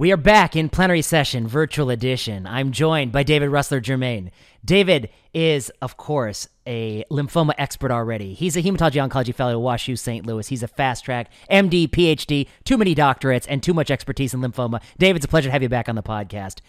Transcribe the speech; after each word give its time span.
We 0.00 0.12
are 0.12 0.16
back 0.16 0.54
in 0.54 0.68
plenary 0.68 1.02
session, 1.02 1.48
virtual 1.48 1.90
edition. 1.90 2.46
I'm 2.46 2.70
joined 2.70 3.10
by 3.10 3.24
David 3.24 3.48
Russler 3.48 3.80
Germain. 3.80 4.30
David 4.64 5.08
is, 5.34 5.72
of 5.82 5.96
course, 5.96 6.46
a 6.68 7.02
lymphoma 7.10 7.52
expert 7.58 7.90
already. 7.90 8.32
He's 8.32 8.56
a 8.56 8.62
hematology 8.62 9.04
oncology 9.04 9.34
fellow 9.34 9.58
at 9.58 9.80
WashU 9.80 9.98
St. 9.98 10.24
Louis. 10.24 10.46
He's 10.46 10.62
a 10.62 10.68
fast 10.68 11.04
track 11.04 11.32
MD, 11.50 11.88
PhD, 11.88 12.46
too 12.62 12.78
many 12.78 12.94
doctorates, 12.94 13.44
and 13.48 13.60
too 13.60 13.74
much 13.74 13.90
expertise 13.90 14.32
in 14.32 14.40
lymphoma. 14.40 14.80
David, 14.98 15.16
it's 15.16 15.24
a 15.24 15.28
pleasure 15.28 15.48
to 15.48 15.52
have 15.52 15.64
you 15.64 15.68
back 15.68 15.88
on 15.88 15.96
the 15.96 16.02
podcast. 16.04 16.60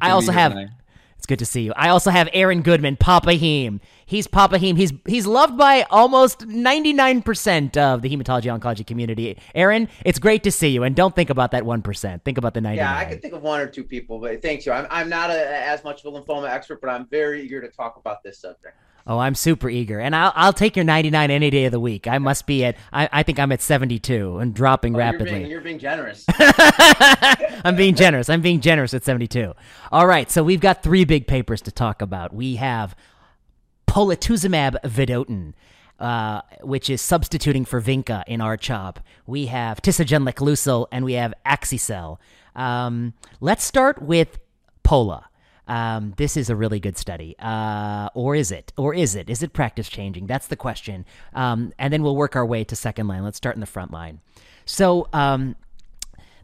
I 0.00 0.10
also 0.12 0.30
have. 0.30 0.56
It's 1.18 1.26
good 1.26 1.40
to 1.40 1.46
see 1.46 1.62
you. 1.62 1.72
I 1.74 1.88
also 1.88 2.10
have 2.10 2.28
Aaron 2.32 2.62
Goodman, 2.62 2.96
Papa 2.96 3.30
Heme. 3.30 3.80
He's 4.06 4.28
Papa 4.28 4.56
Heme. 4.56 4.76
He's 4.76 4.92
he's 5.04 5.26
loved 5.26 5.58
by 5.58 5.82
almost 5.90 6.46
99% 6.46 7.76
of 7.76 8.02
the 8.02 8.08
hematology 8.08 8.56
oncology 8.56 8.86
community. 8.86 9.36
Aaron, 9.52 9.88
it's 10.04 10.20
great 10.20 10.44
to 10.44 10.52
see 10.52 10.68
you. 10.68 10.84
And 10.84 10.94
don't 10.94 11.16
think 11.16 11.28
about 11.28 11.50
that 11.50 11.64
1%. 11.64 12.22
Think 12.22 12.38
about 12.38 12.54
the 12.54 12.60
99. 12.60 12.76
Yeah, 12.76 12.96
I 12.96 13.04
can 13.04 13.18
think 13.18 13.34
of 13.34 13.42
one 13.42 13.60
or 13.60 13.66
two 13.66 13.82
people, 13.82 14.20
but 14.20 14.40
thanks 14.40 14.64
you. 14.64 14.70
I'm, 14.70 14.86
I'm 14.90 15.08
not 15.08 15.30
a, 15.30 15.66
as 15.66 15.82
much 15.82 16.04
of 16.04 16.14
a 16.14 16.20
lymphoma 16.20 16.48
expert, 16.48 16.80
but 16.80 16.88
I'm 16.88 17.06
very 17.08 17.42
eager 17.42 17.60
to 17.60 17.68
talk 17.68 17.96
about 17.96 18.22
this 18.22 18.38
subject. 18.38 18.76
Oh, 19.08 19.18
I'm 19.18 19.34
super 19.34 19.70
eager, 19.70 19.98
and 19.98 20.14
I'll 20.14 20.32
I'll 20.36 20.52
take 20.52 20.76
your 20.76 20.84
99 20.84 21.30
any 21.30 21.48
day 21.48 21.64
of 21.64 21.72
the 21.72 21.80
week. 21.80 22.06
I 22.06 22.18
must 22.18 22.46
be 22.46 22.62
at 22.66 22.76
I, 22.92 23.08
I 23.10 23.22
think 23.22 23.38
I'm 23.38 23.50
at 23.52 23.62
72 23.62 24.36
and 24.36 24.52
dropping 24.52 24.94
oh, 24.94 24.98
rapidly. 24.98 25.30
You're 25.30 25.38
being, 25.38 25.50
you're 25.50 25.60
being 25.62 25.78
generous. 25.78 26.26
I'm 27.64 27.74
being 27.74 27.94
generous. 27.94 28.28
I'm 28.28 28.42
being 28.42 28.60
generous 28.60 28.92
at 28.92 29.04
72. 29.04 29.54
All 29.90 30.06
right, 30.06 30.30
so 30.30 30.44
we've 30.44 30.60
got 30.60 30.82
three 30.82 31.06
big 31.06 31.26
papers 31.26 31.62
to 31.62 31.72
talk 31.72 32.02
about. 32.02 32.34
We 32.34 32.56
have 32.56 32.94
polatuzumab 33.86 34.76
vedotin. 34.82 35.54
Uh, 35.98 36.42
which 36.60 36.88
is 36.88 37.02
substituting 37.02 37.64
for 37.64 37.82
Vinca 37.82 38.22
in 38.28 38.40
R-CHOP. 38.40 39.00
We 39.26 39.46
have 39.46 39.82
tisagenlecleucel 39.82 40.86
and 40.92 41.04
we 41.04 41.14
have 41.14 41.34
Axi-cel. 41.44 42.20
Um, 42.54 43.14
let's 43.40 43.64
start 43.64 44.00
with 44.00 44.38
Pola. 44.84 45.28
Um, 45.68 46.14
this 46.16 46.36
is 46.36 46.50
a 46.50 46.56
really 46.56 46.80
good 46.80 46.96
study. 46.96 47.36
Uh, 47.38 48.08
or 48.14 48.34
is 48.34 48.50
it? 48.50 48.72
Or 48.76 48.94
is 48.94 49.14
it? 49.14 49.30
Is 49.30 49.42
it 49.42 49.52
practice 49.52 49.88
changing? 49.88 50.26
That's 50.26 50.48
the 50.48 50.56
question. 50.56 51.04
Um, 51.34 51.72
and 51.78 51.92
then 51.92 52.02
we'll 52.02 52.16
work 52.16 52.34
our 52.34 52.46
way 52.46 52.64
to 52.64 52.74
second 52.74 53.06
line. 53.06 53.22
Let's 53.22 53.36
start 53.36 53.54
in 53.54 53.60
the 53.60 53.66
front 53.66 53.92
line. 53.92 54.20
So, 54.64 55.08
um, 55.12 55.54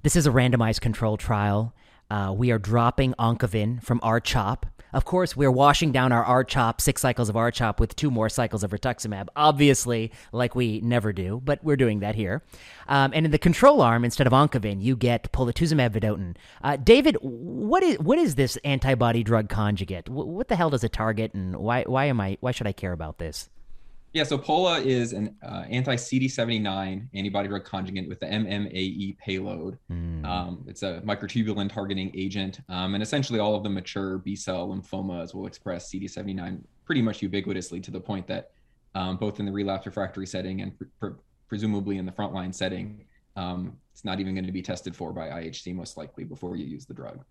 this 0.02 0.16
is 0.16 0.26
a 0.26 0.30
randomized 0.30 0.82
control 0.82 1.16
trial. 1.16 1.74
Uh, 2.10 2.32
we 2.36 2.50
are 2.50 2.58
dropping 2.58 3.14
Oncovin 3.14 3.82
from 3.82 3.98
R-CHOP 4.02 4.66
of 4.94 5.04
course, 5.04 5.36
we're 5.36 5.50
washing 5.50 5.92
down 5.92 6.12
our 6.12 6.24
R-CHOP, 6.24 6.80
six 6.80 7.02
cycles 7.02 7.28
of 7.28 7.36
R-CHOP 7.36 7.80
with 7.80 7.96
two 7.96 8.10
more 8.10 8.28
cycles 8.28 8.62
of 8.62 8.70
rituximab, 8.70 9.26
obviously, 9.36 10.12
like 10.32 10.54
we 10.54 10.80
never 10.80 11.12
do, 11.12 11.42
but 11.44 11.62
we're 11.62 11.76
doing 11.76 11.98
that 12.00 12.14
here. 12.14 12.42
Um, 12.88 13.12
and 13.12 13.26
in 13.26 13.32
the 13.32 13.38
control 13.38 13.82
arm, 13.82 14.04
instead 14.04 14.26
of 14.26 14.32
Oncovin, 14.32 14.80
you 14.80 14.96
get 14.96 15.32
polatuzumab 15.32 15.90
vedotin. 15.90 16.36
Uh, 16.62 16.76
David, 16.76 17.18
what 17.20 17.82
is 17.82 17.98
what 17.98 18.18
is 18.18 18.36
this 18.36 18.56
antibody 18.64 19.22
drug 19.22 19.48
conjugate? 19.48 20.08
what 20.08 20.48
the 20.48 20.56
hell 20.56 20.70
does 20.70 20.84
it 20.84 20.92
target, 20.92 21.34
and 21.34 21.56
why 21.56 21.82
why 21.82 22.06
am 22.06 22.20
I 22.20 22.38
why 22.40 22.52
should 22.52 22.66
I 22.66 22.72
care 22.72 22.92
about 22.92 23.18
this? 23.18 23.48
Yeah, 24.14 24.22
so 24.22 24.38
POLA 24.38 24.78
is 24.78 25.12
an 25.12 25.34
uh, 25.42 25.64
anti 25.68 25.96
CD79 25.96 27.08
antibody 27.14 27.48
drug 27.48 27.64
conjugate 27.64 28.08
with 28.08 28.20
the 28.20 28.26
MMAE 28.26 29.18
payload. 29.18 29.76
Mm. 29.90 30.24
Um, 30.24 30.64
it's 30.68 30.84
a 30.84 31.02
microtubulin 31.04 31.68
targeting 31.68 32.12
agent, 32.14 32.60
um, 32.68 32.94
and 32.94 33.02
essentially 33.02 33.40
all 33.40 33.56
of 33.56 33.64
the 33.64 33.70
mature 33.70 34.18
B 34.18 34.36
cell 34.36 34.68
lymphomas 34.68 35.34
will 35.34 35.48
express 35.48 35.92
CD79 35.92 36.62
pretty 36.84 37.02
much 37.02 37.22
ubiquitously 37.22 37.82
to 37.82 37.90
the 37.90 38.00
point 38.00 38.28
that 38.28 38.52
um, 38.94 39.16
both 39.16 39.40
in 39.40 39.46
the 39.46 39.52
relapse 39.52 39.84
refractory 39.84 40.28
setting 40.28 40.60
and 40.60 40.72
pre- 41.00 41.10
presumably 41.48 41.98
in 41.98 42.06
the 42.06 42.12
frontline 42.12 42.54
setting, 42.54 43.04
um, 43.34 43.76
it's 43.92 44.04
not 44.04 44.20
even 44.20 44.32
going 44.32 44.46
to 44.46 44.52
be 44.52 44.62
tested 44.62 44.94
for 44.94 45.12
by 45.12 45.26
IHC 45.26 45.74
most 45.74 45.96
likely 45.96 46.22
before 46.22 46.54
you 46.54 46.66
use 46.66 46.86
the 46.86 46.94
drug 46.94 47.24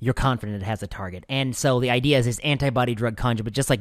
you're 0.00 0.14
confident 0.14 0.62
it 0.62 0.64
has 0.64 0.82
a 0.82 0.86
target. 0.86 1.24
And 1.28 1.54
so 1.54 1.78
the 1.78 1.90
idea 1.90 2.18
is 2.18 2.24
this 2.24 2.38
antibody 2.40 2.94
drug 2.94 3.16
conjugate, 3.16 3.52
just 3.52 3.70
like 3.70 3.80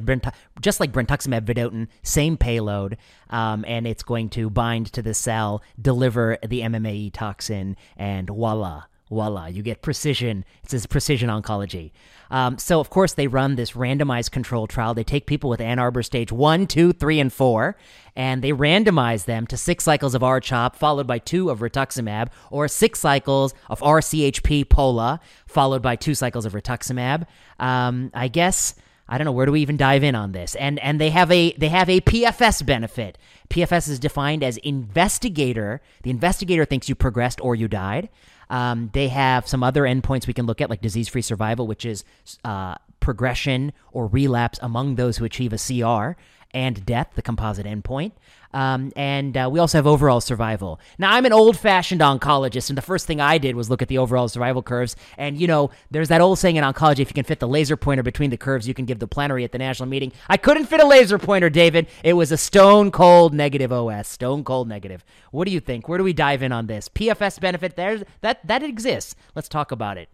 just 0.61 0.79
like 0.79 0.91
brentuximab 0.91 1.41
vedotin, 1.41 1.87
same 2.03 2.37
payload, 2.37 2.97
um, 3.29 3.65
and 3.67 3.87
it's 3.87 4.03
going 4.03 4.29
to 4.29 4.49
bind 4.49 4.91
to 4.93 5.01
the 5.01 5.13
cell, 5.13 5.63
deliver 5.81 6.37
the 6.45 6.61
MMAE 6.61 7.13
toxin, 7.13 7.75
and 7.97 8.27
voila, 8.27 8.83
voila, 9.09 9.47
you 9.47 9.63
get 9.63 9.81
precision. 9.81 10.45
It 10.63 10.69
says 10.69 10.85
precision 10.85 11.29
oncology. 11.29 11.91
Um, 12.31 12.57
so, 12.59 12.79
of 12.79 12.89
course, 12.89 13.13
they 13.13 13.27
run 13.27 13.55
this 13.55 13.71
randomized 13.71 14.31
control 14.31 14.67
trial. 14.67 14.93
They 14.93 15.03
take 15.03 15.25
people 15.25 15.49
with 15.49 15.59
Ann 15.59 15.79
Arbor 15.79 16.03
stage 16.03 16.31
one, 16.31 16.67
two, 16.67 16.93
three, 16.93 17.19
and 17.19 17.33
four, 17.33 17.75
and 18.15 18.43
they 18.43 18.51
randomize 18.51 19.25
them 19.25 19.47
to 19.47 19.57
six 19.57 19.83
cycles 19.83 20.13
of 20.13 20.23
R-CHOP, 20.23 20.75
followed 20.75 21.07
by 21.07 21.17
two 21.17 21.49
of 21.49 21.59
rituximab, 21.59 22.29
or 22.51 22.67
six 22.67 22.99
cycles 22.99 23.53
of 23.67 23.79
RCHP 23.79 24.69
POLA, 24.69 25.19
followed 25.47 25.81
by 25.81 25.95
two 25.95 26.13
cycles 26.13 26.45
of 26.45 26.53
rituximab. 26.53 27.25
Um, 27.59 28.11
I 28.13 28.27
guess. 28.27 28.75
I 29.11 29.17
don't 29.17 29.25
know 29.25 29.31
where 29.31 29.47
do 29.47 29.53
we 29.53 29.61
even 29.61 29.75
dive 29.75 30.03
in 30.03 30.13
on 30.13 30.33
this. 30.33 30.53
And 30.53 30.77
and 30.79 31.01
they 31.01 31.09
have 31.09 31.31
a 31.31 31.51
they 31.53 31.69
have 31.69 31.89
a 31.89 31.99
PFS 31.99 32.63
benefit. 32.63 33.17
PFS 33.49 33.89
is 33.89 33.97
defined 33.97 34.43
as 34.43 34.57
investigator. 34.57 35.81
The 36.03 36.11
investigator 36.11 36.63
thinks 36.63 36.87
you 36.87 36.93
progressed 36.93 37.41
or 37.41 37.55
you 37.55 37.67
died. 37.67 38.09
Um, 38.49 38.89
they 38.93 39.09
have 39.09 39.47
some 39.47 39.63
other 39.63 39.83
endpoints 39.83 40.27
we 40.27 40.33
can 40.33 40.45
look 40.45 40.61
at, 40.61 40.69
like 40.69 40.81
disease 40.81 41.07
free 41.07 41.21
survival, 41.21 41.67
which 41.67 41.85
is 41.85 42.03
uh, 42.43 42.75
progression 42.99 43.73
or 43.91 44.07
relapse 44.07 44.59
among 44.61 44.95
those 44.95 45.17
who 45.17 45.25
achieve 45.25 45.53
a 45.53 45.57
CR 45.57 46.19
and 46.53 46.85
death, 46.85 47.11
the 47.15 47.21
composite 47.21 47.65
endpoint. 47.65 48.11
Um, 48.51 48.91
and 48.95 49.37
uh, 49.37 49.47
we 49.51 49.59
also 49.59 49.77
have 49.77 49.85
overall 49.85 50.21
survival. 50.21 50.79
Now, 50.97 51.13
I'm 51.13 51.25
an 51.25 51.33
old 51.33 51.57
fashioned 51.57 52.01
oncologist, 52.01 52.69
and 52.69 52.77
the 52.77 52.81
first 52.81 53.05
thing 53.05 53.21
I 53.21 53.37
did 53.37 53.55
was 53.55 53.69
look 53.69 53.81
at 53.81 53.87
the 53.87 53.99
overall 53.99 54.27
survival 54.27 54.63
curves. 54.63 54.95
And, 55.17 55.39
you 55.39 55.45
know, 55.45 55.69
there's 55.91 56.07
that 56.07 56.21
old 56.21 56.39
saying 56.39 56.55
in 56.55 56.63
oncology 56.63 56.99
if 56.99 57.09
you 57.09 57.13
can 57.13 57.25
fit 57.25 57.39
the 57.39 57.47
laser 57.47 57.77
pointer 57.77 58.01
between 58.01 58.31
the 58.31 58.37
curves, 58.37 58.67
you 58.67 58.73
can 58.73 58.85
give 58.85 58.99
the 58.99 59.07
plenary 59.07 59.43
at 59.43 59.51
the 59.51 59.59
national 59.59 59.87
meeting. 59.87 60.11
I 60.27 60.37
couldn't 60.37 60.65
fit 60.65 60.81
a 60.81 60.87
laser 60.87 61.19
pointer, 61.19 61.49
David. 61.49 61.87
It 62.03 62.13
was 62.13 62.31
a 62.31 62.37
stone 62.37 62.89
cold 62.89 63.33
negative 63.33 63.71
OS, 63.71 64.07
stone 64.07 64.43
cold 64.43 64.67
negative. 64.67 65.05
What 65.31 65.45
do 65.45 65.51
you 65.51 65.59
think? 65.59 65.87
Where 65.87 65.99
do 65.99 66.03
we 66.03 66.13
dive 66.13 66.41
in 66.41 66.51
on 66.51 66.65
this? 66.65 66.89
PFS 66.89 67.39
benefit, 67.39 67.75
there's, 67.75 68.03
that, 68.21 68.45
that 68.47 68.63
exists. 68.63 69.15
Let's 69.35 69.49
talk 69.49 69.71
about 69.71 69.97
it. 69.97 70.09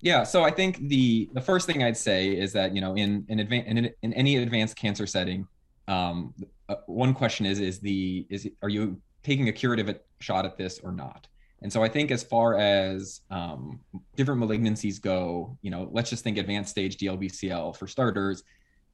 Yeah, 0.00 0.22
so 0.22 0.44
I 0.44 0.50
think 0.50 0.88
the 0.88 1.28
the 1.32 1.40
first 1.40 1.66
thing 1.66 1.82
I'd 1.82 1.96
say 1.96 2.28
is 2.28 2.52
that 2.52 2.74
you 2.74 2.80
know 2.80 2.94
in 2.94 3.24
in, 3.28 3.38
advan- 3.38 3.66
in, 3.66 3.90
in 4.02 4.12
any 4.12 4.36
advanced 4.36 4.76
cancer 4.76 5.06
setting, 5.06 5.46
um, 5.88 6.34
uh, 6.68 6.76
one 6.86 7.14
question 7.14 7.46
is 7.46 7.58
is 7.58 7.80
the 7.80 8.26
is 8.30 8.48
are 8.62 8.68
you 8.68 9.00
taking 9.24 9.48
a 9.48 9.52
curative 9.52 9.98
shot 10.20 10.44
at 10.44 10.56
this 10.56 10.78
or 10.80 10.92
not? 10.92 11.26
And 11.62 11.72
so 11.72 11.82
I 11.82 11.88
think 11.88 12.12
as 12.12 12.22
far 12.22 12.56
as 12.56 13.22
um, 13.30 13.80
different 14.14 14.40
malignancies 14.40 15.00
go, 15.00 15.58
you 15.60 15.72
know, 15.72 15.88
let's 15.90 16.08
just 16.08 16.22
think 16.22 16.38
advanced 16.38 16.70
stage 16.70 16.96
DLBCL 16.98 17.76
for 17.76 17.88
starters. 17.88 18.44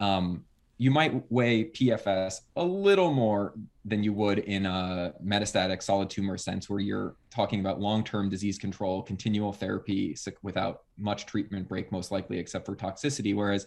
Um, 0.01 0.45
you 0.79 0.91
might 0.91 1.31
weigh 1.31 1.67
PFS 1.67 2.41
a 2.57 2.65
little 2.65 3.13
more 3.13 3.55
than 3.85 4.03
you 4.03 4.13
would 4.13 4.39
in 4.39 4.65
a 4.65 5.13
metastatic 5.23 5.83
solid 5.83 6.09
tumor 6.09 6.39
sense, 6.39 6.71
where 6.71 6.81
you're 6.81 7.17
talking 7.31 7.61
about 7.61 7.81
long-term 7.81 8.31
disease 8.31 8.59
control, 8.59 9.03
continual 9.03 9.53
therapy 9.53 10.17
without 10.43 10.85
much 10.97 11.27
treatment 11.27 11.69
break, 11.69 11.93
most 11.93 12.11
likely, 12.11 12.39
except 12.39 12.65
for 12.65 12.75
toxicity. 12.75 13.35
Whereas 13.35 13.67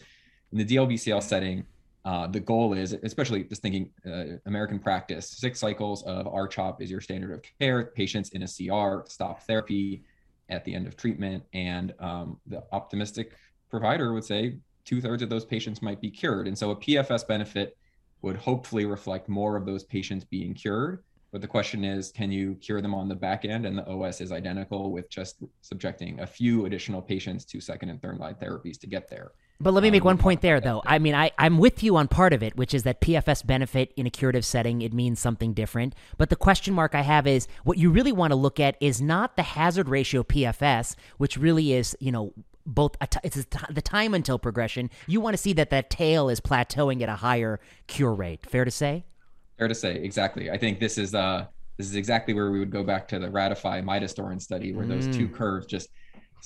in 0.52 0.58
the 0.58 0.66
DLBCL 0.66 1.22
setting, 1.22 1.66
uh, 2.04 2.26
the 2.26 2.40
goal 2.40 2.74
is, 2.74 2.94
especially 3.04 3.44
just 3.44 3.62
thinking 3.62 3.92
uh, 4.06 4.38
American 4.46 4.80
practice, 4.80 5.30
six 5.30 5.60
cycles 5.60 6.04
of 6.04 6.26
R-CHOP 6.26 6.82
is 6.82 6.90
your 6.90 7.02
standard 7.02 7.34
of 7.34 7.44
care. 7.60 7.86
Patients 7.86 8.30
in 8.30 8.44
a 8.44 8.48
CR 8.48 9.08
stop 9.10 9.44
therapy 9.44 10.04
at 10.50 10.64
the 10.64 10.74
end 10.74 10.88
of 10.88 10.96
treatment, 10.96 11.44
and 11.54 11.94
um, 12.00 12.40
the 12.48 12.64
optimistic 12.72 13.34
provider 13.70 14.14
would 14.14 14.24
say 14.24 14.58
two 14.86 15.02
thirds 15.02 15.22
of 15.22 15.30
those 15.30 15.44
patients 15.44 15.82
might 15.82 16.00
be 16.00 16.10
cured. 16.10 16.48
And 16.48 16.58
so 16.58 16.72
a 16.72 16.76
PFS 16.76 17.28
benefit 17.28 17.78
would 18.22 18.36
hopefully 18.36 18.86
reflect 18.86 19.30
more 19.30 19.56
of 19.56 19.66
those 19.66 19.84
patients 19.84 20.26
being 20.26 20.54
cured. 20.54 21.04
But 21.32 21.42
the 21.42 21.48
question 21.48 21.84
is, 21.84 22.12
can 22.12 22.32
you 22.32 22.56
cure 22.56 22.82
them 22.82 22.96
on 22.96 23.10
the 23.10 23.16
back 23.16 23.44
end? 23.46 23.66
And 23.66 23.78
the 23.78 23.88
OS 23.88 24.22
is 24.22 24.32
identical 24.32 24.92
with 24.92 25.10
just 25.10 25.44
subjecting 25.62 26.20
a 26.22 26.28
few 26.28 26.66
additional 26.66 27.02
patients 27.02 27.44
to 27.46 27.60
second 27.60 27.90
and 27.90 28.02
third 28.02 28.18
line 28.18 28.36
therapies 28.36 28.80
to 28.80 28.88
get 28.88 29.10
there. 29.10 29.32
But 29.60 29.74
let 29.74 29.82
me 29.82 29.90
make 29.90 30.04
um, 30.04 30.08
one 30.08 30.18
point 30.20 30.42
there, 30.42 30.62
though. 30.62 30.84
I 30.86 31.00
mean, 31.00 31.16
I, 31.16 31.32
I'm 31.38 31.58
with 31.58 31.82
you 31.82 31.98
on 31.98 32.08
part 32.08 32.32
of 32.32 32.44
it, 32.44 32.56
which 32.56 32.74
is 32.74 32.84
that 32.84 33.02
PFS 33.02 33.46
benefit 33.46 33.92
in 33.98 34.06
a 34.06 34.10
curative 34.10 34.46
setting, 34.46 34.82
it 34.82 34.94
means 34.94 35.20
something 35.20 35.54
different. 35.54 35.96
But 36.18 36.30
the 36.30 36.36
question 36.36 36.74
mark 36.74 36.94
I 36.94 37.02
have 37.02 37.26
is 37.26 37.48
what 37.64 37.78
you 37.78 37.90
really 37.90 38.12
want 38.12 38.32
to 38.32 38.36
look 38.36 38.60
at 38.60 38.78
is 38.80 39.02
not 39.02 39.36
the 39.36 39.44
hazard 39.44 39.90
ratio 39.90 40.24
PFS, 40.24 40.96
which 41.18 41.38
really 41.38 41.74
is, 41.74 41.98
you 42.00 42.12
know, 42.12 42.34
both 42.68 42.96
it's 43.24 43.46
the 43.70 43.82
time 43.82 44.14
until 44.14 44.38
progression. 44.38 44.90
You 45.08 45.22
want 45.22 45.34
to 45.34 45.38
see 45.42 45.54
that 45.54 45.70
that 45.72 45.90
tail 45.90 46.30
is 46.30 46.40
plateauing 46.40 47.02
at 47.02 47.10
a 47.10 47.16
higher 47.16 47.60
cure 47.88 48.14
rate. 48.14 48.46
Fair 48.46 48.66
to 48.66 48.72
say. 48.72 49.06
Fair 49.58 49.68
to 49.68 49.76
say, 49.76 49.96
exactly. 49.96 50.52
I 50.52 50.58
think 50.58 50.80
this 50.80 50.98
is 50.98 51.16
uh 51.16 51.46
this 51.78 51.88
is 51.88 51.96
exactly 51.96 52.34
where 52.34 52.52
we 52.52 52.60
would 52.60 52.72
go 52.72 52.84
back 52.84 53.08
to 53.10 53.20
the 53.20 53.30
ratify 53.30 53.82
midostaurin 53.82 54.42
study, 54.42 54.74
where 54.74 54.86
mm. 54.86 54.90
those 54.90 55.16
two 55.16 55.30
mm. 55.30 55.34
curves 55.34 55.66
just 55.66 55.90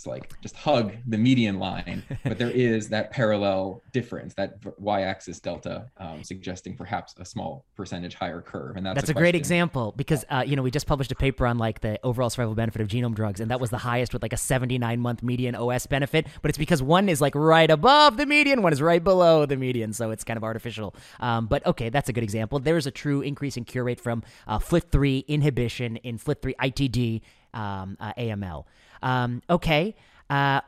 like 0.06 0.40
just 0.42 0.56
hug 0.56 0.94
the 1.08 1.18
median 1.18 1.60
line, 1.60 2.04
but 2.24 2.38
there 2.38 2.50
is 2.54 2.90
that 2.90 3.12
parallel 3.12 3.84
difference, 3.92 4.34
that 4.36 4.56
y-axis 4.78 5.40
delta, 5.40 5.88
um, 5.98 6.24
suggesting 6.24 6.76
perhaps 6.76 7.14
a 7.20 7.26
small 7.26 7.66
percentage 7.76 8.16
higher 8.16 8.42
curve. 8.42 8.78
And 8.78 8.86
that's, 8.86 8.96
that's 8.96 9.10
a, 9.10 9.12
a 9.12 9.16
great 9.16 9.36
example 9.36 9.94
because 9.96 10.26
uh, 10.30 10.44
you 10.46 10.56
know 10.56 10.64
we 10.64 10.72
just 10.72 10.88
published 10.88 11.12
a 11.12 11.16
paper 11.16 11.46
on 11.46 11.58
like 11.58 11.82
the 11.82 12.00
overall 12.04 12.30
survival 12.30 12.56
benefit 12.56 12.82
of 12.82 12.88
genome 12.88 13.14
drugs, 13.14 13.40
and 13.40 13.52
that 13.52 13.60
was 13.60 13.70
the 13.70 13.78
highest 13.78 14.14
with 14.14 14.22
like 14.22 14.34
a 14.34 14.38
79 14.38 15.00
month 15.00 15.24
median 15.24 15.56
OS 15.56 15.86
benefit. 15.88 16.28
But 16.42 16.50
it's 16.50 16.58
because 16.58 16.82
one 16.82 17.10
is 17.10 17.22
like 17.22 17.36
right 17.36 17.70
above 17.70 18.18
the 18.18 18.26
median, 18.26 18.62
one 18.62 18.74
is 18.74 18.82
right 18.82 19.04
below 19.04 19.46
the 19.46 19.58
median, 19.58 19.94
so 19.94 20.12
it's 20.12 20.24
kind 20.24 20.38
of 20.38 20.44
artificial. 20.44 20.96
Um, 21.20 21.48
but 21.48 21.66
okay, 21.66 21.90
that's 21.90 22.10
a 22.10 22.14
good 22.14 22.24
example. 22.24 22.60
There 22.60 22.78
is 22.78 22.88
a 22.88 22.92
true 22.92 23.22
increase 23.22 23.58
in 23.58 23.66
cure 23.66 23.84
rate 23.84 24.00
from 24.00 24.24
uh, 24.48 24.60
FLT3 24.60 25.28
inhibition 25.28 25.98
in 25.98 26.18
FLT3 26.18 26.56
ITD 26.56 27.22
um, 27.54 27.98
uh, 28.00 28.14
AML. 28.18 28.66
Um, 29.02 29.42
okay. 29.50 29.96
Uh, 30.30 30.62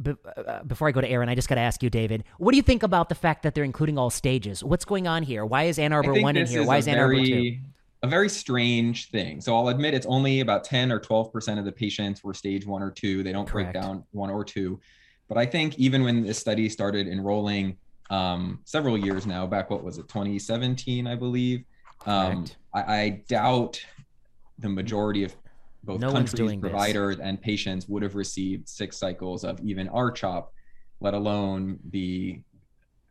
be- 0.00 0.14
uh, 0.36 0.62
before 0.64 0.88
I 0.88 0.92
go 0.92 1.00
to 1.00 1.08
Aaron, 1.08 1.28
I 1.28 1.34
just 1.34 1.48
got 1.48 1.56
to 1.56 1.60
ask 1.60 1.82
you, 1.82 1.90
David, 1.90 2.24
what 2.38 2.52
do 2.52 2.56
you 2.56 2.62
think 2.62 2.82
about 2.82 3.08
the 3.08 3.14
fact 3.14 3.42
that 3.42 3.54
they're 3.54 3.64
including 3.64 3.98
all 3.98 4.10
stages? 4.10 4.64
What's 4.64 4.84
going 4.84 5.06
on 5.06 5.22
here? 5.22 5.44
Why 5.44 5.64
is 5.64 5.78
Ann 5.78 5.92
Arbor 5.92 6.14
one 6.20 6.36
in 6.36 6.46
here? 6.46 6.64
Why 6.64 6.78
is 6.78 6.88
Ann 6.88 6.98
Arbor 6.98 7.24
two? 7.24 7.58
A 8.04 8.08
very 8.08 8.28
strange 8.28 9.10
thing. 9.10 9.40
So 9.40 9.56
I'll 9.56 9.68
admit 9.68 9.94
it's 9.94 10.06
only 10.06 10.40
about 10.40 10.64
10 10.64 10.90
or 10.90 10.98
12% 10.98 11.58
of 11.58 11.64
the 11.64 11.70
patients 11.70 12.24
were 12.24 12.34
stage 12.34 12.66
one 12.66 12.82
or 12.82 12.90
two. 12.90 13.22
They 13.22 13.30
don't 13.30 13.48
Correct. 13.48 13.72
break 13.72 13.82
down 13.82 14.02
one 14.10 14.28
or 14.28 14.44
two. 14.44 14.80
But 15.28 15.38
I 15.38 15.46
think 15.46 15.78
even 15.78 16.02
when 16.02 16.26
this 16.26 16.36
study 16.38 16.68
started 16.68 17.06
enrolling 17.06 17.76
um, 18.10 18.58
several 18.64 18.98
years 18.98 19.24
now, 19.24 19.46
back, 19.46 19.70
what 19.70 19.84
was 19.84 19.98
it, 19.98 20.08
2017, 20.08 21.06
I 21.06 21.14
believe, 21.14 21.64
um, 22.04 22.44
I, 22.74 22.82
I 22.82 23.22
doubt 23.28 23.80
the 24.58 24.68
majority 24.68 25.22
of 25.22 25.34
both 25.84 26.00
no 26.00 26.12
countries, 26.12 26.56
providers, 26.60 27.16
this. 27.16 27.26
and 27.26 27.40
patients 27.40 27.88
would 27.88 28.02
have 28.02 28.14
received 28.14 28.68
six 28.68 28.96
cycles 28.96 29.44
of 29.44 29.60
even 29.60 29.88
RCHOP, 29.88 30.46
let 31.00 31.14
alone 31.14 31.78
be 31.90 32.44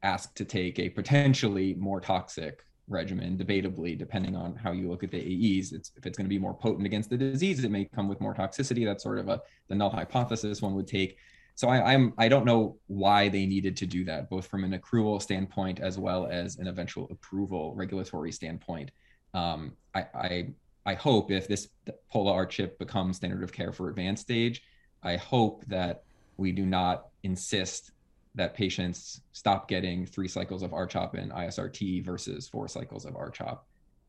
asked 0.04 0.36
to 0.38 0.46
take 0.46 0.80
a 0.80 0.90
potentially 0.90 1.74
more 1.76 2.00
toxic 2.00 2.64
regimen, 2.88 3.38
debatably, 3.38 3.98
depending 3.98 4.36
on 4.36 4.56
how 4.56 4.72
you 4.72 4.90
look 4.90 5.04
at 5.04 5.12
the 5.12 5.20
AEs. 5.20 5.72
It's, 5.72 5.92
if 5.96 6.06
it's 6.06 6.18
going 6.18 6.26
to 6.26 6.30
be 6.30 6.40
more 6.40 6.54
potent 6.54 6.86
against 6.86 7.10
the 7.10 7.18
disease, 7.18 7.64
it 7.64 7.72
may 7.72 7.86
come 7.86 8.08
with 8.08 8.22
more 8.22 8.34
toxicity. 8.34 8.86
That's 8.86 9.04
sort 9.04 9.20
of 9.20 9.30
a 9.30 9.42
the 9.68 9.76
null 9.76 9.90
hypothesis 9.90 10.62
one 10.62 10.76
would 10.76 10.88
take. 10.88 11.18
So 11.56 11.70
I, 11.70 11.94
I'm 11.94 12.14
I 12.18 12.28
don't 12.28 12.46
know 12.46 12.78
why 12.88 13.30
they 13.30 13.46
needed 13.46 13.78
to 13.78 13.86
do 13.86 14.04
that, 14.06 14.30
both 14.30 14.48
from 14.48 14.64
an 14.64 14.78
accrual 14.78 15.22
standpoint 15.22 15.80
as 15.80 15.98
well 15.98 16.28
as 16.28 16.58
an 16.58 16.68
eventual 16.68 17.08
approval 17.12 17.74
regulatory 17.76 18.32
standpoint. 18.32 18.92
Um, 19.34 19.74
I, 19.94 20.06
I 20.14 20.48
I 20.86 20.96
hope 20.96 21.32
if 21.32 21.48
this 21.48 21.68
Pola 22.12 22.34
R 22.34 22.46
chip 22.46 22.80
becomes 22.80 23.18
standard 23.18 23.44
of 23.44 23.52
care 23.52 23.72
for 23.72 23.90
advanced 23.90 24.24
stage, 24.24 24.64
I 25.04 25.16
hope 25.16 25.64
that 25.68 26.04
we 26.38 26.52
do 26.52 26.66
not 26.66 27.08
insist 27.24 27.92
that 28.36 28.54
patients 28.54 29.22
stop 29.34 29.68
getting 29.68 30.06
three 30.06 30.28
cycles 30.28 30.64
of 30.64 30.72
RCHOP 30.72 31.16
and 31.16 31.32
ISRT 31.32 32.04
versus 32.06 32.48
four 32.48 32.68
cycles 32.68 33.06
of 33.06 33.14
RCHOP, 33.14 33.60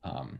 um, 0.04 0.38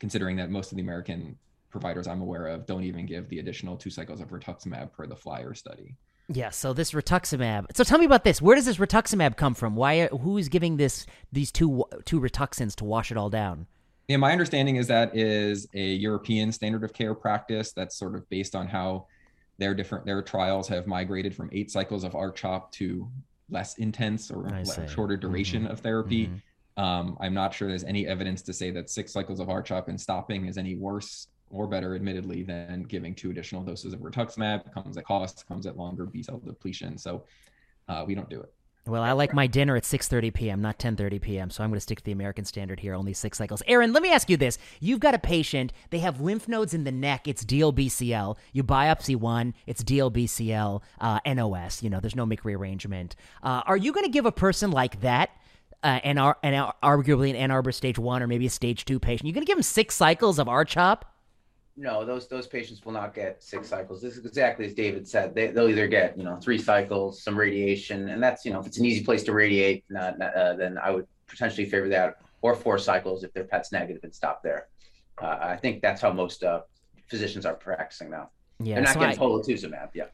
considering 0.00 0.36
that 0.36 0.50
most 0.50 0.72
of 0.72 0.76
the 0.76 0.82
American 0.82 1.36
providers 1.70 2.06
I'm 2.06 2.22
aware 2.22 2.46
of 2.46 2.66
don't 2.66 2.84
even 2.84 3.06
give 3.06 3.28
the 3.28 3.38
additional 3.38 3.76
two 3.76 3.90
cycles 3.90 4.20
of 4.20 4.30
rituximab 4.30 4.92
per 4.92 5.06
the 5.06 5.16
Flyer 5.16 5.54
study. 5.54 5.94
Yeah, 6.30 6.50
so 6.50 6.72
this 6.72 6.92
rituximab. 6.92 7.66
So 7.74 7.84
tell 7.84 7.98
me 7.98 8.04
about 8.04 8.24
this. 8.24 8.42
Where 8.42 8.56
does 8.56 8.66
this 8.66 8.76
rituximab 8.76 9.36
come 9.36 9.54
from? 9.54 9.76
Why? 9.76 10.06
Who 10.08 10.36
is 10.36 10.48
giving 10.48 10.76
this 10.76 11.06
these 11.32 11.50
two 11.50 11.84
two 12.04 12.20
rituxins 12.20 12.74
to 12.76 12.84
wash 12.84 13.10
it 13.10 13.16
all 13.16 13.30
down? 13.30 13.66
Yeah, 14.08 14.16
my 14.16 14.32
understanding 14.32 14.76
is 14.76 14.86
that 14.86 15.14
is 15.14 15.68
a 15.74 15.84
European 15.84 16.50
standard 16.50 16.82
of 16.82 16.94
care 16.94 17.14
practice 17.14 17.72
that's 17.72 17.96
sort 17.96 18.14
of 18.14 18.28
based 18.30 18.56
on 18.56 18.66
how 18.66 19.06
their 19.58 19.74
different 19.74 20.06
their 20.06 20.22
trials 20.22 20.66
have 20.68 20.86
migrated 20.86 21.34
from 21.34 21.50
eight 21.52 21.70
cycles 21.70 22.04
of 22.04 22.12
RCHOP 22.12 22.70
to 22.72 23.10
less 23.50 23.76
intense 23.76 24.30
or 24.30 24.48
shorter 24.88 25.16
duration 25.16 25.64
mm-hmm. 25.64 25.72
of 25.72 25.80
therapy. 25.80 26.26
Mm-hmm. 26.26 26.82
Um, 26.82 27.18
I'm 27.20 27.34
not 27.34 27.52
sure 27.52 27.68
there's 27.68 27.84
any 27.84 28.06
evidence 28.06 28.40
to 28.42 28.52
say 28.52 28.70
that 28.70 28.88
six 28.88 29.12
cycles 29.12 29.40
of 29.40 29.48
RCHOP 29.48 29.88
and 29.88 30.00
stopping 30.00 30.46
is 30.46 30.56
any 30.56 30.74
worse 30.76 31.26
or 31.50 31.66
better, 31.66 31.94
admittedly, 31.94 32.42
than 32.42 32.84
giving 32.84 33.14
two 33.14 33.30
additional 33.30 33.62
doses 33.62 33.92
of 33.92 34.00
rituximab. 34.00 34.72
Comes 34.72 34.96
at 34.96 35.04
cost, 35.04 35.46
comes 35.48 35.66
at 35.66 35.76
longer 35.76 36.06
B 36.06 36.22
cell 36.22 36.40
depletion. 36.44 36.96
So 36.96 37.24
uh, 37.88 38.04
we 38.06 38.14
don't 38.14 38.30
do 38.30 38.40
it. 38.40 38.52
Well, 38.86 39.02
I 39.02 39.12
like 39.12 39.34
my 39.34 39.46
dinner 39.46 39.76
at 39.76 39.82
6:30 39.82 40.32
p.m., 40.32 40.62
not 40.62 40.78
10:30 40.78 41.20
p.m. 41.20 41.50
So 41.50 41.62
I'm 41.62 41.70
going 41.70 41.76
to 41.76 41.80
stick 41.80 41.98
to 41.98 42.04
the 42.04 42.12
American 42.12 42.44
standard 42.44 42.80
here, 42.80 42.94
only 42.94 43.12
6 43.12 43.36
cycles. 43.36 43.62
Aaron, 43.66 43.92
let 43.92 44.02
me 44.02 44.10
ask 44.10 44.30
you 44.30 44.36
this. 44.36 44.56
You've 44.80 45.00
got 45.00 45.14
a 45.14 45.18
patient, 45.18 45.72
they 45.90 45.98
have 45.98 46.20
lymph 46.20 46.48
nodes 46.48 46.72
in 46.72 46.84
the 46.84 46.92
neck, 46.92 47.28
it's 47.28 47.44
DLBCL. 47.44 48.36
You 48.52 48.64
biopsy 48.64 49.14
one, 49.14 49.54
it's 49.66 49.84
DLBCL 49.84 50.82
uh, 51.00 51.20
NOS, 51.26 51.82
you 51.82 51.90
know, 51.90 52.00
there's 52.00 52.16
no 52.16 52.26
MYC 52.26 52.44
rearrangement. 52.44 53.14
Uh, 53.42 53.62
are 53.66 53.76
you 53.76 53.92
going 53.92 54.04
to 54.06 54.10
give 54.10 54.26
a 54.26 54.32
person 54.32 54.70
like 54.70 55.00
that 55.02 55.30
uh, 55.82 56.00
and, 56.02 56.18
ar- 56.18 56.38
arguably 56.42 57.30
an 57.30 57.36
Ann 57.36 57.50
Arbor 57.50 57.72
stage 57.72 57.98
1 57.98 58.22
or 58.22 58.26
maybe 58.26 58.46
a 58.46 58.50
stage 58.50 58.84
2 58.84 58.98
patient, 58.98 59.26
you're 59.26 59.34
going 59.34 59.44
to 59.44 59.50
give 59.50 59.56
them 59.56 59.62
6 59.62 59.94
cycles 59.94 60.38
of 60.38 60.46
RCHOP? 60.46 61.02
No, 61.78 62.04
those 62.04 62.26
those 62.28 62.46
patients 62.46 62.84
will 62.84 62.92
not 62.92 63.14
get 63.14 63.42
six 63.42 63.68
cycles. 63.68 64.02
This 64.02 64.16
is 64.16 64.26
exactly 64.26 64.66
as 64.66 64.74
David 64.74 65.06
said. 65.06 65.34
They, 65.34 65.46
they'll 65.48 65.68
either 65.68 65.86
get 65.86 66.18
you 66.18 66.24
know 66.24 66.36
three 66.36 66.58
cycles, 66.58 67.22
some 67.22 67.38
radiation, 67.38 68.08
and 68.08 68.22
that's 68.22 68.44
you 68.44 68.52
know 68.52 68.60
if 68.60 68.66
it's 68.66 68.78
an 68.78 68.84
easy 68.84 69.04
place 69.04 69.22
to 69.24 69.32
radiate, 69.32 69.84
not, 69.88 70.20
uh, 70.20 70.54
then 70.54 70.76
I 70.76 70.90
would 70.90 71.06
potentially 71.28 71.68
favor 71.68 71.88
that, 71.90 72.16
or 72.42 72.56
four 72.56 72.78
cycles 72.78 73.22
if 73.22 73.32
their 73.32 73.44
pet's 73.44 73.70
negative 73.70 74.02
and 74.02 74.12
stop 74.12 74.42
there. 74.42 74.66
Uh, 75.22 75.38
I 75.40 75.56
think 75.56 75.80
that's 75.80 76.00
how 76.02 76.12
most 76.12 76.42
uh, 76.42 76.62
physicians 77.08 77.46
are 77.46 77.54
practicing 77.54 78.10
now. 78.10 78.30
Yeah, 78.58 78.74
they're 78.74 78.84
not 78.84 78.94
so 78.94 79.00
getting 79.00 79.18
I, 79.18 79.22
polatuzumab. 79.22 79.90
Yeah. 79.94 80.06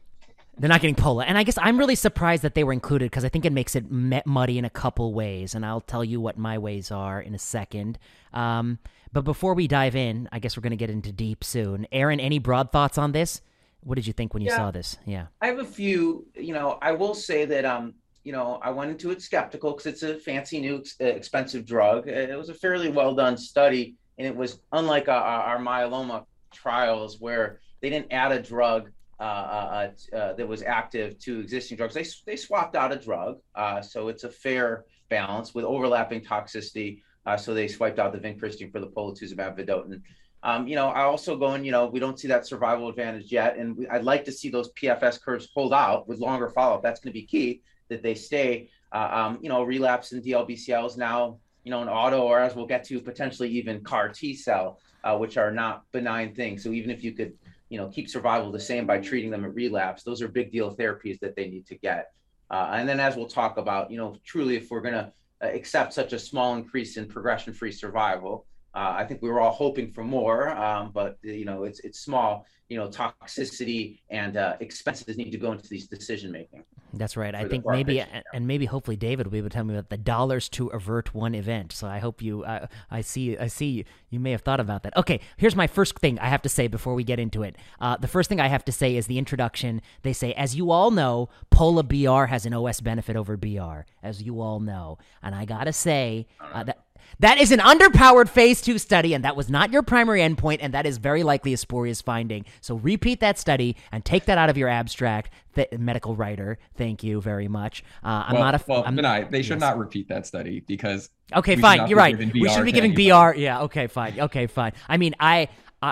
They're 0.57 0.69
not 0.69 0.81
getting 0.81 0.95
Pola. 0.95 1.25
And 1.25 1.37
I 1.37 1.43
guess 1.43 1.57
I'm 1.61 1.77
really 1.77 1.95
surprised 1.95 2.43
that 2.43 2.55
they 2.55 2.63
were 2.63 2.73
included 2.73 3.11
because 3.11 3.25
I 3.25 3.29
think 3.29 3.45
it 3.45 3.51
makes 3.51 3.75
it 3.75 3.85
muddy 3.89 4.57
in 4.57 4.65
a 4.65 4.69
couple 4.69 5.13
ways. 5.13 5.53
And 5.53 5.65
I'll 5.65 5.81
tell 5.81 6.03
you 6.03 6.21
what 6.21 6.37
my 6.37 6.57
ways 6.57 6.91
are 6.91 7.21
in 7.21 7.35
a 7.35 7.39
second. 7.39 7.99
Um, 8.33 8.79
but 9.11 9.23
before 9.23 9.53
we 9.53 9.67
dive 9.67 9.95
in, 9.95 10.29
I 10.31 10.39
guess 10.39 10.55
we're 10.55 10.61
going 10.61 10.71
to 10.71 10.77
get 10.77 10.89
into 10.89 11.11
deep 11.11 11.43
soon. 11.43 11.87
Aaron, 11.91 12.19
any 12.19 12.39
broad 12.39 12.71
thoughts 12.71 12.97
on 12.97 13.11
this? 13.11 13.41
What 13.81 13.95
did 13.95 14.07
you 14.07 14.13
think 14.13 14.33
when 14.33 14.41
you 14.41 14.49
yeah, 14.49 14.57
saw 14.57 14.71
this? 14.71 14.97
Yeah. 15.05 15.27
I 15.41 15.47
have 15.47 15.59
a 15.59 15.65
few, 15.65 16.25
you 16.35 16.53
know, 16.53 16.79
I 16.81 16.91
will 16.93 17.13
say 17.13 17.45
that, 17.45 17.65
um, 17.65 17.93
you 18.23 18.31
know, 18.31 18.59
I 18.63 18.71
went 18.71 18.91
into 18.91 19.11
it 19.11 19.21
skeptical 19.21 19.71
because 19.71 19.85
it's 19.85 20.03
a 20.03 20.17
fancy 20.17 20.59
new 20.59 20.83
uh, 20.99 21.05
expensive 21.05 21.65
drug. 21.65 22.07
It 22.07 22.35
was 22.37 22.49
a 22.49 22.53
fairly 22.53 22.89
well 22.89 23.13
done 23.13 23.37
study. 23.37 23.95
And 24.17 24.25
it 24.25 24.35
was 24.35 24.59
unlike 24.71 25.09
our, 25.09 25.21
our 25.21 25.59
myeloma 25.59 26.25
trials 26.51 27.19
where 27.19 27.59
they 27.81 27.89
didn't 27.89 28.11
add 28.11 28.31
a 28.31 28.41
drug 28.41 28.89
uh, 29.19 29.23
uh, 29.23 29.91
uh, 30.15 30.33
that 30.33 30.47
was 30.47 30.61
active 30.61 31.17
to 31.19 31.39
existing 31.39 31.77
drugs. 31.77 31.93
They, 31.93 32.05
they 32.25 32.35
swapped 32.35 32.75
out 32.75 32.91
a 32.91 32.97
drug. 32.97 33.39
Uh, 33.53 33.81
so 33.81 34.09
it's 34.09 34.23
a 34.23 34.29
fair 34.29 34.85
balance 35.09 35.53
with 35.53 35.65
overlapping 35.65 36.21
toxicity 36.21 37.01
uh, 37.25 37.37
so 37.37 37.53
they 37.53 37.67
swiped 37.67 37.99
out 37.99 38.13
the 38.13 38.19
vincristine 38.19 38.71
for 38.71 38.79
the 38.79 38.87
polatuzumab 38.87 39.57
vedotin. 39.57 40.01
Um, 40.43 40.67
you 40.67 40.75
know, 40.75 40.89
I 40.89 41.01
also 41.01 41.35
going, 41.35 41.65
you 41.65 41.71
know, 41.71 41.87
we 41.87 41.99
don't 41.99 42.19
see 42.19 42.27
that 42.27 42.45
survival 42.45 42.87
advantage 42.87 43.31
yet. 43.31 43.57
And 43.57 43.75
we, 43.75 43.87
I'd 43.87 44.03
like 44.03 44.23
to 44.25 44.31
see 44.31 44.49
those 44.49 44.71
PFS 44.73 45.19
curves 45.19 45.47
hold 45.53 45.73
out 45.73 46.07
with 46.07 46.19
longer 46.19 46.49
follow 46.49 46.75
up. 46.75 46.83
That's 46.83 46.99
going 46.99 47.11
to 47.11 47.19
be 47.19 47.25
key 47.25 47.61
that 47.89 48.03
they 48.03 48.13
stay. 48.13 48.69
Uh, 48.91 49.09
um, 49.11 49.39
you 49.41 49.49
know, 49.49 49.63
relapse 49.63 50.11
in 50.11 50.21
DLBCLs 50.21 50.97
now, 50.97 51.39
you 51.63 51.71
know, 51.71 51.81
an 51.81 51.89
auto, 51.89 52.21
or 52.21 52.39
as 52.39 52.55
we'll 52.55 52.67
get 52.67 52.83
to 52.85 53.01
potentially 53.01 53.49
even 53.49 53.83
CAR 53.83 54.09
T 54.09 54.35
cell, 54.35 54.79
uh, 55.03 55.17
which 55.17 55.37
are 55.37 55.51
not 55.51 55.83
benign 55.91 56.35
things. 56.35 56.63
So 56.63 56.69
even 56.69 56.91
if 56.91 57.03
you 57.03 57.13
could, 57.13 57.33
you 57.75 57.81
know, 57.81 57.89
keep 57.89 58.09
survival 58.09 58.53
the 58.53 58.59
same 58.59 58.87
by 58.87 58.97
treating 58.97 59.29
them 59.29 59.43
at 59.43 59.53
relapse, 59.53 60.01
those 60.03 60.21
are 60.21 60.29
big 60.29 60.49
deal 60.49 60.73
therapies 60.73 61.19
that 61.19 61.35
they 61.35 61.49
need 61.49 61.67
to 61.67 61.75
get. 61.75 62.13
Uh, 62.49 62.69
and 62.71 62.87
then 62.87 63.01
as 63.01 63.17
we'll 63.17 63.27
talk 63.27 63.57
about, 63.57 63.91
you 63.91 63.97
know, 63.97 64.15
truly 64.23 64.55
if 64.55 64.71
we're 64.71 64.79
going 64.79 64.93
to 64.93 65.11
uh, 65.43 65.47
accept 65.47 65.91
such 65.91 66.13
a 66.13 66.19
small 66.19 66.55
increase 66.55 66.95
in 66.95 67.05
progression-free 67.05 67.73
survival. 67.73 68.45
Uh, 68.75 68.93
I 68.97 69.05
think 69.05 69.21
we 69.21 69.29
were 69.29 69.39
all 69.39 69.53
hoping 69.53 69.91
for 69.91 70.03
more, 70.03 70.49
um, 70.49 70.91
but 70.93 71.17
you 71.21 71.45
know 71.45 71.63
it's 71.63 71.79
it's 71.79 71.99
small. 71.99 72.45
You 72.67 72.77
know, 72.77 72.87
toxicity 72.89 73.99
and 74.09 74.37
uh, 74.37 74.55
expenses 74.59 75.17
need 75.17 75.29
to 75.29 75.37
go 75.37 75.51
into 75.51 75.67
these 75.69 75.87
decision 75.87 76.31
making. 76.31 76.63
That's 76.93 77.15
right. 77.15 77.35
I 77.35 77.47
think 77.47 77.63
maybe 77.65 78.03
and 78.33 78.47
maybe 78.47 78.65
hopefully 78.65 78.97
David 78.97 79.27
will 79.27 79.31
be 79.31 79.37
able 79.37 79.49
to 79.49 79.53
tell 79.53 79.63
me 79.63 79.75
about 79.75 79.89
the 79.89 79.97
dollars 79.97 80.49
to 80.49 80.67
avert 80.69 81.13
one 81.13 81.35
event. 81.35 81.71
So 81.73 81.87
I 81.87 81.99
hope 81.99 82.21
you. 82.21 82.43
Uh, 82.43 82.67
I 82.89 83.01
see. 83.01 83.37
I 83.37 83.47
see. 83.47 83.85
You 84.09 84.19
may 84.19 84.31
have 84.31 84.41
thought 84.41 84.59
about 84.59 84.83
that. 84.83 84.97
Okay. 84.97 85.19
Here's 85.37 85.55
my 85.55 85.67
first 85.67 85.99
thing 85.99 86.17
I 86.19 86.27
have 86.27 86.41
to 86.41 86.49
say 86.49 86.67
before 86.67 86.95
we 86.95 87.03
get 87.03 87.19
into 87.19 87.43
it. 87.43 87.55
Uh, 87.79 87.97
the 87.97 88.07
first 88.07 88.29
thing 88.29 88.39
I 88.39 88.47
have 88.47 88.65
to 88.65 88.71
say 88.71 88.95
is 88.95 89.07
the 89.07 89.17
introduction. 89.17 89.81
They 90.01 90.13
say, 90.13 90.33
as 90.33 90.55
you 90.55 90.71
all 90.71 90.91
know, 90.91 91.29
Pola 91.49 91.83
BR 91.83 92.25
has 92.25 92.45
an 92.45 92.53
OS 92.53 92.81
benefit 92.81 93.15
over 93.15 93.37
BR, 93.37 93.81
as 94.01 94.23
you 94.23 94.41
all 94.41 94.59
know, 94.59 94.97
and 95.21 95.35
I 95.35 95.45
gotta 95.45 95.73
say 95.73 96.27
uh, 96.41 96.63
that 96.63 96.79
that 97.19 97.37
is 97.39 97.51
an 97.51 97.59
underpowered 97.59 98.29
phase 98.29 98.61
two 98.61 98.77
study, 98.77 99.13
and 99.13 99.23
that 99.23 99.35
was 99.35 99.49
not 99.49 99.71
your 99.71 99.81
primary 99.81 100.21
endpoint, 100.21 100.59
and 100.61 100.73
that 100.73 100.85
is 100.85 100.97
very 100.97 101.23
likely 101.23 101.53
a 101.53 101.57
spurious 101.57 102.01
finding. 102.01 102.45
So 102.61 102.75
repeat 102.75 103.19
that 103.21 103.37
study 103.39 103.75
and 103.91 104.03
take 104.03 104.25
that 104.25 104.37
out 104.37 104.49
of 104.49 104.57
your 104.57 104.69
abstract. 104.69 105.29
Th- 105.55 105.69
medical 105.79 106.17
writer, 106.17 106.57
thank 106.75 107.01
you 107.01 107.21
very 107.21 107.47
much. 107.47 107.81
Uh, 108.03 108.25
I'm 108.27 108.33
well, 108.33 108.43
not 108.43 108.55
a. 108.55 108.63
Well, 108.67 108.83
I'm, 108.85 108.95
they 109.31 109.41
should 109.41 109.55
yes. 109.55 109.61
not 109.61 109.77
repeat 109.77 110.09
that 110.09 110.27
study 110.27 110.59
because. 110.59 111.09
Okay, 111.33 111.55
fine. 111.55 111.87
You're 111.87 111.97
right. 111.97 112.17
We 112.17 112.49
should 112.49 112.65
be 112.65 112.73
giving 112.73 112.93
BR. 112.93 113.35
Yeah. 113.35 113.61
Okay. 113.61 113.87
Fine. 113.87 114.19
Okay. 114.19 114.47
Fine. 114.47 114.73
I 114.89 114.97
mean, 114.97 115.15
I 115.19 115.47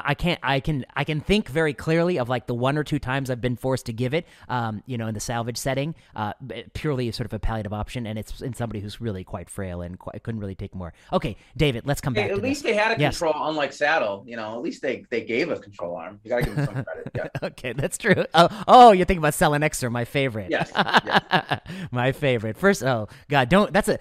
I, 0.06 0.14
can't. 0.14 0.40
I 0.42 0.60
can. 0.60 0.86
I 0.96 1.04
can 1.04 1.22
think 1.22 1.50
very 1.50 1.74
clearly 1.74 2.18
of 2.18 2.30
like 2.30 2.48
the 2.48 2.54
one 2.54 2.78
or 2.78 2.84
two 2.84 3.00
times 3.00 3.30
I've 3.30 3.42
been 3.42 3.56
forced 3.56 3.86
to 3.88 3.94
give 3.94 4.14
it. 4.14 4.26
Um, 4.50 4.84
you 4.86 4.98
know, 4.98 5.08
in 5.08 5.14
the 5.14 5.20
salvage 5.20 5.58
setting, 5.58 5.96
uh, 6.16 6.34
purely 6.74 7.12
sort 7.12 7.26
of 7.26 7.34
a 7.34 7.40
palliative 7.40 7.74
option, 7.74 8.06
and 8.08 8.18
it's 8.20 8.42
in 8.42 8.54
somebody 8.54 8.80
who's 8.80 9.00
really 9.02 9.24
quite 9.24 9.50
frail 9.50 9.82
and 9.82 9.98
quite, 9.98 10.22
couldn't 10.24 10.40
really 10.42 10.56
take 10.56 10.74
more. 10.76 10.94
Okay, 11.12 11.38
David, 11.58 11.86
let's 11.86 12.02
come 12.02 12.14
back. 12.14 12.26
Hey, 12.28 12.32
at 12.32 12.42
least 12.42 12.64
this. 12.64 12.72
they 12.72 12.78
had 12.78 12.98
a 12.98 13.00
Yes. 13.02 13.18
control, 13.18 13.48
unlike 13.48 13.72
SADAL. 13.74 14.24
You 14.28 14.36
know, 14.36 14.54
at 14.56 14.62
least 14.62 14.82
they 14.82 15.06
they 15.10 15.22
gave 15.22 15.50
a 15.50 15.58
control 15.60 15.96
arm. 15.96 16.20
You 16.24 16.30
gotta 16.30 16.44
give 16.44 16.56
them 16.56 16.66
some 16.66 16.84
credit. 16.84 17.12
Yeah. 17.16 17.28
okay, 17.44 17.74
that's 17.74 17.98
true. 17.98 18.26
Oh, 18.34 18.64
oh, 18.68 18.92
you're 18.92 19.06
thinking 19.06 19.20
about 19.20 19.34
selling 19.34 19.62
Selinexor, 19.62 19.92
my 19.92 20.06
favorite. 20.06 20.50
Yes, 20.50 20.72
my 21.92 22.12
favorite. 22.12 22.58
First, 22.58 22.84
oh 22.84 23.08
God, 23.30 23.50
don't. 23.50 23.72
That's 23.74 23.90
a. 23.90 24.00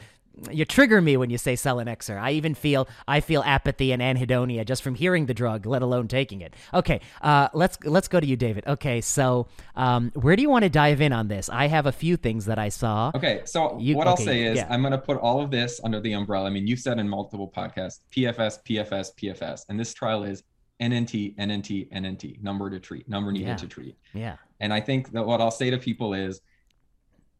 You 0.50 0.64
trigger 0.64 1.00
me 1.02 1.16
when 1.16 1.28
you 1.30 1.38
say 1.38 1.54
Selinexor. 1.54 2.18
I 2.20 2.32
even 2.32 2.54
feel 2.54 2.88
I 3.06 3.20
feel 3.20 3.42
apathy 3.44 3.92
and 3.92 4.00
anhedonia 4.00 4.64
just 4.64 4.82
from 4.82 4.94
hearing 4.94 5.26
the 5.26 5.34
drug, 5.34 5.66
let 5.66 5.82
alone 5.82 6.08
taking 6.08 6.40
it. 6.40 6.54
Okay, 6.72 7.00
uh, 7.20 7.48
let's 7.52 7.78
let's 7.84 8.08
go 8.08 8.18
to 8.18 8.26
you, 8.26 8.36
David. 8.36 8.64
Okay, 8.66 9.00
so 9.02 9.46
um, 9.76 10.10
where 10.14 10.34
do 10.34 10.42
you 10.42 10.48
want 10.48 10.62
to 10.62 10.68
dive 10.70 11.00
in 11.00 11.12
on 11.12 11.28
this? 11.28 11.50
I 11.50 11.66
have 11.66 11.86
a 11.86 11.92
few 11.92 12.16
things 12.16 12.46
that 12.46 12.58
I 12.58 12.70
saw. 12.70 13.12
Okay, 13.14 13.42
so 13.44 13.78
You- 13.78 13.96
what 13.96 14.06
I'll 14.08 14.16
say 14.16 14.44
is 14.44 14.56
yeah. 14.56 14.66
I'm 14.70 14.80
going 14.80 14.92
to 14.92 14.98
put 14.98 15.18
all 15.18 15.42
of 15.42 15.50
this 15.50 15.80
under 15.84 16.00
the 16.00 16.12
umbrella. 16.14 16.46
I 16.46 16.50
mean, 16.50 16.66
you've 16.66 16.80
said 16.80 16.98
in 16.98 17.08
multiple 17.08 17.52
podcasts 17.54 18.00
PFS, 18.10 18.58
PFS, 18.64 19.10
PFS, 19.16 19.66
and 19.68 19.78
this 19.78 19.92
trial 19.92 20.24
is 20.24 20.42
NNT, 20.80 21.36
NNT, 21.36 21.90
NNT, 21.92 22.42
number 22.42 22.68
to 22.70 22.80
treat, 22.80 23.08
number 23.08 23.30
needed 23.32 23.48
Yeah. 23.48 23.56
to 23.56 23.68
treat. 23.68 23.96
Yeah, 24.14 24.36
And 24.60 24.72
I 24.72 24.80
think 24.80 25.12
that 25.12 25.24
what 25.24 25.40
I'll 25.40 25.50
say 25.52 25.70
to 25.70 25.78
people 25.78 26.14
is, 26.14 26.40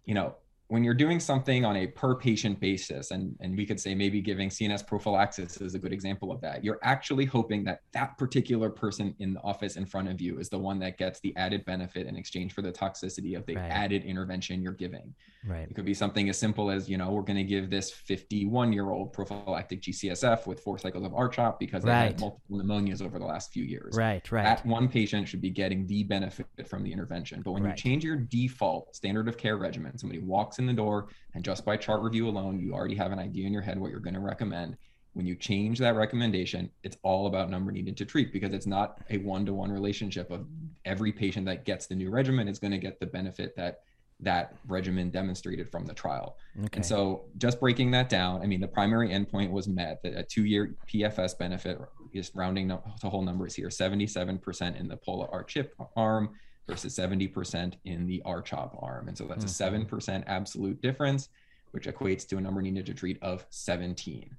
you 0.04 0.14
know, 0.14 0.34
when 0.72 0.82
you're 0.82 0.94
doing 0.94 1.20
something 1.20 1.66
on 1.66 1.76
a 1.76 1.86
per 1.86 2.14
patient 2.14 2.58
basis, 2.58 3.10
and, 3.10 3.36
and 3.40 3.54
we 3.54 3.66
could 3.66 3.78
say 3.78 3.94
maybe 3.94 4.22
giving 4.22 4.48
CNS 4.48 4.86
prophylaxis 4.86 5.60
is 5.60 5.74
a 5.74 5.78
good 5.78 5.92
example 5.92 6.32
of 6.32 6.40
that, 6.40 6.64
you're 6.64 6.78
actually 6.82 7.26
hoping 7.26 7.62
that 7.64 7.82
that 7.92 8.16
particular 8.16 8.70
person 8.70 9.14
in 9.18 9.34
the 9.34 9.40
office 9.42 9.76
in 9.76 9.84
front 9.84 10.08
of 10.08 10.18
you 10.18 10.38
is 10.38 10.48
the 10.48 10.58
one 10.58 10.78
that 10.78 10.96
gets 10.96 11.20
the 11.20 11.36
added 11.36 11.62
benefit 11.66 12.06
in 12.06 12.16
exchange 12.16 12.54
for 12.54 12.62
the 12.62 12.72
toxicity 12.72 13.36
of 13.36 13.44
the 13.44 13.54
Right. 13.54 13.70
added 13.70 14.02
intervention 14.06 14.62
you're 14.62 14.72
giving. 14.72 15.14
Right. 15.46 15.68
It 15.68 15.74
could 15.74 15.84
be 15.84 15.94
something 15.94 16.28
as 16.28 16.38
simple 16.38 16.70
as, 16.70 16.88
you 16.88 16.96
know, 16.96 17.10
we're 17.10 17.22
going 17.22 17.36
to 17.36 17.44
give 17.44 17.70
this 17.70 17.90
51 17.90 18.72
year 18.72 18.90
old 18.90 19.12
prophylactic 19.12 19.82
GCSF 19.82 20.46
with 20.46 20.60
four 20.60 20.78
cycles 20.78 21.04
of 21.04 21.12
RCHOP 21.12 21.58
because 21.58 21.84
they 21.84 21.90
had 21.90 22.20
multiple 22.20 22.58
pneumonias 22.58 23.02
over 23.02 23.18
the 23.18 23.24
last 23.24 23.52
few 23.52 23.64
years. 23.64 23.96
Right, 23.96 24.30
right. 24.30 24.44
That 24.44 24.64
one 24.66 24.88
patient 24.88 25.28
should 25.28 25.40
be 25.40 25.50
getting 25.50 25.86
the 25.86 26.04
benefit 26.04 26.46
from 26.68 26.82
the 26.82 26.92
intervention. 26.92 27.42
But 27.42 27.52
when 27.52 27.62
Right. 27.62 27.76
you 27.76 27.82
change 27.82 28.04
your 28.04 28.16
default 28.16 28.94
standard 28.94 29.28
of 29.28 29.36
care 29.36 29.56
regimen, 29.56 29.98
somebody 29.98 30.20
walks 30.20 30.58
in 30.58 30.66
the 30.66 30.72
door 30.72 31.08
and 31.34 31.44
just 31.44 31.64
by 31.64 31.76
chart 31.76 32.02
review 32.02 32.28
alone, 32.28 32.58
you 32.58 32.74
already 32.74 32.94
have 32.96 33.12
an 33.12 33.18
idea 33.18 33.46
in 33.46 33.52
your 33.52 33.62
head 33.62 33.78
what 33.78 33.90
you're 33.90 34.00
going 34.00 34.14
to 34.14 34.20
recommend. 34.20 34.76
When 35.14 35.26
you 35.26 35.34
change 35.34 35.78
that 35.80 35.94
recommendation, 35.94 36.70
it's 36.84 36.96
all 37.02 37.26
about 37.26 37.50
number 37.50 37.70
needed 37.70 37.98
to 37.98 38.06
treat 38.06 38.32
because 38.32 38.54
it's 38.54 38.66
not 38.66 38.98
a 39.10 39.18
one 39.18 39.44
to 39.44 39.52
one 39.52 39.70
relationship 39.70 40.30
of 40.30 40.46
every 40.86 41.12
patient 41.12 41.44
that 41.46 41.66
gets 41.66 41.86
the 41.86 41.94
new 41.94 42.10
regimen 42.10 42.48
is 42.48 42.58
going 42.58 42.70
to 42.70 42.78
get 42.78 42.98
the 42.98 43.06
benefit 43.06 43.54
that 43.56 43.80
that 44.22 44.54
regimen 44.68 45.10
demonstrated 45.10 45.68
from 45.70 45.84
the 45.84 45.92
trial. 45.92 46.36
okay. 46.64 46.68
And 46.74 46.86
so 46.86 47.24
just 47.38 47.58
breaking 47.60 47.90
that 47.90 48.08
down, 48.08 48.40
I 48.40 48.46
mean, 48.46 48.60
the 48.60 48.68
primary 48.68 49.08
endpoint 49.08 49.50
was 49.50 49.68
met 49.68 50.00
that 50.04 50.16
a 50.16 50.22
two 50.22 50.44
year 50.44 50.74
PFS 50.88 51.36
benefit, 51.38 51.78
just 52.14 52.34
rounding 52.34 52.68
to 52.68 52.80
whole 53.02 53.22
numbers 53.22 53.54
here 53.54 53.68
77% 53.68 54.78
in 54.78 54.88
the 54.88 54.96
Pola 54.96 55.28
R 55.32 55.42
chip 55.44 55.74
arm 55.96 56.30
versus 56.68 56.96
70% 56.96 57.74
in 57.84 58.06
the 58.06 58.22
R 58.24 58.40
chop 58.40 58.76
arm. 58.80 59.08
And 59.08 59.18
so 59.18 59.26
that's 59.26 59.44
a 59.44 59.48
Mhm. 59.48 59.88
7% 59.90 60.24
absolute 60.28 60.80
difference, 60.80 61.28
which 61.72 61.86
equates 61.88 62.26
to 62.28 62.36
a 62.38 62.40
number 62.40 62.62
needed 62.62 62.86
to 62.86 62.94
treat 62.94 63.20
of 63.22 63.44
17. 63.50 64.36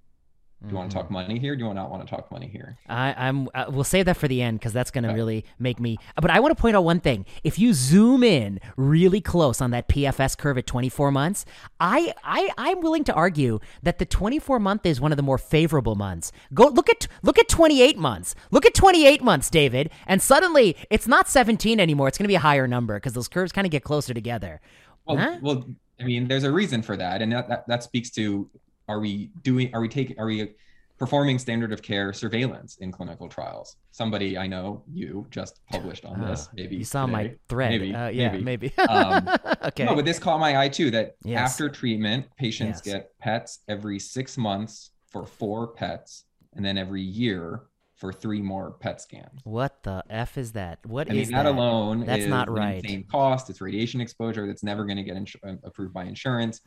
Do 0.64 0.70
you 0.70 0.76
want 0.78 0.92
to 0.92 0.96
talk 0.98 1.12
money 1.12 1.40
here? 1.40 1.58
Do 1.58 1.66
you 1.66 1.74
not 1.74 1.92
want 1.92 2.08
to 2.08 2.10
talk 2.10 2.32
money 2.32 2.48
here? 2.48 2.78
I, 2.88 3.14
I'm. 3.18 3.50
Uh, 3.54 3.66
we'll 3.68 3.84
save 3.84 4.06
that 4.06 4.16
for 4.16 4.30
the 4.30 4.42
end 4.42 4.60
because 4.60 4.72
that's 4.72 4.92
going 4.92 5.04
to 5.04 5.10
Okay. 5.10 5.16
really 5.18 5.46
make 5.60 5.78
me. 5.78 5.98
But 6.16 6.32
I 6.32 6.40
want 6.40 6.56
to 6.56 6.62
point 6.62 6.78
out 6.78 6.86
one 6.86 7.02
thing. 7.02 7.26
If 7.44 7.60
you 7.60 7.74
zoom 7.74 8.24
in 8.24 8.62
really 8.78 9.20
close 9.20 9.60
on 9.60 9.72
that 9.72 9.90
PFS 9.90 10.38
curve 10.38 10.58
at 10.58 10.66
24 10.66 11.12
months, 11.12 11.44
I, 11.82 12.14
I, 12.24 12.50
I'm 12.58 12.80
willing 12.80 13.04
to 13.06 13.14
argue 13.14 13.60
that 13.82 14.00
the 14.00 14.06
24 14.06 14.58
month 14.60 14.86
is 14.86 15.02
one 15.02 15.12
of 15.12 15.18
the 15.18 15.24
more 15.24 15.38
favorable 15.38 15.96
months. 15.96 16.32
Go 16.54 16.68
look 16.70 16.90
at 16.90 17.08
look 17.24 17.38
at 17.38 17.50
28 17.50 17.98
months. 17.98 18.34
Look 18.50 18.66
at 18.66 18.74
28 18.74 19.22
months, 19.22 19.50
David, 19.50 19.90
and 20.08 20.22
suddenly 20.22 20.78
it's 20.90 21.08
not 21.10 21.28
17 21.28 21.78
anymore. 21.82 22.08
It's 22.08 22.18
going 22.18 22.24
to 22.26 22.30
be 22.30 22.36
a 22.36 22.40
higher 22.40 22.68
number 22.68 22.96
because 22.96 23.12
those 23.14 23.28
curves 23.28 23.52
kind 23.52 23.66
of 23.68 23.72
get 23.72 23.84
closer 23.84 24.14
together. 24.14 24.62
Well, 25.06 25.18
Huh? 25.18 25.40
well, 25.42 25.66
I 26.00 26.06
mean, 26.06 26.30
there's 26.30 26.46
a 26.46 26.52
reason 26.52 26.82
for 26.84 26.96
that, 26.96 27.22
and 27.22 27.34
that, 27.34 27.50
that 27.50 27.68
that 27.68 27.84
speaks 27.84 28.10
to 28.12 28.50
are 28.88 29.00
we 29.00 29.32
doing 29.44 29.74
are 29.74 29.82
we 29.82 29.90
taking 29.90 30.20
are 30.20 30.26
we 30.26 30.54
performing 31.00 31.40
standard 31.40 31.74
of 31.74 31.82
care 31.82 32.14
surveillance 32.14 32.78
in 32.78 32.92
clinical 32.92 33.28
trials? 33.28 33.78
Somebody 33.92 34.38
I 34.38 34.48
know 34.48 34.84
you 34.92 35.26
just 35.32 35.60
published 35.72 36.06
on 36.06 36.22
this. 36.22 36.48
Uh, 36.48 36.52
Maybe 36.56 36.76
you 36.78 36.86
saw 36.86 37.06
my 37.08 37.36
thread. 37.50 37.72
Maybe, 37.72 37.94
uh, 37.96 38.08
yeah, 38.10 38.32
maybe. 38.32 38.44
maybe. 38.44 38.74
Um, 38.90 39.28
okay. 39.66 39.86
No, 39.86 39.96
but 39.96 40.06
this 40.06 40.20
caught 40.20 40.40
my 40.40 40.60
eye 40.62 40.70
too. 40.70 40.92
That 40.92 41.16
Yes. 41.24 41.52
after 41.52 41.70
treatment, 41.70 42.28
patients 42.38 42.82
Yes. 42.86 42.94
get 42.94 43.20
pets 43.20 43.60
every 43.68 44.00
six 44.00 44.38
months 44.38 44.92
for 45.08 45.26
four 45.26 45.68
pets, 45.68 46.26
and 46.56 46.64
then 46.66 46.78
every 46.78 47.02
year 47.02 47.64
for 47.96 48.12
three 48.12 48.42
more 48.42 48.72
PET 48.72 49.00
scans. 49.02 49.40
what 49.46 49.84
the 49.84 50.04
f 50.10 50.38
is 50.38 50.52
that? 50.54 50.80
What 50.86 51.10
I 51.10 51.14
is 51.14 51.30
mean, 51.30 51.38
that, 51.38 51.46
alone 51.46 52.06
That's 52.06 52.24
is 52.24 52.28
not 52.30 52.50
right. 52.50 52.84
insane 52.84 53.06
cost. 53.10 53.50
It's 53.50 53.62
radiation 53.62 54.02
exposure 54.02 54.46
that's 54.46 54.64
never 54.64 54.84
going 54.86 54.98
to 54.98 55.04
get 55.04 55.16
insu- 55.16 55.38
uh, 55.48 55.56
approved 55.64 55.94
by 55.94 56.04
insurance. 56.06 56.60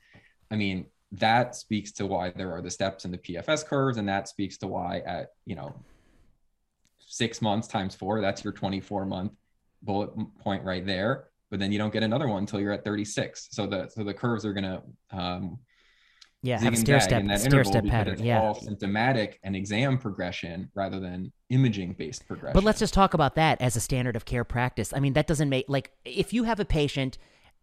I 0.51 0.57
mean, 0.57 0.87
that 1.13 1.55
speaks 1.55 1.93
to 1.93 2.07
why 2.07 2.31
there 2.31 2.53
are 2.53 2.61
the 2.61 2.71
steps 2.71 3.05
in 3.05 3.11
the 3.11 3.19
PFS 3.19 3.65
curves, 3.65 3.99
and 3.99 4.09
that 4.09 4.29
speaks 4.29 4.59
to 4.59 4.67
why 4.67 5.03
at 5.07 5.29
you 5.45 5.55
know 5.55 5.75
six 6.99 7.41
months 7.41 7.69
times 7.69 7.95
four, 7.95 8.21
that's 8.21 8.43
your 8.45 8.53
24 8.53 9.07
month 9.07 9.33
bullet 9.83 10.11
point 10.41 10.65
right 10.65 10.85
there. 10.85 11.29
But 11.51 11.61
then 11.61 11.71
you 11.71 11.79
don't 11.79 11.93
get 11.93 12.03
another 12.03 12.27
one 12.27 12.39
until 12.39 12.61
you're 12.61 12.73
at 12.73 12.85
36. 12.85 13.49
So 13.53 13.67
the 13.67 13.89
so 13.89 14.03
the 14.03 14.15
curves 14.15 14.45
are 14.45 14.53
going 14.53 14.65
to 14.65 14.83
um, 15.17 15.59
Yeah, 16.43 16.59
have 16.59 16.73
a 16.73 16.77
stair 16.77 17.01
step, 17.01 17.21
in 17.21 17.29
that 17.29 17.39
stair 17.41 17.61
interval 17.61 17.73
step 17.73 17.87
pattern. 17.87 18.23
Yeah. 18.23 18.41
all 18.41 18.55
symptomatic 18.55 19.39
and 19.45 19.55
exam 19.55 19.97
progression 19.99 20.71
rather 20.75 20.99
than 20.99 21.33
imaging 21.51 21.93
based 21.93 22.27
progression. 22.27 22.55
But 22.55 22.65
let's 22.65 22.81
just 22.81 22.95
talk 22.95 23.15
about 23.15 23.37
that 23.37 23.61
as 23.61 23.77
a 23.77 23.81
standard 23.81 24.17
of 24.17 24.25
care 24.25 24.43
practice. 24.43 24.93
I 24.93 24.99
mean, 24.99 25.13
that 25.13 25.29
doesn't 25.29 25.49
make 25.49 25.67
like 25.69 25.93
if 26.05 26.33
you 26.33 26.43
have 26.43 26.59
a 26.59 26.65
patient, 26.65 27.17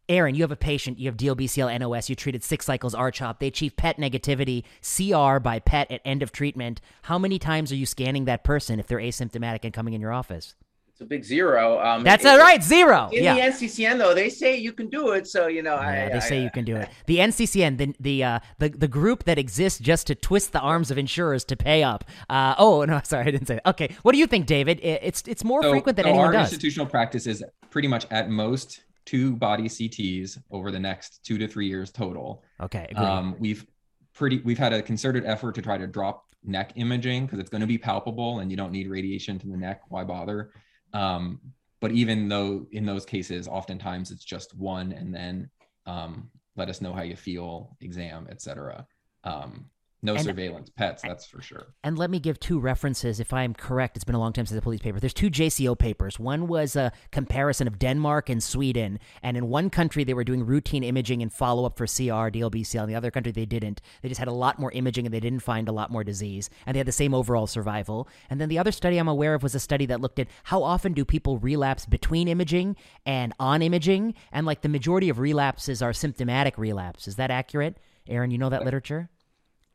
Aaron, 0.10 0.36
you 0.36 0.43
have 0.43 0.51
a 0.51 0.55
patient, 0.57 1.00
you 1.00 1.07
have 1.07 1.15
DLBCL 1.17 1.79
NOS, 1.79 2.10
you 2.10 2.15
treated 2.15 2.43
six 2.43 2.65
cycles 2.65 2.93
RCHOP, 2.93 3.39
they 3.39 3.48
achieve 3.48 3.75
PET 3.77 3.98
negativity, 3.98 4.63
CR 4.81 5.39
by 5.39 5.60
PET 5.60 5.89
at 5.91 6.01
end 6.03 6.22
of 6.22 6.31
treatment. 6.31 6.81
How 7.03 7.17
many 7.17 7.39
times 7.39 7.72
are 7.72 7.75
you 7.75 7.86
scanning 7.86 8.25
that 8.25 8.43
person 8.43 8.79
if 8.79 8.88
they're 8.88 8.98
asymptomatic 9.00 9.60
and 9.63 9.74
coming 9.74 9.93
in 9.93 10.01
your 10.01 10.12
office? 10.12 10.55
It's 10.93 11.01
a 11.01 11.05
big 11.05 11.24
zero. 11.24 11.83
Um, 11.83 12.03
That's 12.03 12.24
all 12.24 12.38
right, 12.38 12.62
zero. 12.62 13.10
In 13.12 13.24
yeah. 13.24 13.33
the 13.33 13.41
NCCN 13.41 13.98
though, 13.98 14.13
they 14.13 14.29
say 14.29 14.57
you 14.57 14.72
can 14.72 14.89
do 14.89 15.13
it. 15.13 15.25
So 15.25 15.48
you 15.48 15.63
know, 15.63 15.74
Yeah, 15.74 16.05
I, 16.05 16.10
they 16.10 16.15
I- 16.17 16.19
say 16.19 16.43
you 16.43 16.51
can 16.51 16.65
do 16.65 16.75
it. 16.75 16.88
The 17.07 17.17
NCCN, 17.17 17.77
the 17.79 17.95
the 18.00 18.24
uh, 18.24 18.39
the 18.60 18.69
the 18.69 18.88
group 18.88 19.24
that 19.24 19.39
exists 19.39 19.79
just 19.79 20.05
to 20.05 20.13
twist 20.13 20.51
the 20.51 20.60
arms 20.60 20.91
of 20.91 21.00
insurers 21.00 21.45
to 21.45 21.55
pay 21.57 21.81
up. 21.81 22.03
Uh, 22.29 22.53
oh 22.60 22.86
no, 22.86 23.01
sorry, 23.05 23.25
I 23.25 23.31
didn't 23.31 23.48
say 23.48 23.55
that. 23.55 23.67
Okay, 23.72 23.95
what 24.03 24.12
do 24.12 24.19
you 24.19 24.27
think, 24.27 24.45
David? 24.45 24.79
It's 24.83 25.24
it's 25.27 25.43
more 25.43 25.63
so, 25.63 25.72
frequent 25.72 25.95
than 25.95 26.03
so 26.03 26.10
anyone 26.10 26.27
our 26.27 26.33
does. 26.33 26.50
institutional 26.51 26.86
practice 26.86 27.25
is 27.25 27.43
pretty 27.72 27.88
much 27.88 28.05
at 28.12 28.29
most 28.29 28.83
two 29.05 29.36
body 29.36 29.65
CTs 29.65 30.38
over 30.51 30.72
the 30.72 30.79
next 30.79 31.24
two 31.25 31.38
to 31.38 31.48
three 31.48 31.67
years 31.67 31.91
total. 31.91 32.43
Okay. 32.62 32.88
Um, 32.95 33.36
we've 33.39 33.65
pretty 34.13 34.41
we've 34.43 34.57
had 34.57 34.74
a 34.74 34.81
concerted 34.81 35.25
effort 35.25 35.55
to 35.55 35.62
try 35.62 35.77
to 35.77 35.88
drop 35.88 36.25
neck 36.43 36.74
imaging 36.75 37.25
because 37.25 37.39
it's 37.39 37.50
going 37.50 37.62
to 37.62 37.67
be 37.67 37.77
palpable 37.77 38.39
and 38.39 38.51
you 38.51 38.57
don't 38.57 38.72
need 38.72 38.88
radiation 38.89 39.39
to 39.39 39.48
the 39.48 39.57
neck. 39.57 39.81
Why 39.89 40.03
bother? 40.03 40.51
Um, 40.93 41.39
but 41.81 41.91
even 41.91 42.29
though 42.29 42.67
in 42.72 42.86
those 42.86 43.05
cases, 43.05 43.48
oftentimes 43.48 44.12
it's 44.12 44.24
just 44.24 44.55
one 44.57 44.93
and 44.93 45.13
then 45.13 45.50
um, 45.86 46.29
let 46.55 46.69
us 46.69 46.81
know 46.81 46.93
how 46.93 47.01
you 47.01 47.15
feel, 47.15 47.75
exam, 47.81 48.27
etc. 48.29 48.86
Um, 49.24 49.65
no 50.03 50.15
And- 50.15 50.24
surveillance, 50.24 50.69
pets, 50.69 51.01
that's 51.01 51.25
for 51.25 51.41
sure. 51.41 51.67
And 51.83 51.98
let 51.98 52.10
me 52.12 52.19
give 52.19 52.39
two 52.39 52.60
references, 52.60 53.19
if 53.19 53.33
I'm 53.33 53.53
correct. 53.53 53.95
It's 53.98 54.03
been 54.03 54.15
a 54.15 54.19
long 54.19 54.33
time 54.33 54.45
since 54.45 54.57
I 54.57 54.62
pulled 54.62 54.74
these 54.74 54.81
papers. 54.81 55.01
There's 55.01 55.13
two 55.13 55.29
JCO 55.29 55.75
papers. 55.79 56.19
One 56.19 56.48
was 56.48 56.75
a 56.75 56.91
comparison 57.12 57.67
of 57.67 57.79
Denmark 57.79 58.29
and 58.29 58.43
Sweden. 58.43 59.00
And 59.24 59.38
in 59.38 59.48
one 59.50 59.69
country, 59.69 60.03
they 60.03 60.13
were 60.13 60.24
doing 60.24 60.45
routine 60.45 60.83
imaging 60.83 61.22
and 61.22 61.31
follow 61.31 61.65
up 61.65 61.77
for 61.77 61.88
CR, 61.88 62.29
DLBCL. 62.29 62.83
In 62.83 62.89
the 62.89 62.95
other 62.95 63.12
country, 63.12 63.31
they 63.31 63.45
didn't. 63.45 63.81
They 64.01 64.10
just 64.10 64.19
had 64.19 64.27
a 64.27 64.33
lot 64.33 64.60
more 64.60 64.72
imaging 64.74 65.05
and 65.05 65.13
they 65.13 65.19
didn't 65.22 65.39
find 65.41 65.67
a 65.69 65.72
lot 65.72 65.89
more 65.89 66.03
disease. 66.03 66.50
And 66.65 66.75
they 66.75 66.79
had 66.79 66.88
the 66.88 66.91
same 66.91 67.13
overall 67.13 67.48
survival. 67.48 68.07
And 68.29 68.41
then 68.41 68.50
the 68.50 68.60
other 68.60 68.72
study 68.72 68.98
I'm 68.98 69.07
aware 69.07 69.33
of 69.33 69.43
was 69.43 69.55
a 69.55 69.60
study 69.60 69.86
that 69.86 70.01
looked 70.01 70.19
at 70.19 70.27
how 70.43 70.63
often 70.63 70.93
do 70.93 71.05
people 71.05 71.38
relapse 71.39 71.86
between 71.86 72.27
imaging 72.27 72.75
and 73.05 73.33
on 73.39 73.62
imaging. 73.62 74.15
And 74.31 74.45
like 74.45 74.62
the 74.62 74.69
majority 74.69 75.07
of 75.10 75.19
relapses 75.19 75.81
are 75.81 75.93
symptomatic 75.93 76.57
relapse. 76.57 77.07
Is 77.07 77.15
that 77.15 77.31
accurate? 77.31 77.77
Aaron, 78.07 78.31
you 78.31 78.38
know 78.38 78.50
that 78.50 78.65
literature? 78.65 79.10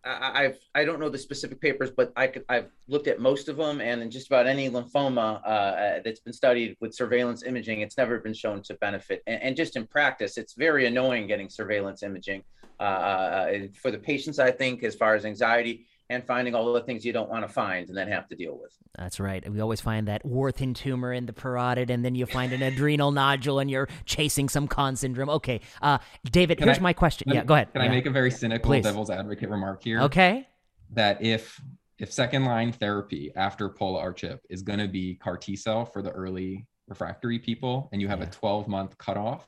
I, 0.05 0.45
I've 0.45 0.59
I 0.75 0.85
don't 0.85 1.01
know 1.01 1.09
the 1.09 1.19
specific 1.19 1.61
papers, 1.61 1.91
but 1.91 2.13
I 2.17 2.27
could 2.27 2.45
I've 2.49 2.71
looked 2.87 3.09
at 3.09 3.21
most 3.21 3.49
of 3.49 3.57
them, 3.57 3.81
and 3.81 4.03
in 4.03 4.11
just 4.11 4.27
about 4.29 4.47
any 4.47 4.71
lymphoma 4.71 5.43
uh, 5.45 5.49
uh, 5.49 6.01
that's 6.05 6.21
been 6.21 6.33
studied 6.33 6.77
with 6.81 6.95
surveillance 6.95 7.43
imaging, 7.43 7.81
it's 7.81 7.97
never 7.97 8.19
been 8.19 8.35
shown 8.35 8.63
to 8.63 8.75
benefit. 8.75 9.23
And, 9.27 9.43
and 9.43 9.57
just 9.57 9.77
in 9.77 9.87
practice, 9.87 10.39
it's 10.39 10.55
very 10.55 10.87
annoying 10.87 11.27
getting 11.27 11.49
surveillance 11.49 12.03
imaging 12.03 12.43
uh, 12.81 12.83
uh, 12.83 13.59
for 13.75 13.91
the 13.91 13.99
patients. 13.99 14.39
I 14.39 14.51
think, 14.51 14.85
as 14.85 14.95
far 14.95 15.15
as 15.15 15.25
anxiety, 15.25 15.87
and 16.11 16.25
finding 16.25 16.55
all 16.55 16.73
the 16.73 16.81
things 16.81 17.05
you 17.05 17.13
don't 17.13 17.29
want 17.29 17.47
to 17.47 17.53
find 17.53 17.89
and 17.89 17.97
then 17.97 18.09
have 18.09 18.29
to 18.29 18.35
deal 18.37 18.59
with. 18.61 18.73
That's 18.97 19.21
right. 19.21 19.47
We 19.51 19.61
always 19.61 19.81
find 19.81 20.09
that 20.09 20.25
Warthin 20.25 20.75
tumor 20.75 21.13
in 21.13 21.27
the 21.27 21.33
parotid, 21.33 21.91
and 21.91 22.05
then 22.05 22.15
you 22.15 22.25
find 22.27 22.53
an 22.53 22.63
adrenal 22.73 23.11
nodule, 23.11 23.59
and 23.59 23.71
you're 23.71 23.89
chasing 24.07 24.49
some 24.49 24.67
Conn 24.69 24.97
syndrome. 24.97 25.29
Okay, 25.29 25.61
uh, 25.83 25.99
David, 26.31 26.59
Can 26.59 26.69
here's 26.69 26.79
I- 26.79 26.83
my 26.83 26.93
question. 26.93 27.27
Let 27.29 27.35
Yeah, 27.37 27.45
go 27.45 27.55
ahead. 27.55 27.73
Can 27.73 27.83
Yeah. 27.83 27.89
I 27.89 27.91
make 27.91 28.07
a 28.07 28.11
very 28.11 28.31
cynical 28.31 28.71
Please. 28.71 28.85
devil's 28.85 29.11
advocate 29.11 29.51
remark 29.51 29.83
here? 29.85 30.01
Okay. 30.03 30.49
That 30.93 31.23
if 31.23 31.61
if 31.99 32.13
second 32.13 32.45
line 32.45 32.71
therapy 32.73 33.33
after 33.35 33.69
Pola 33.69 33.99
R-chip 34.01 34.41
is 34.49 34.63
going 34.63 34.79
to 34.79 34.87
be 34.87 35.17
CAR 35.17 35.37
T 35.37 35.57
cell 35.57 35.85
for 35.85 36.01
the 36.01 36.11
early 36.13 36.65
refractory 36.87 37.39
people, 37.41 37.89
and 37.93 38.01
you 38.01 38.09
have 38.09 38.21
Yeah. 38.21 38.27
a 38.29 38.31
12 38.31 38.69
month 38.69 38.97
cutoff, 38.97 39.47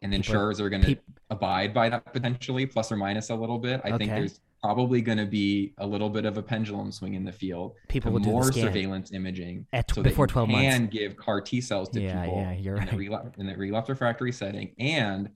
and 0.00 0.14
insurers 0.14 0.60
are 0.60 0.70
going 0.70 0.82
to 0.82 0.88
peop- 0.88 1.02
abide 1.28 1.74
by 1.74 1.88
that 1.90 2.10
potentially, 2.12 2.64
plus 2.66 2.90
or 2.92 2.96
minus 2.96 3.28
a 3.30 3.34
little 3.34 3.58
bit. 3.58 3.80
I 3.84 3.98
think 3.98 4.10
there's 4.10 4.40
probably 4.66 5.00
going 5.00 5.18
to 5.18 5.26
be 5.26 5.72
a 5.78 5.86
little 5.86 6.10
bit 6.10 6.24
of 6.24 6.36
a 6.38 6.42
pendulum 6.42 6.90
swing 6.90 7.14
in 7.14 7.24
the 7.24 7.32
field. 7.32 7.74
People 7.88 8.10
will 8.12 8.20
more 8.20 8.50
surveillance 8.52 9.12
imaging 9.12 9.66
At- 9.72 9.94
so 9.94 10.02
before 10.02 10.26
12 10.26 10.50
you 10.50 10.56
months. 10.56 10.76
can 10.76 10.86
give 10.88 11.16
CAR 11.16 11.40
T 11.40 11.60
cells 11.60 11.88
to 11.90 12.00
Yeah, 12.00 12.22
people 12.22 12.38
yeah, 12.40 12.52
you're 12.52 12.74
in, 12.76 12.80
right. 12.80 12.90
the 12.90 12.96
relapse, 12.96 13.38
in 13.38 13.46
the 13.46 13.56
relapse 13.56 13.88
refractory 13.88 14.32
setting, 14.32 14.74
and 14.78 15.30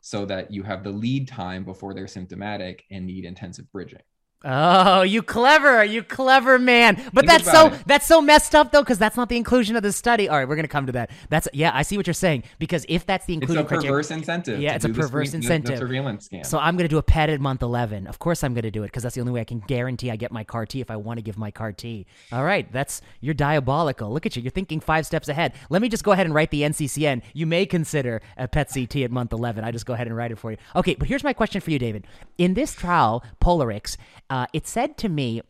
so 0.00 0.24
that 0.26 0.52
you 0.52 0.62
have 0.62 0.84
the 0.84 0.90
lead 0.90 1.26
time 1.26 1.64
before 1.64 1.92
they're 1.92 2.06
symptomatic 2.06 2.84
and 2.90 3.04
need 3.04 3.24
intensive 3.24 3.70
bridging. 3.72 3.98
Oh, 4.44 5.02
you 5.02 5.20
clever, 5.24 5.82
you 5.82 6.04
clever 6.04 6.60
man. 6.60 6.94
But 7.12 7.26
Think 7.26 7.44
that's 7.44 7.50
so 7.50 7.66
it. 7.68 7.82
that's 7.86 8.06
so 8.06 8.20
messed 8.20 8.54
up 8.54 8.70
though, 8.70 8.82
because 8.82 8.96
that's 8.98 9.16
not 9.16 9.28
the 9.28 9.36
inclusion 9.36 9.74
of 9.74 9.82
the 9.82 9.90
study. 9.92 10.28
All 10.28 10.36
right, 10.38 10.48
we're 10.48 10.54
gonna 10.54 10.68
come 10.68 10.86
to 10.86 10.92
that. 10.92 11.10
That's 11.28 11.48
yeah, 11.52 11.72
I 11.74 11.82
see 11.82 11.96
what 11.96 12.06
you're 12.06 12.14
saying. 12.14 12.44
Because 12.60 12.86
if 12.88 13.04
that's 13.04 13.26
the 13.26 13.34
inclusion, 13.34 13.62
It's 13.62 13.66
a 13.66 13.68
criteria, 13.68 13.90
perverse 13.90 14.10
incentive. 14.12 14.60
Yeah, 14.60 14.76
it's 14.76 14.84
a 14.84 14.90
perverse 14.90 15.30
screen- 15.30 15.42
the- 15.42 15.48
the 15.48 15.54
incentive. 15.54 15.78
surveillance 15.78 16.26
scan. 16.26 16.44
So 16.44 16.58
I'm 16.58 16.76
going 16.76 16.84
to 16.84 16.88
do 16.88 16.98
a 16.98 17.02
pet 17.02 17.30
at 17.30 17.40
month 17.40 17.62
11. 17.62 18.06
Of 18.06 18.20
course 18.20 18.44
I'm 18.44 18.54
going 18.54 18.62
to 18.62 18.70
do 18.70 18.84
it 18.84 18.86
because 18.86 19.02
that's 19.02 19.16
the 19.16 19.20
only 19.20 19.32
way 19.32 19.40
I 19.40 19.44
can 19.44 19.58
guarantee 19.58 20.08
I 20.10 20.14
get 20.16 20.30
my 20.30 20.44
CAR 20.44 20.66
T 20.66 20.80
if 20.80 20.88
I 20.90 20.96
want 20.96 21.18
to 21.18 21.22
give 21.22 21.36
my 21.36 21.50
CAR 21.50 21.72
T. 21.72 22.06
All 22.30 22.44
right, 22.44 22.70
that's 22.72 23.02
you're 23.20 23.34
diabolical. 23.34 24.12
Look 24.12 24.24
at 24.24 24.36
you. 24.36 24.42
You're 24.42 24.52
thinking 24.52 24.78
5 24.78 25.04
steps 25.04 25.28
ahead. 25.28 25.52
Let 25.68 25.82
me 25.82 25.88
just 25.88 26.04
go 26.04 26.12
ahead 26.12 26.26
and 26.26 26.34
write 26.34 26.52
the 26.52 26.62
NCCN. 26.62 27.22
You 27.34 27.46
may 27.46 27.66
consider 27.66 28.22
a 28.36 28.46
PET 28.46 28.70
CT 28.72 28.96
at 29.02 29.10
month 29.10 29.32
11. 29.32 29.64
I 29.64 29.72
just 29.72 29.84
go 29.84 29.94
ahead 29.94 30.06
and 30.06 30.16
write 30.16 30.30
it 30.30 30.38
for 30.38 30.52
you. 30.52 30.58
Okay, 30.76 30.94
but 30.94 31.08
here's 31.08 31.24
my 31.24 31.32
question 31.32 31.60
for 31.60 31.72
you 31.72 31.80
David. 31.80 32.06
In 32.38 32.54
this 32.54 32.72
trial, 32.72 33.24
Polarix, 33.42 33.96
uh, 34.30 34.46
it 34.52 34.66
said 34.66 34.96
to 34.98 35.08
me 35.08 35.42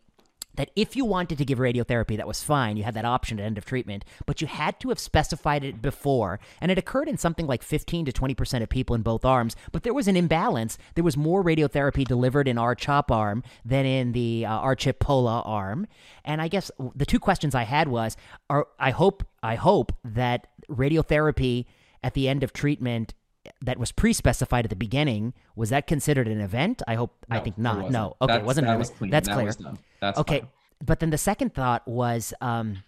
that 0.59 0.71
if 0.75 0.97
you 0.97 1.05
wanted 1.05 1.39
to 1.39 1.45
give 1.45 1.59
radiotherapy, 1.59 2.17
that 2.17 2.27
was 2.27 2.43
fine. 2.43 2.77
You 2.77 2.83
had 2.83 2.95
that 2.95 3.05
option 3.05 3.39
at 3.39 3.47
end 3.47 3.59
of 3.59 3.65
treatment, 3.65 4.05
but 4.27 4.41
you 4.41 4.49
had 4.49 4.81
to 4.81 4.89
have 4.89 4.99
specified 4.99 5.63
it 5.63 5.81
before. 5.81 6.41
And 6.61 6.73
it 6.73 6.79
occurred 6.79 7.09
in 7.09 7.17
something 7.17 7.47
like 7.47 7.63
15 7.63 8.07
to 8.07 8.13
20% 8.13 8.63
of 8.63 8.69
people 8.69 8.97
in 8.97 9.03
both 9.03 9.25
arms, 9.25 9.55
but 9.71 9.85
there 9.85 9.95
was 9.95 10.09
an 10.09 10.17
imbalance. 10.17 10.77
There 10.97 11.05
was 11.05 11.17
more 11.17 11.45
radiotherapy 11.45 12.05
delivered 12.05 12.49
in 12.49 12.59
our 12.59 12.75
CHOP 12.75 13.13
arm 13.13 13.45
than 13.65 13.87
in 13.87 14.11
the 14.13 14.47
uh, 14.47 14.51
R-CHIP 14.51 14.99
POLA 14.99 15.43
arm. 15.43 15.87
And 16.25 16.43
I 16.43 16.49
guess 16.49 16.73
the 16.95 17.07
two 17.07 17.21
questions 17.21 17.55
I 17.55 17.63
had 17.63 17.87
was, 17.87 18.17
are, 18.51 18.67
I 18.81 18.91
hope, 18.91 19.25
I 19.45 19.55
hope 19.55 19.93
that 20.05 20.49
radiotherapy 20.69 21.67
at 22.03 22.15
the 22.15 22.29
end 22.29 22.43
of 22.43 22.53
treatment 22.53 23.15
that 23.63 23.79
was 23.79 23.93
pre-specified 23.93 24.65
at 24.67 24.71
the 24.71 24.77
beginning 24.77 25.35
was 25.57 25.71
that 25.71 25.87
considered 25.87 26.29
an 26.29 26.41
event? 26.41 26.83
I 26.89 26.95
hope. 26.95 27.15
I 27.31 27.41
think 27.41 27.59
not. 27.59 27.91
No. 27.91 28.17
Okay, 28.21 28.33
it 28.33 28.37
That's- 28.37 28.47
wasn't. 28.47 28.67
That 28.67 28.73
an 28.75 28.79
was 28.79 28.89
event. 28.89 28.99
clean. 28.99 29.11
That's 29.11 29.29
That 29.29 29.35
clear. 29.35 29.47
was. 29.47 29.57
That's 30.01 30.19
okay, 30.21 30.41
fine. 30.41 30.49
but 30.85 31.01
then 31.01 31.11
the 31.11 31.19
second 31.19 31.55
thought 31.55 31.87
was 31.87 32.33
um, 32.41 32.83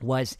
was 0.00 0.36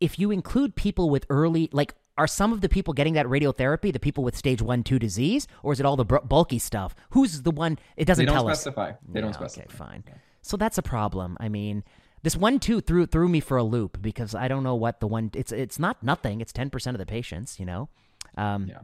if 0.00 0.18
you 0.18 0.30
include 0.30 0.74
people 0.76 1.10
with 1.10 1.26
early 1.30 1.68
like. 1.72 1.94
Are 2.18 2.26
some 2.26 2.50
of 2.50 2.62
the 2.62 2.68
people 2.70 2.94
getting 2.94 3.12
that 3.12 3.26
radiotherapy 3.26 3.92
the 3.92 4.00
people 4.00 4.24
with 4.24 4.34
stage 4.38 4.62
one, 4.62 4.82
two 4.82 4.98
disease, 4.98 5.46
or 5.62 5.74
is 5.74 5.80
it 5.80 5.84
all 5.84 5.96
the 5.96 6.04
bulky 6.06 6.58
stuff? 6.58 6.94
Who's 7.10 7.42
the 7.42 7.50
one? 7.50 7.78
It 7.94 8.06
doesn't 8.06 8.22
They 8.24 8.26
don't 8.32 8.36
tell 8.36 8.48
us. 8.48 8.62
specify. 8.62 8.92
They 9.06 9.20
don't 9.20 9.34
specify. 9.34 9.64
Okay, 9.66 9.76
fine. 9.76 10.04
So 10.40 10.56
that's 10.56 10.78
a 10.78 10.82
problem. 10.82 11.36
I 11.40 11.50
mean, 11.50 11.84
this 12.22 12.34
one 12.34 12.58
two 12.58 12.80
threw 12.80 13.04
threw 13.04 13.28
me 13.28 13.40
for 13.40 13.58
a 13.58 13.62
loop 13.62 14.00
because 14.00 14.34
I 14.34 14.48
don't 14.48 14.62
know 14.62 14.74
what 14.74 15.00
the 15.00 15.06
one. 15.06 15.30
It's 15.34 15.52
it's 15.52 15.78
not 15.78 16.02
nothing. 16.02 16.40
It's 16.40 16.54
ten 16.54 16.70
percent 16.70 16.94
of 16.94 17.00
the 17.00 17.04
patients. 17.04 17.60
You 17.60 17.66
know. 17.66 17.90
Um, 18.38 18.68
Yeah. 18.68 18.78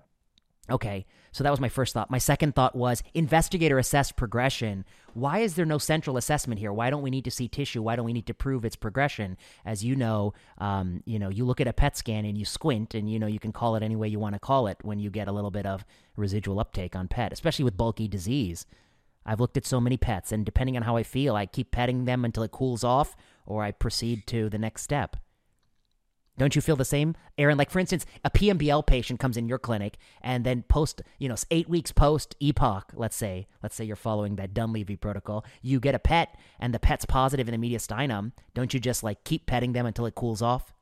Okay, 0.70 1.06
so 1.32 1.42
that 1.42 1.50
was 1.50 1.60
my 1.60 1.68
first 1.68 1.92
thought. 1.92 2.10
My 2.10 2.18
second 2.18 2.54
thought 2.54 2.76
was 2.76 3.02
investigator 3.14 3.78
assessed 3.78 4.14
progression. 4.14 4.84
Why 5.12 5.40
is 5.40 5.54
there 5.54 5.66
no 5.66 5.78
central 5.78 6.16
assessment 6.16 6.60
here? 6.60 6.72
Why 6.72 6.88
don't 6.88 7.02
we 7.02 7.10
need 7.10 7.24
to 7.24 7.32
see 7.32 7.48
tissue? 7.48 7.82
Why 7.82 7.96
don't 7.96 8.04
we 8.04 8.12
need 8.12 8.28
to 8.28 8.34
prove 8.34 8.64
its 8.64 8.76
progression? 8.76 9.36
As 9.64 9.84
you 9.84 9.96
know, 9.96 10.34
um, 10.58 11.02
you 11.04 11.18
know, 11.18 11.30
you 11.30 11.44
look 11.44 11.60
at 11.60 11.66
a 11.66 11.72
PET 11.72 11.96
scan 11.96 12.24
and 12.24 12.38
you 12.38 12.44
squint, 12.44 12.94
and 12.94 13.10
you 13.10 13.18
know 13.18 13.26
you 13.26 13.40
can 13.40 13.52
call 13.52 13.74
it 13.74 13.82
any 13.82 13.96
way 13.96 14.06
you 14.06 14.20
want 14.20 14.34
to 14.36 14.38
call 14.38 14.68
it 14.68 14.78
when 14.82 15.00
you 15.00 15.10
get 15.10 15.26
a 15.26 15.32
little 15.32 15.50
bit 15.50 15.66
of 15.66 15.84
residual 16.16 16.60
uptake 16.60 16.94
on 16.94 17.08
PET, 17.08 17.32
especially 17.32 17.64
with 17.64 17.76
bulky 17.76 18.06
disease. 18.06 18.64
I've 19.26 19.40
looked 19.40 19.56
at 19.56 19.66
so 19.66 19.80
many 19.80 19.96
pets, 19.96 20.30
and 20.30 20.44
depending 20.44 20.76
on 20.76 20.82
how 20.82 20.96
I 20.96 21.02
feel, 21.02 21.34
I 21.34 21.46
keep 21.46 21.72
petting 21.72 22.04
them 22.04 22.24
until 22.24 22.44
it 22.44 22.52
cools 22.52 22.84
off, 22.84 23.16
or 23.46 23.64
I 23.64 23.72
proceed 23.72 24.26
to 24.28 24.48
the 24.48 24.58
next 24.58 24.82
step. 24.82 25.16
Don't 26.38 26.56
you 26.56 26.62
feel 26.62 26.76
the 26.76 26.84
same, 26.84 27.14
Aaron? 27.36 27.58
Like, 27.58 27.70
for 27.70 27.78
instance, 27.78 28.06
a 28.24 28.30
PMBL 28.30 28.86
patient 28.86 29.20
comes 29.20 29.36
in 29.36 29.48
your 29.48 29.58
clinic 29.58 29.98
and 30.22 30.44
then 30.44 30.62
post, 30.62 31.02
you 31.18 31.28
know, 31.28 31.36
eight 31.50 31.68
weeks 31.68 31.92
post 31.92 32.34
EPOCH, 32.40 32.84
let's 32.94 33.16
say, 33.16 33.46
let's 33.62 33.74
say 33.74 33.84
you're 33.84 33.96
following 33.96 34.36
that 34.36 34.54
Dunleavy 34.54 34.96
protocol, 34.96 35.44
you 35.60 35.78
get 35.78 35.94
a 35.94 35.98
pet 35.98 36.36
and 36.58 36.72
the 36.72 36.78
pet's 36.78 37.04
positive 37.04 37.48
in 37.48 37.60
the 37.60 37.70
mediastinum. 37.70 38.32
Don't 38.54 38.72
you 38.72 38.80
just 38.80 39.02
like 39.02 39.24
keep 39.24 39.46
petting 39.46 39.72
them 39.72 39.84
until 39.84 40.06
it 40.06 40.14
cools 40.14 40.40
off? 40.40 40.72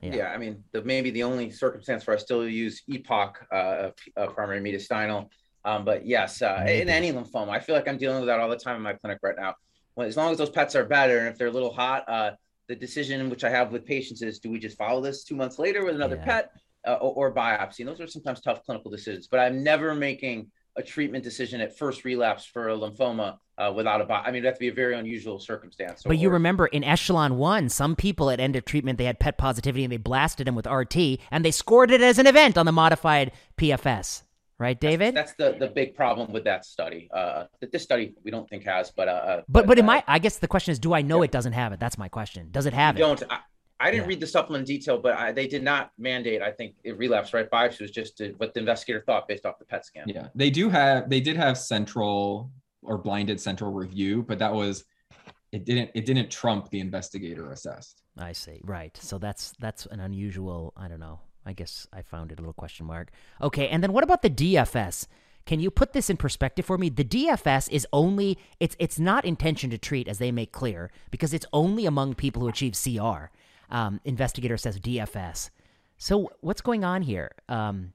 Yeah, 0.00 0.14
Yeah. 0.14 0.28
I 0.28 0.38
mean, 0.38 0.62
the, 0.70 0.82
maybe 0.82 1.10
the 1.10 1.24
only 1.24 1.50
circumstance 1.50 2.06
where 2.06 2.16
I 2.16 2.18
still 2.20 2.48
use 2.48 2.82
EPOCH, 2.88 3.34
uh, 3.50 3.90
uh, 4.16 4.26
primary 4.28 4.60
mediastinal. 4.60 5.28
Um, 5.64 5.84
but 5.84 6.06
yes, 6.06 6.42
uh, 6.42 6.64
in 6.66 6.88
any 6.88 7.12
lymphoma, 7.12 7.50
I 7.50 7.60
feel 7.60 7.74
like 7.74 7.88
I'm 7.88 7.98
dealing 7.98 8.18
with 8.18 8.26
that 8.26 8.40
all 8.40 8.48
the 8.48 8.56
time 8.56 8.76
in 8.76 8.82
my 8.82 8.94
clinic 8.94 9.18
right 9.22 9.36
now. 9.36 9.54
Well, 9.94 10.06
as 10.06 10.16
long 10.16 10.32
as 10.32 10.38
those 10.38 10.50
pets 10.50 10.74
are 10.74 10.84
better 10.84 11.18
and 11.18 11.28
if 11.28 11.38
they're 11.38 11.48
a 11.48 11.52
little 11.52 11.72
hot, 11.72 12.08
uh, 12.08 12.32
the 12.68 12.76
decision 12.76 13.28
which 13.30 13.44
I 13.44 13.50
have 13.50 13.72
with 13.72 13.84
patients 13.84 14.22
is: 14.22 14.38
do 14.38 14.50
we 14.50 14.58
just 14.58 14.76
follow 14.76 15.00
this 15.00 15.24
two 15.24 15.36
months 15.36 15.58
later 15.58 15.84
with 15.84 15.94
another 15.94 16.16
Yeah. 16.16 16.24
pet 16.24 16.50
uh, 16.86 16.94
or, 16.94 17.30
or 17.30 17.34
biopsy? 17.34 17.80
And 17.80 17.88
those 17.88 18.00
are 18.00 18.06
sometimes 18.06 18.40
tough 18.40 18.64
clinical 18.64 18.90
decisions. 18.90 19.26
But 19.28 19.40
I'm 19.40 19.62
never 19.62 19.94
making 19.94 20.50
a 20.76 20.82
treatment 20.82 21.22
decision 21.22 21.60
at 21.60 21.76
first 21.76 22.04
relapse 22.04 22.46
for 22.46 22.70
a 22.70 22.74
lymphoma 22.76 23.36
uh, 23.58 23.70
without 23.74 24.00
a 24.00 24.06
biopsy. 24.06 24.26
I 24.28 24.30
mean, 24.30 24.42
that 24.44 24.54
to 24.54 24.58
be 24.60 24.68
a 24.68 24.72
very 24.72 24.96
unusual 24.98 25.38
circumstance. 25.38 26.02
But 26.02 26.16
you 26.18 26.30
remember 26.30 26.66
in 26.66 26.82
Echelon 26.82 27.36
1, 27.36 27.68
some 27.68 27.94
people 27.94 28.30
at 28.30 28.40
end 28.40 28.56
of 28.56 28.64
treatment, 28.64 28.96
they 28.96 29.04
had 29.04 29.18
PET 29.18 29.36
positivity 29.36 29.84
and 29.84 29.92
they 29.92 29.98
blasted 29.98 30.46
them 30.46 30.54
with 30.54 30.66
RT 30.66 30.96
and 31.30 31.44
they 31.44 31.50
scored 31.50 31.90
it 31.90 32.00
as 32.00 32.18
an 32.18 32.26
event 32.26 32.56
on 32.56 32.64
the 32.64 32.72
modified 32.72 33.32
PFS. 33.58 34.22
Right, 34.62 34.78
David? 34.80 35.16
That's 35.16 35.34
the 35.34 35.56
the 35.58 35.66
big 35.66 35.96
problem 35.96 36.30
with 36.32 36.44
that 36.44 36.64
study. 36.64 37.08
Uh, 37.12 37.46
that 37.60 37.72
this 37.72 37.82
study 37.82 38.14
we 38.22 38.30
don't 38.30 38.48
think 38.48 38.62
has, 38.64 38.92
but 38.92 39.08
uh, 39.08 39.42
but 39.48 39.66
but 39.66 39.76
in 39.76 39.84
uh, 39.84 39.88
my, 39.88 40.04
I 40.06 40.20
guess 40.20 40.36
the 40.38 40.46
question 40.46 40.70
is, 40.70 40.78
do 40.78 40.94
I 40.94 41.02
know 41.02 41.18
Yeah. 41.18 41.24
it 41.24 41.32
doesn't 41.32 41.52
have 41.54 41.72
it? 41.72 41.80
That's 41.80 41.98
my 41.98 42.08
question. 42.08 42.48
Does 42.52 42.66
it 42.66 42.72
have 42.72 42.94
we 42.94 43.00
it? 43.02 43.04
don't. 43.04 43.22
I, 43.28 43.38
I 43.80 43.90
didn't 43.90 44.04
Yeah. 44.04 44.10
read 44.10 44.20
the 44.20 44.28
supplement 44.28 44.62
in 44.70 44.76
detail, 44.76 44.98
but 44.98 45.14
I, 45.14 45.32
they 45.32 45.48
did 45.48 45.64
not 45.64 45.90
mandate. 45.98 46.42
I 46.42 46.52
think 46.52 46.76
it 46.84 46.96
relapse 46.96 47.34
right 47.34 47.50
biopsy 47.50 47.80
was 47.80 47.90
just 47.90 48.16
to, 48.18 48.34
what 48.36 48.54
the 48.54 48.60
investigator 48.60 49.02
thought 49.04 49.26
based 49.26 49.44
off 49.44 49.58
the 49.58 49.64
PET 49.64 49.84
scan. 49.84 50.04
Yeah, 50.06 50.28
they 50.36 50.50
do 50.50 50.70
have 50.70 51.10
they 51.10 51.20
did 51.20 51.36
have 51.36 51.58
central 51.58 52.52
or 52.84 52.98
blinded 52.98 53.40
central 53.40 53.72
review, 53.72 54.22
but 54.22 54.38
that 54.38 54.54
was 54.54 54.84
it 55.50 55.64
didn't 55.64 55.90
it 55.96 56.06
didn't 56.06 56.30
trump 56.30 56.70
the 56.70 56.78
investigator 56.78 57.50
assessed. 57.50 58.00
I 58.16 58.30
see. 58.30 58.60
Right. 58.62 58.96
So 59.02 59.18
that's 59.18 59.54
that's 59.58 59.86
an 59.86 59.98
unusual. 59.98 60.72
I 60.76 60.86
don't 60.86 61.00
know. 61.00 61.18
I 61.44 61.52
guess 61.52 61.86
I 61.92 62.02
found 62.02 62.32
it 62.32 62.38
a 62.38 62.42
little 62.42 62.52
question 62.52 62.86
mark. 62.86 63.10
Okay. 63.40 63.68
And 63.68 63.82
then 63.82 63.92
what 63.92 64.04
about 64.04 64.22
the 64.22 64.30
DFS? 64.30 65.06
Can 65.44 65.58
you 65.60 65.70
put 65.70 65.92
this 65.92 66.08
in 66.08 66.16
perspective 66.16 66.64
for 66.64 66.78
me? 66.78 66.88
The 66.88 67.04
DFS 67.04 67.68
is 67.70 67.86
only 67.92 68.38
it's 68.60 68.76
it's 68.78 68.98
not 68.98 69.24
intention 69.24 69.70
to 69.70 69.78
treat 69.78 70.06
as 70.06 70.18
they 70.18 70.30
make 70.30 70.52
clear 70.52 70.90
because 71.10 71.34
it's 71.34 71.46
only 71.52 71.84
among 71.84 72.14
people 72.14 72.42
who 72.42 72.48
achieve 72.48 72.78
CR. 72.80 73.30
Um, 73.70 74.00
investigator 74.04 74.56
says 74.56 74.78
DFS. 74.78 75.50
So 75.96 76.30
what's 76.40 76.60
going 76.60 76.84
on 76.84 77.02
here? 77.02 77.32
Um, 77.48 77.92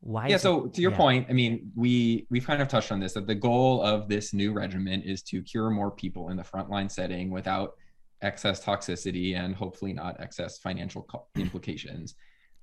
why? 0.00 0.28
Yeah, 0.28 0.36
so 0.36 0.66
it- 0.66 0.74
to 0.74 0.82
your 0.82 0.92
yeah. 0.92 0.96
point, 0.96 1.26
I 1.28 1.32
mean, 1.32 1.72
we 1.74 2.26
we've 2.30 2.46
kind 2.46 2.62
of 2.62 2.68
touched 2.68 2.92
on 2.92 3.00
this 3.00 3.14
that 3.14 3.26
the 3.26 3.34
goal 3.34 3.82
of 3.82 4.08
this 4.08 4.32
new 4.32 4.52
regimen 4.52 5.02
is 5.02 5.22
to 5.22 5.42
cure 5.42 5.70
more 5.70 5.90
people 5.90 6.28
in 6.28 6.36
the 6.36 6.44
frontline 6.44 6.90
setting 6.90 7.30
without 7.30 7.74
excess 8.22 8.64
toxicity 8.64 9.36
and 9.36 9.54
hopefully 9.54 9.92
not 9.92 10.20
excess 10.20 10.58
financial 10.58 11.02
co- 11.02 11.26
implications. 11.36 12.14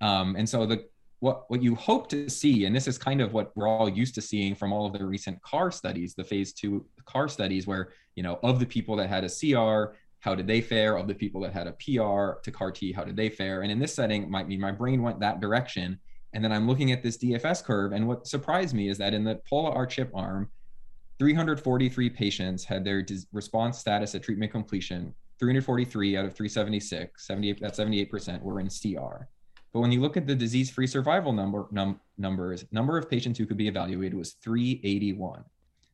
Um, 0.04 0.36
and 0.36 0.48
so 0.48 0.66
the 0.66 0.86
what 1.22 1.46
what 1.50 1.64
you 1.64 1.76
hope 1.76 2.10
to 2.10 2.30
see, 2.30 2.66
and 2.66 2.76
this 2.76 2.88
is 2.90 2.98
kind 2.98 3.22
of 3.22 3.32
what 3.32 3.56
we're 3.56 3.70
all 3.70 3.88
used 3.88 4.14
to 4.16 4.22
seeing 4.22 4.54
from 4.54 4.74
all 4.74 4.86
of 4.86 4.92
the 4.92 5.06
recent 5.06 5.42
CAR 5.42 5.72
studies, 5.72 6.14
the 6.14 6.24
phase 6.26 6.52
two 6.52 6.86
CAR 7.06 7.30
studies, 7.30 7.66
where 7.66 7.94
you 8.16 8.24
know 8.24 8.38
of 8.44 8.60
the 8.60 8.66
people 8.66 8.98
that 8.98 9.08
had 9.08 9.24
a 9.24 9.30
CR, 9.30 9.96
how 10.20 10.36
did 10.36 10.46
they 10.46 10.60
fare? 10.60 10.98
Of 10.98 11.08
the 11.08 11.16
people 11.16 11.40
that 11.42 11.54
had 11.54 11.68
a 11.68 11.72
PR 11.72 12.42
to 12.44 12.52
CAR 12.52 12.72
T, 12.72 12.92
how 12.92 13.06
did 13.06 13.16
they 13.16 13.30
fare? 13.30 13.62
And 13.62 13.72
in 13.72 13.80
this 13.80 13.96
setting, 13.96 14.30
might 14.30 14.50
mean 14.50 14.60
my 14.60 14.74
brain 14.74 15.02
went 15.02 15.22
that 15.22 15.40
direction. 15.40 15.98
And 16.34 16.44
then 16.44 16.52
I'm 16.52 16.68
looking 16.68 16.92
at 16.92 17.02
this 17.02 17.18
DFS 17.18 17.64
curve, 17.64 17.94
and 17.94 18.06
what 18.06 18.28
surprised 18.28 18.76
me 18.76 18.90
is 18.90 18.98
that 18.98 19.14
in 19.14 19.24
the 19.24 19.40
Pola 19.48 19.72
R 19.72 19.86
chip 19.86 20.12
arm, 20.14 20.50
343 21.20 22.10
patients 22.10 22.66
had 22.66 22.84
their 22.84 23.06
response 23.32 23.78
status 23.78 24.16
at 24.16 24.24
treatment 24.24 24.52
completion. 24.52 25.14
343 25.40 26.18
out 26.18 26.26
of 26.26 26.34
376, 26.34 27.26
78 27.26 27.60
that's 27.62 27.80
78% 27.80 28.42
were 28.42 28.60
in 28.60 28.68
CR. 28.68 29.28
But 29.74 29.80
when 29.80 29.92
you 29.92 30.02
look 30.02 30.18
at 30.18 30.28
the 30.28 30.36
disease-free 30.36 30.88
survival 30.88 31.34
number 31.34 31.66
num, 31.72 32.00
numbers, 32.18 32.64
number 32.72 32.98
of 32.98 33.10
patients 33.10 33.40
who 33.40 33.48
could 33.48 33.58
be 33.58 33.68
evaluated 33.68 34.14
was 34.14 34.34
381. 34.34 35.44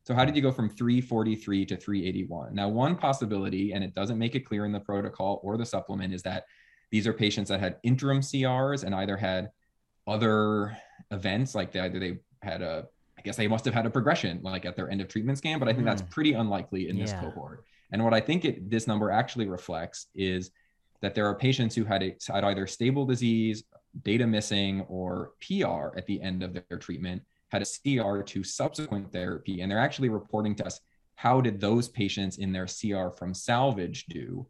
So 0.04 0.14
how 0.14 0.24
did 0.24 0.36
you 0.36 0.42
go 0.42 0.52
from 0.52 0.68
343 0.68 1.66
to 1.66 1.76
381? 1.76 2.54
Now, 2.54 2.68
one 2.68 2.94
possibility, 2.96 3.72
and 3.72 3.82
it 3.82 3.94
doesn't 3.94 4.18
make 4.18 4.34
it 4.34 4.40
clear 4.40 4.66
in 4.66 4.72
the 4.72 4.80
protocol 4.80 5.40
or 5.42 5.56
the 5.56 5.64
supplement, 5.64 6.12
is 6.12 6.22
that 6.22 6.44
these 6.90 7.06
are 7.06 7.12
patients 7.12 7.48
that 7.48 7.60
had 7.60 7.76
interim 7.82 8.20
CRs 8.20 8.84
and 8.84 8.94
either 8.94 9.16
had 9.16 9.50
other 10.06 10.76
events, 11.10 11.54
like 11.54 11.72
they, 11.72 11.80
either 11.80 11.98
they 11.98 12.18
had 12.42 12.62
a, 12.62 12.86
I 13.18 13.22
guess 13.22 13.36
they 13.36 13.48
must 13.48 13.64
have 13.64 13.74
had 13.74 13.86
a 13.86 13.90
progression 13.90 14.40
like 14.42 14.64
at 14.64 14.76
their 14.76 14.90
end 14.90 15.00
of 15.00 15.08
treatment 15.08 15.38
scan, 15.38 15.58
but 15.58 15.68
I 15.68 15.72
think 15.72 15.84
mm. 15.84 15.90
that's 15.90 16.02
hmm. 16.02 16.08
pretty 16.08 16.32
unlikely 16.32 16.88
in 16.88 16.96
yeah. 16.96 17.04
this 17.04 17.12
cohort. 17.14 17.64
And 17.92 18.02
what 18.04 18.14
I 18.14 18.20
think 18.20 18.44
it, 18.44 18.70
this 18.70 18.86
number 18.86 19.10
actually 19.10 19.46
reflects 19.46 20.06
is 20.14 20.50
that 21.02 21.14
there 21.14 21.26
are 21.26 21.34
patients 21.34 21.74
who 21.74 21.84
had, 21.84 22.02
a, 22.02 22.16
had 22.28 22.44
either 22.44 22.66
stable 22.66 23.06
disease, 23.06 23.64
data 24.02 24.26
missing, 24.26 24.82
or 24.82 25.32
PR 25.46 25.96
at 25.96 26.06
the 26.06 26.20
end 26.20 26.42
of 26.42 26.52
their 26.52 26.78
treatment, 26.78 27.22
had 27.48 27.62
a 27.62 27.64
CR 27.64 28.22
to 28.22 28.44
subsequent 28.44 29.12
therapy, 29.12 29.60
and 29.60 29.70
they're 29.70 29.78
actually 29.78 30.08
reporting 30.08 30.54
to 30.56 30.66
us 30.66 30.80
how 31.16 31.40
did 31.40 31.60
those 31.60 31.88
patients 31.88 32.38
in 32.38 32.52
their 32.52 32.66
CR 32.66 33.10
from 33.10 33.34
salvage 33.34 34.06
do. 34.06 34.46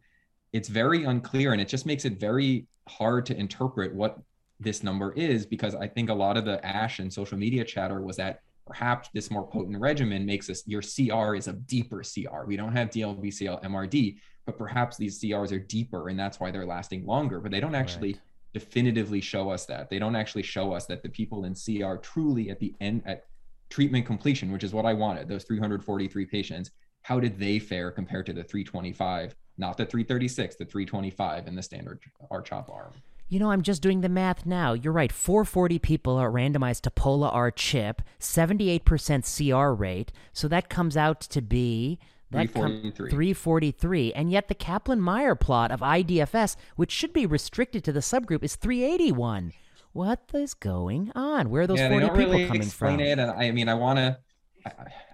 It's 0.53 0.69
very 0.69 1.03
unclear, 1.05 1.53
and 1.53 1.61
it 1.61 1.67
just 1.67 1.85
makes 1.85 2.05
it 2.05 2.19
very 2.19 2.67
hard 2.87 3.25
to 3.27 3.37
interpret 3.37 3.93
what 3.93 4.19
this 4.59 4.83
number 4.83 5.11
is 5.13 5.45
because 5.45 5.73
I 5.75 5.87
think 5.87 6.09
a 6.09 6.13
lot 6.13 6.37
of 6.37 6.45
the 6.45 6.63
ASH 6.65 6.99
and 6.99 7.11
social 7.11 7.37
media 7.37 7.65
chatter 7.65 8.01
was 8.01 8.17
that 8.17 8.41
perhaps 8.67 9.09
this 9.13 9.31
more 9.31 9.47
potent 9.47 9.79
regimen 9.79 10.25
makes 10.25 10.49
us 10.49 10.63
your 10.67 10.81
CR 10.81 11.35
is 11.35 11.47
a 11.47 11.53
deeper 11.53 12.03
CR. 12.03 12.45
We 12.45 12.57
don't 12.57 12.73
have 12.73 12.89
DLBCL 12.89 13.63
MRD, 13.63 14.17
but 14.51 14.57
perhaps 14.57 14.97
these 14.97 15.19
CRs 15.19 15.51
are 15.51 15.59
deeper 15.59 16.09
and 16.09 16.19
that's 16.19 16.39
why 16.39 16.51
they're 16.51 16.65
lasting 16.65 17.05
longer. 17.05 17.39
But 17.39 17.51
they 17.51 17.59
don't 17.59 17.75
actually 17.75 18.13
right. 18.13 18.21
definitively 18.53 19.21
show 19.21 19.49
us 19.49 19.65
that. 19.67 19.89
They 19.89 19.99
don't 19.99 20.15
actually 20.15 20.43
show 20.43 20.73
us 20.73 20.85
that 20.87 21.03
the 21.03 21.09
people 21.09 21.45
in 21.45 21.55
CR 21.55 21.95
truly 21.95 22.49
at 22.49 22.59
the 22.59 22.75
end 22.81 23.03
at 23.05 23.25
treatment 23.69 24.05
completion, 24.05 24.51
which 24.51 24.63
is 24.63 24.73
what 24.73 24.85
I 24.85 24.93
wanted, 24.93 25.27
those 25.29 25.45
343 25.45 26.25
patients, 26.25 26.71
how 27.03 27.19
did 27.19 27.39
they 27.39 27.59
fare 27.59 27.91
compared 27.91 28.25
to 28.27 28.33
the 28.33 28.43
325, 28.43 29.35
not 29.57 29.77
the 29.77 29.85
336, 29.85 30.55
the 30.55 30.65
325 30.65 31.47
in 31.47 31.55
the 31.55 31.63
standard 31.63 31.99
R-CHOP 32.29 32.69
arm? 32.69 32.91
You 33.29 33.39
know, 33.39 33.51
I'm 33.51 33.61
just 33.61 33.81
doing 33.81 34.01
the 34.01 34.09
math 34.09 34.45
now. 34.45 34.73
You're 34.73 34.91
right. 34.91 35.11
440 35.11 35.79
people 35.79 36.17
are 36.17 36.29
randomized 36.29 36.81
to 36.81 36.91
Pola 36.91 37.29
R 37.29 37.49
chip, 37.49 38.01
78% 38.19 38.83
CR 39.23 39.73
rate. 39.73 40.11
So 40.33 40.49
that 40.49 40.67
comes 40.67 40.97
out 40.97 41.21
to 41.21 41.41
be 41.41 41.97
343. 42.31 43.09
343. 43.09 44.13
And 44.13 44.31
yet 44.31 44.47
the 44.47 44.55
Kaplan 44.55 45.01
Meier 45.01 45.35
plot 45.35 45.71
of 45.71 45.81
IDFS, 45.81 46.55
which 46.75 46.91
should 46.91 47.13
be 47.13 47.25
restricted 47.25 47.83
to 47.83 47.91
the 47.91 47.99
subgroup, 47.99 48.43
is 48.43 48.55
381. 48.55 49.53
What 49.93 50.21
is 50.33 50.53
going 50.53 51.11
on? 51.15 51.49
Where 51.49 51.63
are 51.63 51.67
those 51.67 51.79
yeah, 51.79 51.89
40 51.89 52.05
people 52.05 52.17
really 52.17 52.45
coming 52.47 52.61
explain 52.61 52.97
from? 52.97 53.05
It. 53.05 53.19
And 53.19 53.31
I 53.31 53.51
mean, 53.51 53.67
I 53.67 53.73
want 53.73 53.99
to. 53.99 54.17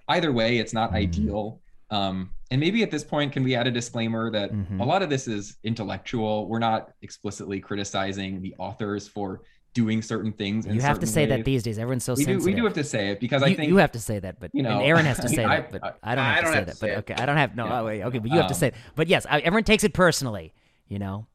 Either 0.07 0.31
way, 0.31 0.57
it's 0.57 0.73
not 0.73 0.91
mm. 0.91 0.95
ideal. 0.95 1.61
Um, 1.89 2.31
and 2.51 2.61
maybe 2.61 2.83
at 2.83 2.91
this 2.91 3.03
point, 3.03 3.33
can 3.33 3.43
we 3.43 3.55
add 3.55 3.67
a 3.67 3.71
disclaimer 3.71 4.31
that 4.31 4.51
mm-hmm. 4.51 4.79
a 4.79 4.85
lot 4.85 5.01
of 5.01 5.09
this 5.09 5.27
is 5.27 5.57
intellectual? 5.63 6.47
We're 6.47 6.59
not 6.59 6.91
explicitly 7.01 7.59
criticizing 7.59 8.41
the 8.41 8.53
authors 8.57 9.07
for 9.07 9.41
doing 9.77 10.01
certain 10.01 10.31
things. 10.31 10.65
You 10.65 10.81
have 10.81 10.99
to 11.01 11.05
say 11.05 11.21
ways. 11.21 11.29
that 11.29 11.45
these 11.45 11.61
days. 11.61 11.77
Everyone's 11.77 12.03
so 12.03 12.13
we 12.13 12.23
sensitive. 12.23 12.41
Do, 12.41 12.45
we 12.45 12.53
do 12.55 12.63
have 12.63 12.73
to 12.73 12.83
say 12.83 13.09
it 13.09 13.19
because 13.19 13.43
you, 13.43 13.47
I 13.49 13.53
think 13.53 13.69
you 13.69 13.77
have 13.77 13.91
to 13.91 13.99
say 13.99 14.17
that, 14.17 14.39
but 14.39 14.49
you 14.51 14.63
know, 14.63 14.81
Aaron 14.81 15.05
has 15.05 15.19
to 15.19 15.29
say 15.37 15.45
I, 15.45 15.61
that, 15.61 15.71
but 15.71 15.83
I, 15.83 16.11
I 16.11 16.15
don't 16.15 16.25
have 16.25 16.37
I 16.37 16.41
don't 16.41 16.51
to 16.51 16.57
say 16.57 16.63
that. 16.63 16.77
Say 16.77 16.89
but 16.89 16.97
okay, 16.99 17.13
I 17.21 17.27
don't 17.27 17.37
have 17.37 17.55
no. 17.55 17.67
Yeah. 17.67 17.79
Oh, 17.79 17.85
wait, 17.85 18.01
okay, 18.01 18.17
but 18.17 18.31
you 18.31 18.37
um, 18.37 18.41
have 18.41 18.47
to 18.47 18.55
say 18.55 18.67
it. 18.69 18.75
But 18.95 19.07
yes, 19.07 19.27
I, 19.29 19.39
everyone 19.41 19.65
takes 19.65 19.83
it 19.83 19.93
personally. 19.93 20.51
You 20.87 20.97
know, 20.97 21.27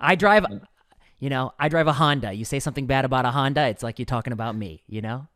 I 0.00 0.16
drive. 0.16 0.44
You 1.20 1.30
know, 1.30 1.52
I 1.56 1.68
drive 1.68 1.86
a 1.86 1.92
Honda. 1.92 2.32
You 2.32 2.44
say 2.44 2.58
something 2.58 2.86
bad 2.86 3.04
about 3.04 3.24
a 3.24 3.30
Honda, 3.30 3.68
it's 3.68 3.84
like 3.84 4.00
you're 4.00 4.06
talking 4.06 4.32
about 4.32 4.56
me. 4.56 4.82
You 4.88 5.02
know. 5.02 5.28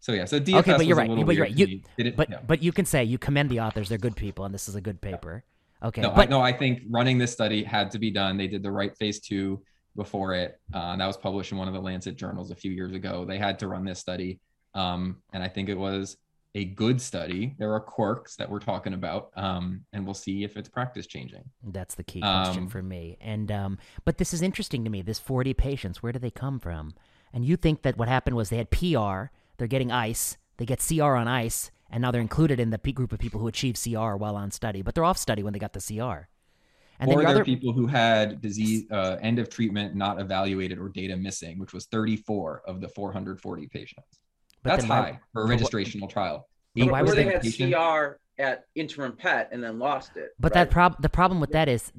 So 0.00 0.12
yeah, 0.12 0.24
so 0.24 0.40
DFS 0.40 0.58
okay, 0.60 0.76
but 0.76 0.86
you're 0.86 0.96
right. 0.96 1.26
But 1.26 1.34
you're 1.34 1.44
right. 1.44 1.58
You, 1.58 1.82
it, 1.98 2.16
but 2.16 2.30
yeah. 2.30 2.38
but 2.46 2.62
you 2.62 2.72
can 2.72 2.86
say 2.86 3.04
you 3.04 3.18
commend 3.18 3.50
the 3.50 3.60
authors; 3.60 3.88
they're 3.88 3.98
good 3.98 4.16
people, 4.16 4.44
and 4.44 4.54
this 4.54 4.68
is 4.68 4.74
a 4.74 4.80
good 4.80 5.00
paper. 5.00 5.44
Okay, 5.82 6.00
no, 6.00 6.10
but 6.10 6.28
I, 6.28 6.30
no, 6.30 6.40
I 6.40 6.52
think 6.52 6.82
running 6.88 7.18
this 7.18 7.32
study 7.32 7.62
had 7.62 7.90
to 7.90 7.98
be 7.98 8.10
done. 8.10 8.36
They 8.36 8.48
did 8.48 8.62
the 8.62 8.70
right 8.70 8.96
phase 8.96 9.20
two 9.20 9.60
before 9.96 10.34
it. 10.34 10.60
Uh, 10.72 10.96
that 10.96 11.06
was 11.06 11.16
published 11.16 11.52
in 11.52 11.58
one 11.58 11.68
of 11.68 11.74
the 11.74 11.80
Lancet 11.80 12.16
journals 12.16 12.50
a 12.50 12.54
few 12.54 12.70
years 12.70 12.92
ago. 12.92 13.24
They 13.24 13.38
had 13.38 13.58
to 13.60 13.68
run 13.68 13.84
this 13.84 13.98
study, 13.98 14.40
um, 14.74 15.16
and 15.32 15.42
I 15.42 15.48
think 15.48 15.68
it 15.68 15.78
was 15.78 16.16
a 16.54 16.64
good 16.64 17.00
study. 17.00 17.54
There 17.58 17.72
are 17.74 17.80
quirks 17.80 18.36
that 18.36 18.50
we're 18.50 18.58
talking 18.58 18.94
about, 18.94 19.30
um, 19.36 19.84
and 19.92 20.04
we'll 20.04 20.14
see 20.14 20.44
if 20.44 20.56
it's 20.56 20.68
practice 20.68 21.06
changing. 21.06 21.44
That's 21.62 21.94
the 21.94 22.04
key 22.04 22.20
question 22.20 22.64
um, 22.64 22.68
for 22.68 22.82
me. 22.82 23.18
And 23.20 23.50
um, 23.52 23.78
but 24.04 24.18
this 24.18 24.32
is 24.32 24.42
interesting 24.42 24.84
to 24.84 24.90
me. 24.90 25.02
This 25.02 25.18
40 25.18 25.54
patients, 25.54 26.02
where 26.02 26.12
do 26.12 26.18
they 26.18 26.30
come 26.30 26.58
from? 26.58 26.94
And 27.32 27.44
you 27.44 27.56
think 27.56 27.82
that 27.82 27.98
what 27.98 28.08
happened 28.08 28.36
was 28.36 28.48
they 28.48 28.56
had 28.56 28.70
PR 28.70 29.26
they're 29.58 29.66
getting 29.66 29.92
ICE. 29.92 30.38
They 30.56 30.64
get 30.64 30.84
CR 30.86 31.14
on 31.14 31.28
ICE, 31.28 31.70
and 31.90 32.02
now 32.02 32.10
they're 32.10 32.20
included 32.20 32.58
in 32.58 32.70
the 32.70 32.78
group 32.78 33.12
of 33.12 33.18
people 33.18 33.40
who 33.40 33.48
achieve 33.48 33.78
CR 33.80 34.14
while 34.14 34.36
on 34.36 34.50
study, 34.50 34.82
but 34.82 34.94
they're 34.94 35.04
off 35.04 35.18
study 35.18 35.42
when 35.42 35.52
they 35.52 35.58
got 35.58 35.72
the 35.72 35.80
CR. 35.80 36.28
And 37.00 37.12
or 37.12 37.20
there 37.20 37.28
other... 37.28 37.44
people 37.44 37.72
who 37.72 37.86
had 37.86 38.40
disease 38.40 38.84
uh, 38.90 39.16
end 39.20 39.38
of 39.38 39.48
treatment 39.48 39.94
not 39.94 40.20
evaluated 40.20 40.78
or 40.78 40.88
data 40.88 41.16
missing, 41.16 41.58
which 41.58 41.72
was 41.72 41.86
34 41.86 42.62
of 42.66 42.80
the 42.80 42.88
440 42.88 43.66
patients. 43.68 44.20
But 44.62 44.70
That's 44.70 44.84
high 44.84 45.00
why... 45.00 45.20
for 45.32 45.44
a 45.44 45.56
registrational 45.56 46.02
what... 46.02 46.10
trial. 46.10 46.48
But 46.74 46.90
why 46.90 47.02
was 47.02 47.14
they 47.14 47.24
had. 47.24 47.42
CR 47.42 48.18
at 48.38 48.66
interim 48.74 49.12
PET 49.12 49.48
and 49.52 49.62
then 49.62 49.78
lost 49.78 50.16
it. 50.16 50.30
But 50.38 50.54
right? 50.54 50.64
that 50.64 50.70
prob 50.70 51.00
the 51.02 51.08
problem 51.08 51.40
with 51.40 51.50
that 51.52 51.68
is 51.68 51.92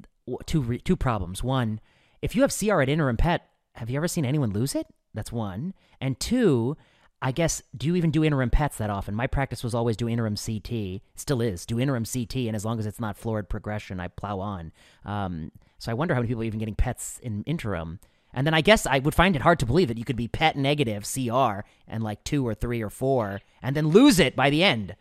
two 0.45 0.61
re- 0.61 0.79
two 0.79 0.95
problems. 0.95 1.43
One, 1.43 1.79
if 2.21 2.35
you 2.35 2.41
have 2.41 2.57
CR 2.57 2.81
at 2.81 2.89
interim 2.89 3.17
PET, 3.17 3.45
have 3.75 3.89
you 3.89 3.97
ever 3.97 4.07
seen 4.07 4.25
anyone 4.25 4.51
lose 4.51 4.75
it? 4.75 4.87
That's 5.13 5.31
one. 5.31 5.73
And 5.99 6.19
two, 6.19 6.77
I 7.21 7.31
guess, 7.31 7.61
do 7.75 7.87
you 7.87 7.95
even 7.95 8.11
do 8.11 8.23
interim 8.23 8.49
PETs 8.49 8.77
that 8.77 8.89
often? 8.89 9.13
My 9.13 9.27
practice 9.27 9.63
was 9.63 9.75
always 9.75 9.97
do 9.97 10.07
interim 10.07 10.35
CT, 10.35 11.01
still 11.15 11.41
is, 11.41 11.65
do 11.65 11.79
interim 11.79 12.05
CT, 12.05 12.35
and 12.35 12.55
as 12.55 12.63
long 12.63 12.79
as 12.79 12.85
it's 12.85 12.99
not 12.99 13.17
florid 13.17 13.49
progression, 13.49 13.99
I 13.99 14.07
plow 14.07 14.39
on. 14.39 14.71
Um, 15.03 15.51
so 15.79 15.91
I 15.91 15.95
wonder 15.95 16.13
how 16.13 16.21
many 16.21 16.29
people 16.29 16.43
are 16.43 16.45
even 16.45 16.59
getting 16.59 16.75
PETs 16.75 17.19
in 17.19 17.43
interim. 17.43 17.99
And 18.33 18.45
then 18.47 18.53
I 18.53 18.61
guess 18.61 18.85
I 18.85 18.99
would 18.99 19.15
find 19.15 19.35
it 19.35 19.41
hard 19.41 19.59
to 19.59 19.65
believe 19.65 19.87
that 19.87 19.97
you 19.97 20.05
could 20.05 20.15
be 20.15 20.27
PET 20.27 20.55
negative 20.55 21.03
CR 21.03 21.61
and 21.87 22.03
like 22.03 22.23
two 22.23 22.47
or 22.47 22.53
three 22.53 22.81
or 22.81 22.89
four, 22.89 23.41
and 23.61 23.75
then 23.75 23.87
lose 23.87 24.19
it 24.19 24.35
by 24.35 24.49
the 24.49 24.63
end. 24.63 24.95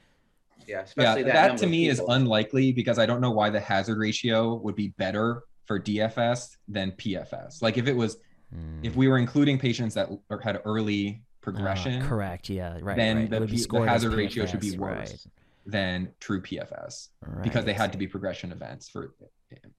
Yeah, 0.66 0.84
yeah, 0.96 1.14
that, 1.14 1.24
that 1.24 1.56
to 1.58 1.66
me 1.66 1.88
is 1.88 2.02
unlikely 2.08 2.72
because 2.72 2.98
I 2.98 3.06
don't 3.06 3.20
know 3.20 3.30
why 3.30 3.48
the 3.48 3.60
hazard 3.60 3.98
ratio 3.98 4.56
would 4.56 4.74
be 4.74 4.88
better 4.88 5.44
for 5.66 5.80
DFS 5.80 6.56
than 6.66 6.92
PFS. 6.92 7.62
Like 7.62 7.78
if 7.78 7.86
it 7.86 7.96
was, 7.96 8.16
mm. 8.54 8.80
if 8.82 8.96
we 8.96 9.08
were 9.08 9.18
including 9.18 9.58
patients 9.58 9.94
that 9.94 10.08
had 10.42 10.60
early 10.64 11.22
progression. 11.40 12.02
Uh, 12.02 12.06
correct. 12.06 12.48
Yeah. 12.48 12.78
Right. 12.80 12.96
Then 12.96 13.16
right. 13.16 13.30
the, 13.30 13.46
P- 13.46 13.64
the 13.64 13.80
hazard 13.82 14.14
ratio 14.14 14.46
should 14.46 14.60
be 14.60 14.76
worse 14.76 15.10
right. 15.10 15.26
than 15.66 16.12
true 16.20 16.42
PFS 16.42 17.08
right. 17.26 17.42
because 17.42 17.64
they 17.64 17.72
had 17.72 17.92
to 17.92 17.98
be 17.98 18.06
progression 18.06 18.52
events 18.52 18.88
for 18.88 19.14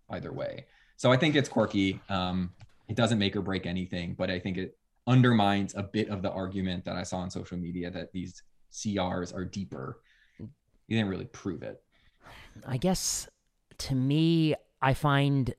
either 0.10 0.32
way. 0.32 0.65
So 0.98 1.12
I 1.12 1.17
think 1.17 1.36
it's 1.36 1.50
quirky. 1.50 2.02
Um, 2.10 2.52
it 2.88 2.95
doesn't 2.95 3.19
make 3.19 3.36
or 3.36 3.41
break 3.41 3.65
anything, 3.65 4.15
but 4.17 4.30
I 4.30 4.39
think 4.39 4.58
it 4.58 4.78
undermines 5.08 5.76
a 5.76 5.84
bit 5.84 6.10
of 6.10 6.22
the 6.22 6.32
argument 6.32 6.86
that 6.86 6.95
I 6.95 7.04
saw 7.04 7.17
on 7.17 7.30
social 7.30 7.58
media 7.58 7.89
that 7.91 8.12
these 8.12 8.43
CRs 8.72 9.34
are 9.34 9.45
deeper. 9.45 10.02
You 10.39 10.48
didn't 10.98 11.10
really 11.10 11.26
prove 11.26 11.63
it. 11.63 11.82
I 12.65 12.78
guess 12.78 13.28
to 13.80 13.95
me, 13.95 14.56
I 14.82 14.93
find 14.93 15.54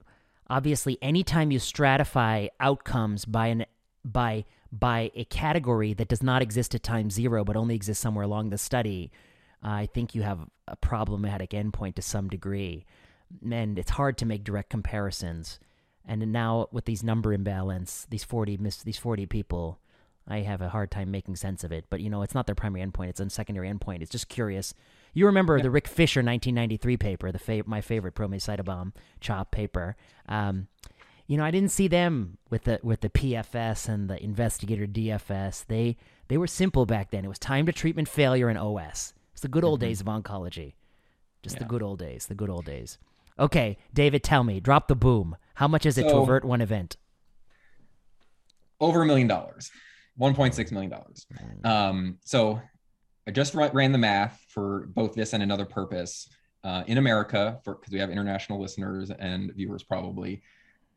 obviously 0.49 0.99
anytime 1.01 1.51
you 1.51 1.59
stratify 1.59 2.49
outcomes 2.59 3.25
by 3.25 3.47
an 3.49 3.67
by 4.05 4.45
by 4.73 5.11
a 5.15 5.25
category 5.25 5.95
that 5.95 6.09
does 6.09 6.23
not 6.23 6.43
exist 6.43 6.75
at 6.75 6.83
time 6.83 7.11
zero 7.11 7.45
but 7.45 7.57
only 7.57 7.75
exists 7.75 8.03
somewhere 8.03 8.25
along 8.25 8.51
the 8.51 8.59
study, 8.59 9.11
I 9.63 9.87
think 9.87 10.15
you 10.15 10.23
have 10.23 10.49
a 10.69 10.77
problematic 10.77 11.51
endpoint 11.51 11.97
to 11.97 12.03
some 12.03 12.29
degree. 12.29 12.87
And 13.51 13.79
it's 13.79 13.91
hard 13.91 14.19
to 14.19 14.27
make 14.27 14.45
direct 14.45 14.71
comparisons. 14.71 15.59
And 16.07 16.33
now 16.33 16.69
with 16.73 16.87
these 16.87 17.05
number 17.05 17.33
imbalance, 17.33 18.07
these 18.11 18.25
40 18.25 18.57
miss 18.57 18.83
these 18.83 18.99
40 18.99 19.27
people, 19.27 19.79
I 20.27 20.41
have 20.41 20.61
a 20.61 20.69
hard 20.69 20.91
time 20.91 21.11
making 21.11 21.37
sense 21.37 21.65
of 21.65 21.73
it. 21.73 21.87
But 21.91 22.01
you 22.01 22.11
know, 22.11 22.23
it's 22.23 22.35
not 22.35 22.47
their 22.47 22.55
primary 22.55 22.85
endpoint; 22.87 23.09
it's 23.09 23.21
a 23.21 23.29
secondary 23.31 23.69
endpoint. 23.69 24.01
It's 24.03 24.11
just 24.11 24.29
curious. 24.29 24.75
You 25.13 25.27
remember 25.27 25.57
yeah. 25.57 25.65
the 25.65 25.71
Rick 25.71 25.89
Fisher 25.89 26.21
1993 26.21 26.97
paper, 26.97 27.33
the 27.33 27.39
fa- 27.39 27.65
my 27.67 27.81
favorite 27.81 28.15
ProME 28.15 28.93
CHOP 29.21 29.51
paper. 29.51 29.97
Um, 30.29 30.69
you 31.31 31.37
know, 31.37 31.45
I 31.45 31.53
didn't 31.53 31.71
see 31.71 31.87
them 31.87 32.39
with 32.51 32.65
the 32.65 32.81
with 32.83 33.03
the 33.03 33.09
PFS 33.09 33.89
and 33.89 34.11
the 34.11 34.21
investigator 34.21 34.85
DFS. 34.85 35.65
They 35.65 35.97
they 36.27 36.37
were 36.37 36.49
simple 36.49 36.87
back 36.87 37.13
then. 37.13 37.25
It 37.25 37.29
was 37.29 37.39
time 37.39 37.67
to 37.67 37.73
treatment 37.73 38.09
failure 38.09 38.49
and 38.49 38.59
OS. 38.59 39.15
It's 39.31 39.43
the 39.43 39.47
good 39.47 39.63
old 39.63 39.79
mm-hmm. 39.79 39.91
days 39.91 40.01
of 40.01 40.09
oncology. 40.09 40.73
Just 41.45 41.55
yeah. 41.55 41.61
the 41.61 41.67
good 41.67 41.85
old 41.85 42.01
days, 42.01 42.27
the 42.27 42.35
good 42.35 42.51
old 42.51 42.65
days. 42.65 42.99
Okay, 43.39 43.79
David, 43.95 44.25
tell 44.25 44.43
me, 44.43 44.59
drop 44.59 44.89
the 44.89 44.97
boom. 44.97 45.37
How 45.55 45.69
much 45.69 45.87
is 45.87 45.99
it 45.99 46.07
so, 46.07 46.09
to 46.09 46.17
avert 46.17 46.45
one 46.45 46.61
event? 46.61 46.97
Over 48.81 49.03
a 49.03 49.07
million 49.07 49.29
dollars, 49.29 49.71
one 50.17 50.35
point 50.35 50.57
six 50.57 50.73
million 50.73 50.91
dollars. 50.91 51.29
Mm. 51.63 51.65
Um, 51.65 52.19
so 52.25 52.61
I 53.29 53.31
just 53.31 53.55
ran 53.55 53.93
the 53.93 53.99
math 53.99 54.45
for 54.49 54.89
both 54.97 55.15
this 55.15 55.33
and 55.33 55.45
another 55.45 55.65
purpose. 55.65 56.29
Uh, 56.65 56.83
in 56.89 56.99
America, 56.99 57.59
for 57.65 57.77
because 57.77 57.93
we 57.93 58.01
have 58.01 58.11
international 58.11 58.61
listeners 58.61 59.11
and 59.11 59.51
viewers 59.55 59.83
probably, 59.83 60.43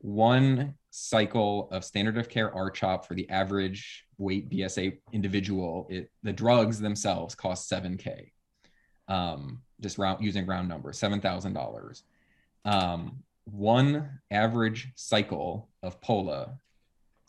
one 0.03 0.75
cycle 0.91 1.69
of 1.71 1.85
standard 1.85 2.17
of 2.17 2.27
care 2.27 2.51
RCHOP 2.51 3.05
for 3.05 3.15
the 3.15 3.27
average 3.29 4.05
weight 4.17 4.49
BSA 4.49 4.97
individual, 5.13 5.87
it, 5.89 6.11
the 6.23 6.33
drugs 6.33 6.79
themselves 6.79 7.35
cost 7.35 7.71
7K. 7.71 8.31
Um, 9.07 9.61
just 9.81 9.97
round 9.97 10.23
using 10.23 10.45
round 10.45 10.67
numbers, 10.67 10.99
$7,000. 10.99 12.03
Um, 12.65 13.23
one 13.45 14.19
average 14.29 14.91
cycle 14.95 15.69
of 15.81 16.01
Pola, 16.01 16.59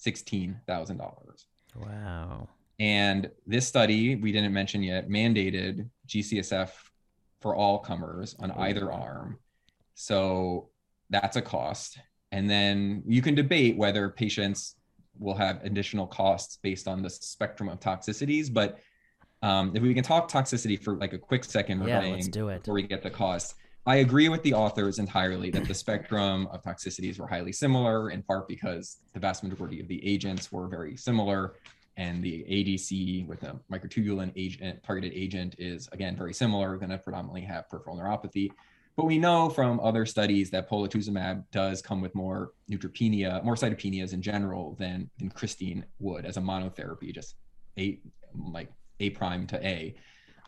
$16,000. 0.04 1.44
Wow. 1.76 2.48
And 2.80 3.30
this 3.46 3.68
study, 3.68 4.16
we 4.16 4.32
didn't 4.32 4.52
mention 4.52 4.82
yet, 4.82 5.08
mandated 5.08 5.88
GCSF 6.08 6.70
for 7.40 7.54
all 7.54 7.78
comers 7.78 8.34
on 8.40 8.50
either 8.50 8.92
arm. 8.92 9.38
So 9.94 10.70
that's 11.08 11.36
a 11.36 11.42
cost. 11.42 11.98
And 12.34 12.50
then 12.50 13.04
you 13.06 13.22
can 13.22 13.36
debate 13.36 13.76
whether 13.76 14.08
patients 14.08 14.74
will 15.20 15.36
have 15.36 15.62
additional 15.62 16.04
costs 16.04 16.58
based 16.60 16.88
on 16.88 17.00
the 17.00 17.08
spectrum 17.08 17.68
of 17.68 17.78
toxicities. 17.78 18.52
But 18.52 18.80
um, 19.40 19.70
if 19.76 19.82
we 19.84 19.94
can 19.94 20.02
talk 20.02 20.28
toxicity 20.28 20.82
for 20.82 20.96
like 20.96 21.12
a 21.12 21.18
quick 21.18 21.44
second, 21.44 21.86
yeah, 21.86 22.00
let's 22.00 22.26
do 22.26 22.48
it 22.48 22.58
before 22.58 22.74
we 22.74 22.82
get 22.82 23.04
the 23.04 23.10
cost. 23.10 23.54
I 23.86 23.96
agree 23.96 24.28
with 24.28 24.42
the 24.42 24.52
authors 24.52 24.98
entirely 24.98 25.50
that 25.50 25.68
the 25.68 25.74
spectrum 25.74 26.48
of 26.48 26.64
toxicities 26.64 27.20
were 27.20 27.28
highly 27.28 27.52
similar, 27.52 28.10
in 28.10 28.20
part 28.24 28.48
because 28.48 28.96
the 29.12 29.20
vast 29.20 29.44
majority 29.44 29.78
of 29.78 29.86
the 29.86 30.04
agents 30.04 30.50
were 30.50 30.66
very 30.66 30.96
similar 30.96 31.54
and 31.96 32.20
the 32.20 32.44
ADC 32.50 33.28
with 33.28 33.44
a 33.44 33.54
microtubulin 33.70 34.32
agent, 34.34 34.82
targeted 34.82 35.12
agent 35.14 35.54
is 35.58 35.88
again 35.92 36.16
very 36.16 36.34
similar, 36.34 36.76
going 36.78 36.90
to 36.90 36.98
predominantly 36.98 37.42
have 37.42 37.68
peripheral 37.68 37.96
neuropathy. 37.96 38.50
But 38.96 39.06
we 39.06 39.18
know 39.18 39.48
from 39.48 39.80
other 39.80 40.06
studies 40.06 40.50
that 40.50 40.70
polatuzumab 40.70 41.44
does 41.50 41.82
come 41.82 42.00
with 42.00 42.14
more 42.14 42.52
neutropenia, 42.70 43.42
more 43.42 43.56
cytopenias 43.56 44.12
in 44.12 44.22
general 44.22 44.76
than, 44.78 45.10
vincristine 45.20 45.82
would 45.98 46.24
as 46.24 46.36
a 46.36 46.40
monotherapy, 46.40 47.12
just 47.12 47.34
a 47.78 48.00
like 48.52 48.70
A 49.00 49.10
prime 49.10 49.46
to 49.48 49.66
A. 49.66 49.94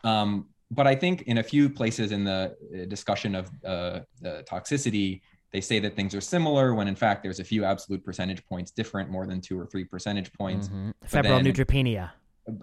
Um, 0.03 0.47
but 0.71 0.87
I 0.87 0.95
think 0.95 1.23
in 1.23 1.39
a 1.39 1.43
few 1.43 1.69
places 1.69 2.11
in 2.11 2.23
the 2.23 2.55
uh, 2.73 2.85
discussion 2.85 3.35
of 3.35 3.49
uh, 3.65 4.01
the 4.21 4.43
toxicity, 4.49 5.21
they 5.51 5.61
say 5.61 5.79
that 5.79 5.95
things 5.95 6.13
are 6.13 6.21
similar 6.21 6.73
when 6.73 6.87
in 6.87 6.95
fact 6.95 7.23
there's 7.23 7.39
a 7.39 7.43
few 7.43 7.63
absolute 7.63 8.03
percentage 8.03 8.45
points 8.45 8.71
different, 8.71 9.09
more 9.09 9.25
than 9.25 9.41
two 9.41 9.59
or 9.59 9.65
three 9.65 9.85
percentage 9.85 10.31
points. 10.33 10.67
Mm-hmm. 10.67 10.91
Febrile 11.05 11.41
then, 11.41 11.53
neutropenia. 11.53 12.11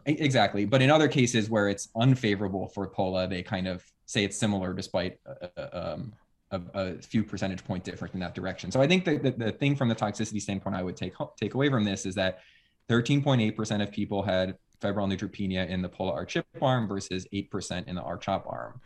Exactly. 0.07 0.65
But 0.65 0.83
in 0.83 0.91
other 0.91 1.09
cases 1.09 1.51
where 1.51 1.69
it's 1.69 1.89
unfavorable 1.97 2.69
for 2.69 2.87
POLA, 2.87 3.29
they 3.29 3.43
kind 3.43 3.69
of 3.69 3.85
say 4.07 4.25
it's 4.25 4.37
similar 4.37 4.73
despite 4.73 5.19
a, 5.27 5.93
um, 5.93 6.13
a, 6.51 6.61
a, 6.75 6.95
few 7.03 7.23
percentage 7.23 7.65
point 7.65 7.85
different 7.85 8.15
in 8.15 8.21
that 8.21 8.35
direction. 8.35 8.71
So 8.71 8.81
I 8.81 8.87
think 8.87 9.05
that 9.05 9.23
the, 9.23 9.31
the 9.33 9.53
thing 9.53 9.77
from 9.77 9.89
the 9.89 9.95
toxicity 9.95 10.41
standpoint 10.41 10.77
I 10.77 10.83
would 10.83 10.97
take 10.97 11.15
take 11.39 11.55
away 11.55 11.69
from 11.69 11.85
this 11.85 12.07
is 12.07 12.15
that 12.15 12.41
13.8% 12.89 13.83
of 13.83 13.91
people 13.91 14.23
had 14.23 14.57
febrile 14.81 15.07
neutropenia 15.07 15.69
in 15.69 15.83
the 15.83 15.89
POLA 15.89 16.13
R-CHIP 16.13 16.47
arm 16.63 16.87
versus 16.87 17.27
8% 17.33 17.89
in 17.89 17.95
the 17.95 18.03
R-CHOP 18.03 18.47
arm 18.47 18.81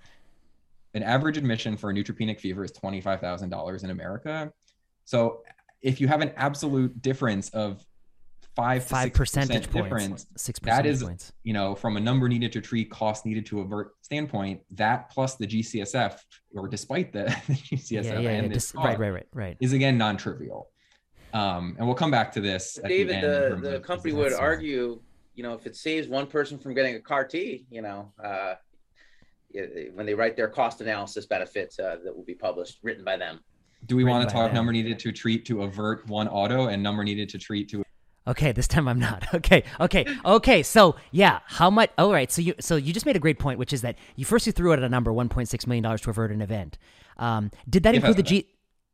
an 0.94 1.02
average 1.02 1.36
admission 1.36 1.76
for 1.76 1.90
a 1.90 1.94
neutropenic 1.94 2.40
fever 2.40 2.64
is 2.64 2.72
$25,000 2.72 3.84
in 3.84 3.90
America. 3.90 4.52
So 5.04 5.42
if 5.82 6.00
you 6.00 6.08
have 6.08 6.20
an 6.20 6.32
absolute 6.36 7.00
difference 7.02 7.50
of 7.50 7.84
five 8.58 8.84
five 8.84 9.12
percentage 9.12 9.70
points, 9.70 10.26
six 10.36 10.58
that 10.60 10.84
is 10.84 11.04
points. 11.04 11.32
you 11.44 11.52
know 11.52 11.76
from 11.76 11.96
a 11.96 12.00
number 12.00 12.28
needed 12.28 12.50
to 12.52 12.60
treat, 12.60 12.90
cost 12.90 13.24
needed 13.24 13.46
to 13.46 13.60
avert 13.60 13.92
standpoint, 14.02 14.60
that 14.72 15.08
plus 15.10 15.36
the 15.36 15.46
GCSF 15.46 16.18
or 16.54 16.66
despite 16.66 17.12
the, 17.12 17.24
the 17.46 17.54
GCSF 17.54 18.04
yeah, 18.04 18.18
yeah, 18.18 18.30
and 18.30 18.48
yeah. 18.48 18.52
Dis- 18.52 18.74
right, 18.74 18.98
right, 18.98 19.10
right, 19.10 19.26
right, 19.32 19.56
is 19.60 19.72
again 19.72 19.96
non-trivial. 19.96 20.70
Um, 21.32 21.76
and 21.78 21.86
we'll 21.86 21.94
come 21.94 22.10
back 22.10 22.32
to 22.32 22.40
this. 22.40 22.78
David, 22.86 23.22
the, 23.22 23.58
the, 23.60 23.70
the 23.72 23.80
company 23.80 24.14
would 24.14 24.32
argue, 24.32 24.98
you 25.34 25.42
know, 25.42 25.52
if 25.52 25.66
it 25.66 25.76
saves 25.76 26.08
one 26.08 26.26
person 26.26 26.58
from 26.58 26.74
getting 26.74 26.94
a 26.94 27.00
CAR 27.00 27.26
T, 27.26 27.66
you 27.70 27.82
know, 27.82 28.12
uh, 28.24 28.54
when 29.92 30.06
they 30.06 30.14
write 30.14 30.36
their 30.36 30.48
cost 30.48 30.80
analysis 30.80 31.26
benefits 31.26 31.78
uh, 31.78 31.96
that 32.02 32.16
will 32.16 32.24
be 32.24 32.34
published, 32.34 32.78
written 32.82 33.04
by 33.04 33.16
them. 33.16 33.40
Do 33.86 33.94
we 33.94 34.04
want 34.04 34.28
to 34.28 34.32
talk 34.32 34.46
them. 34.46 34.54
number 34.54 34.72
needed 34.72 34.98
to 35.00 35.12
treat 35.12 35.44
to 35.46 35.62
avert 35.62 36.08
one 36.08 36.28
auto 36.28 36.68
and 36.68 36.82
number 36.82 37.04
needed 37.04 37.28
to 37.28 37.38
treat 37.38 37.68
to? 37.70 37.84
Okay, 38.28 38.52
this 38.52 38.68
time 38.68 38.86
I'm 38.86 38.98
not. 39.00 39.26
Okay, 39.34 39.64
okay, 39.80 40.04
okay. 40.24 40.62
So 40.62 40.96
yeah, 41.12 41.40
how 41.46 41.70
much? 41.70 41.90
All 41.96 42.12
right. 42.12 42.30
So 42.30 42.42
you 42.42 42.54
so 42.60 42.76
you 42.76 42.92
just 42.92 43.06
made 43.06 43.16
a 43.16 43.20
great 43.20 43.38
point, 43.38 43.58
which 43.58 43.72
is 43.72 43.82
that 43.82 43.96
you 44.16 44.24
first 44.24 44.46
you 44.46 44.52
threw 44.52 44.72
out 44.72 44.78
a 44.78 44.88
number 44.88 45.10
1.6 45.12 45.66
million 45.66 45.82
dollars 45.82 46.00
to 46.02 46.10
avert 46.10 46.30
an 46.30 46.42
event. 46.42 46.76
Um, 47.16 47.50
did 47.68 47.82
that 47.84 47.94
PFS 47.94 47.96
include 47.96 48.16
the 48.16 48.22
G? 48.22 48.46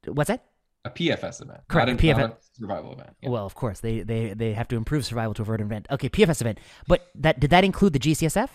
What's 0.07 0.29
that? 0.29 0.45
A 0.85 0.91
PFS 0.91 1.43
event. 1.43 1.61
Correct. 1.69 1.89
Not 1.89 2.01
a 2.01 2.03
PFS 2.03 2.31
a 2.31 2.37
survival 2.53 2.93
event. 2.93 3.11
Yeah. 3.23 3.31
Well, 3.31 3.47
of 3.47 3.55
course 3.55 3.81
they 3.81 4.01
they 4.01 4.35
they 4.35 4.53
have 4.53 4.69
to 4.69 4.77
improve 4.77 5.05
survival 5.05 5.35
to 5.35 5.43
avert 5.43 5.61
an 5.61 5.67
event. 5.67 5.87
Okay, 5.91 6.09
PFS 6.09 6.41
event. 6.41 6.59
But 6.87 7.09
that 7.15 7.41
did 7.41 7.51
that 7.51 7.65
include 7.65 7.95
the 7.95 7.99
GCSF? 7.99 8.49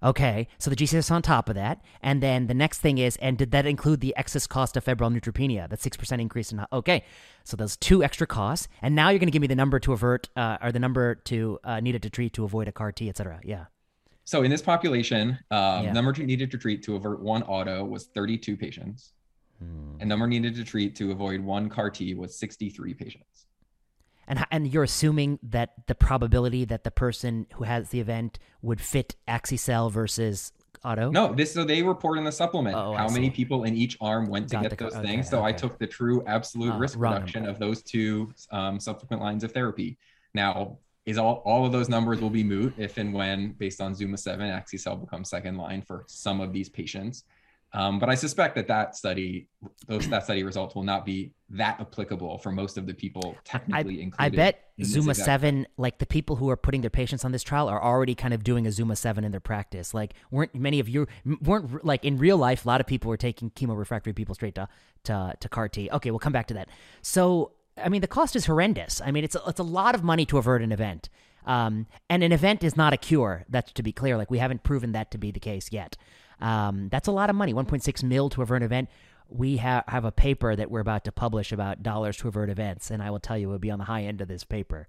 Okay, 0.00 0.46
so 0.58 0.70
the 0.70 0.76
GCS 0.76 1.10
on 1.10 1.22
top 1.22 1.48
of 1.48 1.56
that, 1.56 1.82
and 2.02 2.22
then 2.22 2.46
the 2.46 2.54
next 2.54 2.78
thing 2.78 2.98
is, 2.98 3.16
and 3.16 3.36
did 3.36 3.50
that 3.50 3.66
include 3.66 4.00
the 4.00 4.14
excess 4.16 4.46
cost 4.46 4.76
of 4.76 4.84
febrile 4.84 5.10
neutropenia? 5.10 5.68
That 5.68 5.80
six 5.80 5.96
percent 5.96 6.22
increase 6.22 6.52
in 6.52 6.64
okay, 6.72 7.02
so 7.42 7.56
those 7.56 7.76
two 7.76 8.04
extra 8.04 8.24
costs, 8.24 8.68
and 8.80 8.94
now 8.94 9.08
you're 9.08 9.18
going 9.18 9.26
to 9.26 9.32
give 9.32 9.42
me 9.42 9.48
the 9.48 9.56
number 9.56 9.80
to 9.80 9.92
avert, 9.92 10.28
uh, 10.36 10.58
or 10.62 10.70
the 10.70 10.78
number 10.78 11.16
to 11.16 11.58
uh, 11.64 11.80
needed 11.80 12.02
to 12.02 12.10
treat 12.10 12.32
to 12.34 12.44
avoid 12.44 12.68
a 12.68 12.72
CAR 12.72 12.92
T, 12.92 13.08
etc. 13.08 13.40
Yeah. 13.42 13.64
So 14.24 14.42
in 14.42 14.50
this 14.52 14.62
population, 14.62 15.38
um, 15.50 15.84
yeah. 15.86 15.92
number 15.92 16.12
needed 16.12 16.52
to 16.52 16.58
treat 16.58 16.84
to 16.84 16.94
avert 16.94 17.20
one 17.20 17.42
auto 17.42 17.84
was 17.84 18.06
32 18.06 18.56
patients, 18.56 19.14
hmm. 19.58 19.96
and 19.98 20.08
number 20.08 20.28
needed 20.28 20.54
to 20.54 20.64
treat 20.64 20.94
to 20.96 21.10
avoid 21.10 21.40
one 21.40 21.68
CAR 21.68 21.90
T 21.90 22.14
was 22.14 22.38
63 22.38 22.94
patients 22.94 23.47
and 24.28 24.44
and 24.50 24.72
you're 24.72 24.84
assuming 24.84 25.38
that 25.42 25.72
the 25.86 25.94
probability 25.94 26.64
that 26.66 26.84
the 26.84 26.90
person 26.90 27.46
who 27.54 27.64
has 27.64 27.88
the 27.88 27.98
event 27.98 28.38
would 28.62 28.80
fit 28.80 29.16
axi-cel 29.26 29.90
versus 29.90 30.52
auto 30.84 31.10
no 31.10 31.34
this 31.34 31.52
so 31.52 31.64
they 31.64 31.82
report 31.82 32.18
in 32.18 32.24
the 32.24 32.30
supplement 32.30 32.76
oh, 32.76 32.94
how 32.94 33.08
many 33.08 33.30
people 33.30 33.64
in 33.64 33.74
each 33.74 33.96
arm 34.00 34.28
went 34.28 34.50
Got 34.50 34.62
to 34.62 34.68
get 34.68 34.78
the, 34.78 34.84
those 34.84 34.94
okay, 34.94 35.06
things. 35.08 35.28
so 35.28 35.38
okay. 35.38 35.48
i 35.48 35.52
took 35.52 35.78
the 35.78 35.86
true 35.86 36.22
absolute 36.26 36.72
uh, 36.72 36.78
risk 36.78 36.98
reduction 36.98 37.42
number. 37.42 37.50
of 37.50 37.58
those 37.58 37.82
two 37.82 38.32
um, 38.52 38.78
subsequent 38.78 39.20
lines 39.20 39.42
of 39.42 39.50
therapy. 39.50 39.98
Now 40.34 40.78
is 41.06 41.16
all, 41.16 41.42
all 41.46 41.64
of 41.64 41.72
those 41.72 41.88
numbers 41.88 42.20
will 42.20 42.30
be 42.30 42.44
moot 42.44 42.74
if 42.76 42.98
and 42.98 43.14
when 43.14 43.52
based 43.52 43.80
on 43.80 43.94
zuma 43.94 44.18
7 44.18 44.46
axi-cel 44.46 44.94
becomes 44.96 45.30
second 45.30 45.56
line 45.56 45.80
for 45.80 46.04
some 46.06 46.40
of 46.40 46.52
these 46.52 46.68
patients 46.68 47.24
um, 47.72 47.98
but 47.98 48.08
I 48.08 48.14
suspect 48.14 48.54
that 48.54 48.68
that 48.68 48.96
study, 48.96 49.48
those 49.86 50.08
that 50.08 50.24
study 50.24 50.42
results 50.42 50.74
will 50.74 50.84
not 50.84 51.04
be 51.04 51.32
that 51.50 51.78
applicable 51.80 52.38
for 52.38 52.50
most 52.50 52.78
of 52.78 52.86
the 52.86 52.94
people 52.94 53.36
technically 53.44 54.00
I, 54.00 54.02
included. 54.04 54.14
I 54.18 54.28
bet 54.36 54.64
Zuma 54.82 55.14
Seven, 55.14 55.66
like 55.76 55.98
the 55.98 56.06
people 56.06 56.36
who 56.36 56.48
are 56.48 56.56
putting 56.56 56.80
their 56.80 56.90
patients 56.90 57.26
on 57.26 57.32
this 57.32 57.42
trial, 57.42 57.68
are 57.68 57.82
already 57.82 58.14
kind 58.14 58.32
of 58.32 58.42
doing 58.42 58.66
a 58.66 58.72
Zuma 58.72 58.96
Seven 58.96 59.22
in 59.22 59.32
their 59.32 59.40
practice. 59.40 59.92
Like, 59.92 60.14
weren't 60.30 60.54
many 60.54 60.80
of 60.80 60.88
you 60.88 61.06
weren't 61.42 61.84
like 61.84 62.04
in 62.06 62.16
real 62.16 62.38
life? 62.38 62.64
A 62.64 62.68
lot 62.68 62.80
of 62.80 62.86
people 62.86 63.10
were 63.10 63.18
taking 63.18 63.50
chemo 63.50 63.76
refractory 63.76 64.14
people 64.14 64.34
straight 64.34 64.54
to 64.54 64.68
to 65.04 65.34
to 65.38 65.48
CAR 65.48 65.68
T. 65.68 65.90
Okay, 65.90 66.10
we'll 66.10 66.18
come 66.18 66.32
back 66.32 66.46
to 66.46 66.54
that. 66.54 66.68
So, 67.02 67.52
I 67.76 67.90
mean, 67.90 68.00
the 68.00 68.08
cost 68.08 68.34
is 68.34 68.46
horrendous. 68.46 69.02
I 69.04 69.10
mean, 69.10 69.24
it's 69.24 69.34
a, 69.34 69.42
it's 69.46 69.60
a 69.60 69.64
lot 69.64 69.94
of 69.94 70.02
money 70.02 70.24
to 70.26 70.38
avert 70.38 70.62
an 70.62 70.72
event. 70.72 71.10
Um, 71.44 71.86
and 72.10 72.22
an 72.22 72.32
event 72.32 72.62
is 72.64 72.76
not 72.76 72.92
a 72.92 72.96
cure. 72.96 73.44
That's 73.48 73.72
to 73.72 73.82
be 73.82 73.92
clear. 73.92 74.16
Like 74.16 74.30
we 74.30 74.38
haven't 74.38 74.62
proven 74.62 74.92
that 74.92 75.10
to 75.10 75.18
be 75.18 75.30
the 75.30 75.40
case 75.40 75.68
yet. 75.70 75.96
Um, 76.40 76.88
that's 76.88 77.08
a 77.08 77.12
lot 77.12 77.30
of 77.30 77.36
money, 77.36 77.52
1.6 77.52 78.02
mil 78.02 78.28
to 78.30 78.42
avert 78.42 78.58
an 78.58 78.62
event. 78.64 78.88
We 79.28 79.58
ha- 79.58 79.84
have 79.88 80.04
a 80.04 80.12
paper 80.12 80.56
that 80.56 80.70
we're 80.70 80.80
about 80.80 81.04
to 81.04 81.12
publish 81.12 81.52
about 81.52 81.82
dollars 81.82 82.16
to 82.18 82.28
avert 82.28 82.48
events, 82.50 82.90
and 82.90 83.02
I 83.02 83.10
will 83.10 83.20
tell 83.20 83.36
you 83.36 83.48
it 83.48 83.52
will 83.52 83.58
be 83.58 83.70
on 83.70 83.78
the 83.78 83.84
high 83.84 84.04
end 84.04 84.20
of 84.20 84.28
this 84.28 84.44
paper. 84.44 84.88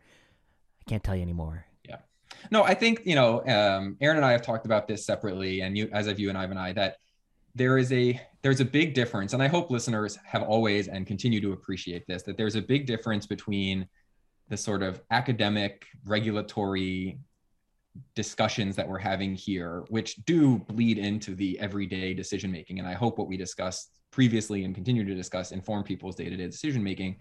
I 0.81 0.89
can't 0.89 1.03
tell 1.03 1.15
you 1.15 1.21
anymore. 1.21 1.65
Yeah. 1.87 1.97
No, 2.51 2.63
I 2.63 2.73
think, 2.73 3.01
you 3.05 3.15
know, 3.15 3.39
um, 3.45 3.97
Aaron 3.99 4.17
and 4.17 4.25
I 4.25 4.31
have 4.31 4.41
talked 4.41 4.65
about 4.65 4.87
this 4.87 5.05
separately, 5.05 5.61
and 5.61 5.77
you, 5.77 5.89
as 5.91 6.07
of 6.07 6.19
you 6.19 6.29
and 6.29 6.37
Ivan 6.37 6.51
and 6.51 6.59
I, 6.59 6.73
that 6.73 6.97
there 7.55 7.77
is 7.77 7.91
a 7.91 8.19
there's 8.41 8.59
a 8.59 8.65
big 8.65 8.93
difference 8.93 9.33
and 9.33 9.41
i 9.41 9.47
hope 9.47 9.69
listeners 9.69 10.17
have 10.23 10.43
always 10.43 10.87
and 10.87 11.07
continue 11.07 11.41
to 11.41 11.51
appreciate 11.51 12.05
this 12.07 12.23
that 12.23 12.37
there's 12.37 12.55
a 12.55 12.61
big 12.61 12.85
difference 12.85 13.25
between 13.25 13.87
the 14.49 14.57
sort 14.57 14.81
of 14.83 15.01
academic 15.11 15.85
regulatory 16.05 17.19
discussions 18.15 18.75
that 18.75 18.87
we're 18.87 18.99
having 18.99 19.35
here, 19.35 19.83
which 19.89 20.15
do 20.25 20.59
bleed 20.59 20.97
into 20.97 21.35
the 21.35 21.59
everyday 21.59 22.13
decision 22.13 22.51
making. 22.51 22.79
And 22.79 22.87
I 22.87 22.93
hope 22.93 23.17
what 23.17 23.27
we 23.27 23.37
discussed 23.37 23.91
previously 24.11 24.63
and 24.63 24.73
continue 24.73 25.03
to 25.05 25.15
discuss 25.15 25.51
inform 25.51 25.83
people's 25.83 26.15
day 26.15 26.29
to 26.29 26.35
day 26.35 26.47
decision 26.47 26.83
making. 26.83 27.17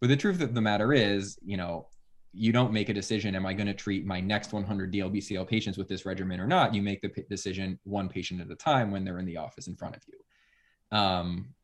But 0.00 0.08
the 0.08 0.16
truth 0.16 0.40
of 0.40 0.54
the 0.54 0.60
matter 0.60 0.92
is, 0.92 1.38
you 1.44 1.56
know, 1.56 1.86
you 2.34 2.52
don't 2.52 2.72
make 2.72 2.88
a 2.88 2.94
decision 2.94 3.34
am 3.34 3.44
i 3.44 3.52
going 3.52 3.66
to 3.66 3.74
treat 3.74 4.06
my 4.06 4.20
next 4.20 4.52
100 4.52 4.92
dlbcl 4.92 5.46
patients 5.46 5.76
with 5.76 5.88
this 5.88 6.06
regimen 6.06 6.40
or 6.40 6.46
not 6.46 6.74
you 6.74 6.82
make 6.82 7.00
the 7.02 7.08
p- 7.08 7.24
decision 7.28 7.78
one 7.84 8.08
patient 8.08 8.40
at 8.40 8.50
a 8.50 8.56
time 8.56 8.90
when 8.90 9.04
they're 9.04 9.18
in 9.18 9.26
the 9.26 9.36
office 9.36 9.66
in 9.66 9.76
front 9.76 9.94
of 9.94 10.02
you 10.06 10.96
um, 10.96 11.54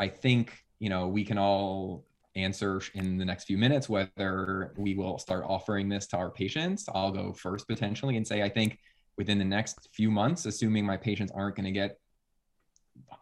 i 0.00 0.08
think 0.08 0.64
you 0.78 0.88
know 0.88 1.06
we 1.06 1.24
can 1.24 1.38
all 1.38 2.04
answer 2.36 2.80
in 2.94 3.16
the 3.18 3.24
next 3.24 3.44
few 3.44 3.58
minutes 3.58 3.88
whether 3.88 4.72
we 4.76 4.94
will 4.94 5.18
start 5.18 5.44
offering 5.46 5.88
this 5.88 6.06
to 6.08 6.16
our 6.16 6.30
patients. 6.30 6.88
I'll 6.94 7.10
go 7.10 7.32
first 7.32 7.66
potentially 7.66 8.16
and 8.16 8.26
say 8.26 8.42
I 8.42 8.48
think 8.48 8.78
within 9.16 9.38
the 9.38 9.44
next 9.44 9.88
few 9.92 10.10
months, 10.10 10.46
assuming 10.46 10.84
my 10.84 10.96
patients 10.96 11.32
aren't 11.34 11.56
going 11.56 11.64
to 11.64 11.72
get 11.72 11.98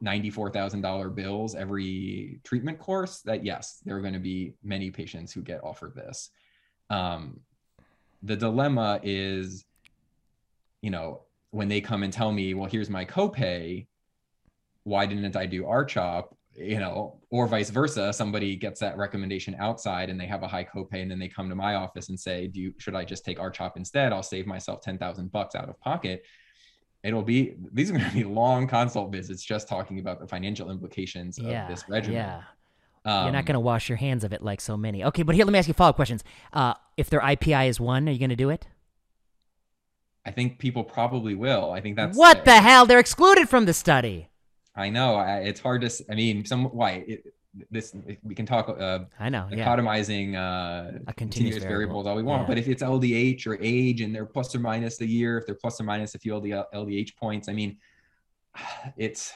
$94,000 0.03 1.14
bills 1.14 1.55
every 1.55 2.40
treatment 2.44 2.79
course, 2.79 3.20
that 3.20 3.44
yes, 3.44 3.81
there 3.85 3.96
are 3.96 4.00
going 4.00 4.14
to 4.14 4.20
be 4.20 4.55
many 4.62 4.90
patients 4.90 5.33
who 5.33 5.40
get 5.42 5.62
offered 5.62 5.94
this. 5.94 6.31
Um, 6.90 7.40
the 8.22 8.37
dilemma 8.37 9.00
is, 9.03 9.64
you 10.83 10.90
know, 10.90 11.22
when 11.50 11.68
they 11.68 11.81
come 11.81 12.03
and 12.03 12.12
tell 12.12 12.33
me, 12.33 12.55
well, 12.55 12.68
here's 12.68 12.90
my 12.90 13.05
copay, 13.05 13.87
why 14.83 15.07
didn't 15.07 15.37
I 15.37 15.46
do 15.46 15.62
RCHOP? 15.62 16.35
You 16.57 16.79
know, 16.79 17.21
or 17.31 17.47
vice 17.47 17.71
versa. 17.71 18.12
Somebody 18.12 18.57
gets 18.57 18.81
that 18.81 18.97
recommendation 18.97 19.57
outside 19.59 20.09
and 20.09 20.21
they 20.21 20.27
have 20.27 20.43
a 20.43 20.49
high 20.49 20.64
copay, 20.64 21.03
and 21.03 21.11
then 21.11 21.19
they 21.19 21.29
come 21.29 21.49
to 21.49 21.55
my 21.55 21.75
office 21.75 22.09
and 22.09 22.19
say, 22.19 22.47
"Do 22.47 22.61
you 22.61 22.75
should 22.79 22.95
I 22.95 23.05
just 23.05 23.25
take 23.25 23.38
RCHOP 23.38 23.77
instead? 23.77 24.12
I'll 24.12 24.23
save 24.23 24.47
myself 24.47 24.81
ten 24.81 24.99
thousand 24.99 25.33
bucks 25.33 25.55
out 25.55 25.69
of 25.69 25.79
pocket." 25.81 26.25
it'll 27.05 27.23
be 27.23 27.55
these 27.73 27.90
are 27.90 27.93
going 27.93 28.09
to 28.09 28.17
be 28.17 28.25
long 28.25 28.67
consult 28.67 29.12
visits 29.12 29.45
just 29.45 29.69
talking 29.69 30.01
about 30.01 30.19
the 30.19 30.27
financial 30.27 30.71
implications 30.71 31.38
of 31.38 31.45
yeah, 31.45 31.69
this 31.69 31.85
regimen. 31.88 32.17
Yeah. 32.17 32.43
Um, 33.05 33.25
You're 33.25 33.33
not 33.33 33.45
going 33.45 33.55
to 33.55 33.61
wash 33.61 33.88
your 33.90 33.97
hands 33.97 34.25
of 34.25 34.33
it 34.33 34.43
like 34.43 34.62
so 34.62 34.79
many. 34.79 35.05
Okay, 35.05 35.23
but 35.23 35.35
here, 35.35 35.45
let 35.45 35.53
me 35.53 35.59
ask 35.59 35.69
you 35.69 35.75
follow 35.75 35.90
up 35.90 35.97
questions. 35.97 36.25
Uh, 36.55 36.73
if 36.97 37.11
their 37.11 37.21
IPI 37.21 37.69
is 37.69 37.79
one, 37.79 38.09
are 38.09 38.12
you 38.12 38.19
going 38.19 38.31
to 38.31 38.37
do 38.37 38.49
it? 38.49 38.67
I 40.25 40.31
think 40.31 40.59
people 40.59 40.85
probably 40.85 41.35
will. 41.35 41.71
I 41.71 41.83
think 41.83 41.97
that's 41.97 42.17
what 42.17 42.47
the 42.47 42.62
hell. 42.62 42.87
They're 42.87 42.99
excluded 42.99 43.47
from 43.51 43.67
the 43.67 43.75
study. 43.75 44.31
I 44.76 44.90
know. 44.90 45.14
I, 45.16 45.38
it's 45.38 45.60
hard 45.60 45.82
to. 45.82 46.04
I 46.10 46.14
mean, 46.14 46.44
some 46.44 46.64
why 46.66 47.04
it, 47.06 47.34
this 47.70 47.94
we 48.22 48.34
can 48.34 48.46
talk. 48.46 48.68
Uh, 48.68 49.00
I 49.20 49.28
know. 49.28 49.46
Yeah. 49.50 49.64
Dichotomizing 49.64 50.34
uh, 50.34 50.98
a 51.06 51.12
continuous, 51.14 51.62
variables 51.62 52.04
variable. 52.04 52.08
all 52.08 52.16
we 52.16 52.22
want, 52.22 52.42
Yeah. 52.42 52.46
but 52.48 52.58
if 52.58 52.68
it's 52.68 52.82
LDH 52.82 53.46
or 53.46 53.56
age 53.60 54.00
and 54.00 54.14
they're 54.14 54.26
plus 54.26 54.54
or 54.54 54.58
minus 54.58 55.00
a 55.00 55.06
year, 55.06 55.38
if 55.38 55.46
they're 55.46 55.54
plus 55.54 55.80
or 55.80 55.84
minus 55.84 56.14
a 56.14 56.18
few 56.18 56.34
LD, 56.37 56.46
LDH 56.74 57.16
points, 57.16 57.48
I 57.48 57.52
mean, 57.52 57.76
it's 58.96 59.32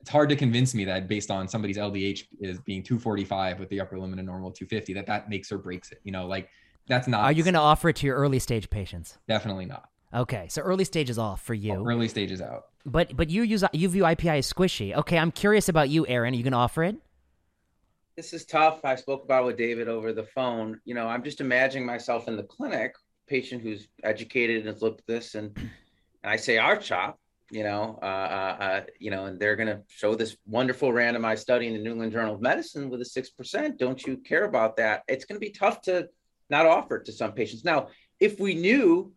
it's 0.00 0.10
hard 0.10 0.28
to 0.30 0.36
convince 0.36 0.74
me 0.74 0.84
that 0.86 1.08
based 1.08 1.30
on 1.30 1.46
somebody's 1.46 1.76
LDH 1.76 2.24
is 2.40 2.58
being 2.60 2.82
245 2.82 3.58
with 3.60 3.68
the 3.68 3.80
upper 3.80 3.98
limit 3.98 4.18
of 4.18 4.24
normal 4.24 4.50
250, 4.50 4.94
that 4.94 5.06
that 5.06 5.28
makes 5.28 5.52
or 5.52 5.58
breaks 5.58 5.92
it. 5.92 6.00
You 6.04 6.12
know, 6.12 6.26
like 6.26 6.48
that's 6.86 7.06
not. 7.06 7.22
Are 7.24 7.32
you 7.32 7.42
going 7.42 7.54
to 7.54 7.60
offer 7.60 7.88
it 7.90 7.96
to 7.96 8.06
your 8.06 8.16
early 8.16 8.38
stage 8.38 8.70
patients? 8.70 9.18
Definitely 9.28 9.66
not. 9.66 9.88
Okay, 10.14 10.46
so 10.48 10.62
early 10.62 10.84
stage 10.84 11.08
is 11.10 11.18
off 11.18 11.42
for 11.42 11.54
you, 11.54 11.86
Early 11.86 12.08
stage 12.08 12.32
is 12.32 12.40
out. 12.40 12.64
But 12.86 13.16
but 13.16 13.28
you 13.30 13.42
use 13.42 13.64
you 13.72 13.88
view 13.88 14.04
IPI 14.04 14.38
as 14.38 14.52
squishy. 14.52 14.94
Okay, 14.94 15.18
I'm 15.18 15.30
curious 15.30 15.68
about 15.68 15.88
you, 15.88 16.06
Aaron. 16.06 16.34
Are 16.34 16.36
you 16.36 16.42
going 16.42 16.52
to 16.52 16.58
offer 16.58 16.82
it? 16.82 16.96
This 18.16 18.32
is 18.32 18.44
tough. 18.44 18.84
I 18.84 18.96
spoke 18.96 19.24
about 19.24 19.44
with 19.46 19.56
David 19.56 19.88
over 19.88 20.12
the 20.12 20.24
phone. 20.24 20.80
You 20.84 20.94
know, 20.94 21.06
I'm 21.06 21.22
just 21.22 21.40
imagining 21.40 21.86
myself 21.86 22.28
in 22.28 22.36
the 22.36 22.42
clinic, 22.42 22.94
patient 23.26 23.62
who's 23.62 23.88
educated 24.02 24.58
and 24.58 24.66
has 24.66 24.82
looked 24.82 25.00
at 25.00 25.06
this, 25.06 25.34
and 25.34 25.56
and 25.56 26.30
I 26.30 26.36
say 26.36 26.58
R-CHOP, 26.58 27.18
you 27.50 27.64
know, 27.64 27.98
uh, 28.02 28.04
uh, 28.04 28.56
uh, 28.60 28.80
you 28.98 29.10
know, 29.10 29.26
and 29.26 29.38
they're 29.38 29.56
going 29.56 29.68
to 29.68 29.82
show 29.88 30.14
this 30.14 30.36
wonderful 30.46 30.90
randomized 30.90 31.38
study 31.38 31.66
in 31.66 31.74
the 31.74 31.78
New 31.78 31.92
England 31.92 32.12
Journal 32.12 32.34
of 32.34 32.40
Medicine 32.40 32.90
with 32.90 33.00
a 33.00 33.04
six 33.04 33.30
percent. 33.30 33.78
Don't 33.78 34.06
you 34.06 34.16
care 34.16 34.44
about 34.44 34.76
that? 34.78 35.02
It's 35.08 35.24
going 35.24 35.36
to 35.36 35.46
be 35.46 35.52
tough 35.52 35.82
to 35.82 36.08
not 36.48 36.66
offer 36.66 36.96
it 36.96 37.04
to 37.06 37.12
some 37.12 37.32
patients. 37.32 37.64
Now, 37.64 37.88
if 38.18 38.38
we 38.40 38.54
knew, 38.54 39.12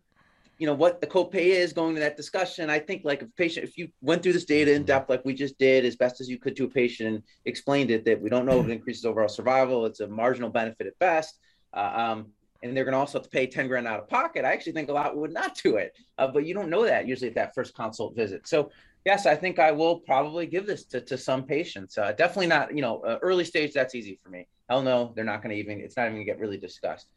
you 0.63 0.67
know, 0.67 0.73
what 0.73 1.01
the 1.01 1.07
copay 1.07 1.47
is 1.47 1.73
going 1.73 1.93
to 1.93 1.99
that 1.99 2.15
discussion, 2.15 2.69
I 2.69 2.79
think 2.79 3.03
like 3.03 3.21
if 3.21 3.35
patient, 3.35 3.67
if 3.67 3.77
you 3.77 3.89
went 3.99 4.23
through 4.23 4.31
this 4.31 4.45
data 4.45 4.73
in 4.73 4.85
depth, 4.85 5.09
like 5.09 5.25
we 5.25 5.33
just 5.33 5.57
did, 5.57 5.83
as 5.83 5.97
best 5.97 6.21
as 6.21 6.29
you 6.29 6.39
could 6.39 6.55
to 6.55 6.63
a 6.63 6.69
patient, 6.69 7.15
and 7.15 7.23
explained 7.43 7.91
it 7.91 8.05
that 8.05 8.21
we 8.21 8.29
don't 8.29 8.45
know 8.45 8.61
if 8.61 8.67
it 8.67 8.71
increases 8.71 9.03
overall 9.03 9.27
survival, 9.27 9.85
it's 9.85 9.99
a 9.99 10.07
marginal 10.07 10.49
benefit 10.49 10.87
at 10.87 10.97
best. 10.99 11.37
Uh, 11.73 11.91
um, 11.93 12.27
and 12.63 12.77
they're 12.77 12.85
going 12.85 12.93
to 12.93 12.97
also 12.97 13.17
have 13.17 13.23
to 13.23 13.29
pay 13.29 13.45
10 13.45 13.67
grand 13.67 13.89
out 13.89 13.99
of 13.99 14.07
pocket. 14.07 14.45
I 14.45 14.53
actually 14.53 14.71
think 14.71 14.87
a 14.87 14.93
lot 14.93 15.17
would 15.17 15.33
not 15.33 15.59
do 15.61 15.75
it, 15.75 15.97
uh, 16.17 16.29
but 16.29 16.45
you 16.45 16.53
don't 16.53 16.69
know 16.69 16.85
that 16.85 17.09
usually 17.09 17.27
at 17.27 17.35
that 17.35 17.53
first 17.53 17.75
consult 17.75 18.15
visit. 18.15 18.47
So 18.47 18.71
yes, 19.03 19.25
I 19.25 19.35
think 19.35 19.59
I 19.59 19.73
will 19.73 19.99
probably 19.99 20.45
give 20.45 20.65
this 20.65 20.85
to, 20.85 21.01
to 21.01 21.17
some 21.17 21.43
patients. 21.43 21.97
Uh, 21.97 22.13
definitely 22.13 22.47
not, 22.47 22.73
you 22.73 22.81
know, 22.81 23.01
uh, 23.01 23.19
early 23.21 23.43
stage. 23.43 23.73
That's 23.73 23.95
easy 23.95 24.17
for 24.23 24.29
me. 24.29 24.47
Hell 24.69 24.81
no, 24.81 25.11
they're 25.13 25.25
not 25.25 25.43
going 25.43 25.53
to 25.53 25.59
even. 25.59 25.81
It's 25.81 25.97
not 25.97 26.03
even 26.03 26.13
going 26.13 26.25
to 26.25 26.31
get 26.31 26.39
really 26.39 26.57
discussed. 26.57 27.07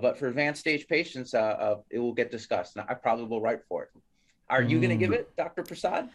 But 0.00 0.18
for 0.18 0.28
advanced 0.28 0.60
stage 0.60 0.88
patients, 0.88 1.34
uh, 1.34 1.38
uh, 1.38 1.76
it 1.90 1.98
will 1.98 2.14
get 2.14 2.30
discussed. 2.30 2.76
And 2.76 2.86
I 2.88 2.94
probably 2.94 3.26
will 3.26 3.40
write 3.40 3.60
for 3.68 3.84
it. 3.84 3.90
Are 4.48 4.62
you 4.62 4.78
going 4.80 4.90
to 4.90 4.96
give 4.96 5.12
it, 5.12 5.34
Dr. 5.36 5.62
Prasad? 5.62 6.08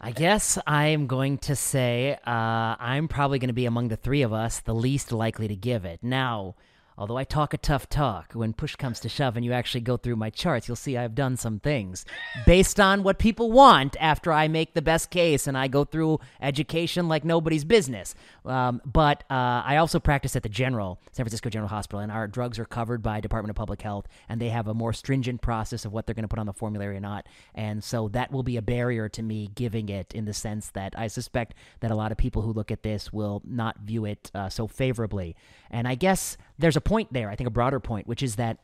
I 0.00 0.10
guess 0.12 0.58
I'm 0.66 1.06
going 1.06 1.38
to 1.38 1.56
say 1.56 2.18
uh, 2.26 2.76
I'm 2.78 3.08
probably 3.08 3.38
going 3.38 3.48
to 3.48 3.54
be 3.54 3.66
among 3.66 3.88
the 3.88 3.96
three 3.96 4.22
of 4.22 4.32
us 4.32 4.60
the 4.60 4.74
least 4.74 5.12
likely 5.12 5.48
to 5.48 5.56
give 5.56 5.84
it. 5.84 6.00
Now, 6.02 6.56
although 7.00 7.16
I 7.16 7.24
talk 7.24 7.54
a 7.54 7.58
tough 7.58 7.88
talk, 7.88 8.34
when 8.34 8.52
push 8.52 8.76
comes 8.76 9.00
to 9.00 9.08
shove 9.08 9.34
and 9.34 9.44
you 9.44 9.54
actually 9.54 9.80
go 9.80 9.96
through 9.96 10.16
my 10.16 10.28
charts, 10.28 10.68
you'll 10.68 10.76
see 10.76 10.98
I've 10.98 11.14
done 11.14 11.38
some 11.38 11.58
things 11.58 12.04
based 12.44 12.78
on 12.78 13.02
what 13.02 13.18
people 13.18 13.50
want 13.50 13.96
after 13.98 14.30
I 14.30 14.48
make 14.48 14.74
the 14.74 14.82
best 14.82 15.08
case 15.08 15.46
and 15.46 15.56
I 15.56 15.66
go 15.66 15.84
through 15.84 16.20
education 16.42 17.08
like 17.08 17.24
nobody's 17.24 17.64
business. 17.64 18.14
Um, 18.44 18.82
but 18.84 19.24
uh, 19.30 19.62
I 19.64 19.78
also 19.78 19.98
practice 19.98 20.36
at 20.36 20.42
the 20.42 20.50
General, 20.50 21.00
San 21.12 21.24
Francisco 21.24 21.48
General 21.48 21.70
Hospital, 21.70 22.00
and 22.00 22.12
our 22.12 22.28
drugs 22.28 22.58
are 22.58 22.66
covered 22.66 23.02
by 23.02 23.20
Department 23.20 23.48
of 23.48 23.56
Public 23.56 23.80
Health, 23.80 24.06
and 24.28 24.38
they 24.38 24.50
have 24.50 24.68
a 24.68 24.74
more 24.74 24.92
stringent 24.92 25.40
process 25.40 25.86
of 25.86 25.94
what 25.94 26.04
they're 26.04 26.14
going 26.14 26.24
to 26.24 26.28
put 26.28 26.38
on 26.38 26.46
the 26.46 26.52
formulary 26.52 26.98
or 26.98 27.00
not. 27.00 27.26
And 27.54 27.82
so 27.82 28.08
that 28.08 28.30
will 28.30 28.42
be 28.42 28.58
a 28.58 28.62
barrier 28.62 29.08
to 29.08 29.22
me 29.22 29.50
giving 29.54 29.88
it 29.88 30.12
in 30.14 30.26
the 30.26 30.34
sense 30.34 30.68
that 30.72 30.92
I 30.98 31.06
suspect 31.06 31.54
that 31.80 31.90
a 31.90 31.94
lot 31.94 32.12
of 32.12 32.18
people 32.18 32.42
who 32.42 32.52
look 32.52 32.70
at 32.70 32.82
this 32.82 33.10
will 33.10 33.40
not 33.46 33.78
view 33.78 34.04
it 34.04 34.30
uh, 34.34 34.50
so 34.50 34.66
favorably. 34.66 35.34
And 35.70 35.88
I 35.88 35.94
guess 35.94 36.36
there's 36.60 36.76
a 36.76 36.80
point 36.80 37.12
there, 37.12 37.30
I 37.30 37.36
think 37.36 37.48
a 37.48 37.52
broader 37.52 37.80
point, 37.80 38.06
which 38.06 38.22
is 38.22 38.36
that 38.36 38.58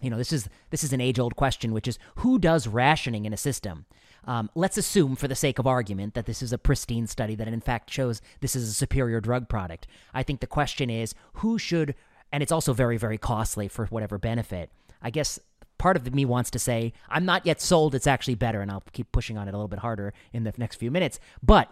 you 0.00 0.08
know 0.08 0.16
this 0.16 0.32
is 0.32 0.48
this 0.70 0.82
is 0.82 0.92
an 0.92 1.00
age 1.00 1.18
old 1.18 1.36
question 1.36 1.74
which 1.74 1.86
is 1.86 1.98
who 2.16 2.38
does 2.38 2.66
rationing 2.66 3.24
in 3.24 3.32
a 3.32 3.36
system? 3.36 3.86
Um, 4.24 4.50
let's 4.54 4.76
assume 4.76 5.16
for 5.16 5.28
the 5.28 5.34
sake 5.34 5.58
of 5.58 5.66
argument 5.66 6.14
that 6.14 6.26
this 6.26 6.42
is 6.42 6.52
a 6.52 6.58
pristine 6.58 7.06
study 7.06 7.34
that 7.34 7.48
in 7.48 7.60
fact 7.60 7.90
shows 7.90 8.20
this 8.40 8.54
is 8.54 8.68
a 8.68 8.74
superior 8.74 9.20
drug 9.20 9.48
product. 9.48 9.86
I 10.12 10.22
think 10.22 10.40
the 10.40 10.46
question 10.46 10.90
is 10.90 11.14
who 11.34 11.58
should 11.58 11.94
and 12.32 12.42
it's 12.42 12.52
also 12.52 12.72
very 12.72 12.96
very 12.96 13.18
costly 13.18 13.68
for 13.68 13.86
whatever 13.86 14.18
benefit. 14.18 14.70
I 15.02 15.10
guess 15.10 15.38
part 15.78 15.96
of 15.96 16.14
me 16.14 16.26
wants 16.26 16.50
to 16.50 16.58
say 16.58 16.92
i'm 17.08 17.24
not 17.24 17.46
yet 17.46 17.58
sold 17.58 17.94
it's 17.94 18.06
actually 18.06 18.34
better 18.34 18.60
and 18.60 18.70
i'll 18.70 18.84
keep 18.92 19.10
pushing 19.12 19.38
on 19.38 19.48
it 19.48 19.54
a 19.54 19.56
little 19.56 19.66
bit 19.66 19.78
harder 19.78 20.12
in 20.30 20.44
the 20.44 20.52
next 20.58 20.76
few 20.76 20.90
minutes 20.90 21.18
but 21.42 21.70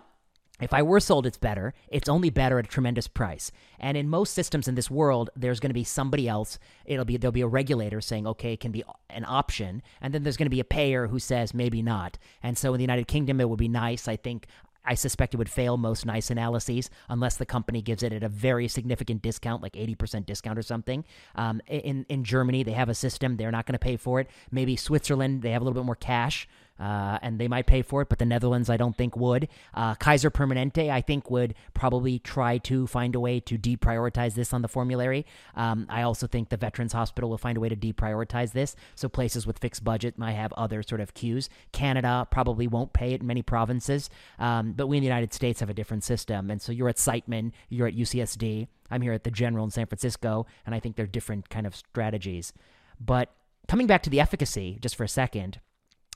if 0.60 0.74
I 0.74 0.82
were 0.82 1.00
sold 1.00 1.26
it's 1.26 1.38
better, 1.38 1.74
it's 1.88 2.08
only 2.08 2.30
better 2.30 2.58
at 2.58 2.64
a 2.66 2.68
tremendous 2.68 3.08
price. 3.08 3.50
And 3.78 3.96
in 3.96 4.08
most 4.08 4.34
systems 4.34 4.68
in 4.68 4.74
this 4.74 4.90
world, 4.90 5.30
there's 5.36 5.60
going 5.60 5.70
to 5.70 5.74
be 5.74 5.84
somebody 5.84 6.28
else. 6.28 6.58
It'll 6.84 7.04
be 7.04 7.16
there'll 7.16 7.32
be 7.32 7.42
a 7.42 7.46
regulator 7.46 8.00
saying, 8.00 8.26
okay, 8.26 8.54
it 8.54 8.60
can 8.60 8.72
be 8.72 8.84
an 9.10 9.24
option, 9.26 9.82
and 10.00 10.12
then 10.12 10.22
there's 10.22 10.36
going 10.36 10.46
to 10.46 10.50
be 10.50 10.60
a 10.60 10.64
payer 10.64 11.06
who 11.06 11.18
says 11.18 11.54
maybe 11.54 11.82
not. 11.82 12.18
And 12.42 12.58
so 12.58 12.74
in 12.74 12.78
the 12.78 12.84
United 12.84 13.08
Kingdom, 13.08 13.40
it 13.40 13.48
would 13.48 13.58
be 13.58 13.68
nice. 13.68 14.08
I 14.08 14.16
think 14.16 14.46
I 14.88 14.94
suspect 14.94 15.34
it 15.34 15.36
would 15.36 15.50
fail 15.50 15.76
most 15.76 16.06
NICE 16.06 16.30
analyses 16.30 16.88
unless 17.10 17.36
the 17.36 17.44
company 17.44 17.82
gives 17.82 18.02
it 18.02 18.12
at 18.12 18.22
a 18.22 18.28
very 18.28 18.68
significant 18.68 19.20
discount, 19.20 19.62
like 19.62 19.74
80% 19.74 20.24
discount 20.24 20.58
or 20.58 20.62
something. 20.62 21.04
Um, 21.34 21.60
in, 21.66 22.06
in 22.08 22.24
Germany, 22.24 22.62
they 22.62 22.72
have 22.72 22.88
a 22.88 22.94
system. 22.94 23.36
They're 23.36 23.50
not 23.50 23.66
going 23.66 23.74
to 23.74 23.78
pay 23.78 23.98
for 23.98 24.18
it. 24.18 24.30
Maybe 24.50 24.76
Switzerland, 24.76 25.42
they 25.42 25.50
have 25.50 25.60
a 25.60 25.64
little 25.66 25.78
bit 25.78 25.84
more 25.84 25.94
cash. 25.94 26.48
Uh, 26.78 27.18
and 27.22 27.38
they 27.38 27.48
might 27.48 27.66
pay 27.66 27.82
for 27.82 28.02
it, 28.02 28.08
but 28.08 28.18
the 28.18 28.24
Netherlands, 28.24 28.70
I 28.70 28.76
don't 28.76 28.96
think 28.96 29.16
would. 29.16 29.48
Uh, 29.74 29.94
Kaiser 29.96 30.30
Permanente, 30.30 30.90
I 30.90 31.00
think, 31.00 31.30
would 31.30 31.54
probably 31.74 32.18
try 32.18 32.58
to 32.58 32.86
find 32.86 33.14
a 33.14 33.20
way 33.20 33.40
to 33.40 33.58
deprioritize 33.58 34.34
this 34.34 34.52
on 34.52 34.62
the 34.62 34.68
formulary. 34.68 35.26
Um, 35.56 35.86
I 35.88 36.02
also 36.02 36.26
think 36.26 36.48
the 36.48 36.56
Veterans 36.56 36.92
Hospital 36.92 37.30
will 37.30 37.38
find 37.38 37.56
a 37.56 37.60
way 37.60 37.68
to 37.68 37.76
deprioritize 37.76 38.52
this. 38.52 38.76
So 38.94 39.08
places 39.08 39.46
with 39.46 39.58
fixed 39.58 39.82
budget 39.82 40.18
might 40.18 40.32
have 40.32 40.52
other 40.52 40.82
sort 40.82 41.00
of 41.00 41.14
cues. 41.14 41.48
Canada 41.72 42.26
probably 42.30 42.68
won't 42.68 42.92
pay 42.92 43.12
it 43.12 43.20
in 43.20 43.26
many 43.26 43.42
provinces, 43.42 44.10
um, 44.38 44.72
but 44.72 44.86
we 44.86 44.96
in 44.96 45.02
the 45.02 45.08
United 45.08 45.32
States 45.34 45.60
have 45.60 45.70
a 45.70 45.74
different 45.74 46.04
system. 46.04 46.50
And 46.50 46.62
so 46.62 46.72
you're 46.72 46.88
at 46.88 46.96
Siteman, 46.96 47.52
you're 47.68 47.88
at 47.88 47.96
UCSD. 47.96 48.68
I'm 48.90 49.02
here 49.02 49.12
at 49.12 49.24
the 49.24 49.30
General 49.30 49.64
in 49.64 49.70
San 49.70 49.86
Francisco, 49.86 50.46
and 50.64 50.74
I 50.74 50.80
think 50.80 50.96
they're 50.96 51.06
different 51.06 51.50
kind 51.50 51.66
of 51.66 51.76
strategies. 51.76 52.52
But 53.00 53.30
coming 53.66 53.86
back 53.86 54.02
to 54.04 54.10
the 54.10 54.20
efficacy, 54.20 54.78
just 54.80 54.96
for 54.96 55.04
a 55.04 55.08
second. 55.08 55.60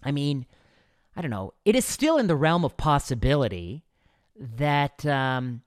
I 0.02 0.12
mean, 0.12 0.46
I 1.16 1.20
don't 1.20 1.30
know. 1.30 1.54
It 1.64 1.76
is 1.76 1.84
still 1.84 2.16
in 2.18 2.26
the 2.26 2.36
realm 2.36 2.64
of 2.64 2.76
possibility 2.76 3.84
that 4.38 5.04
um, 5.06 5.62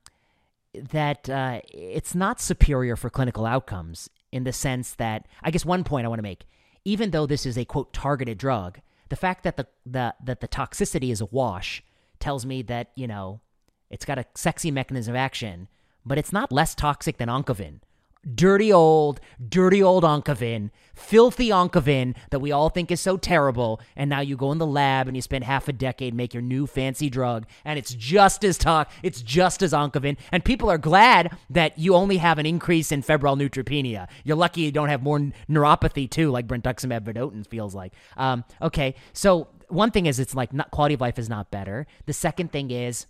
that 0.74 1.28
uh, 1.28 1.60
it's 1.68 2.14
not 2.14 2.40
superior 2.40 2.96
for 2.96 3.10
clinical 3.10 3.46
outcomes 3.46 4.10
in 4.32 4.44
the 4.44 4.52
sense 4.52 4.94
that 4.94 5.26
I 5.42 5.50
guess 5.50 5.64
one 5.64 5.84
point 5.84 6.04
I 6.04 6.08
want 6.08 6.18
to 6.18 6.24
make, 6.24 6.46
even 6.84 7.10
though 7.10 7.26
this 7.26 7.46
is 7.46 7.56
a 7.56 7.64
quote 7.64 7.92
targeted 7.92 8.38
drug, 8.38 8.80
the 9.08 9.16
fact 9.16 9.44
that 9.44 9.56
the, 9.56 9.66
the 9.84 10.14
that 10.22 10.40
the 10.40 10.48
toxicity 10.48 11.10
is 11.10 11.20
a 11.20 11.26
wash 11.26 11.82
tells 12.18 12.44
me 12.44 12.62
that 12.62 12.90
you 12.94 13.06
know 13.06 13.40
it's 13.90 14.04
got 14.04 14.18
a 14.18 14.26
sexy 14.34 14.70
mechanism 14.70 15.14
of 15.14 15.18
action, 15.18 15.68
but 16.04 16.18
it's 16.18 16.32
not 16.32 16.52
less 16.52 16.74
toxic 16.74 17.18
than 17.18 17.28
Oncovin 17.28 17.80
dirty 18.34 18.72
old, 18.72 19.20
dirty 19.48 19.82
old 19.82 20.04
Oncovin, 20.04 20.70
filthy 20.94 21.48
Oncovin 21.48 22.16
that 22.30 22.40
we 22.40 22.52
all 22.52 22.68
think 22.68 22.90
is 22.90 23.00
so 23.00 23.16
terrible. 23.16 23.80
And 23.94 24.10
now 24.10 24.20
you 24.20 24.36
go 24.36 24.52
in 24.52 24.58
the 24.58 24.66
lab 24.66 25.08
and 25.08 25.16
you 25.16 25.22
spend 25.22 25.44
half 25.44 25.68
a 25.68 25.72
decade 25.72 26.14
make 26.14 26.34
your 26.34 26.42
new 26.42 26.66
fancy 26.66 27.08
drug, 27.08 27.46
and 27.64 27.78
it's 27.78 27.94
just 27.94 28.44
as 28.44 28.58
toxic, 28.58 28.94
it's 29.02 29.22
just 29.22 29.62
as 29.62 29.72
Oncovin. 29.72 30.16
And 30.32 30.44
people 30.44 30.70
are 30.70 30.78
glad 30.78 31.36
that 31.50 31.78
you 31.78 31.94
only 31.94 32.16
have 32.16 32.38
an 32.38 32.46
increase 32.46 32.92
in 32.92 33.02
febrile 33.02 33.36
neutropenia. 33.36 34.08
You're 34.24 34.36
lucky 34.36 34.62
you 34.62 34.72
don't 34.72 34.88
have 34.88 35.02
more 35.02 35.18
neuropathy 35.48 36.10
too, 36.10 36.30
like 36.30 36.46
brentuximab 36.46 37.02
vedotin 37.02 37.46
feels 37.46 37.74
like. 37.74 37.92
Um, 38.16 38.44
okay, 38.60 38.94
so 39.12 39.48
one 39.68 39.90
thing 39.90 40.06
is 40.06 40.18
it's 40.18 40.34
like 40.34 40.52
not, 40.52 40.70
quality 40.70 40.94
of 40.94 41.00
life 41.00 41.18
is 41.18 41.28
not 41.28 41.50
better. 41.50 41.86
The 42.06 42.12
second 42.12 42.52
thing 42.52 42.70
is 42.70 43.06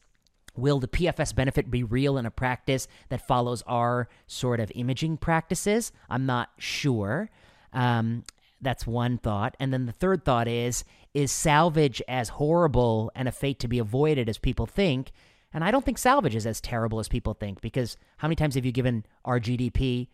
Will 0.56 0.80
the 0.80 0.88
PFS 0.88 1.34
benefit 1.34 1.70
be 1.70 1.82
real 1.82 2.18
in 2.18 2.26
a 2.26 2.30
practice 2.30 2.88
that 3.08 3.26
follows 3.26 3.62
our 3.66 4.08
sort 4.26 4.60
of 4.60 4.72
imaging 4.74 5.18
practices? 5.18 5.92
I'm 6.08 6.26
not 6.26 6.50
sure. 6.58 7.30
Um, 7.72 8.24
that's 8.60 8.86
one 8.86 9.18
thought. 9.18 9.56
And 9.60 9.72
then 9.72 9.86
the 9.86 9.92
third 9.92 10.24
thought 10.24 10.48
is 10.48 10.84
is 11.14 11.32
salvage 11.32 12.02
as 12.08 12.28
horrible 12.28 13.10
and 13.14 13.26
a 13.26 13.32
fate 13.32 13.58
to 13.60 13.68
be 13.68 13.78
avoided 13.78 14.28
as 14.28 14.36
people 14.36 14.66
think? 14.66 15.12
And 15.52 15.64
I 15.64 15.70
don't 15.70 15.84
think 15.84 15.96
salvage 15.96 16.34
is 16.34 16.46
as 16.46 16.60
terrible 16.60 16.98
as 16.98 17.08
people 17.08 17.32
think 17.32 17.62
because 17.62 17.96
how 18.18 18.28
many 18.28 18.36
times 18.36 18.54
have 18.54 18.66
you 18.66 18.72
given 18.72 19.06
RGDP? 19.26 20.08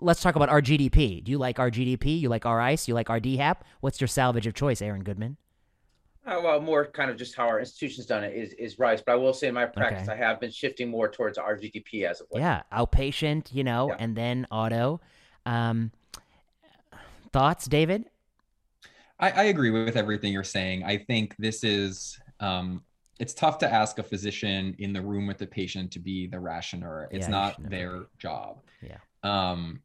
Let's 0.00 0.20
talk 0.20 0.34
about 0.34 0.48
RGDP. 0.48 1.22
Do 1.22 1.30
you 1.30 1.38
like 1.38 1.58
RGDP? 1.58 2.20
You 2.20 2.28
like 2.28 2.44
R-ICE? 2.44 2.88
You 2.88 2.94
like 2.94 3.08
our 3.08 3.20
RDHAP? 3.20 3.58
What's 3.80 4.00
your 4.00 4.08
salvage 4.08 4.46
of 4.46 4.54
choice, 4.54 4.82
Aaron 4.82 5.04
Goodman? 5.04 5.36
Uh, 6.28 6.38
well, 6.42 6.60
more 6.60 6.86
kind 6.86 7.10
of 7.10 7.16
just 7.16 7.34
how 7.34 7.46
our 7.46 7.58
institution's 7.58 8.06
done 8.06 8.22
it 8.22 8.34
is 8.34 8.52
is 8.54 8.78
rice, 8.78 9.00
but 9.04 9.12
I 9.12 9.14
will 9.14 9.32
say 9.32 9.48
in 9.48 9.54
my 9.54 9.64
practice 9.64 10.08
okay. 10.08 10.20
I 10.20 10.26
have 10.26 10.38
been 10.38 10.50
shifting 10.50 10.90
more 10.90 11.08
towards 11.08 11.38
RGDP 11.38 12.04
as 12.04 12.20
of 12.20 12.26
late. 12.30 12.40
Yeah, 12.40 12.62
outpatient, 12.70 13.54
you 13.54 13.64
know, 13.64 13.88
yeah. 13.88 13.96
and 13.98 14.14
then 14.14 14.46
auto. 14.50 15.00
Um, 15.46 15.90
thoughts, 17.32 17.66
David? 17.66 18.04
I, 19.18 19.30
I, 19.30 19.42
agree 19.44 19.70
with 19.70 19.96
everything 19.96 20.32
you're 20.32 20.44
saying. 20.44 20.84
I 20.84 20.98
think 20.98 21.34
this 21.38 21.64
is 21.64 22.20
um, 22.40 22.82
it's 23.18 23.32
tough 23.32 23.56
to 23.58 23.72
ask 23.72 23.98
a 23.98 24.02
physician 24.02 24.76
in 24.78 24.92
the 24.92 25.00
room 25.00 25.26
with 25.26 25.38
the 25.38 25.46
patient 25.46 25.92
to 25.92 25.98
be 25.98 26.26
the 26.26 26.36
rationer. 26.36 27.08
It's 27.10 27.26
yeah, 27.26 27.30
not 27.30 27.70
their 27.70 28.06
job. 28.18 28.60
Yeah. 28.82 28.98
Um, 29.22 29.80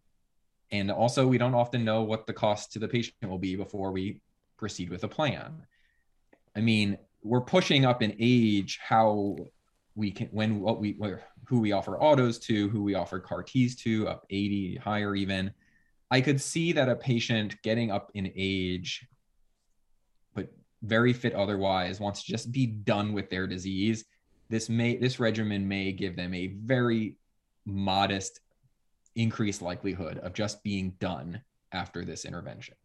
and 0.71 0.91
also, 0.91 1.25
we 1.25 1.37
don't 1.37 1.55
often 1.55 1.85
know 1.85 2.03
what 2.03 2.27
the 2.27 2.33
cost 2.33 2.73
to 2.73 2.79
the 2.79 2.87
patient 2.89 3.15
will 3.23 3.39
be 3.39 3.55
before 3.55 3.93
we 3.93 4.19
proceed 4.57 4.89
with 4.89 5.05
a 5.05 5.07
plan. 5.07 5.63
I 6.55 6.61
mean, 6.61 6.97
we're 7.23 7.41
pushing 7.41 7.85
up 7.85 8.03
in 8.03 8.15
age 8.19 8.79
how 8.81 9.37
we 9.95 10.11
can 10.11 10.27
when 10.27 10.59
what 10.59 10.79
we 10.79 10.97
who 11.45 11.59
we 11.59 11.71
offer 11.71 11.99
autos 11.99 12.39
to, 12.39 12.69
who 12.69 12.83
we 12.83 12.95
offer 12.95 13.19
CAR 13.19 13.43
Ts 13.43 13.75
to, 13.75 14.07
up 14.07 14.25
80 14.29 14.77
higher 14.77 15.15
even. 15.15 15.53
I 16.09 16.21
could 16.21 16.39
see 16.39 16.71
that 16.73 16.89
a 16.89 16.95
patient 16.95 17.61
getting 17.63 17.91
up 17.91 18.11
in 18.13 18.31
age, 18.35 19.07
but 20.35 20.53
very 20.81 21.11
fit 21.11 21.33
otherwise, 21.33 21.99
wants 21.99 22.23
to 22.23 22.31
just 22.31 22.51
be 22.51 22.65
done 22.65 23.13
with 23.13 23.29
their 23.29 23.47
disease. 23.47 24.05
This 24.49 24.69
may 24.69 24.97
this 24.97 25.19
regimen 25.19 25.67
may 25.67 25.91
give 25.91 26.15
them 26.15 26.33
a 26.33 26.47
very 26.47 27.17
modest 27.65 28.41
increased 29.15 29.61
likelihood 29.61 30.17
of 30.19 30.33
just 30.33 30.63
being 30.63 30.91
done 30.99 31.41
after 31.71 32.05
this 32.05 32.25
intervention. 32.25 32.75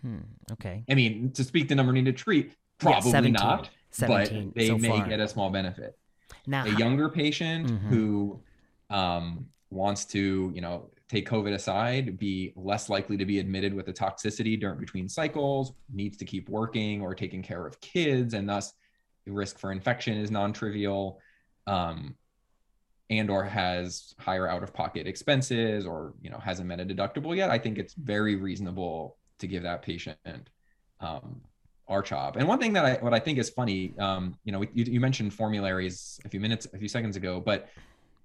Hmm, 0.00 0.18
okay. 0.52 0.84
I 0.90 0.94
mean, 0.94 1.30
to 1.32 1.44
speak 1.44 1.68
the 1.68 1.74
number 1.74 1.92
needed 1.92 2.16
to 2.16 2.22
treat, 2.22 2.56
Probably 2.82 3.10
yeah, 3.10 3.16
17, 3.16 3.32
not, 3.32 3.70
17 3.90 4.48
but 4.48 4.54
they 4.54 4.68
so 4.68 4.78
may 4.78 4.88
far. 4.88 5.08
get 5.08 5.20
a 5.20 5.28
small 5.28 5.50
benefit. 5.50 5.98
Now, 6.46 6.64
a 6.64 6.70
younger 6.70 7.08
patient 7.08 7.68
mm-hmm. 7.68 7.88
who 7.88 8.42
um, 8.90 9.46
wants 9.70 10.04
to, 10.06 10.50
you 10.54 10.60
know, 10.60 10.90
take 11.08 11.28
COVID 11.28 11.52
aside, 11.52 12.18
be 12.18 12.52
less 12.56 12.88
likely 12.88 13.16
to 13.16 13.24
be 13.24 13.38
admitted 13.38 13.74
with 13.74 13.88
a 13.88 13.92
toxicity 13.92 14.58
during 14.58 14.80
between 14.80 15.08
cycles, 15.08 15.72
needs 15.92 16.16
to 16.16 16.24
keep 16.24 16.48
working 16.48 17.02
or 17.02 17.14
taking 17.14 17.42
care 17.42 17.66
of 17.66 17.80
kids, 17.80 18.34
and 18.34 18.48
thus 18.48 18.72
the 19.26 19.32
risk 19.32 19.58
for 19.58 19.72
infection 19.72 20.16
is 20.16 20.30
non-trivial. 20.30 21.20
Um, 21.66 22.16
and 23.10 23.30
or 23.30 23.44
has 23.44 24.14
higher 24.18 24.48
out-of-pocket 24.48 25.06
expenses 25.06 25.86
or 25.86 26.14
you 26.22 26.30
know 26.30 26.38
hasn't 26.38 26.66
met 26.66 26.80
a 26.80 26.84
deductible 26.84 27.36
yet 27.36 27.50
i 27.50 27.58
think 27.58 27.76
it's 27.76 27.94
very 27.94 28.36
reasonable 28.36 29.18
to 29.38 29.46
give 29.46 29.62
that 29.62 29.82
patient 29.82 30.48
um, 31.00 31.40
RCHOP. 31.90 32.36
And 32.36 32.46
one 32.48 32.58
thing 32.58 32.72
that 32.74 32.84
I 32.84 32.94
what 32.94 33.12
I 33.12 33.18
think 33.18 33.38
is 33.38 33.50
funny, 33.50 33.94
um, 33.98 34.36
you 34.44 34.52
know, 34.52 34.62
you, 34.62 34.84
you 34.84 35.00
mentioned 35.00 35.34
formularies 35.34 36.20
a 36.24 36.28
few 36.28 36.40
minutes, 36.40 36.66
a 36.72 36.78
few 36.78 36.88
seconds 36.88 37.16
ago, 37.16 37.40
but 37.40 37.68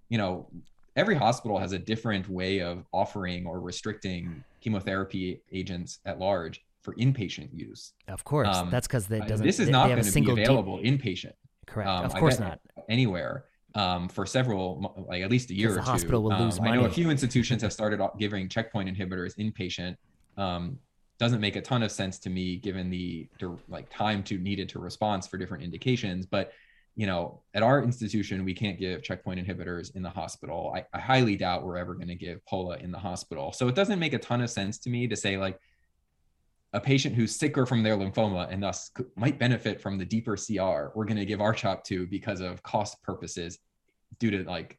you 0.10 0.18
know, 0.18 0.48
every 0.96 1.16
hospital 1.16 1.58
has 1.58 1.74
a 1.74 1.80
different 1.80 2.30
way 2.30 2.62
of 2.62 2.86
offering 2.94 3.46
or 3.46 3.60
restricting 3.60 4.44
chemotherapy 4.62 5.42
agents 5.52 6.00
at 6.06 6.20
large 6.20 6.64
for 6.82 6.94
inpatient 6.96 7.50
use. 7.54 7.94
Of 8.08 8.24
course, 8.24 8.48
um, 8.48 8.70
that's 8.70 8.88
because 8.88 9.08
they 9.08 9.20
doesn't. 9.20 9.46
This 9.46 9.60
is 9.60 9.70
not 9.70 9.90
going 9.90 10.04
to 10.04 10.12
be 10.12 10.32
available 10.32 10.82
deep... 10.82 11.02
inpatient. 11.02 11.34
Correct. 11.66 11.90
Um, 11.90 12.06
of 12.06 12.14
course 12.16 12.40
not. 12.40 12.60
Anywhere. 12.90 13.46
Um, 13.76 14.10
for 14.10 14.26
several, 14.26 15.06
like 15.08 15.22
at 15.22 15.30
least 15.30 15.52
a 15.52 15.54
year 15.54 15.70
or 15.70 15.74
the 15.74 15.80
two. 15.82 15.86
hospital 15.86 16.24
will 16.24 16.36
lose 16.40 16.60
money. 16.60 16.72
Um, 16.72 16.80
I 16.80 16.82
know 16.82 16.88
a 16.88 16.92
few 16.92 17.12
institutions 17.12 17.62
have 17.66 17.72
started 17.72 18.02
giving 18.18 18.50
checkpoint 18.50 18.90
inhibitors 18.90 19.38
inpatient. 19.38 19.98
Um, 20.36 20.80
doesn't 21.20 21.42
make 21.42 21.56
a 21.56 21.62
ton 21.62 21.84
of 21.84 21.92
sense 21.92 22.20
to 22.20 22.30
me 22.30 22.58
given 22.58 22.90
the 22.90 23.28
like 23.68 23.90
time 23.90 24.24
to 24.24 24.38
needed 24.38 24.70
to 24.70 24.80
response 24.80 25.28
for 25.28 25.38
different 25.38 25.64
indications. 25.64 26.26
But 26.26 26.52
you 26.96 27.06
know 27.06 27.42
at 27.54 27.64
our 27.64 27.84
institution 27.84 28.44
we 28.44 28.54
can't 28.54 28.80
give 28.80 29.04
checkpoint 29.04 29.46
inhibitors 29.46 29.96
in 29.96 30.04
the 30.04 30.10
hospital. 30.10 30.74
I, 30.76 30.86
I 30.94 31.00
highly 31.00 31.36
doubt 31.36 31.64
we're 31.64 31.78
ever 31.78 31.94
going 31.94 32.08
to 32.08 32.16
give 32.16 32.46
pola 32.46 32.78
in 32.78 32.92
the 32.92 33.00
hospital. 33.00 33.52
So 33.52 33.68
it 33.68 33.76
doesn't 33.76 34.00
make 34.00 34.14
a 34.14 34.20
ton 34.20 34.42
of 34.42 34.50
sense 34.50 34.80
to 34.80 34.90
me 34.90 35.08
to 35.08 35.16
say 35.16 35.38
like 35.38 35.60
a 36.74 36.80
patient 36.80 37.16
who's 37.16 37.36
sicker 37.36 37.66
from 37.66 37.82
their 37.82 37.96
lymphoma 37.96 38.52
and 38.52 38.62
thus 38.62 38.92
might 39.16 39.40
benefit 39.40 39.82
from 39.82 39.98
the 39.98 40.06
deeper 40.06 40.36
cr 40.36 40.92
we're 40.96 41.06
going 41.06 41.18
to 41.18 41.26
give 41.26 41.40
RCHOP 41.40 41.84
to 41.86 42.06
because 42.08 42.42
of 42.42 42.62
cost 42.62 43.02
purposes 43.04 43.60
due 44.20 44.32
to 44.32 44.44
like 44.44 44.78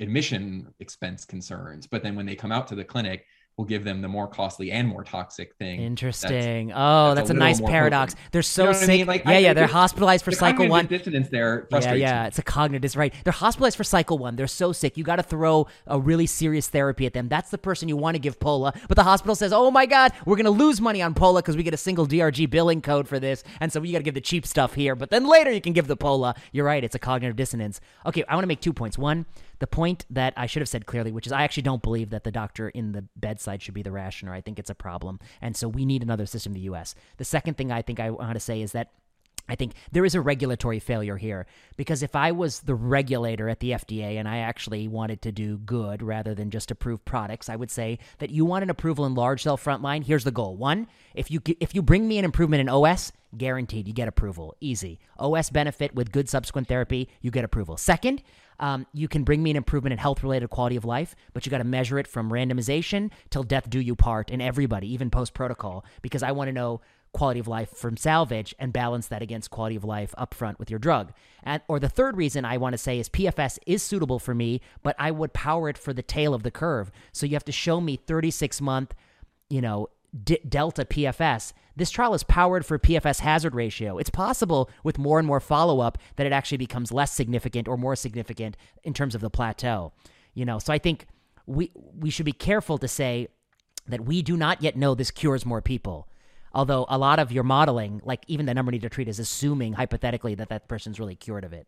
admission 0.00 0.72
expense 0.80 1.24
concerns. 1.24 1.86
But 1.86 2.02
then 2.02 2.16
when 2.16 2.26
they 2.26 2.34
come 2.34 2.52
out 2.52 2.66
to 2.68 2.74
the 2.74 2.84
clinic 2.84 3.26
will 3.56 3.64
give 3.64 3.84
them 3.84 4.02
the 4.02 4.08
more 4.08 4.26
costly 4.26 4.72
and 4.72 4.88
more 4.88 5.04
toxic 5.04 5.54
thing. 5.54 5.80
Interesting. 5.80 6.68
That's, 6.68 6.78
oh, 6.78 7.14
that's, 7.14 7.28
that's 7.28 7.30
a, 7.30 7.34
a 7.34 7.36
nice 7.36 7.60
paradox. 7.60 8.14
Potent. 8.14 8.32
They're 8.32 8.42
so 8.42 8.62
you 8.62 8.66
know 8.66 8.72
sick. 8.72 8.88
I 8.88 8.92
mean? 8.96 9.06
like, 9.06 9.24
yeah, 9.24 9.30
I, 9.30 9.38
yeah, 9.38 9.54
they're 9.54 9.66
hospitalized 9.68 10.24
for 10.24 10.30
the 10.30 10.36
cycle 10.36 10.68
one. 10.68 10.86
Dissonance 10.86 11.28
there. 11.28 11.68
Yeah, 11.70 11.94
yeah, 11.94 12.26
it's 12.26 12.38
a 12.38 12.42
cognitive. 12.42 12.96
Right. 12.96 13.14
They're 13.22 13.32
hospitalized 13.32 13.76
for 13.76 13.84
cycle 13.84 14.18
one. 14.18 14.34
They're 14.34 14.48
so 14.48 14.72
sick. 14.72 14.96
You 14.96 15.04
got 15.04 15.16
to 15.16 15.22
throw 15.22 15.68
a 15.86 16.00
really 16.00 16.26
serious 16.26 16.68
therapy 16.68 17.06
at 17.06 17.12
them. 17.12 17.28
That's 17.28 17.50
the 17.50 17.58
person 17.58 17.88
you 17.88 17.96
want 17.96 18.16
to 18.16 18.18
give 18.18 18.40
Pola. 18.40 18.74
But 18.88 18.96
the 18.96 19.04
hospital 19.04 19.36
says, 19.36 19.52
"Oh 19.52 19.70
my 19.70 19.86
God, 19.86 20.12
we're 20.26 20.36
going 20.36 20.44
to 20.46 20.50
lose 20.50 20.80
money 20.80 21.00
on 21.00 21.14
Pola 21.14 21.40
because 21.40 21.56
we 21.56 21.62
get 21.62 21.74
a 21.74 21.78
single 21.78 22.06
DRG 22.06 22.50
billing 22.50 22.82
code 22.82 23.06
for 23.06 23.20
this, 23.20 23.44
and 23.60 23.72
so 23.72 23.80
we 23.80 23.92
got 23.92 23.98
to 23.98 24.04
give 24.04 24.14
the 24.14 24.20
cheap 24.20 24.46
stuff 24.46 24.74
here. 24.74 24.96
But 24.96 25.10
then 25.10 25.26
later 25.26 25.52
you 25.52 25.60
can 25.60 25.72
give 25.72 25.86
the 25.86 25.96
Pola. 25.96 26.34
You're 26.50 26.66
right. 26.66 26.82
It's 26.82 26.96
a 26.96 26.98
cognitive 26.98 27.36
dissonance. 27.36 27.80
Okay, 28.04 28.24
I 28.28 28.34
want 28.34 28.42
to 28.42 28.48
make 28.48 28.60
two 28.60 28.72
points. 28.72 28.98
One, 28.98 29.26
the 29.64 29.68
point 29.68 30.04
that 30.10 30.34
I 30.36 30.44
should 30.44 30.60
have 30.60 30.68
said 30.68 30.84
clearly, 30.84 31.10
which 31.10 31.26
is 31.26 31.32
I 31.32 31.42
actually 31.42 31.62
don't 31.62 31.82
believe 31.82 32.10
that 32.10 32.22
the 32.22 32.30
doctor 32.30 32.68
in 32.68 32.92
the 32.92 33.06
bedside 33.16 33.62
should 33.62 33.72
be 33.72 33.80
the 33.80 33.88
rationer. 33.88 34.30
I 34.30 34.42
think 34.42 34.58
it's 34.58 34.68
a 34.68 34.74
problem. 34.74 35.18
And 35.40 35.56
so 35.56 35.68
we 35.68 35.86
need 35.86 36.02
another 36.02 36.26
system 36.26 36.50
in 36.50 36.60
the 36.60 36.68
US. 36.72 36.94
The 37.16 37.24
second 37.24 37.56
thing 37.56 37.72
I 37.72 37.80
think 37.80 37.98
I 37.98 38.10
want 38.10 38.34
to 38.34 38.40
say 38.40 38.60
is 38.60 38.72
that 38.72 38.92
I 39.48 39.54
think 39.54 39.72
there 39.90 40.04
is 40.04 40.14
a 40.14 40.20
regulatory 40.20 40.80
failure 40.80 41.16
here 41.16 41.46
because 41.78 42.02
if 42.02 42.14
I 42.14 42.30
was 42.32 42.60
the 42.60 42.74
regulator 42.74 43.48
at 43.48 43.60
the 43.60 43.70
FDA 43.70 44.18
and 44.18 44.28
I 44.28 44.38
actually 44.38 44.86
wanted 44.86 45.22
to 45.22 45.32
do 45.32 45.56
good 45.56 46.02
rather 46.02 46.34
than 46.34 46.50
just 46.50 46.70
approve 46.70 47.02
products, 47.06 47.48
I 47.48 47.56
would 47.56 47.70
say 47.70 48.00
that 48.18 48.28
you 48.28 48.44
want 48.44 48.64
an 48.64 48.70
approval 48.70 49.06
in 49.06 49.14
large 49.14 49.44
cell 49.44 49.56
frontline. 49.56 50.04
Here's 50.04 50.24
the 50.24 50.30
goal: 50.30 50.56
one, 50.56 50.88
if 51.14 51.30
you 51.30 51.40
if 51.58 51.74
you 51.74 51.80
bring 51.80 52.06
me 52.06 52.18
an 52.18 52.26
improvement 52.26 52.60
in 52.60 52.68
OS, 52.68 53.12
guaranteed 53.36 53.86
you 53.86 53.94
get 53.94 54.08
approval, 54.08 54.54
easy. 54.60 54.98
OS 55.18 55.48
benefit 55.48 55.94
with 55.94 56.12
good 56.12 56.28
subsequent 56.28 56.68
therapy, 56.68 57.08
you 57.22 57.30
get 57.30 57.44
approval. 57.44 57.78
Second, 57.78 58.22
um, 58.60 58.86
you 58.92 59.08
can 59.08 59.24
bring 59.24 59.42
me 59.42 59.50
an 59.50 59.56
improvement 59.56 59.92
in 59.92 59.98
health 59.98 60.22
related 60.22 60.50
quality 60.50 60.76
of 60.76 60.84
life, 60.84 61.14
but 61.32 61.44
you 61.44 61.50
got 61.50 61.58
to 61.58 61.64
measure 61.64 61.98
it 61.98 62.06
from 62.06 62.30
randomization 62.30 63.10
till 63.30 63.42
death 63.42 63.68
do 63.68 63.80
you 63.80 63.94
part 63.94 64.30
in 64.30 64.40
everybody, 64.40 64.92
even 64.92 65.10
post 65.10 65.34
protocol, 65.34 65.84
because 66.02 66.22
I 66.22 66.32
want 66.32 66.48
to 66.48 66.52
know 66.52 66.80
quality 67.14 67.40
of 67.40 67.48
life 67.48 67.70
from 67.70 67.96
salvage 67.96 68.54
and 68.58 68.72
balance 68.72 69.06
that 69.06 69.22
against 69.22 69.50
quality 69.50 69.76
of 69.76 69.84
life 69.84 70.14
upfront 70.18 70.58
with 70.58 70.68
your 70.68 70.78
drug. 70.78 71.12
And 71.42 71.62
or 71.68 71.78
the 71.78 71.88
third 71.88 72.16
reason 72.16 72.44
I 72.44 72.58
want 72.58 72.74
to 72.74 72.78
say 72.78 72.98
is 72.98 73.08
PFS 73.08 73.58
is 73.66 73.82
suitable 73.82 74.18
for 74.18 74.34
me, 74.34 74.60
but 74.82 74.96
I 74.98 75.10
would 75.10 75.32
power 75.32 75.68
it 75.68 75.78
for 75.78 75.94
the 75.94 76.02
tail 76.02 76.34
of 76.34 76.42
the 76.42 76.50
curve. 76.50 76.90
So 77.12 77.24
you 77.24 77.34
have 77.34 77.44
to 77.44 77.52
show 77.52 77.80
me 77.80 77.96
36 77.96 78.60
month, 78.60 78.94
you 79.48 79.62
know, 79.62 79.88
D- 80.22 80.38
delta 80.48 80.84
PFS. 80.84 81.52
This 81.76 81.90
trial 81.90 82.14
is 82.14 82.22
powered 82.22 82.64
for 82.64 82.78
PFS 82.78 83.20
hazard 83.20 83.54
ratio. 83.54 83.98
It's 83.98 84.10
possible 84.10 84.70
with 84.84 84.98
more 84.98 85.18
and 85.18 85.26
more 85.26 85.40
follow 85.40 85.80
up 85.80 85.98
that 86.16 86.26
it 86.26 86.32
actually 86.32 86.58
becomes 86.58 86.92
less 86.92 87.12
significant 87.12 87.66
or 87.66 87.76
more 87.76 87.96
significant 87.96 88.56
in 88.84 88.94
terms 88.94 89.14
of 89.14 89.20
the 89.20 89.30
plateau. 89.30 89.92
You 90.34 90.44
know, 90.44 90.58
so 90.58 90.72
I 90.72 90.78
think 90.78 91.06
we 91.46 91.70
we 91.74 92.10
should 92.10 92.26
be 92.26 92.32
careful 92.32 92.78
to 92.78 92.88
say 92.88 93.28
that 93.86 94.04
we 94.04 94.22
do 94.22 94.36
not 94.36 94.62
yet 94.62 94.76
know 94.76 94.94
this 94.94 95.10
cures 95.10 95.44
more 95.44 95.60
people. 95.60 96.08
Although 96.52 96.86
a 96.88 96.98
lot 96.98 97.18
of 97.18 97.32
your 97.32 97.42
modeling, 97.42 98.00
like 98.04 98.22
even 98.28 98.46
the 98.46 98.54
number 98.54 98.70
needed 98.70 98.88
to 98.88 98.94
treat, 98.94 99.08
is 99.08 99.18
assuming 99.18 99.72
hypothetically 99.72 100.36
that 100.36 100.48
that 100.50 100.68
person's 100.68 101.00
really 101.00 101.16
cured 101.16 101.44
of 101.44 101.52
it. 101.52 101.66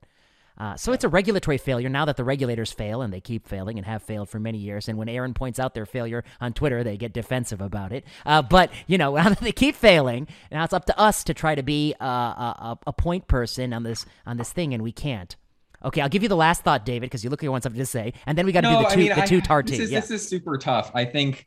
Uh, 0.58 0.76
so 0.76 0.92
it's 0.92 1.04
a 1.04 1.08
regulatory 1.08 1.58
failure 1.58 1.88
now 1.88 2.04
that 2.04 2.16
the 2.16 2.24
regulators 2.24 2.72
fail 2.72 3.02
and 3.02 3.12
they 3.12 3.20
keep 3.20 3.46
failing 3.46 3.76
and 3.76 3.86
have 3.86 4.02
failed 4.02 4.28
for 4.28 4.40
many 4.40 4.58
years. 4.58 4.88
And 4.88 4.96
when 4.96 5.08
Aaron 5.08 5.34
points 5.34 5.58
out 5.58 5.74
their 5.74 5.86
failure 5.86 6.24
on 6.40 6.52
Twitter, 6.52 6.82
they 6.82 6.96
get 6.96 7.12
defensive 7.12 7.60
about 7.60 7.92
it. 7.92 8.04
Uh, 8.24 8.42
but 8.42 8.70
you 8.86 8.98
know, 8.98 9.14
now 9.16 9.28
that 9.28 9.40
they 9.40 9.52
keep 9.52 9.74
failing, 9.74 10.26
now 10.50 10.64
it's 10.64 10.72
up 10.72 10.86
to 10.86 10.98
us 10.98 11.24
to 11.24 11.34
try 11.34 11.54
to 11.54 11.62
be 11.62 11.94
a, 12.00 12.04
a, 12.04 12.78
a 12.86 12.92
point 12.92 13.28
person 13.28 13.72
on 13.72 13.82
this 13.82 14.06
on 14.26 14.36
this 14.36 14.52
thing, 14.52 14.72
and 14.72 14.82
we 14.82 14.92
can't. 14.92 15.36
Okay, 15.84 16.00
I'll 16.00 16.08
give 16.08 16.22
you 16.22 16.28
the 16.28 16.36
last 16.36 16.62
thought, 16.62 16.86
David, 16.86 17.02
because 17.02 17.22
you 17.22 17.30
look 17.30 17.40
like 17.40 17.44
you 17.44 17.50
want 17.50 17.62
something 17.62 17.78
to 17.78 17.86
say, 17.86 18.14
and 18.24 18.36
then 18.36 18.46
we 18.46 18.52
got 18.52 18.62
to 18.62 18.72
no, 18.72 18.82
do 18.82 18.88
the 18.88 18.94
two 18.94 19.00
I 19.12 19.14
mean, 19.14 19.20
the 19.20 19.26
two 19.26 19.40
tar 19.42 19.62
this 19.62 19.78
is, 19.78 19.90
yeah. 19.90 20.00
this 20.00 20.10
is 20.10 20.26
super 20.26 20.56
tough. 20.56 20.90
I 20.94 21.04
think 21.04 21.46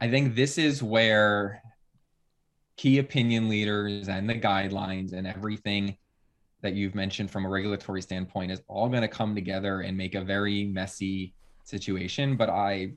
I 0.00 0.08
think 0.08 0.34
this 0.34 0.58
is 0.58 0.82
where 0.82 1.62
key 2.76 2.98
opinion 2.98 3.48
leaders 3.48 4.08
and 4.08 4.28
the 4.28 4.34
guidelines 4.34 5.12
and 5.12 5.26
everything 5.26 5.96
that 6.66 6.74
you've 6.74 6.96
mentioned 6.96 7.30
from 7.30 7.44
a 7.44 7.48
regulatory 7.48 8.02
standpoint 8.02 8.50
is 8.50 8.60
all 8.66 8.88
going 8.88 9.02
to 9.02 9.08
come 9.08 9.36
together 9.36 9.82
and 9.82 9.96
make 9.96 10.16
a 10.16 10.20
very 10.20 10.64
messy 10.64 11.32
situation. 11.62 12.34
But 12.34 12.50
I 12.50 12.94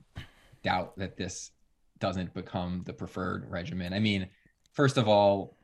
doubt 0.64 0.98
that 0.98 1.16
this 1.16 1.52
doesn't 2.00 2.34
become 2.34 2.82
the 2.84 2.92
preferred 2.92 3.48
regimen. 3.48 3.92
I 3.92 4.00
mean, 4.00 4.28
first 4.72 4.96
of 4.96 5.06
all, 5.06 5.56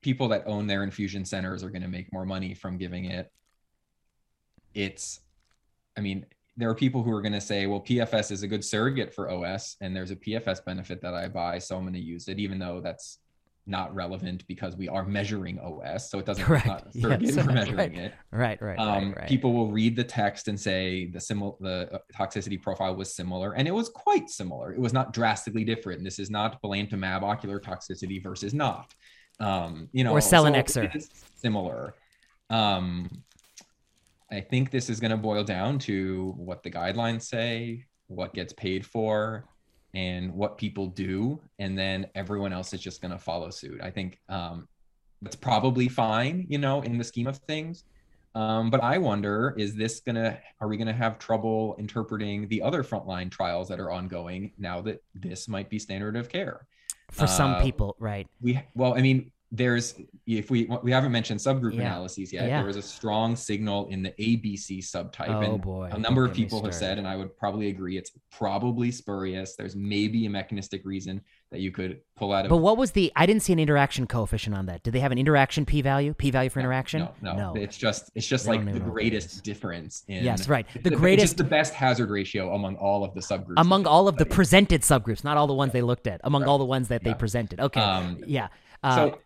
people 0.00 0.26
that 0.28 0.42
own 0.46 0.66
their 0.66 0.82
infusion 0.82 1.24
centers 1.24 1.62
are 1.62 1.70
going 1.70 1.82
to 1.82 1.88
make 1.88 2.12
more 2.12 2.26
money 2.26 2.54
from 2.54 2.76
giving 2.76 3.04
it. 3.04 3.30
It's, 4.74 5.20
I 5.96 6.00
mean, 6.00 6.26
there 6.56 6.68
are 6.68 6.74
people 6.74 7.04
who 7.04 7.12
are 7.12 7.22
going 7.22 7.34
to 7.34 7.40
say, 7.40 7.66
well, 7.66 7.80
PFS 7.80 8.32
is 8.32 8.42
a 8.42 8.48
good 8.48 8.64
surrogate 8.64 9.14
for 9.14 9.30
OS, 9.30 9.76
and 9.80 9.94
there's 9.94 10.10
a 10.10 10.16
PFS 10.16 10.64
benefit 10.64 11.00
that 11.02 11.14
I 11.14 11.28
buy, 11.28 11.60
so 11.60 11.76
I'm 11.76 11.82
going 11.82 11.94
to 11.94 12.00
use 12.00 12.26
it, 12.26 12.40
even 12.40 12.58
though 12.58 12.80
that's 12.80 13.18
not 13.66 13.94
relevant 13.94 14.44
because 14.48 14.76
we 14.76 14.88
are 14.88 15.04
measuring 15.04 15.58
OS, 15.60 16.10
so 16.10 16.18
it 16.18 16.26
doesn't 16.26 16.44
Correct. 16.44 16.66
not 16.66 16.86
Yes. 16.94 17.34
for 17.36 17.44
measuring 17.44 17.76
Right. 17.78 17.94
it. 17.96 18.14
Right, 18.32 18.60
right, 18.60 18.78
Um, 18.78 19.08
right, 19.10 19.18
right. 19.20 19.28
People 19.28 19.52
will 19.52 19.70
read 19.70 19.94
the 19.94 20.02
text 20.04 20.48
and 20.48 20.58
say 20.58 21.06
the 21.06 21.20
similar 21.20 21.52
the 21.60 21.88
uh, 21.94 21.98
toxicity 22.16 22.60
profile 22.60 22.94
was 22.96 23.14
similar, 23.14 23.52
and 23.52 23.68
it 23.68 23.70
was 23.70 23.88
quite 23.88 24.28
similar. 24.30 24.72
It 24.72 24.80
was 24.80 24.92
not 24.92 25.12
drastically 25.12 25.64
different. 25.64 26.02
This 26.02 26.18
is 26.18 26.28
not 26.30 26.60
belantamab 26.62 27.22
ocular 27.22 27.60
toxicity 27.60 28.22
versus 28.22 28.52
not. 28.52 28.94
Um, 29.38 29.88
you 29.92 30.02
know, 30.04 30.12
Or 30.12 30.20
so 30.20 30.42
selinexor. 30.44 30.94
is 30.96 31.08
similar. 31.36 31.94
Um, 32.50 33.22
I 34.30 34.40
think 34.40 34.70
this 34.70 34.88
is 34.90 34.98
going 34.98 35.10
to 35.10 35.16
boil 35.16 35.44
down 35.44 35.78
to 35.80 36.32
what 36.36 36.62
the 36.62 36.70
guidelines 36.70 37.22
say, 37.22 37.84
what 38.08 38.34
gets 38.34 38.52
paid 38.52 38.84
for, 38.84 39.44
and 39.94 40.32
what 40.32 40.56
people 40.56 40.86
do, 40.86 41.40
and 41.58 41.78
then 41.78 42.06
everyone 42.14 42.52
else 42.52 42.72
is 42.72 42.80
just 42.80 43.00
going 43.00 43.12
to 43.12 43.18
follow 43.18 43.50
suit. 43.50 43.80
I 43.82 43.90
think 43.90 44.18
um, 44.28 44.68
that's 45.20 45.36
probably 45.36 45.88
fine, 45.88 46.46
you 46.48 46.58
know, 46.58 46.82
in 46.82 46.98
the 46.98 47.04
scheme 47.04 47.26
of 47.26 47.38
things. 47.38 47.84
Um, 48.34 48.70
but 48.70 48.82
I 48.82 48.96
wonder, 48.96 49.54
is 49.58 49.74
this 49.74 50.00
gonna? 50.00 50.38
Are 50.60 50.68
we 50.68 50.78
gonna 50.78 50.92
have 50.94 51.18
trouble 51.18 51.76
interpreting 51.78 52.48
the 52.48 52.62
other 52.62 52.82
frontline 52.82 53.30
trials 53.30 53.68
that 53.68 53.78
are 53.78 53.90
ongoing 53.90 54.52
now 54.56 54.80
that 54.82 55.02
this 55.14 55.48
might 55.48 55.68
be 55.68 55.78
standard 55.78 56.16
of 56.16 56.30
care? 56.30 56.66
For 57.10 57.26
some 57.26 57.52
uh, 57.52 57.62
people, 57.62 57.94
right. 57.98 58.26
we 58.40 58.58
well 58.74 58.94
i 58.94 59.02
mean 59.02 59.31
there's 59.54 59.94
if 60.26 60.50
we 60.50 60.64
we 60.82 60.90
haven't 60.90 61.12
mentioned 61.12 61.38
subgroup 61.38 61.74
Yeah. 61.74 61.82
analyses 61.82 62.32
yet 62.32 62.48
Yeah. 62.48 62.56
there 62.58 62.66
was 62.66 62.76
a 62.76 62.82
strong 62.82 63.36
signal 63.36 63.86
in 63.88 64.02
the 64.02 64.10
abc 64.12 64.78
subtype 64.78 65.28
Oh 65.28 65.40
and 65.42 65.60
boy. 65.60 65.90
a 65.92 65.98
number 65.98 66.24
of 66.24 66.32
people 66.32 66.64
have 66.64 66.74
said 66.74 66.96
and 66.98 67.06
i 67.06 67.16
would 67.16 67.36
probably 67.36 67.68
agree 67.68 67.98
it's 67.98 68.12
probably 68.30 68.90
spurious 68.90 69.54
there's 69.54 69.76
maybe 69.76 70.24
a 70.24 70.30
mechanistic 70.30 70.80
reason 70.86 71.20
that 71.50 71.60
you 71.60 71.70
could 71.70 72.00
pull 72.16 72.32
out 72.32 72.46
of 72.46 72.48
But 72.48 72.56
what 72.58 72.78
was 72.78 72.92
the? 72.92 73.12
I 73.14 73.26
didn't 73.26 73.42
see 73.42 73.52
an 73.52 73.58
interaction 73.58 74.06
coefficient 74.06 74.56
on 74.56 74.64
that. 74.66 74.82
Did 74.84 74.92
they 74.94 75.00
have 75.00 75.12
an 75.12 75.18
interaction 75.18 75.66
p-value? 75.66 76.14
P-value 76.14 76.48
for 76.48 76.60
No, 76.60 76.64
interaction? 76.64 77.08
no, 77.20 77.36
no 77.36 77.54
it's 77.54 77.76
just 77.76 78.10
it's 78.14 78.26
just 78.26 78.46
They 78.46 78.52
like 78.52 78.60
the 78.64 78.70
even 78.70 78.74
know 78.78 78.84
what 78.86 78.86
that 78.86 78.92
greatest 78.94 79.44
difference 79.44 80.02
in 80.08 80.24
Yes, 80.24 80.48
right. 80.48 80.66
The 80.82 80.92
it's 80.92 80.98
greatest 80.98 81.24
just 81.24 81.36
the 81.36 81.44
best 81.44 81.74
hazard 81.74 82.08
ratio 82.08 82.54
among 82.54 82.76
all 82.76 83.04
of 83.04 83.12
the 83.12 83.20
subgroups 83.20 83.58
among 83.58 83.86
all 83.86 84.08
of 84.08 84.16
the 84.16 84.24
presented 84.24 84.80
subgroups, 84.80 85.24
not 85.24 85.36
all 85.36 85.46
the 85.46 85.52
ones 85.52 85.72
they 85.74 85.82
looked 85.82 86.06
at. 86.06 86.22
Among 86.24 86.40
Right. 86.40 86.48
all 86.48 86.56
the 86.56 86.64
ones 86.64 86.88
that 86.88 87.04
they 87.04 87.12
presented. 87.12 87.60
Okay. 87.60 87.80
um 87.82 88.16
yeah. 88.26 88.48
Uh, 88.82 88.94
so, 89.10 89.18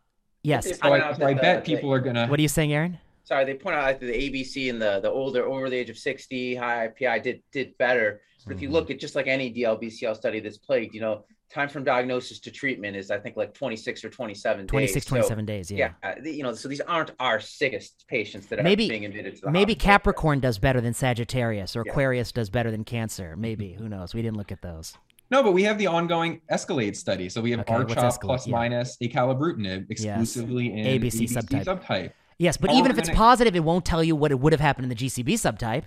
yes. 0.46 0.64
They 0.64 0.72
so 0.74 0.92
I, 0.92 1.12
so 1.14 1.26
I 1.26 1.34
bet 1.34 1.64
the- 1.64 1.74
people 1.74 1.92
are 1.92 2.00
gonna 2.00 2.26
What 2.28 2.38
are 2.38 2.42
you 2.42 2.48
saying, 2.48 2.72
Aaron? 2.72 2.98
sorry, 3.24 3.44
they 3.44 3.54
point 3.54 3.76
out 3.76 3.98
that 4.00 4.06
the 4.06 4.12
ABC 4.14 4.70
and 4.70 4.80
the 4.80 5.00
the 5.00 5.10
older 5.10 5.44
over 5.46 5.68
the 5.68 5.76
age 5.76 5.90
of 5.90 5.98
60 5.98 6.54
high 6.54 6.88
IPI 6.88 7.22
did 7.22 7.42
did 7.52 7.76
better. 7.78 8.20
But 8.46 8.54
if 8.56 8.62
you 8.62 8.68
Mhm. 8.68 8.72
look 8.72 8.90
at 8.90 9.00
just 9.00 9.16
like 9.16 9.26
any 9.26 9.52
DLBCL 9.52 10.14
study 10.14 10.38
that's 10.38 10.56
plagued, 10.58 10.94
you 10.94 11.00
know, 11.00 11.24
time 11.50 11.68
from 11.68 11.82
diagnosis 11.82 12.38
to 12.40 12.50
treatment 12.52 12.96
is 12.96 13.10
I 13.10 13.18
think 13.18 13.36
like 13.36 13.52
26 13.54 14.04
or 14.04 14.10
27 14.10 14.66
26, 14.68 15.04
days. 15.04 15.08
So, 15.08 15.16
27 15.16 15.44
days. 15.44 15.70
Yeah. 15.70 15.92
yeah, 16.04 16.10
uh, 16.10 16.22
you 16.22 16.44
know, 16.44 16.52
so 16.54 16.68
these 16.68 16.80
aren't 16.82 17.10
our 17.18 17.40
sickest 17.40 18.04
patients 18.08 18.46
that 18.48 18.60
are 18.60 18.62
Maybe- 18.62 18.88
being 18.88 19.04
admitted 19.04 19.34
to 19.36 19.40
the 19.42 19.50
Maybe 19.50 19.72
hospital. 19.72 19.92
Capricorn 19.92 20.38
does 20.40 20.58
better 20.60 20.80
than 20.80 20.94
Sagittarius, 20.94 21.74
or 21.74 21.82
Yeah. 21.84 21.90
Aquarius 21.92 22.30
does 22.30 22.48
better 22.50 22.70
than 22.70 22.84
Cancer. 22.84 23.34
Maybe. 23.36 23.72
Who 23.72 23.88
knows? 23.88 24.14
We 24.14 24.22
didn't 24.22 24.36
look 24.36 24.52
at 24.52 24.62
those. 24.62 24.96
No, 25.30 25.42
but 25.42 25.52
we 25.52 25.64
have 25.64 25.78
the 25.78 25.86
ongoing 25.88 26.40
Escalade 26.48 26.96
study. 26.96 27.28
So 27.28 27.40
we 27.40 27.50
have 27.50 27.60
Okay, 27.60 27.74
R-CHOP 27.74 28.20
plus 28.20 28.46
Yeah. 28.46 28.52
minus 28.56 28.96
acalabrutinib 29.02 29.90
exclusively 29.90 30.72
in 30.72 30.86
ABC 30.86 31.24
ABC, 31.26 31.34
subtype. 31.34 31.64
subtype. 31.64 32.12
Yes, 32.38 32.56
but 32.56 32.70
How 32.70 32.76
even 32.78 32.90
if 32.90 32.98
it's 32.98 33.08
gonna- 33.08 33.16
positive, 33.18 33.56
it 33.56 33.64
won't 33.64 33.84
tell 33.84 34.04
you 34.04 34.14
what 34.14 34.30
it 34.30 34.38
would 34.38 34.52
have 34.52 34.60
happened 34.60 34.84
in 34.84 34.88
the 34.90 34.94
GCB 34.94 35.34
subtype. 35.34 35.84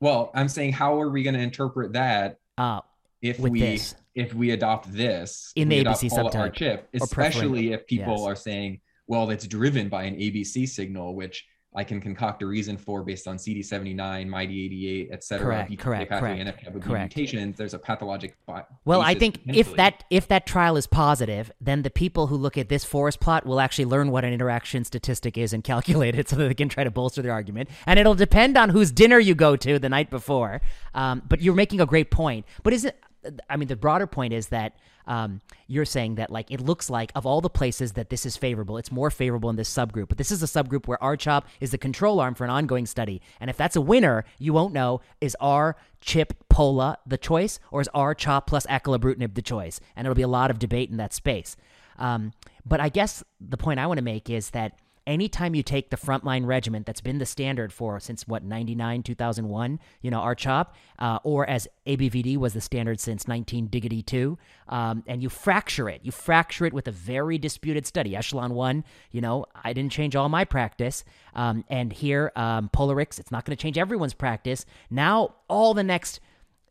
Well, 0.00 0.30
I'm 0.34 0.48
saying 0.48 0.72
how 0.72 1.00
are 1.00 1.10
we 1.10 1.22
going 1.22 1.34
to 1.34 1.40
interpret 1.40 1.92
that 1.92 2.38
Uh, 2.58 2.80
if 3.22 3.38
we 3.38 3.60
this. 3.60 3.94
if 4.14 4.34
we 4.34 4.50
adopt 4.50 4.92
this 4.92 5.52
In 5.56 5.68
the 5.68 5.76
ABC 5.84 6.08
subtype, 6.08 6.34
R-CHIP, 6.34 6.88
especially 6.94 7.72
if 7.72 7.86
people 7.86 8.18
yes. 8.18 8.26
are 8.26 8.36
saying, 8.36 8.80
well, 9.06 9.30
it's 9.30 9.46
driven 9.46 9.88
by 9.88 10.04
an 10.04 10.14
ABC 10.16 10.66
signal, 10.66 11.14
which 11.14 11.44
I 11.76 11.82
can 11.82 12.00
concoct 12.00 12.42
a 12.42 12.46
reason 12.46 12.76
for 12.76 13.02
based 13.02 13.26
on 13.26 13.36
CD79, 13.36 13.96
MYD88, 13.96 15.08
et 15.10 15.24
cetera, 15.24 15.46
Correct, 15.46 15.70
BTK 15.70 15.78
correct, 15.78 16.10
pathway, 16.10 16.44
correct, 16.44 16.80
correct. 16.82 17.16
mutations. 17.16 17.56
There's 17.56 17.74
a 17.74 17.78
pathologic. 17.78 18.36
well, 18.84 19.00
I 19.00 19.14
think 19.14 19.40
if 19.46 19.74
that 19.74 20.04
if 20.08 20.28
that 20.28 20.46
trial 20.46 20.76
is 20.76 20.86
positive, 20.86 21.50
then 21.60 21.82
the 21.82 21.90
people 21.90 22.28
who 22.28 22.36
look 22.36 22.56
at 22.56 22.68
this 22.68 22.84
forest 22.84 23.18
plot 23.18 23.44
will 23.44 23.60
actually 23.60 23.86
learn 23.86 24.12
what 24.12 24.24
an 24.24 24.32
interaction 24.32 24.84
statistic 24.84 25.36
is 25.36 25.52
and 25.52 25.64
calculate 25.64 26.14
it 26.14 26.28
so 26.30 26.36
that 26.36 26.46
they 26.46 26.54
can 26.54 26.68
try 26.68 26.84
to 26.84 26.90
bolster 26.90 27.22
their 27.22 27.32
argument. 27.32 27.68
And 27.86 27.98
it'll 27.98 28.14
depend 28.14 28.56
on 28.56 28.70
whose 28.70 28.92
dinner 28.92 29.18
you 29.18 29.34
go 29.34 29.56
to 29.56 29.78
the 29.78 29.88
night 29.88 30.10
before. 30.10 30.60
Um, 30.94 31.22
but 31.28 31.42
you're 31.42 31.54
making 31.54 31.80
a 31.80 31.86
great 31.86 32.10
point. 32.10 32.46
But 32.62 32.72
is 32.72 32.84
it? 32.84 33.00
I 33.48 33.56
mean, 33.56 33.68
the 33.68 33.76
broader 33.76 34.06
point 34.06 34.32
is 34.32 34.48
that 34.48 34.76
um, 35.06 35.40
you're 35.66 35.84
saying 35.84 36.16
that 36.16 36.30
like 36.30 36.50
it 36.50 36.60
looks 36.60 36.90
like 36.90 37.12
of 37.14 37.26
all 37.26 37.40
the 37.40 37.50
places 37.50 37.92
that 37.92 38.10
this 38.10 38.26
is 38.26 38.36
favorable, 38.36 38.78
it's 38.78 38.92
more 38.92 39.10
favorable 39.10 39.50
in 39.50 39.56
this 39.56 39.72
subgroup. 39.72 40.08
But 40.08 40.18
this 40.18 40.30
is 40.30 40.42
a 40.42 40.46
subgroup 40.46 40.86
where 40.86 41.02
R-CHOP 41.02 41.46
is 41.60 41.70
the 41.70 41.78
control 41.78 42.20
arm 42.20 42.34
for 42.34 42.44
an 42.44 42.50
ongoing 42.50 42.86
study, 42.86 43.20
and 43.40 43.50
if 43.50 43.56
that's 43.56 43.76
a 43.76 43.80
winner, 43.80 44.24
you 44.38 44.52
won't 44.52 44.72
know 44.72 45.00
is 45.20 45.36
R-CHIP 45.40 46.48
Pola 46.48 46.98
the 47.06 47.18
choice 47.18 47.58
or 47.70 47.80
is 47.80 47.88
R-CHOP 47.94 48.46
plus 48.46 48.66
acalabrutinib 48.66 49.34
the 49.34 49.42
choice, 49.42 49.80
and 49.96 50.06
it'll 50.06 50.14
be 50.14 50.22
a 50.22 50.28
lot 50.28 50.50
of 50.50 50.58
debate 50.58 50.90
in 50.90 50.96
that 50.98 51.12
space. 51.12 51.56
Um, 51.98 52.32
but 52.66 52.80
I 52.80 52.88
guess 52.88 53.22
the 53.40 53.56
point 53.56 53.78
I 53.78 53.86
want 53.86 53.98
to 53.98 54.04
make 54.04 54.30
is 54.30 54.50
that 54.50 54.78
anytime 55.06 55.54
you 55.54 55.62
take 55.62 55.90
the 55.90 55.96
frontline 55.96 56.46
regiment 56.46 56.86
that's 56.86 57.00
been 57.00 57.18
the 57.18 57.26
standard 57.26 57.72
for 57.72 58.00
since 58.00 58.26
what 58.26 58.42
99 58.42 59.02
2001 59.02 59.80
you 60.00 60.10
know 60.10 60.20
rchop 60.20 60.68
uh, 60.98 61.18
or 61.22 61.48
as 61.48 61.68
abvd 61.86 62.36
was 62.36 62.54
the 62.54 62.60
standard 62.60 63.00
since 63.00 63.28
19 63.28 63.66
diggity 63.66 64.02
2 64.02 64.38
um, 64.68 65.02
and 65.06 65.22
you 65.22 65.28
fracture 65.28 65.88
it. 65.90 66.00
You 66.02 66.10
fracture 66.12 66.64
it 66.64 66.72
with 66.72 66.88
a 66.88 66.92
very 66.92 67.38
disputed 67.38 67.86
study 67.86 68.16
echelon 68.16 68.54
1 68.54 68.84
you 69.10 69.20
know 69.20 69.46
i 69.62 69.72
didn't 69.72 69.92
change 69.92 70.16
all 70.16 70.28
my 70.28 70.44
practice 70.44 71.04
um, 71.34 71.64
and 71.68 71.92
here 71.92 72.32
um, 72.36 72.70
polarix 72.72 73.18
it's 73.18 73.30
not 73.30 73.44
going 73.44 73.56
to 73.56 73.62
change 73.62 73.78
everyone's 73.78 74.14
practice. 74.14 74.66
Now 74.90 75.34
all 75.48 75.74
the 75.74 75.82
next 75.82 76.20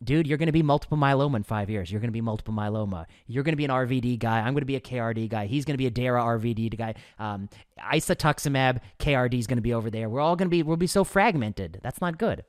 dude, 0.03 0.27
you're 0.27 0.37
going 0.37 0.47
to 0.47 0.53
be 0.53 0.63
multiple 0.63 0.97
myeloma 0.97 1.37
in 1.37 1.43
five 1.43 1.69
years. 1.69 1.91
You're 1.91 2.01
going 2.01 2.09
to 2.09 2.13
be 2.13 2.21
multiple 2.21 2.53
myeloma. 2.53 3.05
You're 3.27 3.43
going 3.43 3.53
to 3.53 3.57
be 3.57 3.65
an 3.65 3.71
RVD 3.71 4.19
guy. 4.19 4.39
I'm 4.39 4.53
going 4.53 4.61
to 4.61 4.65
be 4.65 4.75
a 4.75 4.81
KRD 4.81 5.29
guy. 5.29 5.45
He's 5.45 5.65
going 5.65 5.73
to 5.73 5.77
be 5.77 5.87
a 5.87 5.91
DARA 5.91 6.21
RVD 6.21 6.77
guy. 6.77 6.95
Um, 7.19 7.49
isatuximab 7.79 8.79
KRD 8.99 9.39
is 9.39 9.47
going 9.47 9.57
to 9.57 9.61
be 9.61 9.73
over 9.73 9.89
there. 9.89 10.09
We're 10.09 10.21
all 10.21 10.35
going 10.35 10.47
to 10.47 10.51
be 10.51 10.63
we'll 10.63 10.77
be 10.77 10.87
so 10.87 11.03
fragmented. 11.03 11.79
That's 11.83 12.01
not 12.01 12.17
good. 12.17 12.43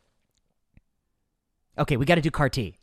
Okay, 1.78 1.96
we 1.96 2.04
got 2.06 2.16
to 2.16 2.20
do 2.20 2.30
CAR 2.30 2.48
T. 2.48 2.78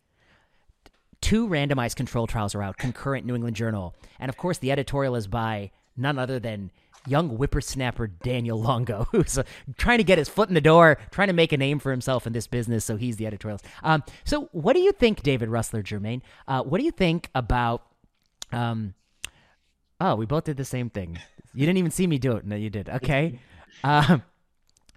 Two 1.22 1.48
randomized 1.48 1.96
control 1.96 2.26
trials 2.26 2.56
are 2.56 2.64
out, 2.64 2.78
concurrent 2.78 3.26
New 3.26 3.36
England 3.36 3.56
Journal, 3.56 3.96
and 4.20 4.28
of 4.28 4.38
course 4.38 4.58
the 4.58 4.72
editorial 4.72 5.16
is 5.16 5.28
by 5.28 5.72
none 5.96 6.18
other 6.18 6.40
than 6.40 6.72
young 7.08 7.30
whippersnapper 7.30 8.08
Daniel 8.08 8.60
Longo, 8.60 9.08
who's 9.12 9.38
uh, 9.38 9.44
trying 9.78 9.98
to 9.98 10.04
get 10.04 10.18
his 10.18 10.30
foot 10.30 10.50
in 10.50 10.56
the 10.56 10.62
door, 10.62 10.98
trying 11.12 11.28
to 11.28 11.34
make 11.34 11.52
a 11.52 11.58
name 11.58 11.80
for 11.80 11.92
himself 11.92 12.28
in 12.28 12.34
this 12.34 12.48
business. 12.48 12.86
So 12.86 12.98
he's 12.98 13.18
the 13.18 13.26
editorialist. 13.26 13.64
Um, 13.84 14.04
so 14.24 14.50
what 14.52 14.74
do 14.74 14.80
you 14.80 14.92
think, 14.92 15.24
David 15.24 15.50
Russler 15.50 15.82
Germain? 15.82 16.22
Uh, 16.48 16.64
what 16.64 16.80
do 16.80 16.86
you 16.86 16.92
think 16.92 17.30
about? 17.36 17.84
Um, 18.52 18.94
oh, 20.00 20.16
we 20.16 20.26
both 20.26 20.44
did 20.44 20.58
the 20.58 20.66
same 20.66 20.90
thing. 20.90 21.20
You 21.54 21.66
didn't 21.66 21.78
even 21.78 21.92
see 21.92 22.08
me 22.08 22.18
do 22.18 22.34
it. 22.34 22.46
No, 22.46 22.56
you 22.56 22.70
did. 22.70 22.90
Okay. 22.90 23.40
Um, 23.84 24.22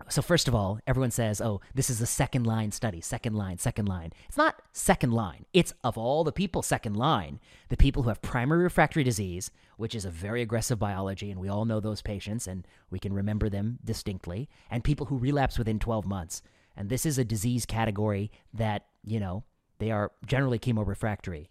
so 0.08 0.22
first 0.22 0.48
of 0.48 0.54
all, 0.54 0.78
everyone 0.86 1.10
says, 1.10 1.40
"Oh, 1.40 1.60
this 1.74 1.88
is 1.88 2.00
a 2.00 2.06
second 2.06 2.46
line 2.46 2.72
study, 2.72 3.00
second 3.00 3.34
line, 3.34 3.58
second 3.58 3.86
line." 3.86 4.12
It's 4.28 4.36
not 4.36 4.60
second 4.72 5.12
line. 5.12 5.46
It's 5.52 5.72
of 5.82 5.96
all 5.96 6.24
the 6.24 6.32
people 6.32 6.62
second 6.62 6.94
line, 6.94 7.40
the 7.68 7.76
people 7.76 8.02
who 8.02 8.08
have 8.08 8.20
primary 8.22 8.62
refractory 8.64 9.04
disease, 9.04 9.50
which 9.76 9.94
is 9.94 10.04
a 10.04 10.10
very 10.10 10.42
aggressive 10.42 10.78
biology 10.78 11.30
and 11.30 11.40
we 11.40 11.48
all 11.48 11.64
know 11.64 11.80
those 11.80 12.02
patients 12.02 12.46
and 12.46 12.66
we 12.90 12.98
can 12.98 13.12
remember 13.12 13.48
them 13.48 13.78
distinctly, 13.84 14.48
and 14.70 14.84
people 14.84 15.06
who 15.06 15.16
relapse 15.18 15.58
within 15.58 15.78
12 15.78 16.06
months. 16.06 16.42
And 16.76 16.88
this 16.88 17.06
is 17.06 17.18
a 17.18 17.24
disease 17.24 17.66
category 17.66 18.30
that, 18.52 18.86
you 19.04 19.20
know, 19.20 19.44
they 19.78 19.90
are 19.90 20.12
generally 20.26 20.58
chemorefractory. 20.58 21.48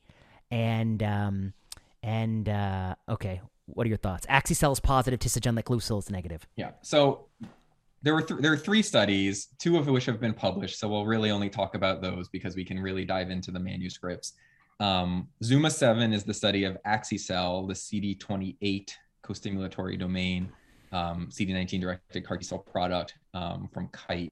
And 0.51 1.01
um 1.01 1.53
and 2.01 2.49
uh 2.49 2.95
okay, 3.09 3.41
what 3.65 3.85
are 3.85 3.89
your 3.89 3.97
thoughts? 3.97 4.25
axi-cel 4.27 4.73
is 4.73 4.79
positive, 4.79 5.19
tisagenlecleucel 5.19 5.99
is 5.99 6.09
negative. 6.09 6.45
Yeah. 6.55 6.71
So 6.81 7.27
there 8.03 8.13
were 8.13 8.21
th- 8.21 8.41
there 8.41 8.53
are 8.53 8.57
three 8.57 8.81
studies, 8.81 9.47
two 9.57 9.77
of 9.77 9.87
which 9.87 10.05
have 10.05 10.19
been 10.19 10.33
published. 10.33 10.77
So 10.77 10.87
we'll 10.89 11.05
really 11.05 11.31
only 11.31 11.49
talk 11.49 11.73
about 11.73 12.01
those 12.01 12.27
because 12.29 12.55
we 12.55 12.65
can 12.65 12.79
really 12.79 13.05
dive 13.05 13.31
into 13.31 13.49
the 13.49 13.59
manuscripts. 13.59 14.33
Um, 14.79 15.29
Zuma 15.43 15.71
seven 15.71 16.13
is 16.13 16.23
the 16.23 16.33
study 16.33 16.65
of 16.65 16.77
axi-cel, 16.85 17.65
the 17.65 17.73
CD28 17.73 18.91
co-stimulatory 19.21 19.97
domain. 19.97 20.51
um, 20.91 21.27
CD19 21.31 21.81
directed 21.81 22.25
CAR 22.25 22.37
T 22.37 22.43
cell 22.43 22.59
product 22.59 23.15
um, 23.33 23.69
from 23.73 23.87
Kite. 23.89 24.31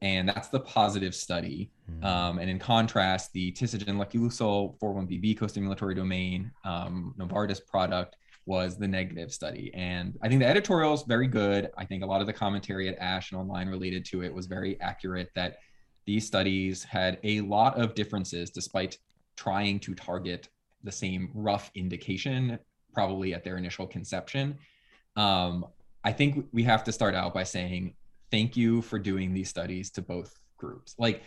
And 0.00 0.28
that's 0.28 0.48
the 0.48 0.60
positive 0.60 1.14
study. 1.14 1.70
Hmm. 1.86 2.04
Um, 2.04 2.38
and 2.38 2.48
in 2.48 2.58
contrast, 2.58 3.32
the 3.32 3.52
tisagenlecleucel 3.52 4.78
41BB 4.78 5.38
co-stimulatory 5.38 5.96
domain 5.96 6.50
um, 6.64 7.14
Novartis 7.18 7.60
product 7.66 8.16
was 8.48 8.78
the 8.78 8.88
negative 8.88 9.30
study. 9.30 9.70
And 9.74 10.18
I 10.22 10.28
think 10.28 10.40
the 10.40 10.48
editorial 10.48 10.94
is 10.94 11.02
very 11.02 11.28
good. 11.28 11.70
I 11.76 11.84
think 11.84 12.02
a 12.02 12.06
lot 12.06 12.22
of 12.22 12.26
the 12.26 12.32
commentary 12.32 12.88
at 12.88 12.96
ASH 12.98 13.30
and 13.30 13.38
online 13.38 13.68
related 13.68 14.06
to 14.06 14.24
it 14.24 14.32
was 14.32 14.46
very 14.46 14.80
accurate 14.80 15.28
that 15.34 15.58
these 16.06 16.26
studies 16.26 16.82
had 16.82 17.18
a 17.24 17.42
lot 17.42 17.78
of 17.78 17.94
differences 17.94 18.48
despite 18.48 18.96
trying 19.36 19.78
to 19.80 19.94
target 19.94 20.48
the 20.82 20.90
same 20.90 21.30
rough 21.34 21.70
indication, 21.74 22.58
probably 22.94 23.34
at 23.34 23.44
their 23.44 23.58
initial 23.58 23.86
conception. 23.86 24.56
Um, 25.14 25.66
I 26.02 26.12
think 26.12 26.46
we 26.50 26.62
have 26.62 26.82
to 26.84 26.92
start 26.92 27.14
out 27.14 27.34
by 27.34 27.44
saying 27.44 27.96
thank 28.30 28.56
you 28.56 28.80
for 28.80 28.98
doing 28.98 29.34
these 29.34 29.50
studies 29.50 29.90
to 29.90 30.00
both 30.00 30.34
groups. 30.56 30.94
Like 30.98 31.22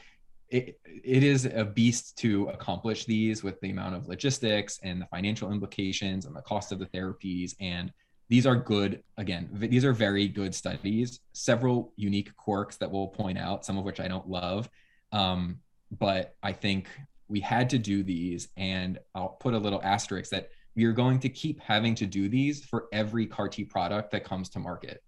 it, 0.52 0.80
it 0.86 1.24
is 1.24 1.46
a 1.46 1.64
beast 1.64 2.18
to 2.18 2.48
accomplish 2.50 3.06
these 3.06 3.42
with 3.42 3.60
the 3.62 3.72
amount 3.72 3.96
of 3.96 4.08
logistics 4.08 4.80
and 4.84 5.02
the 5.02 5.06
financial 5.06 5.52
implications 5.52 6.26
and 6.26 6.36
the 6.36 6.42
cost 6.42 6.72
of 6.72 6.80
the 6.80 6.86
therapies. 6.88 7.56
And 7.62 7.92
these 8.30 8.46
are 8.46 8.56
good, 8.56 9.02
again, 9.18 9.50
these 9.54 9.86
are 9.86 9.94
very 9.94 10.28
good 10.28 10.54
studies, 10.54 11.22
several 11.34 11.94
unique 11.96 12.36
quirks 12.36 12.78
that 12.78 12.92
we'll 12.92 13.08
point 13.08 13.38
out, 13.38 13.66
some 13.66 13.78
of 13.78 13.86
which 13.86 14.00
I 14.02 14.08
don't 14.08 14.30
love. 14.30 14.70
Um, 15.14 15.60
but 15.98 16.36
I 16.44 16.52
think 16.52 16.88
we 17.30 17.40
had 17.40 17.70
to 17.72 17.78
do 17.78 18.04
these. 18.04 18.50
And 18.58 19.00
I'll 19.16 19.38
put 19.40 19.54
a 19.54 19.58
little 19.58 19.82
asterisk 19.84 20.32
that 20.32 20.50
we 20.76 20.84
are 20.86 20.94
going 20.94 21.20
to 21.20 21.30
keep 21.30 21.62
having 21.62 21.96
to 21.96 22.06
do 22.06 22.30
these 22.30 22.64
for 22.66 22.88
every 22.92 23.26
CAR 23.26 23.48
T 23.50 23.64
product 23.64 24.12
that 24.12 24.24
comes 24.26 24.50
to 24.50 24.60
market. 24.60 25.02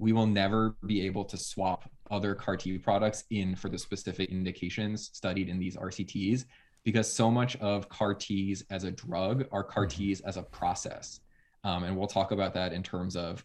We 0.00 0.12
will 0.14 0.26
never 0.26 0.76
be 0.86 1.04
able 1.04 1.26
to 1.26 1.36
swap 1.36 1.88
other 2.10 2.34
CAR 2.34 2.56
T 2.56 2.78
products 2.78 3.24
in 3.30 3.54
for 3.54 3.68
the 3.68 3.78
specific 3.78 4.30
indications 4.30 5.10
studied 5.12 5.48
in 5.50 5.58
these 5.58 5.76
RCTs 5.76 6.46
because 6.84 7.12
so 7.12 7.30
much 7.30 7.56
of 7.56 7.88
CAR 7.90 8.14
Ts 8.14 8.64
as 8.70 8.84
a 8.84 8.90
drug 8.90 9.44
are 9.52 9.62
CAR 9.62 9.86
Mm-hmm. 9.86 9.98
Ts 10.02 10.20
as 10.20 10.38
a 10.38 10.42
process. 10.42 11.20
Um, 11.64 11.84
and 11.84 11.94
we'll 11.96 12.08
talk 12.08 12.32
about 12.32 12.54
that 12.54 12.72
in 12.72 12.82
terms 12.82 13.14
of 13.14 13.44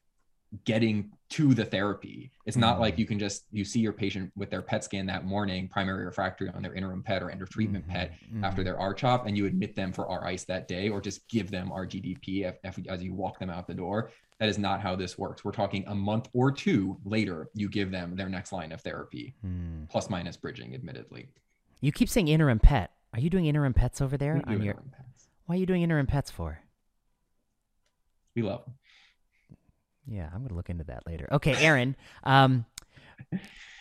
getting 0.64 1.12
to 1.28 1.54
the 1.54 1.66
therapy. 1.66 2.32
It's 2.46 2.56
not 2.56 2.78
Mhm. 2.78 2.80
like 2.80 2.98
you 2.98 3.06
can 3.06 3.20
just 3.20 3.44
you 3.52 3.66
see 3.66 3.82
your 3.82 3.92
patient 3.92 4.32
with 4.38 4.50
their 4.50 4.62
PET 4.62 4.86
scan 4.86 5.06
that 5.08 5.26
morning, 5.26 5.68
primary 5.68 6.06
refractory 6.06 6.48
on 6.50 6.62
their 6.62 6.74
interim 6.74 7.04
PET 7.04 7.22
or 7.22 7.30
end 7.30 7.42
of 7.42 7.50
treatment 7.50 7.86
Mhm. 7.86 7.90
PET 7.92 8.14
Mhm. 8.34 8.44
after 8.46 8.64
their 8.64 8.80
RCHOP, 8.80 9.26
and 9.28 9.36
you 9.38 9.48
admit 9.48 9.76
them 9.76 9.92
for 9.92 10.08
R-ICE 10.08 10.46
that 10.46 10.70
day, 10.70 10.88
or 10.88 11.02
just 11.02 11.28
give 11.28 11.52
them 11.52 11.72
RGDP 11.74 12.46
as 12.88 13.04
you 13.04 13.14
walk 13.14 13.40
them 13.40 13.50
out 13.50 13.68
the 13.68 13.74
door. 13.74 14.12
That 14.40 14.50
is 14.50 14.58
not 14.58 14.82
how 14.82 14.96
this 14.98 15.18
works. 15.18 15.46
We're 15.46 15.52
talking 15.54 15.86
a 15.88 15.96
month 15.96 16.28
or 16.34 16.52
two 16.52 16.98
later, 17.06 17.50
you 17.54 17.70
give 17.70 17.90
them 17.90 18.16
their 18.18 18.28
next 18.28 18.52
line 18.52 18.72
of 18.74 18.82
therapy, 18.82 19.34
Hmm. 19.42 19.86
plus 19.90 20.10
minus 20.10 20.36
bridging, 20.36 20.74
admittedly. 20.76 21.30
You 21.80 21.92
keep 21.94 22.10
saying 22.10 22.28
interim 22.28 22.60
pet. 22.60 22.92
Are 23.14 23.20
you 23.20 23.30
doing 23.30 23.46
interim 23.46 23.74
pets 23.74 24.02
over 24.02 24.18
there 24.18 24.42
on 24.46 24.62
your? 24.62 24.74
interim 24.74 24.92
PETs. 24.92 25.28
Why 25.46 25.56
are 25.56 25.58
you 25.60 25.66
doing 25.66 25.84
interim 25.84 26.06
pets 26.08 26.30
for? 26.32 26.60
We 28.36 28.42
love 28.42 28.66
them. 28.66 28.74
Yeah, 30.08 30.30
I'm 30.34 30.42
gonna 30.44 30.56
look 30.56 30.70
into 30.70 30.84
that 30.86 31.08
later. 31.08 31.30
Okay, 31.32 31.56
Aaron. 31.66 31.96
Um, 32.24 32.66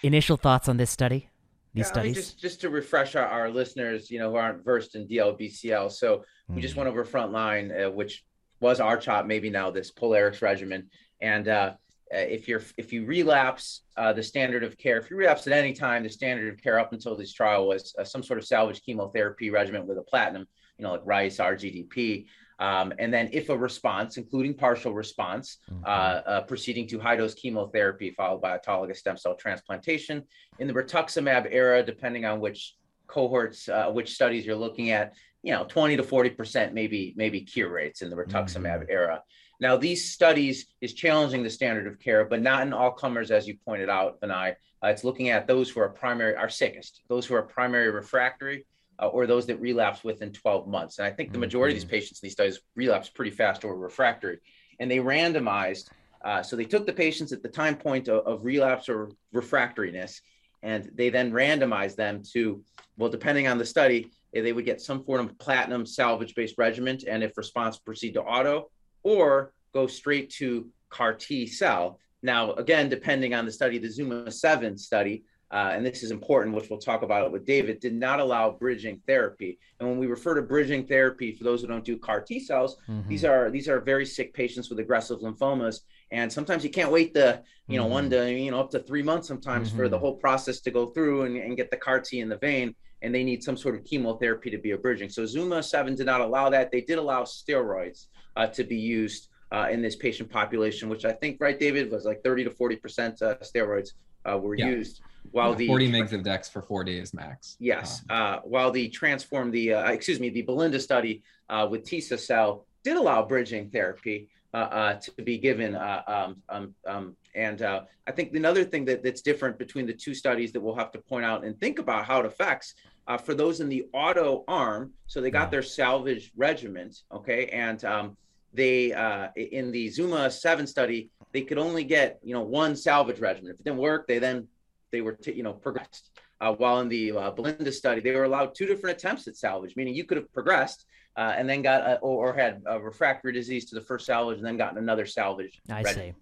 initial 0.05 0.37
thoughts 0.37 0.69
on 0.69 0.77
this 0.77 0.91
study? 0.91 1.29
These 1.75 1.87
Yeah, 1.95 2.01
I 2.01 2.03
mean, 2.05 2.15
studies? 2.15 2.15
just 2.15 2.39
just 2.39 2.61
to 2.61 2.71
refresh 2.71 3.17
our, 3.17 3.27
our 3.27 3.51
listeners, 3.51 4.09
you 4.11 4.21
know, 4.21 4.31
who 4.31 4.37
aren't 4.37 4.65
versed 4.65 4.95
in 4.95 5.09
DLBCL. 5.09 5.91
So 5.91 6.25
we 6.49 6.61
just 6.63 6.75
Hmm. 6.75 6.81
went 6.83 6.91
over 6.91 7.05
frontline, 7.05 7.87
uh, 7.87 7.91
which 7.91 8.25
was 8.65 8.81
R-CHOP, 8.81 9.27
maybe 9.27 9.51
now 9.51 9.71
this 9.71 9.93
POLARIX 9.93 10.41
regimen. 10.41 10.89
And 11.21 11.49
uh, 11.49 11.75
uh, 12.15 12.17
if 12.17 12.49
you're 12.49 12.63
if 12.79 12.95
you 12.95 13.05
relapse, 13.05 13.83
uh, 13.99 14.13
the 14.15 14.23
standard 14.23 14.65
of 14.65 14.79
care, 14.79 14.97
if 14.97 15.11
you 15.11 15.17
relapse 15.17 15.47
at 15.47 15.53
any 15.53 15.75
time, 15.75 16.03
the 16.03 16.09
standard 16.09 16.49
of 16.53 16.63
care 16.63 16.79
up 16.79 16.95
until 16.95 17.15
this 17.15 17.33
trial 17.33 17.69
was 17.69 17.95
uh, 17.99 18.05
some 18.05 18.23
sort 18.23 18.39
of 18.39 18.47
salvage 18.47 18.81
chemotherapy 18.83 19.51
regimen 19.51 19.87
with 19.87 19.99
a 19.99 20.03
platinum, 20.03 20.47
you 20.79 20.83
know, 20.83 20.93
like 20.93 21.03
rice, 21.05 21.37
RGDP. 21.37 22.27
Um, 22.59 22.95
and 22.99 23.13
then 23.13 23.29
if 23.33 23.51
a 23.51 23.59
response, 23.69 24.17
including 24.17 24.55
partial 24.55 24.95
response, 24.95 25.47
Mhm. 25.71 25.83
uh, 25.85 25.89
uh, 26.33 26.41
proceeding 26.51 26.87
to 26.89 26.99
high 26.99 27.17
dose 27.17 27.35
chemotherapy 27.35 28.09
followed 28.19 28.41
by 28.41 28.57
autologous 28.57 28.97
stem 28.97 29.19
cell 29.19 29.35
transplantation. 29.45 30.17
In 30.61 30.67
the 30.69 30.77
rituximab 30.81 31.45
era, 31.51 31.83
depending 31.83 32.25
on 32.25 32.41
which 32.41 32.61
cohorts, 33.09 33.69
uh, 33.69 33.91
which 33.97 34.15
studies 34.19 34.47
you're 34.47 34.65
looking 34.67 34.89
at, 34.91 35.07
you 35.45 35.53
know, 35.53 35.65
20 35.65 35.99
to 35.99 36.03
40 36.03 36.31
percent 36.31 36.75
maybe 36.75 37.13
maybe 37.17 37.43
cure 37.43 37.71
rates 37.71 38.01
in 38.03 38.11
the 38.11 38.17
rituximab 38.17 38.87
era. 38.89 39.23
Now, 39.61 39.77
these 39.77 40.11
studies 40.11 40.67
is 40.81 40.95
challenging 40.95 41.43
the 41.43 41.51
standard 41.51 41.87
of 41.87 42.01
care, 42.01 42.25
but 42.25 42.43
not 42.43 42.67
in 42.67 42.73
all 42.73 42.91
comers, 42.91 43.31
as 43.31 43.47
you 43.47 43.57
pointed 43.65 43.89
out, 43.89 44.21
Vinay. 44.21 44.57
Uh, 44.83 44.89
it's 44.89 45.05
looking 45.05 45.29
at 45.31 45.47
those 45.47 45.71
who 45.71 45.81
are 45.81 45.89
primary, 45.89 46.35
are 46.35 46.49
sickest, 46.49 47.03
those 47.09 47.25
who 47.25 47.35
are 47.35 47.43
primary 47.43 47.91
refractory, 47.91 48.67
uh, 49.01 49.09
or 49.09 49.27
those 49.27 49.47
that 49.47 49.61
relapse 49.61 50.03
within 50.03 50.33
12 50.33 50.67
months. 50.67 50.99
And 50.99 51.07
I 51.07 51.11
think 51.11 51.33
the 51.33 51.39
majority 51.39 51.75
of 51.75 51.81
these 51.81 51.89
patients 51.89 52.21
in 52.21 52.27
these 52.27 52.33
studies 52.33 52.61
relapse 52.75 53.09
pretty 53.09 53.31
fast 53.31 53.65
or 53.65 53.77
refractory. 53.77 54.41
And 54.81 54.91
they 54.91 54.99
randomized, 54.99 55.89
uh, 56.25 56.43
so 56.43 56.57
they 56.57 56.65
took 56.65 56.85
the 56.85 56.93
patients 56.93 57.33
at 57.33 57.43
the 57.43 57.49
time 57.49 57.77
point 57.77 58.09
of, 58.09 58.27
of 58.27 58.45
relapse 58.45 58.89
or 58.89 59.11
refractoriness, 59.35 60.21
and 60.65 60.91
they 60.95 61.11
then 61.11 61.31
randomized 61.31 61.95
them 61.95 62.23
to, 62.33 62.65
well, 62.97 63.11
depending 63.11 63.47
on 63.47 63.59
the 63.59 63.67
study, 63.67 64.11
eh, 64.35 64.41
they 64.41 64.53
would 64.53 64.65
get 64.65 64.81
some 64.81 65.05
form 65.05 65.27
of 65.27 65.39
platinum 65.39 65.87
salvage 65.87 66.35
based 66.35 66.57
regimen. 66.59 66.99
And 67.07 67.23
if 67.23 67.37
response 67.37 67.79
proceed 67.79 68.15
to 68.15 68.23
auto, 68.23 68.71
or 69.03 69.53
go 69.73 69.87
straight 69.87 70.31
to 70.31 70.67
CAR 70.89 71.13
T 71.13 71.47
cell. 71.47 72.01
Now, 72.23 72.53
again, 72.55 72.89
depending 72.89 73.35
on 73.35 73.45
the 73.45 73.53
study, 73.53 73.77
the 73.77 73.91
Zuma 73.91 74.31
7 74.31 74.79
study, 74.79 75.25
uh, 75.51 75.73
and 75.75 75.85
this 75.85 76.03
is 76.03 76.11
important, 76.11 76.57
which 76.57 76.71
we'll 76.71 76.79
talk 76.79 77.03
about 77.03 77.27
it 77.27 77.31
with 77.31 77.45
David, 77.45 77.81
did 77.81 77.95
not 77.95 78.19
allow 78.19 78.51
bridging 78.51 79.03
therapy. 79.07 79.59
And 79.79 79.89
when 79.89 79.99
we 79.99 80.07
refer 80.07 80.35
to 80.35 80.43
bridging 80.43 80.87
therapy, 80.87 81.33
for 81.33 81.45
those 81.45 81.61
who 81.61 81.67
don't 81.67 81.85
do 81.85 81.99
CAR 81.99 82.23
T 82.23 82.41
cells, 82.41 82.79
Mhm. 82.89 83.07
these 83.09 83.25
are 83.27 83.51
these 83.51 83.69
are 83.69 83.81
very 83.81 84.07
sick 84.07 84.33
patients 84.33 84.71
with 84.71 84.79
aggressive 84.79 85.21
lymphomas, 85.21 85.81
and 86.15 86.33
sometimes 86.33 86.63
you 86.65 86.71
can't 86.71 86.93
wait 86.93 87.13
the 87.13 87.43
you 87.69 87.77
know 87.79 87.87
one 87.87 88.09
to 88.11 88.21
you 88.33 88.51
know 88.51 88.61
up 88.61 88.71
to 88.71 88.79
three 88.81 89.03
months 89.03 89.27
sometimes 89.29 89.71
for 89.71 89.89
the 89.89 89.97
Mhm. 89.97 90.01
whole 90.01 90.17
process 90.27 90.61
to 90.61 90.71
go 90.71 90.87
through 90.95 91.23
and, 91.23 91.37
and 91.37 91.57
get 91.57 91.71
the 91.71 91.77
CAR 91.77 92.01
T 92.01 92.21
in 92.21 92.29
the 92.29 92.39
vein, 92.39 92.75
and 93.03 93.15
they 93.15 93.25
need 93.25 93.43
some 93.43 93.57
sort 93.57 93.75
of 93.75 93.85
chemotherapy 93.85 94.49
to 94.51 94.59
be 94.67 94.71
a 94.73 94.79
bridging. 94.79 95.09
So 95.17 95.27
Zuma 95.27 95.63
seven 95.63 95.95
did 95.95 96.07
not 96.07 96.21
allow 96.21 96.47
that. 96.51 96.71
They 96.71 96.83
did 96.91 96.99
allow 96.99 97.23
steroids 97.25 98.07
uh, 98.37 98.47
to 98.49 98.63
be 98.65 98.77
used 98.77 99.29
uh, 99.53 99.69
in 99.75 99.81
this 99.83 99.97
patient 99.97 100.29
population, 100.31 100.89
which 100.89 101.05
I 101.05 101.13
think 101.13 101.33
right, 101.41 101.59
David, 101.59 101.91
was 101.91 102.05
like 102.05 102.23
thirty 102.23 102.45
to 102.45 102.51
forty 102.51 102.77
percent 102.77 103.21
uh, 103.23 103.35
steroids 103.51 103.91
uh, 104.29 104.39
were 104.39 104.55
Yeah. 104.57 104.69
used. 104.77 105.01
While 105.31 105.51
Yeah, 105.53 105.57
the 105.57 105.67
40 105.69 105.91
megs 105.91 106.13
of 106.13 106.23
dex 106.23 106.49
for 106.51 106.61
four 106.61 106.85
days 106.85 107.15
max. 107.15 107.57
Yes. 107.59 108.03
Um, 108.11 108.17
Uh, 108.17 108.37
while 108.55 108.71
the 108.71 108.89
transform 109.01 109.51
the 109.51 109.73
uh, 109.75 109.91
excuse 109.91 110.21
me 110.21 110.29
the 110.29 110.43
Belinda 110.43 110.79
study 110.79 111.23
uh, 111.49 111.67
with 111.71 111.83
tisa-cel 111.85 112.67
did 112.85 112.97
allow 113.03 113.25
bridging 113.25 113.71
therapy 113.71 114.29
to 114.55 115.13
be 115.25 115.39
given, 115.39 115.75
uh, 115.75 116.03
um, 116.07 116.37
um, 116.49 116.75
um, 116.87 117.17
and 117.35 117.63
uh, 117.63 117.83
I 118.07 118.13
think 118.13 118.35
another 118.35 118.65
thing 118.65 118.85
that, 118.85 119.03
that's 119.03 119.21
different 119.21 119.59
between 119.59 119.87
the 119.87 119.93
two 119.93 120.15
studies 120.15 120.53
that 120.53 120.61
we'll 120.61 120.77
have 120.77 120.93
to 120.93 120.99
point 120.99 121.25
out 121.25 121.45
and 121.45 121.59
think 121.59 121.79
about 121.79 122.05
how 122.05 122.21
it 122.21 122.27
affects 122.27 122.75
uh, 123.07 123.19
for 123.19 123.35
those 123.35 123.61
in 123.61 123.69
the 123.69 123.87
auto 123.93 124.45
arm. 124.49 124.93
So 125.07 125.21
they 125.21 125.31
got 125.31 125.51
their 125.51 125.63
salvage 125.63 126.33
regiment, 126.37 127.03
okay, 127.13 127.47
and 127.47 127.85
um, 127.85 128.17
they 128.53 128.93
uh, 128.93 129.29
in 129.37 129.71
the 129.73 129.89
Zuma 129.89 130.31
seven 130.31 130.67
study 130.67 131.11
they 131.33 131.43
could 131.43 131.59
only 131.59 131.85
get 131.85 132.21
you 132.23 132.33
know 132.33 132.43
one 132.43 132.77
salvage 132.77 133.21
regimen. 133.21 133.51
If 133.51 133.61
it 133.61 133.65
didn't 133.65 133.79
work, 133.79 134.07
they 134.07 134.19
then 134.19 134.47
they 134.93 135.01
were 135.01 135.13
t- 135.13 135.33
you 135.33 135.43
know 135.43 135.53
progressed. 135.53 136.11
Uh, 136.41 136.53
while 136.53 136.81
in 136.81 136.89
the 136.89 137.13
uh, 137.13 137.31
Belinda 137.31 137.73
study, 137.73 138.01
they 138.01 138.13
were 138.13 138.25
allowed 138.25 138.55
two 138.55 138.67
different 138.67 138.99
attempts 138.99 139.27
at 139.29 139.37
salvage, 139.37 139.77
meaning 139.77 139.95
you 139.95 140.05
could 140.05 140.17
have 140.17 140.33
progressed 140.33 140.87
uh, 141.17 141.35
and 141.37 141.49
then 141.49 141.63
got 141.63 141.83
a, 141.83 141.99
or, 141.99 142.35
had 142.35 142.63
a 142.67 142.81
refractory 142.81 143.33
disease 143.33 143.65
to 143.67 143.75
the 143.75 143.81
first 143.81 144.07
salvage 144.07 144.39
and 144.39 144.47
then 144.47 144.57
gotten 144.57 144.79
another 144.79 145.07
salvage. 145.07 145.61
I 145.71 145.83
regimen. 145.83 146.13
see. 146.13 146.15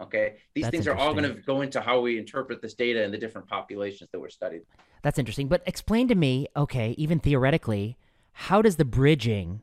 Okay, 0.00 0.36
these 0.54 0.62
That's 0.62 0.72
things 0.72 0.86
are 0.86 0.94
all 0.94 1.12
going 1.12 1.24
to 1.24 1.40
go 1.42 1.62
into 1.62 1.80
how 1.80 2.00
we 2.00 2.18
interpret 2.18 2.62
this 2.62 2.74
data 2.74 3.02
in 3.02 3.10
the 3.10 3.18
different 3.18 3.48
populations 3.48 4.10
that 4.12 4.20
were 4.20 4.30
studied. 4.30 4.62
That's 5.02 5.18
interesting. 5.18 5.48
But 5.48 5.62
explain 5.66 6.06
to 6.08 6.14
me, 6.14 6.46
okay, 6.56 6.94
even 6.96 7.18
theoretically, 7.18 7.96
how 8.32 8.62
does 8.62 8.76
the 8.76 8.84
bridging 8.84 9.62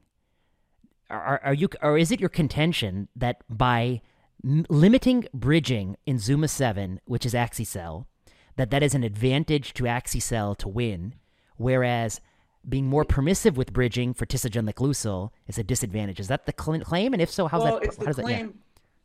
are, 1.09 1.39
are 1.43 1.53
you 1.53 1.69
or 1.81 1.97
is 1.97 2.11
it 2.11 2.19
your 2.19 2.29
contention 2.29 3.07
that 3.15 3.38
by 3.49 4.01
m- 4.43 4.65
limiting 4.69 5.27
bridging 5.33 5.97
in 6.05 6.19
Zuma 6.19 6.47
7, 6.47 6.99
which 7.05 7.25
is 7.25 7.33
axi-cel, 7.33 8.07
that 8.55 8.71
that 8.71 8.83
is 8.83 8.95
an 8.95 9.03
advantage 9.03 9.73
to 9.75 9.83
axi-cel 9.83 10.55
to 10.55 10.67
win, 10.67 11.15
whereas 11.57 12.21
being 12.68 12.86
more 12.88 13.03
permissive 13.05 13.57
with 13.57 13.74
bridging 13.74 14.13
for 14.13 14.26
tisagenlecleucel 14.26 15.30
is 15.47 15.57
a 15.57 15.63
disadvantage. 15.63 16.20
Is 16.20 16.28
that 16.30 16.45
the 16.45 16.53
cl- 16.59 16.80
claim? 16.82 17.13
And 17.13 17.22
if 17.22 17.30
so, 17.30 17.47
how's 17.47 17.63
well, 17.63 17.80
that? 17.80 17.84
it's 17.86 17.97
how 17.97 18.01
the 18.03 18.07
does 18.07 18.16
that? 18.18 18.22
Yeah. 18.30 18.38
claim. 18.38 18.59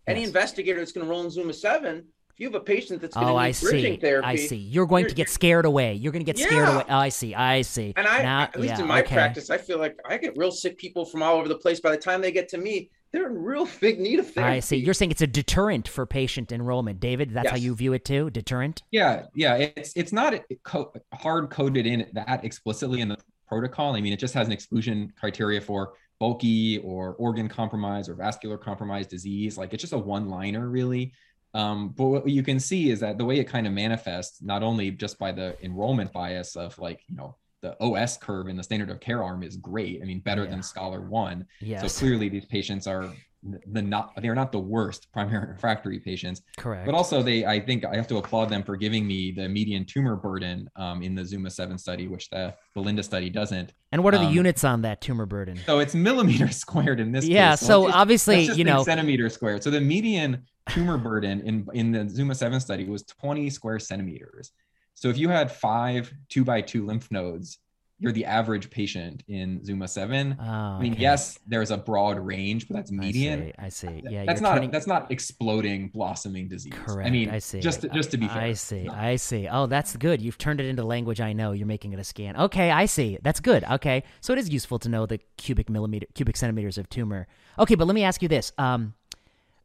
Any 0.06 0.20
Yes. 0.20 0.28
investigator 0.28 0.78
that's 0.78 0.92
going 0.92 1.06
to 1.06 1.10
roll 1.10 1.22
in 1.22 1.30
Zuma 1.30 1.52
seven, 1.52 2.04
if 2.32 2.40
you 2.40 2.46
have 2.46 2.54
a 2.54 2.60
patient 2.60 3.00
that's 3.02 3.14
going 3.14 3.26
to 3.26 3.32
Oh, 3.32 3.36
need 3.38 3.42
I 3.48 3.52
bridging 3.52 3.94
see. 3.94 4.00
therapy, 4.00 4.26
I 4.26 4.36
see. 4.36 4.56
You're 4.56 4.86
going 4.86 5.04
to 5.04 5.10
you're- 5.10 5.14
get 5.16 5.28
scared 5.28 5.66
away. 5.66 5.94
You're 5.94 6.12
going 6.12 6.24
to 6.24 6.32
get 6.32 6.38
scared 6.38 6.68
away. 6.68 6.84
Oh, 6.88 6.96
I 6.96 7.10
see. 7.10 7.34
I 7.34 7.62
see. 7.62 7.92
And 7.96 8.06
I, 8.06 8.22
Now- 8.22 8.42
at 8.44 8.58
least 8.58 8.74
yeah, 8.76 8.80
in 8.80 8.86
my 8.88 9.02
okay. 9.02 9.14
practice, 9.14 9.50
I 9.50 9.58
feel 9.58 9.78
like 9.78 9.98
I 10.08 10.16
get 10.16 10.36
real 10.36 10.50
sick 10.50 10.78
people 10.78 11.04
from 11.04 11.22
all 11.22 11.36
over 11.36 11.48
the 11.48 11.56
place. 11.58 11.80
By 11.80 11.90
the 11.90 11.96
time 11.98 12.20
they 12.22 12.32
get 12.32 12.48
to 12.50 12.58
me, 12.58 12.90
they're 13.12 13.26
in 13.28 13.36
real 13.42 13.68
big 13.80 14.00
need 14.00 14.20
of 14.20 14.32
therapy. 14.32 14.56
I 14.56 14.60
see. 14.60 14.76
You're 14.76 14.94
saying 14.94 15.10
it's 15.10 15.20
a 15.20 15.26
deterrent 15.26 15.86
for 15.86 16.06
patient 16.06 16.50
enrollment, 16.50 16.98
David. 16.98 17.34
That's 17.34 17.50
how 17.50 17.56
you 17.56 17.74
view 17.74 17.92
it 17.92 18.04
too. 18.04 18.30
Deterrent. 18.30 18.82
Yeah, 18.90 19.26
yeah. 19.34 19.56
It's 19.56 19.92
it's 19.96 20.12
not 20.12 20.34
co- 20.62 20.92
hard 21.12 21.50
coded 21.50 21.86
in 21.86 22.06
that 22.14 22.44
explicitly 22.44 23.00
in 23.00 23.08
the 23.08 23.16
protocol. 23.54 23.96
I 23.96 24.00
mean, 24.00 24.12
it 24.12 24.20
just 24.20 24.32
has 24.34 24.46
an 24.46 24.52
exclusion 24.52 25.12
criteria 25.18 25.60
for 25.60 25.94
bulky 26.20 26.78
or 26.78 27.14
organ 27.14 27.48
compromise 27.48 28.08
or 28.08 28.14
vascular 28.14 28.56
compromise 28.56 29.06
disease. 29.08 29.58
Like 29.58 29.74
it's 29.74 29.80
just 29.82 29.92
a 29.92 29.98
one 29.98 30.28
liner, 30.28 30.68
really. 30.68 31.12
Um, 31.52 31.88
but 31.88 32.04
what 32.04 32.28
you 32.28 32.44
can 32.44 32.60
see 32.60 32.90
is 32.92 33.00
that 33.00 33.18
the 33.18 33.24
way 33.24 33.40
it 33.40 33.44
kind 33.48 33.66
of 33.66 33.72
manifests, 33.72 34.40
not 34.40 34.62
only 34.62 34.92
just 34.92 35.18
by 35.18 35.32
the 35.32 35.56
enrollment 35.64 36.12
bias 36.12 36.54
of 36.54 36.78
like 36.78 37.00
you 37.08 37.16
know 37.16 37.36
the 37.60 37.76
OS 37.82 38.16
curve 38.16 38.46
in 38.48 38.56
the 38.56 38.62
standard 38.62 38.88
of 38.88 39.00
care 39.00 39.22
arm 39.22 39.42
is 39.42 39.56
great. 39.56 40.00
I 40.00 40.04
mean, 40.06 40.20
better 40.20 40.44
Yeah. 40.44 40.50
than 40.50 40.62
Scholar 40.62 41.00
One. 41.02 41.44
Yes. 41.60 41.92
So 41.92 41.98
clearly, 42.00 42.28
these 42.28 42.46
patients 42.46 42.86
are 42.86 43.12
the 43.42 43.80
not 43.80 44.12
they 44.20 44.28
are 44.28 44.34
not 44.34 44.52
the 44.52 44.58
worst 44.58 45.06
primary 45.12 45.48
refractory 45.48 45.98
patients. 45.98 46.42
Correct. 46.58 46.86
But 46.86 46.94
also, 46.94 47.22
they 47.22 47.44
I 47.46 47.58
think 47.60 47.84
I 47.84 47.96
have 47.96 48.06
to 48.08 48.18
applaud 48.18 48.50
them 48.50 48.62
for 48.62 48.76
giving 48.76 49.06
me 49.06 49.32
the 49.32 49.48
median 49.48 49.84
tumor 49.84 50.16
burden 50.16 50.68
um, 50.76 51.02
in 51.02 51.14
the 51.14 51.24
Zuma 51.24 51.50
seven 51.50 51.78
study, 51.78 52.06
which 52.08 52.28
the 52.30 52.54
Belinda 52.74 53.02
study 53.02 53.30
doesn't. 53.30 53.72
and 53.92 54.04
what 54.04 54.14
are 54.14 54.18
the 54.18 54.26
um, 54.26 54.34
units 54.34 54.62
on 54.64 54.82
that 54.82 55.00
tumor 55.00 55.26
burden? 55.26 55.58
So 55.66 55.78
it's 55.78 55.94
millimeters 55.94 56.56
squared 56.64 57.00
in 57.00 57.12
this. 57.12 57.24
Case. 57.24 57.32
Yeah, 57.34 57.52
case. 57.52 57.60
so 57.60 57.84
it's- 57.84 57.96
obviously, 57.96 58.44
you 58.44 58.64
know- 58.64 58.84
centimeters 58.84 59.34
squared. 59.34 59.62
So 59.62 59.70
the 59.70 59.80
median 59.80 60.44
tumor 60.68 60.98
burden 60.98 61.40
in 61.40 61.66
in 61.72 61.92
the 61.92 62.08
Zuma 62.08 62.34
seven 62.34 62.60
study 62.60 62.84
was 62.84 63.02
20 63.04 63.48
square 63.50 63.78
centimeters. 63.78 64.52
So 64.94 65.08
if 65.08 65.16
you 65.16 65.30
had 65.30 65.50
five 65.50 66.12
two 66.28 66.44
by 66.44 66.60
two 66.60 66.84
lymph 66.84 67.10
nodes, 67.10 67.58
you're 68.00 68.12
the 68.12 68.24
average 68.24 68.70
patient 68.70 69.22
in 69.28 69.62
Zuma 69.64 69.86
seven. 69.86 70.36
Oh, 70.40 70.42
I 70.44 70.80
mean, 70.80 70.92
okay. 70.94 71.02
yes, 71.02 71.38
there's 71.46 71.70
a 71.70 71.76
broad 71.76 72.18
range, 72.18 72.66
but 72.66 72.74
that's 72.74 72.90
median. 72.90 73.52
I 73.58 73.68
see. 73.68 73.86
I 73.86 73.90
see. 73.90 74.02
Yeah, 74.08 74.24
that's 74.24 74.40
not 74.40 74.54
turning- 74.54 74.70
that's 74.70 74.86
not 74.86 75.12
exploding 75.12 75.88
blossoming 75.88 76.48
disease. 76.48 76.72
Correct. 76.74 77.06
I 77.06 77.10
mean, 77.10 77.28
I 77.28 77.38
see. 77.38 77.60
just 77.60 77.82
to, 77.82 77.90
just 77.90 78.10
to 78.12 78.16
be 78.16 78.26
fair. 78.26 78.38
I 78.38 78.52
see. 78.54 78.84
No. 78.84 78.92
I 78.94 79.16
see. 79.16 79.46
Oh, 79.48 79.66
that's 79.66 79.96
good. 79.96 80.22
You've 80.22 80.38
turned 80.38 80.60
it 80.60 80.66
into 80.66 80.82
language 80.82 81.20
I 81.20 81.34
know. 81.34 81.52
You're 81.52 81.66
making 81.66 81.92
it 81.92 81.98
a 82.00 82.04
scan. 82.04 82.36
Okay, 82.36 82.70
I 82.70 82.86
see. 82.86 83.18
That's 83.22 83.38
good. 83.38 83.64
Okay, 83.70 84.02
so 84.22 84.32
it 84.32 84.38
is 84.38 84.48
useful 84.48 84.78
to 84.78 84.88
know 84.88 85.04
the 85.04 85.20
cubic 85.36 85.68
millimeter, 85.68 86.06
cubic 86.14 86.38
centimeters 86.38 86.78
of 86.78 86.88
tumor. 86.88 87.26
Okay, 87.58 87.74
but 87.74 87.86
let 87.86 87.94
me 87.94 88.02
ask 88.02 88.22
you 88.22 88.28
this. 88.28 88.50
Um, 88.56 88.94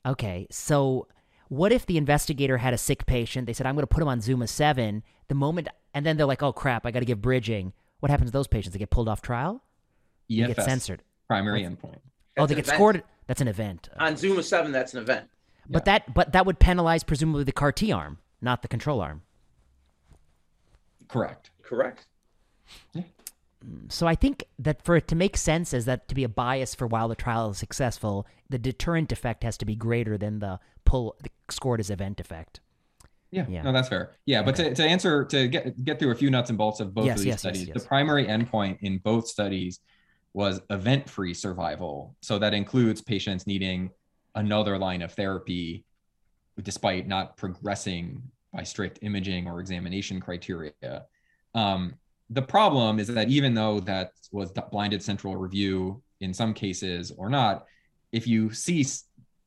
okay, 0.06 0.46
so 0.52 1.08
what 1.48 1.72
if 1.72 1.86
the 1.86 1.98
investigator 1.98 2.58
had 2.58 2.74
a 2.74 2.78
sick 2.78 3.06
patient? 3.06 3.48
They 3.48 3.54
said, 3.54 3.66
"I'm 3.66 3.76
going 3.76 3.84
to 3.84 3.88
put 3.88 4.02
him 4.02 4.10
on 4.10 4.20
Zuma 4.20 4.48
seven. 4.48 5.04
The 5.30 5.36
moment, 5.36 5.70
and 5.94 6.06
then 6.06 6.18
they're 6.18 6.26
like, 6.26 6.44
"Oh 6.44 6.52
crap, 6.52 6.86
I 6.86 6.92
got 6.92 7.00
to 7.00 7.06
give 7.06 7.22
bridging." 7.22 7.72
What 8.06 8.12
happens 8.12 8.30
to 8.30 8.34
those 8.34 8.46
patients? 8.46 8.74
They 8.74 8.78
get 8.78 8.92
pulled 8.92 9.10
off 9.10 9.24
trial. 9.24 9.64
They 10.30 10.36
get 10.36 10.62
censored. 10.62 11.02
primary 11.28 11.64
endpoint. 11.64 11.98
oh, 12.38 12.46
they 12.46 12.54
get 12.54 12.66
event. 12.66 12.76
scored. 12.78 13.04
That's 13.26 13.42
an 13.42 13.48
event. 13.48 13.90
On 13.98 14.16
Zuma 14.16 14.44
7, 14.44 14.72
that's 14.72 14.94
an 14.94 15.00
event. 15.00 15.28
But 15.68 15.86
that, 15.86 16.14
but 16.14 16.32
that 16.34 16.46
would 16.46 16.60
penalize 16.60 17.04
presumably 17.04 17.46
the 17.46 17.52
CAR 17.52 17.72
T 17.72 17.92
arm, 17.92 18.20
not 18.42 18.62
the 18.62 18.68
control 18.68 19.02
arm. 19.02 19.24
Correct. 21.08 21.50
Correct. 21.64 22.06
So 23.90 24.06
I 24.06 24.14
think 24.14 24.46
that 24.60 24.86
for 24.86 24.98
it 24.98 25.08
to 25.08 25.16
make 25.16 25.36
sense 25.36 25.74
as 25.74 25.86
that 25.86 26.08
to 26.08 26.14
be 26.14 26.24
a 26.24 26.30
bias 26.30 26.76
for 26.76 26.86
while 26.86 27.08
the 27.08 27.16
trial 27.16 27.50
is 27.50 27.58
successful, 27.58 28.28
the 28.52 28.60
deterrent 28.60 29.12
effect 29.14 29.44
has 29.44 29.58
to 29.58 29.66
be 29.66 29.76
greater 29.76 30.16
than 30.16 30.38
the 30.38 30.60
pull 30.84 31.16
the 31.24 31.32
scored 31.50 31.80
as 31.80 31.90
event 31.90 32.20
effect. 32.20 32.60
Yeah, 33.32 33.46
Yeah. 33.50 33.62
no, 33.64 33.72
that's 33.72 33.90
fair. 33.90 34.14
Yeah, 34.26 34.44
but 34.44 34.56
to, 34.56 34.74
to 34.74 34.84
answer 34.84 35.26
to 35.26 35.48
get 35.48 35.84
get 35.84 36.00
through 36.00 36.12
a 36.12 36.16
few 36.16 36.30
nuts 36.30 36.50
and 36.50 36.58
bolts 36.58 36.80
of 36.80 36.94
both 36.94 37.06
Yes, 37.06 37.18
of 37.18 37.24
these 37.24 37.28
yes, 37.28 37.40
studies, 37.40 37.68
yes. 37.68 37.82
the 37.82 37.88
primary 37.88 38.26
endpoint 38.26 38.78
in 38.82 38.98
both 39.00 39.28
studies 39.28 39.80
was 40.34 40.62
event-free 40.70 41.34
survival. 41.34 42.16
So 42.22 42.38
that 42.40 42.54
includes 42.54 43.02
patients 43.02 43.48
needing 43.48 43.90
another 44.36 44.78
line 44.78 45.02
of 45.02 45.14
therapy 45.14 45.86
despite 46.62 47.08
not 47.08 47.38
progressing 47.38 48.22
by 48.54 48.64
strict 48.64 49.00
imaging 49.02 49.48
or 49.48 49.60
examination 49.60 50.20
criteria. 50.20 51.06
Um, 51.54 51.96
the 52.30 52.42
problem 52.42 53.00
is 53.00 53.08
that 53.08 53.30
even 53.30 53.54
though 53.54 53.80
that 53.82 54.12
was 54.32 54.52
blinded 54.72 55.02
central 55.04 55.36
review 55.36 56.02
in 56.22 56.34
some 56.34 56.54
cases 56.54 57.12
or 57.18 57.30
not, 57.30 57.66
if 58.12 58.28
you 58.28 58.52
see 58.52 58.86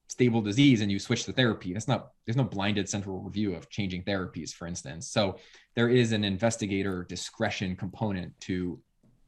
stable 0.08 0.40
disease 0.40 0.80
and 0.80 0.90
you 0.90 0.98
switch 0.98 1.26
the 1.26 1.32
therapy, 1.32 1.72
that's 1.72 1.86
not 1.86 2.12
there's 2.24 2.36
no 2.36 2.44
blinded 2.44 2.88
central 2.88 3.20
review 3.20 3.54
of 3.54 3.70
changing 3.70 4.02
therapies, 4.02 4.52
for 4.52 4.66
instance. 4.66 5.08
So 5.08 5.38
there 5.74 5.88
is 5.88 6.12
an 6.12 6.24
investigator 6.24 7.04
discretion 7.08 7.76
component 7.76 8.38
to 8.42 8.80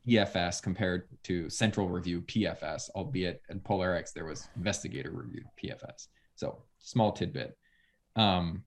EFS 0.09 0.63
compared 0.63 1.09
to 1.25 1.49
central 1.51 1.89
review 1.89 2.23
PFS, 2.23 2.91
albeit 2.95 3.43
in 3.51 3.61
POLARIX 3.61 4.13
there 4.13 4.25
was 4.25 4.49
investigator 4.57 5.11
review 5.13 5.45
PFS. 5.63 6.09
So 6.35 6.63
small 6.79 7.13
tidbit. 7.13 7.57
Um, 8.17 8.65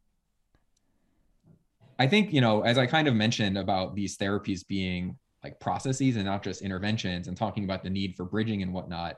I 1.98 2.08
think, 2.08 2.34
you 2.34 2.42
know, 2.42 2.62
as 2.62 2.78
I 2.78 2.86
kind 2.86 3.08
of 3.08 3.16
mentioned 3.16 3.58
about 3.58 3.96
these 3.96 4.18
therapies 4.18 4.66
being 4.66 5.18
like 5.44 5.60
processes 5.60 6.16
and 6.16 6.26
not 6.26 6.44
just 6.44 6.62
interventions 6.62 7.28
and 7.28 7.36
talking 7.36 7.64
about 7.64 7.84
the 7.84 7.90
need 7.90 8.16
for 8.16 8.26
bridging 8.26 8.62
and 8.62 8.74
whatnot, 8.74 9.18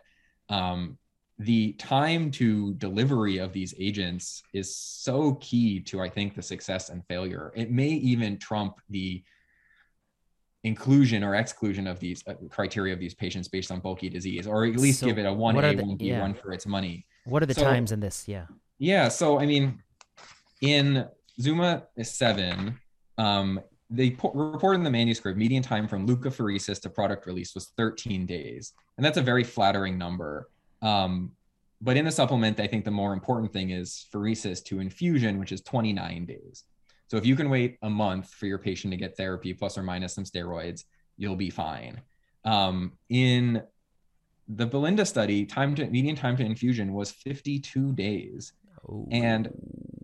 um, 0.50 0.98
the 1.38 1.74
time 1.74 2.32
to 2.32 2.74
delivery 2.76 3.38
of 3.40 3.52
these 3.52 3.74
agents 3.78 4.42
is 4.54 4.76
so 4.76 5.34
key 5.36 5.82
to, 5.82 6.02
I 6.02 6.10
think, 6.10 6.34
the 6.36 6.42
success 6.42 6.90
and 6.90 7.06
failure. 7.08 7.52
It 7.56 7.72
may 7.72 7.90
even 7.90 8.38
trump 8.38 8.76
the 8.90 9.22
inclusion 10.64 11.24
or 11.24 11.36
exclusion 11.36 11.88
of 11.88 12.00
these 12.00 12.24
uh, 12.28 12.34
criteria 12.50 12.94
of 12.94 13.00
these 13.00 13.14
patients 13.14 13.48
based 13.48 13.70
on 13.70 13.80
bulky 13.82 14.10
disease, 14.10 14.48
or 14.48 14.66
at 14.66 14.78
least 14.78 15.02
So 15.02 15.08
give 15.08 15.18
it 15.18 15.26
a 15.26 15.30
1a 15.30 15.78
the, 15.78 15.84
1b 15.84 15.98
yeah. 16.02 16.22
1 16.22 16.34
for 16.36 16.54
its 16.54 16.66
money. 16.66 17.06
What 17.26 17.44
are 17.44 17.46
the 17.46 17.54
So- 17.54 17.64
times 17.64 17.92
in 17.92 18.00
this? 18.00 18.28
Yeah. 18.28 18.46
Yeah. 18.80 19.10
So 19.10 19.40
I 19.40 19.46
mean, 19.46 19.82
in 20.62 21.06
Zuma 21.40 21.84
seven, 22.02 22.80
um, 23.18 23.60
they 23.90 24.12
po- 24.12 24.32
reported 24.34 24.80
in 24.80 24.84
the 24.84 24.90
manuscript 24.92 25.38
median 25.38 25.62
time 25.62 25.88
from 25.88 26.08
leukapheresis 26.08 26.82
to 26.82 26.90
product 26.90 27.26
release 27.28 27.54
was 27.54 27.68
13 27.78 28.26
days, 28.26 28.74
and 28.98 29.06
that's 29.06 29.18
a 29.18 29.22
very 29.22 29.44
flattering 29.44 29.98
number. 29.98 30.50
Um, 30.82 31.32
but 31.82 31.98
in 31.98 32.06
the 32.06 32.12
supplement, 32.12 32.60
I 32.60 32.68
think 32.68 32.86
the 32.86 32.92
more 32.92 33.14
important 33.14 33.52
thing 33.52 33.72
is 33.72 34.08
pheresis 34.12 34.64
to 34.66 34.80
infusion, 34.80 35.40
which 35.40 35.52
is 35.52 35.62
29 35.62 36.26
days. 36.26 36.64
So 37.08 37.18
if 37.18 37.26
you 37.26 37.36
can 37.36 37.50
wait 37.50 37.78
a 37.84 37.90
month 37.90 38.34
for 38.34 38.48
your 38.48 38.58
patient 38.58 38.92
to 38.92 38.98
get 38.98 39.16
therapy 39.16 39.54
plus 39.54 39.78
or 39.78 39.84
minus 39.84 40.14
some 40.14 40.24
steroids, 40.24 40.86
you'll 41.18 41.36
be 41.36 41.50
fine. 41.50 42.02
Um, 42.44 42.94
in 43.10 43.62
the 44.48 44.66
Belinda 44.66 45.06
study, 45.06 45.46
time 45.46 45.76
to 45.76 45.88
median 45.88 46.16
time 46.16 46.38
to 46.38 46.44
infusion 46.44 46.94
was 46.94 47.12
52 47.12 47.94
days. 47.94 48.54
Ooh. 48.90 49.08
And 49.12 49.50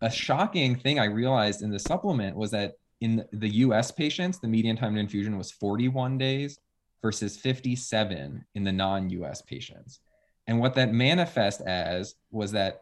a 0.01 0.09
shocking 0.09 0.76
thing 0.76 0.99
I 0.99 1.05
realized 1.05 1.61
in 1.61 1.69
the 1.69 1.80
supplement 1.80 2.36
was 2.36 2.51
that 2.51 2.74
in 3.01 3.26
the 3.32 3.49
US 3.49 3.91
patients, 3.91 4.39
the 4.39 4.47
median 4.47 4.78
time 4.78 4.95
to 4.95 4.99
infusion 4.99 5.38
was 5.38 5.51
41 5.51 6.17
days 6.17 6.59
versus 7.01 7.38
57 7.38 8.45
in 8.53 8.63
the 8.63 8.72
non 8.72 9.09
US 9.09 9.41
patients. 9.41 9.99
And 10.47 10.59
what 10.59 10.75
that 10.75 10.93
manifest 10.93 11.61
as 11.61 12.15
was 12.31 12.51
that 12.53 12.81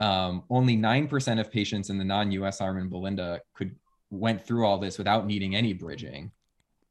um, 0.00 0.44
only 0.48 0.76
9% 0.76 1.40
of 1.40 1.50
patients 1.50 1.90
in 1.90 1.98
the 1.98 2.04
non 2.04 2.30
US 2.32 2.60
arm 2.60 2.78
in 2.78 2.88
Belinda 2.88 3.40
could 3.54 3.76
went 4.10 4.44
through 4.44 4.66
all 4.66 4.78
this 4.78 4.98
without 4.98 5.26
needing 5.26 5.54
any 5.54 5.72
bridging 5.72 6.32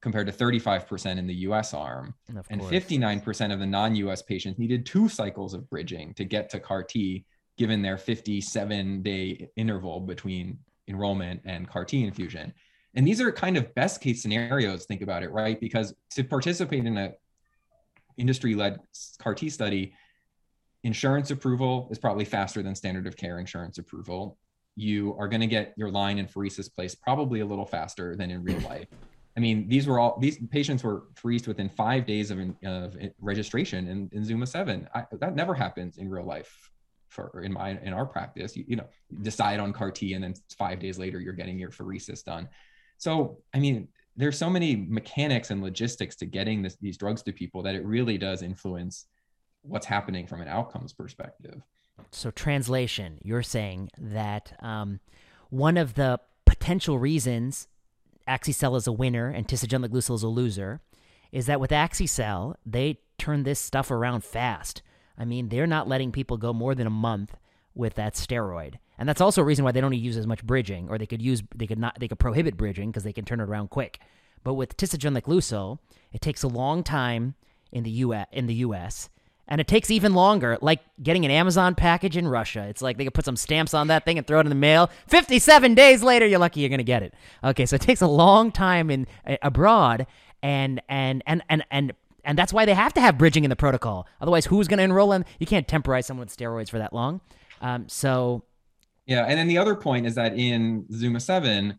compared 0.02 0.28
to 0.28 0.34
35% 0.34 1.18
in 1.18 1.28
the 1.28 1.34
US 1.36 1.74
arm 1.74 2.14
and 2.50 2.62
course. 2.62 2.72
59% 2.72 3.54
of 3.54 3.60
the 3.60 3.66
non-US 3.66 4.22
patients 4.22 4.58
needed 4.58 4.86
two 4.86 5.10
cycles 5.10 5.54
of 5.54 5.70
bridging 5.70 6.14
to 6.14 6.24
get 6.24 6.50
to 6.50 6.60
CAR 6.60 6.84
T 6.84 7.26
given 7.58 7.82
their 7.82 7.98
57 7.98 9.02
day 9.02 9.50
interval 9.58 10.00
between 10.00 10.58
enrollment 10.88 11.42
and 11.44 11.68
CAR 11.68 11.84
T 11.84 12.04
infusion. 12.04 12.54
And 12.96 13.06
these 13.06 13.22
are 13.22 13.32
kind 13.32 13.58
of 13.58 13.76
best 13.76 14.02
case 14.02 14.22
scenarios 14.22 14.86
think 14.86 15.02
about 15.02 15.24
it, 15.24 15.32
right? 15.32 15.60
Because 15.60 15.94
to 16.12 16.24
participate 16.24 16.86
in 16.86 16.98
a 16.98 17.12
industry 18.20 18.54
led 18.56 18.80
CAR 19.18 19.34
T 19.34 19.50
study, 19.50 19.94
insurance 20.84 21.32
approval 21.32 21.88
is 21.92 21.98
probably 21.98 22.26
faster 22.26 22.62
than 22.62 22.76
standard 22.76 23.08
of 23.08 23.16
care 23.18 23.40
insurance 23.40 23.78
approval. 23.78 24.38
You 24.76 25.16
are 25.20 25.28
going 25.28 25.42
to 25.42 25.48
get 25.48 25.74
your 25.76 25.92
line 25.92 26.20
and 26.20 26.30
pheresis 26.30 26.74
placed 26.74 27.02
probably 27.02 27.40
a 27.42 27.46
little 27.46 27.66
faster 27.66 28.16
than 28.16 28.32
in 28.32 28.44
real 28.44 28.60
life. 28.60 28.88
I 29.36 29.42
mean, 29.42 29.68
these 29.70 29.88
were 29.88 30.00
all 30.00 30.18
these 30.20 30.38
patients 30.50 30.84
were 30.84 31.04
pheresed 31.16 31.48
within 31.48 31.70
five 31.70 32.06
days 32.06 32.32
of, 32.32 32.40
of 32.64 32.98
registration 33.20 33.88
in, 33.88 34.10
in 34.12 34.24
Zuma 34.26 34.48
seven. 34.48 34.88
I, 34.94 35.04
that 35.20 35.36
never 35.36 35.54
happens 35.54 35.98
in 35.98 36.10
real 36.10 36.26
life. 36.26 36.72
For 37.08 37.42
in 37.44 37.54
my 37.54 37.72
in 37.82 37.92
our 37.94 38.06
practice, 38.06 38.56
you, 38.56 38.66
you 38.68 38.76
know, 38.76 38.88
decide 39.22 39.60
on 39.60 39.74
CAR 39.74 39.92
T 39.92 40.14
and 40.14 40.24
then 40.24 40.34
five 40.58 40.80
days 40.80 41.00
later 41.00 41.20
you're 41.20 41.34
getting 41.34 41.58
your 41.58 41.72
pheresis 41.72 42.24
done. 42.24 42.48
So 42.98 43.40
I 43.54 43.60
mean, 43.60 43.88
there's 44.20 44.38
so 44.38 44.50
many 44.50 44.76
mechanics 44.76 45.50
and 45.50 45.64
logistics 45.64 46.18
to 46.18 46.26
getting 46.26 46.62
this, 46.62 46.76
these 46.82 46.98
drugs 46.98 47.24
to 47.24 47.32
people 47.32 47.64
that 47.64 47.74
it 47.74 47.86
really 47.86 48.18
does 48.18 48.42
influence 48.42 49.06
what's 49.62 49.86
happening 49.86 50.28
from 50.28 50.42
an 50.42 50.50
outcomes 50.50 50.92
perspective. 50.92 51.62
So, 52.12 52.30
translation, 52.30 53.20
you're 53.24 53.44
saying 53.44 53.92
that 53.98 54.54
um, 54.62 55.00
one 55.50 55.78
of 55.78 55.94
the 55.94 56.20
potential 56.46 57.00
reasons 57.00 57.70
axi-cel 58.28 58.76
is 58.76 58.88
a 58.88 58.92
winner 58.92 59.30
and 59.30 59.48
tisagenlecleucel 59.48 60.16
is 60.16 60.24
a 60.24 60.28
loser 60.28 60.82
is 61.32 61.46
that 61.46 61.62
with 61.62 61.72
axi-cel, 61.72 62.58
they 62.66 63.00
turn 63.18 63.44
this 63.44 63.60
stuff 63.60 63.90
around 63.90 64.26
fast. 64.26 64.82
I 65.18 65.24
mean, 65.24 65.48
they're 65.48 65.68
not 65.68 65.88
letting 65.88 66.12
people 66.12 66.36
go 66.36 66.52
more 66.52 66.76
than 66.76 66.88
a 66.88 66.92
month 66.92 67.38
with 67.74 67.96
that 67.96 68.16
steroid. 68.16 68.76
And 69.00 69.08
that's 69.08 69.22
also 69.22 69.42
a 69.42 69.46
reason 69.46 69.66
why 69.66 69.72
they 69.72 69.82
don't 69.82 69.94
use 69.94 70.18
as 70.18 70.28
much 70.28 70.46
bridging, 70.46 70.90
or 70.90 70.98
they 70.98 71.08
could 71.08 71.22
use 71.22 71.42
they 71.56 71.66
could 71.66 71.80
not 71.80 71.98
they 72.00 72.08
could 72.08 72.20
prohibit 72.20 72.58
bridging 72.58 72.92
because 72.92 73.04
they 73.04 73.14
can 73.14 73.26
turn 73.26 73.40
it 73.40 73.44
around 73.44 73.70
quick. 73.70 74.00
But 74.44 74.54
with 74.54 74.78
tisagenlecleucel, 74.78 75.80
it 76.12 76.22
takes 76.22 76.44
a 76.44 76.48
long 76.48 76.84
time 76.84 77.36
in 77.72 77.84
the 77.84 77.90
U 77.92 78.14
in 78.14 78.46
the 78.46 78.56
US 78.56 79.10
and 79.50 79.60
it 79.60 79.68
takes 79.68 79.90
even 79.90 80.14
longer. 80.14 80.58
Like 80.62 80.82
getting 81.02 81.26
an 81.26 81.32
amazon 81.32 81.76
package 81.76 82.16
in 82.16 82.28
russia 82.28 82.68
it's 82.70 82.82
like 82.82 82.98
they 82.98 83.04
can 83.04 83.12
put 83.12 83.26
some 83.26 83.36
stamps 83.36 83.74
on 83.74 83.88
that 83.88 84.06
thing 84.06 84.18
and 84.18 84.26
throw 84.26 84.40
it 84.40 84.46
in 84.46 84.50
the 84.50 84.56
mail. 84.56 84.90
57 85.08 85.74
days 85.76 86.04
later 86.04 86.26
you're 86.26 86.40
lucky 86.40 86.62
you're 86.62 86.70
going 86.70 86.78
to 86.80 86.84
get 86.84 87.04
it. 87.04 87.14
Okay 87.44 87.66
so 87.66 87.76
it 87.76 87.82
takes 87.82 88.02
a 88.02 88.08
long 88.08 88.52
time 88.52 88.90
in 88.90 89.08
uh, 89.26 89.38
abroad 89.42 90.08
and 90.42 90.82
and 90.88 91.24
and 91.26 91.44
and 91.50 91.66
and 91.72 91.94
and 92.24 92.38
that's 92.38 92.54
why 92.54 92.66
they 92.66 92.74
have 92.74 92.94
to 92.94 93.02
have 93.02 93.18
bridging 93.18 93.44
in 93.44 93.50
the 93.50 93.56
protocol. 93.56 94.08
Otherwise 94.22 94.46
who's 94.46 94.68
going 94.68 94.78
to 94.78 94.84
enroll 94.84 95.10
them 95.10 95.26
you 95.40 95.48
can't 95.48 95.68
temporize 95.68 96.06
someone 96.06 96.26
with 96.26 96.36
steroids 96.36 96.70
for 96.70 96.78
that 96.78 96.94
long. 96.94 97.22
Um, 97.62 97.90
so 97.90 98.44
yeah 99.10 99.26
and 99.26 99.38
then 99.38 99.48
the 99.48 99.58
other 99.58 99.76
point 99.76 100.06
is 100.06 100.16
that 100.16 100.38
in 100.38 100.86
zuma 100.94 101.20
7 101.20 101.78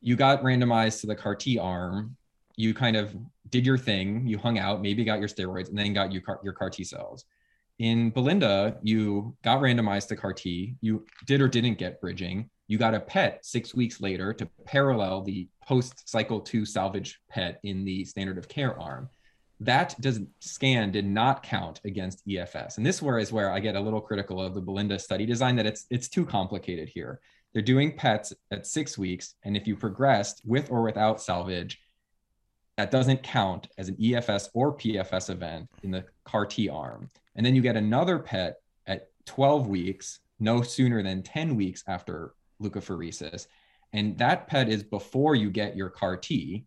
you 0.00 0.16
got 0.16 0.42
randomized 0.42 1.00
to 1.02 1.06
the 1.06 1.14
CAR 1.14 1.36
T 1.36 1.58
arm 1.58 2.16
you 2.56 2.74
kind 2.74 2.96
of 2.96 3.16
did 3.48 3.66
your 3.66 3.78
thing, 3.78 4.26
you 4.26 4.38
hung 4.38 4.58
out, 4.58 4.82
maybe 4.82 5.04
got 5.04 5.18
your 5.18 5.28
steroids, 5.28 5.68
and 5.68 5.78
then 5.78 5.92
got 5.92 6.12
your 6.12 6.22
CAR, 6.22 6.40
your 6.42 6.52
CAR 6.52 6.70
T 6.70 6.84
cells. 6.84 7.24
In 7.78 8.10
Belinda, 8.10 8.78
you 8.82 9.34
got 9.42 9.60
randomized 9.60 10.08
to 10.08 10.16
CAR 10.16 10.32
T, 10.32 10.76
you 10.80 11.06
did 11.26 11.40
or 11.40 11.48
didn't 11.48 11.78
get 11.78 12.00
bridging. 12.00 12.50
You 12.68 12.78
got 12.78 12.94
a 12.94 13.00
PET 13.00 13.44
six 13.44 13.74
weeks 13.74 14.00
later 14.00 14.32
to 14.34 14.46
parallel 14.64 15.22
the 15.22 15.48
post 15.66 16.08
cycle 16.08 16.40
two 16.40 16.64
salvage 16.64 17.20
PET 17.30 17.58
in 17.64 17.84
the 17.84 18.04
standard 18.04 18.38
of 18.38 18.48
care 18.48 18.78
arm. 18.78 19.08
That 19.60 20.00
doesn't 20.00 20.28
scan 20.40 20.90
did 20.90 21.04
not 21.04 21.42
count 21.42 21.80
against 21.84 22.26
EFS. 22.26 22.78
And 22.78 22.86
this 22.86 23.02
where 23.02 23.18
is 23.18 23.30
where 23.30 23.52
I 23.52 23.60
get 23.60 23.76
a 23.76 23.80
little 23.80 24.00
critical 24.00 24.40
of 24.40 24.54
the 24.54 24.60
Belinda 24.60 24.98
study 24.98 25.26
design 25.26 25.56
that 25.56 25.66
it's 25.66 25.86
it's 25.90 26.08
too 26.08 26.24
complicated 26.24 26.88
here. 26.88 27.20
They're 27.52 27.62
doing 27.62 27.96
PETs 27.96 28.32
at 28.50 28.66
six 28.66 28.96
weeks, 28.96 29.34
and 29.42 29.56
if 29.56 29.66
you 29.66 29.76
progressed 29.76 30.42
with 30.44 30.70
or 30.70 30.82
without 30.82 31.20
salvage, 31.20 31.80
that 32.76 32.90
doesn't 32.90 33.22
count 33.22 33.68
as 33.76 33.88
an 33.88 33.96
EFS 33.96 34.48
or 34.54 34.74
PFS 34.76 35.28
event 35.28 35.68
in 35.82 35.90
the 35.90 36.04
CAR 36.24 36.46
T 36.46 36.68
arm. 36.68 37.10
And 37.36 37.44
then 37.44 37.54
you 37.54 37.60
get 37.60 37.76
another 37.76 38.18
PET 38.18 38.56
at 38.86 39.08
12 39.26 39.66
weeks, 39.66 40.20
no 40.38 40.62
sooner 40.62 41.02
than 41.02 41.22
10 41.22 41.56
weeks 41.56 41.84
after 41.86 42.32
leukapheresis. 42.62 43.46
And 43.92 44.16
that 44.18 44.46
PET 44.46 44.68
is 44.68 44.82
before 44.82 45.34
you 45.34 45.50
get 45.50 45.76
your 45.76 45.90
CAR 45.90 46.16
T. 46.16 46.64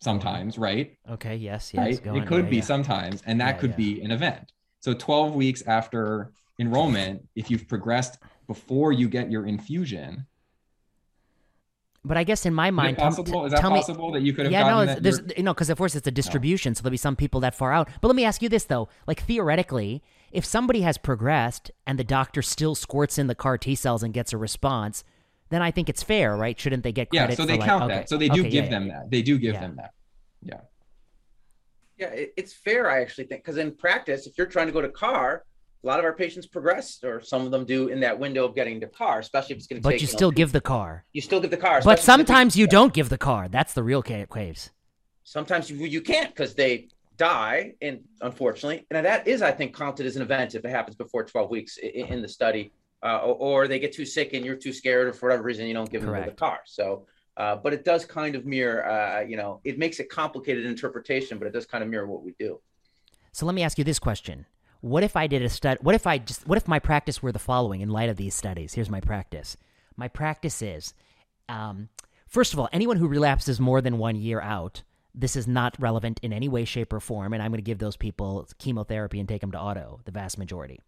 Sometimes, 0.00 0.58
right? 0.58 0.96
Okay, 1.10 1.36
yes, 1.36 1.72
yes. 1.74 2.00
Right? 2.04 2.16
It 2.16 2.26
could 2.26 2.44
yeah, 2.44 2.50
be 2.50 2.56
yeah. 2.56 2.62
sometimes, 2.62 3.22
and 3.26 3.40
that 3.40 3.56
yeah, 3.56 3.60
could 3.60 3.76
be 3.76 4.00
an 4.02 4.12
event. 4.12 4.52
So 4.80 4.94
12 4.94 5.34
weeks 5.34 5.62
after 5.66 6.32
enrollment, 6.60 7.26
if 7.34 7.50
you've 7.50 7.66
progressed 7.66 8.18
before 8.46 8.92
you 8.92 9.08
get 9.08 9.30
your 9.30 9.46
infusion, 9.46 10.26
but 12.04 12.16
I 12.16 12.24
guess 12.24 12.46
in 12.46 12.54
my 12.54 12.70
mind, 12.70 12.96
is 12.96 13.02
possible? 13.02 13.44
Is 13.44 13.52
that 13.52 13.60
possible 13.60 14.08
me, 14.08 14.18
that 14.18 14.24
you 14.24 14.32
could 14.32 14.46
have? 14.46 14.52
Yeah, 14.52 14.68
no, 14.68 14.94
there's 14.94 15.20
you 15.36 15.42
know 15.42 15.52
because 15.52 15.68
of 15.68 15.78
course 15.78 15.96
it's 15.96 16.06
a 16.06 16.12
distribution, 16.12 16.70
no. 16.70 16.74
so 16.74 16.82
there'll 16.82 16.92
be 16.92 16.96
some 16.96 17.16
people 17.16 17.40
that 17.40 17.54
far 17.54 17.72
out. 17.72 17.88
But 18.00 18.08
let 18.08 18.16
me 18.16 18.24
ask 18.24 18.40
you 18.40 18.48
this 18.48 18.64
though: 18.64 18.88
like 19.06 19.22
theoretically, 19.22 20.02
if 20.30 20.44
somebody 20.44 20.82
has 20.82 20.96
progressed 20.96 21.70
and 21.86 21.98
the 21.98 22.04
doctor 22.04 22.40
still 22.40 22.74
squirts 22.74 23.18
in 23.18 23.26
the 23.26 23.34
CAR 23.34 23.58
T 23.58 23.74
cells 23.74 24.02
and 24.02 24.14
gets 24.14 24.32
a 24.32 24.38
response, 24.38 25.02
then 25.50 25.62
I 25.62 25.70
think 25.70 25.88
it's 25.88 26.02
fair, 26.02 26.36
right? 26.36 26.58
Shouldn't 26.58 26.82
they 26.82 26.92
get 26.92 27.10
credit? 27.10 27.30
Yeah, 27.30 27.36
so 27.36 27.46
they 27.46 27.58
count 27.58 27.82
like, 27.82 27.88
that. 27.88 27.98
Okay. 27.98 28.06
So 28.06 28.16
they 28.16 28.28
do 28.28 28.40
okay, 28.40 28.50
give 28.50 28.64
yeah, 28.64 28.70
them 28.70 28.86
yeah. 28.86 28.92
that. 29.00 29.10
They 29.10 29.22
do 29.22 29.38
give 29.38 29.54
them 29.54 29.76
that. 29.76 29.92
Yeah. 30.42 30.60
Yeah, 31.96 32.10
it's 32.36 32.52
fair. 32.52 32.88
I 32.88 33.00
actually 33.00 33.24
think 33.24 33.42
because 33.42 33.56
in 33.56 33.74
practice, 33.74 34.26
if 34.26 34.38
you're 34.38 34.46
trying 34.46 34.66
to 34.66 34.72
go 34.72 34.80
to 34.80 34.88
CAR, 34.88 35.44
a 35.82 35.86
lot 35.86 35.98
of 35.98 36.04
our 36.04 36.12
patients 36.12 36.46
progress, 36.46 36.98
or 37.02 37.20
some 37.20 37.44
of 37.44 37.50
them 37.50 37.64
do 37.64 37.88
in 37.88 38.00
that 38.00 38.18
window 38.18 38.44
of 38.44 38.54
getting 38.54 38.78
the 38.78 38.86
CAR, 38.86 39.18
especially 39.18 39.54
if 39.54 39.58
it's 39.58 39.66
going 39.66 39.80
to 39.80 39.82
but 39.82 39.90
take. 39.90 39.98
But 39.98 40.02
you 40.02 40.06
still 40.06 40.30
know, 40.30 40.36
give 40.36 40.52
the 40.52 40.60
CAR. 40.60 41.04
You 41.12 41.20
still 41.20 41.40
give 41.40 41.50
the 41.50 41.56
CAR. 41.56 41.82
But 41.82 41.98
sometimes 41.98 42.56
you 42.56 42.66
don't 42.66 42.92
give 42.92 43.08
the 43.08 43.18
CAR. 43.18 43.48
That's 43.48 43.74
the 43.74 43.82
real 43.82 44.02
case. 44.02 44.70
Sometimes 45.24 45.70
you, 45.70 45.76
you 45.86 46.00
can't 46.00 46.34
because 46.34 46.54
they 46.54 46.88
die, 47.16 47.74
and 47.82 48.00
unfortunately, 48.20 48.86
and 48.90 49.04
that 49.04 49.26
is, 49.26 49.42
I 49.42 49.50
think, 49.50 49.76
counted 49.76 50.06
as 50.06 50.16
an 50.16 50.22
event 50.22 50.54
if 50.54 50.64
it 50.64 50.70
happens 50.70 50.96
before 50.96 51.24
12 51.24 51.50
weeks 51.50 51.76
in, 51.78 52.06
in 52.06 52.22
the 52.22 52.28
study, 52.28 52.72
uh, 53.02 53.18
or, 53.18 53.34
or, 53.34 53.68
they 53.68 53.78
get 53.78 53.92
too 53.92 54.04
sick 54.04 54.32
and 54.32 54.44
you're 54.44 54.56
too 54.56 54.72
scared, 54.72 55.06
or 55.06 55.12
for 55.12 55.28
whatever 55.28 55.44
reason 55.44 55.66
you 55.66 55.74
don't 55.74 55.90
give 55.90 56.02
Correct. 56.02 56.26
them 56.26 56.34
the 56.34 56.38
CAR. 56.38 56.60
So. 56.64 57.06
Uh, 57.36 57.54
but 57.54 57.72
it 57.72 57.84
does 57.84 58.04
kind 58.04 58.34
of 58.34 58.44
mirror, 58.44 58.84
uh, 58.90 59.20
you 59.20 59.36
know, 59.36 59.60
it 59.62 59.78
makes 59.78 60.00
it 60.00 60.10
complicated 60.10 60.66
interpretation, 60.66 61.38
but 61.38 61.46
it 61.46 61.52
does 61.52 61.66
kind 61.66 61.84
of 61.84 61.88
mirror 61.88 62.04
what 62.04 62.24
we 62.24 62.34
do. 62.36 62.58
So 63.30 63.46
let 63.46 63.54
me 63.54 63.62
ask 63.62 63.78
you 63.78 63.84
this 63.84 64.00
question 64.00 64.44
what 64.80 65.02
if 65.02 65.16
I 65.16 65.26
did 65.26 65.42
a 65.42 65.48
study? 65.48 65.78
What 65.82 65.94
if 65.94 66.06
I 66.06 66.18
just, 66.18 66.46
what 66.46 66.58
if 66.58 66.68
my 66.68 66.78
practice 66.78 67.22
were 67.22 67.32
the 67.32 67.38
following 67.38 67.80
in 67.80 67.88
light 67.88 68.08
of 68.08 68.16
these 68.16 68.34
studies? 68.34 68.74
Here's 68.74 68.90
my 68.90 69.00
practice. 69.00 69.56
My 69.96 70.08
practice 70.08 70.62
is, 70.62 70.94
um, 71.48 71.88
first 72.28 72.52
of 72.52 72.58
all, 72.58 72.68
anyone 72.72 72.96
who 72.96 73.08
relapses 73.08 73.58
more 73.58 73.80
than 73.80 73.98
one 73.98 74.16
year 74.16 74.40
out, 74.40 74.82
this 75.14 75.34
is 75.34 75.48
not 75.48 75.74
relevant 75.80 76.20
in 76.22 76.32
any 76.32 76.48
way, 76.48 76.64
shape, 76.64 76.92
or 76.92 77.00
form, 77.00 77.32
and 77.32 77.42
I'm 77.42 77.50
going 77.50 77.58
to 77.58 77.62
give 77.62 77.78
those 77.78 77.96
people 77.96 78.46
chemotherapy 78.58 79.18
and 79.18 79.28
take 79.28 79.40
them 79.40 79.50
to 79.52 79.60
auto, 79.60 80.00
the 80.04 80.12
vast 80.12 80.38
majority. 80.38 80.80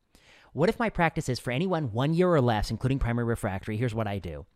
What 0.52 0.68
if 0.68 0.78
my 0.78 0.90
practice 0.90 1.28
is 1.28 1.38
for 1.38 1.50
anyone 1.50 1.92
one 1.92 2.14
year 2.14 2.28
or 2.28 2.40
less, 2.40 2.70
including 2.70 2.98
primary 2.98 3.26
refractory? 3.26 3.76
Here's 3.76 3.94
what 3.94 4.06
I 4.06 4.18
do 4.18 4.46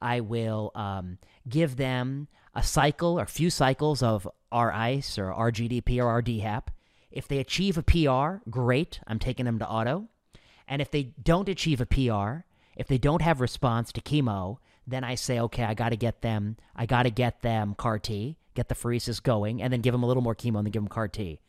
I 0.00 0.20
will 0.20 0.72
um, 0.74 1.18
give 1.48 1.76
them 1.76 2.28
a 2.54 2.62
cycle 2.62 3.18
or 3.18 3.26
few 3.26 3.50
cycles 3.50 4.02
of 4.02 4.28
R-ICE 4.50 5.18
or 5.18 5.32
R-GDP 5.32 6.02
or 6.02 6.08
R-DHAP 6.08 6.70
if 7.12 7.28
they 7.28 7.38
achieve 7.38 7.78
a 7.78 7.82
PR, 7.82 8.42
great. 8.50 9.00
I'm 9.06 9.18
taking 9.18 9.44
them 9.44 9.58
to 9.58 9.68
auto. 9.68 10.08
And 10.66 10.80
if 10.80 10.90
they 10.90 11.12
don't 11.22 11.48
achieve 11.48 11.80
a 11.80 11.86
PR, 11.86 12.44
if 12.76 12.88
they 12.88 12.98
don't 12.98 13.22
have 13.22 13.40
response 13.40 13.92
to 13.92 14.00
chemo, 14.00 14.56
then 14.86 15.04
I 15.04 15.14
say, 15.14 15.38
okay, 15.38 15.64
I 15.64 15.74
got 15.74 15.90
to 15.90 15.96
get 15.96 16.22
them, 16.22 16.56
I 16.74 16.86
got 16.86 17.02
to 17.04 17.10
get 17.10 17.42
them 17.42 17.74
CAR 17.76 17.98
T, 17.98 18.38
get 18.54 18.68
the 18.68 18.74
pheresis 18.74 19.22
going, 19.22 19.62
and 19.62 19.72
then 19.72 19.80
give 19.80 19.92
them 19.92 20.02
a 20.02 20.06
little 20.06 20.22
more 20.22 20.34
chemo 20.34 20.58
and 20.58 20.66
then 20.66 20.72
give 20.72 20.82
them 20.82 20.88
CAR 20.88 21.08
T. 21.08 21.40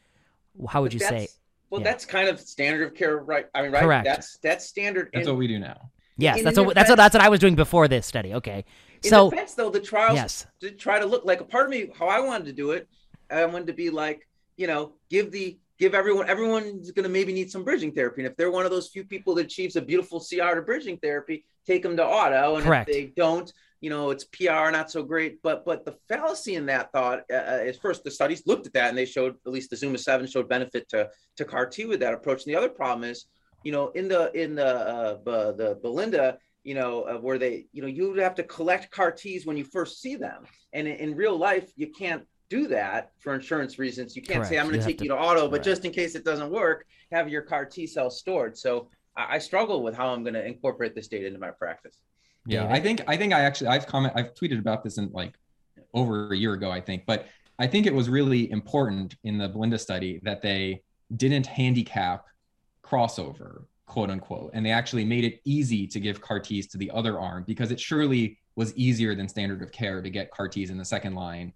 How 0.67 0.81
would 0.81 0.93
you 0.93 0.99
say? 0.99 1.29
Well, 1.73 1.81
yeah. 1.81 1.89
that's 1.89 2.05
kind 2.05 2.29
of 2.29 2.39
standard 2.39 2.85
of 2.85 2.93
care, 2.93 3.17
right? 3.17 3.47
I 3.55 3.63
mean, 3.63 3.71
right? 3.71 3.81
Correct. 3.81 4.05
That's 4.05 4.37
that's 4.43 4.63
standard. 4.67 5.09
That's 5.11 5.25
in, 5.25 5.33
what 5.33 5.39
we 5.39 5.47
do 5.47 5.57
now. 5.57 5.89
Yes, 6.17 6.43
that's 6.43 6.55
what 6.59 6.75
that's 6.75 6.87
what 6.87 6.97
that's 6.97 7.15
what 7.15 7.23
I 7.23 7.29
was 7.29 7.39
doing 7.39 7.55
before 7.55 7.87
this 7.87 8.05
study. 8.05 8.35
Okay, 8.35 8.63
so 9.01 9.31
defense, 9.31 9.55
though 9.55 9.71
the 9.71 9.79
trials 9.79 10.15
yes. 10.15 10.45
to 10.59 10.69
try 10.69 10.99
to 10.99 11.05
look 11.07 11.25
like 11.25 11.41
a 11.41 11.43
part 11.43 11.65
of 11.65 11.71
me 11.71 11.89
how 11.97 12.05
I 12.05 12.19
wanted 12.19 12.45
to 12.45 12.53
do 12.53 12.73
it. 12.73 12.87
I 13.31 13.43
wanted 13.45 13.65
to 13.65 13.73
be 13.73 13.89
like 13.89 14.27
you 14.55 14.67
know, 14.67 14.93
give 15.09 15.31
the 15.31 15.57
give 15.79 15.95
everyone 15.95 16.29
everyone's 16.29 16.91
going 16.91 17.05
to 17.05 17.09
maybe 17.09 17.33
need 17.33 17.49
some 17.49 17.63
bridging 17.63 17.91
therapy 17.91 18.21
and 18.21 18.29
if 18.29 18.37
they're 18.37 18.51
one 18.51 18.65
of 18.65 18.71
those 18.71 18.89
few 18.89 19.03
people 19.03 19.33
that 19.33 19.47
achieves 19.47 19.75
a 19.75 19.81
beautiful 19.81 20.19
cr 20.19 20.53
to 20.53 20.61
bridging 20.61 20.97
therapy 20.97 21.43
take 21.65 21.81
them 21.81 21.97
to 21.97 22.05
auto 22.05 22.55
and 22.55 22.63
Correct. 22.63 22.87
if 22.87 22.95
they 22.95 23.05
don't 23.15 23.51
you 23.83 23.89
know 23.89 24.11
it's 24.11 24.23
pr 24.23 24.71
not 24.71 24.89
so 24.89 25.03
great 25.03 25.41
but 25.43 25.65
but 25.65 25.83
the 25.83 25.95
fallacy 26.07 26.55
in 26.55 26.65
that 26.65 26.89
thought 26.93 27.19
uh, 27.31 27.35
uh 27.35 27.61
is 27.65 27.77
first 27.77 28.01
the 28.05 28.09
studies 28.09 28.41
looked 28.47 28.65
at 28.65 28.71
that 28.71 28.87
and 28.87 28.97
they 28.97 29.05
showed 29.05 29.35
at 29.45 29.51
least 29.51 29.69
the 29.69 29.75
zuma 29.75 29.97
7 29.97 30.25
showed 30.25 30.47
benefit 30.47 30.87
to 30.87 31.09
to 31.35 31.43
car 31.43 31.65
t 31.65 31.85
with 31.85 31.99
that 31.99 32.13
approach 32.13 32.45
and 32.45 32.53
the 32.53 32.57
other 32.57 32.69
problem 32.69 33.03
is 33.03 33.25
you 33.63 33.73
know 33.73 33.89
in 33.89 34.07
the 34.07 34.31
in 34.41 34.55
the 34.55 34.65
uh, 34.65 35.17
the 35.25 35.77
belinda 35.81 36.37
you 36.63 36.75
know 36.75 37.01
uh, 37.03 37.17
where 37.17 37.37
they 37.37 37.65
you 37.73 37.81
know 37.81 37.87
you 37.89 38.09
would 38.09 38.19
have 38.19 38.35
to 38.35 38.43
collect 38.43 38.89
car 38.89 39.11
t's 39.11 39.45
when 39.45 39.57
you 39.57 39.65
first 39.65 40.01
see 40.01 40.15
them 40.15 40.45
and 40.71 40.87
in, 40.87 40.95
in 40.95 41.15
real 41.15 41.37
life 41.37 41.69
you 41.75 41.87
can't 41.87 42.23
do 42.49 42.67
that 42.67 43.11
for 43.19 43.33
insurance 43.33 43.79
reasons. 43.79 44.15
You 44.15 44.21
can't 44.21 44.37
Correct. 44.37 44.49
say, 44.49 44.59
I'm 44.59 44.67
going 44.67 44.79
to 44.79 44.85
take 44.85 45.01
you 45.01 45.07
to 45.07 45.17
auto, 45.17 45.47
but 45.47 45.63
just 45.63 45.85
in 45.85 45.91
case 45.91 46.13
it 46.13 46.23
doesn't 46.23 46.51
work, 46.51 46.85
have 47.11 47.27
your 47.27 47.41
CAR 47.41 47.65
T 47.65 47.87
cells 47.87 48.19
stored. 48.19 48.55
So 48.55 48.89
I, 49.17 49.35
I 49.35 49.37
struggle 49.39 49.81
with 49.81 49.95
how 49.95 50.09
I'm 50.13 50.23
going 50.23 50.35
to 50.35 50.45
incorporate 50.45 50.93
this 50.93 51.07
data 51.07 51.25
into 51.25 51.39
my 51.39 51.49
practice. 51.49 51.97
Yeah, 52.45 52.67
I 52.69 52.79
think 52.79 53.01
I 53.07 53.15
think 53.17 53.33
I 53.33 53.41
actually 53.41 53.67
I've 53.67 53.87
comment 53.87 54.13
I've 54.15 54.33
tweeted 54.33 54.59
about 54.59 54.83
this 54.83 54.97
in 54.97 55.11
like 55.11 55.33
over 55.93 56.33
a 56.33 56.37
year 56.37 56.53
ago, 56.53 56.71
I 56.71 56.81
think, 56.81 57.05
but 57.05 57.27
I 57.59 57.67
think 57.67 57.85
it 57.85 57.93
was 57.93 58.09
really 58.09 58.51
important 58.51 59.15
in 59.23 59.37
the 59.37 59.47
Belinda 59.47 59.77
study 59.77 60.19
that 60.23 60.41
they 60.41 60.81
didn't 61.15 61.45
handicap 61.45 62.25
crossover, 62.83 63.65
quote 63.85 64.09
unquote, 64.09 64.51
and 64.53 64.65
they 64.65 64.71
actually 64.71 65.05
made 65.05 65.23
it 65.23 65.39
easy 65.45 65.87
to 65.87 65.99
give 65.99 66.19
CAR 66.19 66.39
Ts 66.39 66.67
to 66.67 66.77
the 66.77 66.91
other 66.91 67.19
arm 67.19 67.43
because 67.47 67.71
it 67.71 67.79
surely 67.79 68.39
was 68.55 68.75
easier 68.75 69.15
than 69.15 69.27
standard 69.27 69.61
of 69.61 69.71
care 69.71 70.01
to 70.01 70.09
get 70.09 70.31
CAR 70.31 70.47
Ts 70.47 70.69
in 70.69 70.77
the 70.77 70.85
second 70.85 71.15
line 71.15 71.53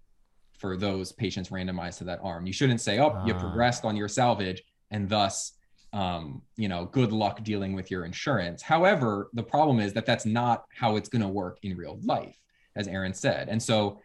for 0.58 0.76
those 0.76 1.12
patients 1.12 1.50
randomized 1.50 1.98
to 1.98 2.04
that 2.04 2.20
arm. 2.22 2.46
You 2.46 2.52
shouldn't 2.52 2.80
say, 2.80 2.98
"Oh, 2.98 3.22
you 3.26 3.34
ah. 3.34 3.38
progressed 3.38 3.84
on 3.84 3.96
your 3.96 4.08
salvage," 4.08 4.62
and 4.90 5.08
thus, 5.08 5.52
um, 5.92 6.42
you 6.56 6.68
know, 6.68 6.84
good 6.84 7.12
luck 7.12 7.42
dealing 7.42 7.72
with 7.72 7.90
your 7.90 8.04
insurance. 8.04 8.62
However, 8.62 9.30
the 9.32 9.42
problem 9.42 9.80
is 9.80 9.92
that 9.94 10.06
that's 10.06 10.26
not 10.26 10.64
how 10.74 10.96
it's 10.96 11.08
going 11.08 11.22
to 11.22 11.28
work 11.28 11.58
in 11.62 11.76
real 11.76 11.98
life, 12.04 12.36
as 12.76 12.88
Aaron 12.88 13.14
said, 13.14 13.48
and 13.48 13.62
so 13.62 14.00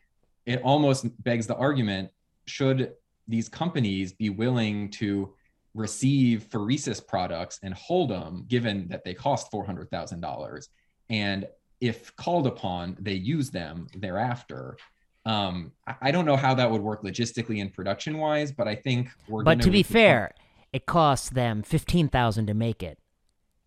it 0.45 0.61
almost 0.63 1.05
begs 1.23 1.47
the 1.47 1.55
argument: 1.55 2.09
should 2.45 2.93
these 3.27 3.49
companies 3.49 4.13
be 4.13 4.29
willing 4.29 4.89
to 4.91 5.33
receive 5.73 6.47
pheresis 6.49 7.05
products 7.05 7.59
and 7.63 7.73
hold 7.73 8.09
them, 8.09 8.45
given 8.47 8.87
that 8.89 9.03
they 9.03 9.13
cost 9.13 9.49
four 9.51 9.65
hundred 9.65 9.89
thousand 9.89 10.21
dollars, 10.21 10.69
and 11.09 11.47
if 11.81 12.15
called 12.15 12.47
upon, 12.47 12.95
they 12.99 13.13
use 13.13 13.49
them 13.49 13.87
thereafter 13.97 14.77
Um, 15.25 15.71
I, 16.01 16.11
don't 16.11 16.25
know 16.25 16.35
how 16.35 16.53
that 16.55 16.69
would 16.69 16.81
work 16.81 17.03
logistically 17.03 17.61
and 17.61 17.73
production 17.73 18.17
wise, 18.17 18.51
but 18.51 18.67
I 18.67 18.75
think 18.75 19.09
we're. 19.29 19.43
But 19.43 19.61
to 19.61 19.71
be 19.71 19.83
fair, 19.83 20.33
it 20.73 20.85
costs 20.85 21.29
them 21.29 21.63
fifteen 21.63 22.09
thousand 22.09 22.47
to 22.47 22.53
make 22.53 22.83
it. 22.83 22.97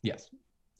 yes, 0.02 0.28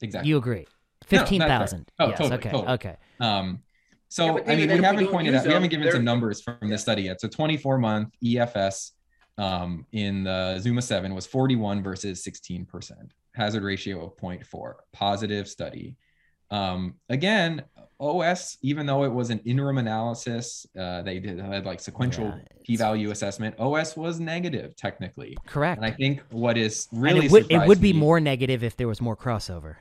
exactly. 0.01 0.29
You 0.29 0.37
agree? 0.37 0.67
No. 0.67 1.07
Fifteen 1.19 1.41
thousand. 1.41 1.89
Oh, 1.99 2.09
yes. 2.09 2.17
totally, 2.17 2.35
okay. 2.37 2.49
totally. 2.51 2.73
Okay. 2.73 2.95
Um, 3.19 3.61
so 4.09 4.37
Yeah, 4.37 4.43
I 4.51 4.55
mean, 4.55 4.67
then 4.67 4.77
we 4.79 4.83
haven't 4.83 5.03
don't 5.05 5.13
pointed 5.13 5.33
use 5.33 5.41
out, 5.41 5.47
we 5.47 5.53
haven't 5.53 5.69
given 5.69 5.83
they're- 5.83 5.93
some 5.93 6.03
numbers 6.03 6.41
from 6.41 6.57
this 6.69 6.81
study 6.81 7.03
yet. 7.03 7.19
So 7.21 7.27
24 7.27 7.77
month 7.77 8.13
EFS 8.23 8.91
um, 9.37 9.85
in 9.91 10.23
the 10.23 10.59
Zuma 10.59 10.81
7 10.81 11.13
was 11.13 11.27
41 11.27 11.83
versus 11.83 12.23
16%, 12.25 12.91
hazard 13.33 13.63
ratio 13.63 14.05
of 14.05 14.17
0.4, 14.17 14.73
positive 14.93 15.47
study. 15.47 15.95
Um, 16.51 16.95
again, 17.09 17.63
OS, 17.99 18.57
even 18.61 18.85
though 18.85 19.03
it 19.03 19.11
was 19.11 19.29
an 19.31 19.39
interim 19.39 19.79
analysis, 19.79 20.65
uh, 20.79 21.01
they 21.01 21.19
did 21.19 21.39
had 21.39 21.65
like 21.65 21.79
sequential 21.79 22.25
Yeah, 22.25 22.41
p-value 22.63 23.11
assessment. 23.11 23.55
OS 23.59 23.97
was 23.97 24.19
negative 24.19 24.75
technically, 24.75 25.35
Correct. 25.47 25.77
and 25.77 25.85
I 25.85 25.91
think 25.91 26.21
what 26.29 26.57
is 26.57 26.87
And 26.91 27.01
really 27.01 27.25
it 27.25 27.31
would 27.31 27.51
it 27.51 27.67
would 27.67 27.81
be 27.81 27.93
me- 27.93 27.99
more 27.99 28.19
negative 28.19 28.63
if 28.63 28.77
there 28.77 28.87
was 28.87 29.01
more 29.01 29.17
crossover. 29.17 29.77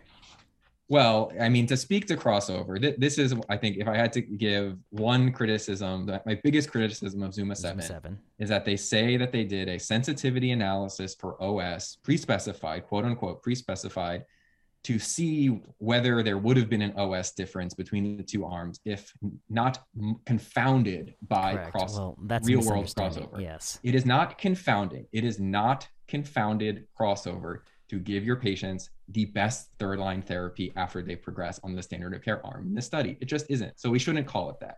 well, 0.89 1.31
I 1.39 1.49
mean, 1.51 1.67
to 1.67 1.77
speak 1.77 2.07
to 2.07 2.17
crossover, 2.17 2.81
th- 2.81 2.97
this 2.97 3.19
is, 3.19 3.35
I 3.51 3.57
think, 3.59 3.77
if 3.77 3.87
I 3.87 3.97
had 3.97 4.13
to 4.15 4.23
give 4.23 4.79
one 4.91 5.31
criticism, 5.33 6.07
that 6.07 6.25
my 6.25 6.41
biggest 6.43 6.71
criticism 6.71 7.23
of 7.23 7.35
Zuma 7.35 7.55
7, 7.55 7.83
Zuma 7.83 7.87
seven. 7.95 8.19
is 8.39 8.49
that 8.49 8.65
they 8.65 8.77
say 8.77 9.17
that 9.19 9.31
they 9.31 9.45
did 9.45 9.69
a 9.69 9.79
sensitivity 9.79 10.53
analysis 10.53 11.15
for 11.15 11.41
OS, 11.43 11.99
pre 12.03 12.17
specified, 12.17 12.87
quote 12.87 13.05
unquote, 13.05 13.43
pre 13.43 13.55
specified, 13.55 14.25
to 14.87 15.01
see 15.01 15.49
whether 15.79 16.23
there 16.23 16.39
would 16.39 16.57
have 16.57 16.71
been 16.71 16.81
an 16.81 16.93
OS 16.97 17.33
difference 17.33 17.75
between 17.75 18.17
the 18.17 18.23
two 18.23 18.45
arms 18.45 18.79
if 18.85 19.13
not 19.51 19.81
confounded 20.25 21.17
by 21.27 21.55
Correct. 21.55 21.73
cross. 21.73 21.95
well, 21.99 22.17
that's 22.23 22.47
real 22.47 22.61
world 22.61 22.87
crossover. 22.87 23.41
Yes. 23.41 23.81
It 23.83 23.97
is 23.97 24.07
not 24.07 24.39
confounding. 24.39 25.09
It 25.11 25.25
is 25.25 25.41
not 25.41 25.89
confounded 26.07 26.87
crossover 26.97 27.63
to 27.89 27.99
give 27.99 28.25
your 28.25 28.37
patients 28.37 28.91
the 29.09 29.25
best 29.25 29.71
third 29.81 29.99
line 29.99 30.23
therapy 30.23 30.73
after 30.77 31.03
they 31.03 31.17
progress 31.17 31.59
on 31.65 31.75
the 31.75 31.83
standard 31.83 32.15
of 32.15 32.23
care 32.23 32.45
arm 32.47 32.69
in 32.69 32.75
the 32.75 32.83
study. 32.83 33.19
It 33.21 33.25
just 33.25 33.47
isn't. 33.49 33.81
So 33.81 33.91
we 33.91 33.99
shouldn't 33.99 34.29
call 34.29 34.51
it 34.51 34.61
that. 34.61 34.77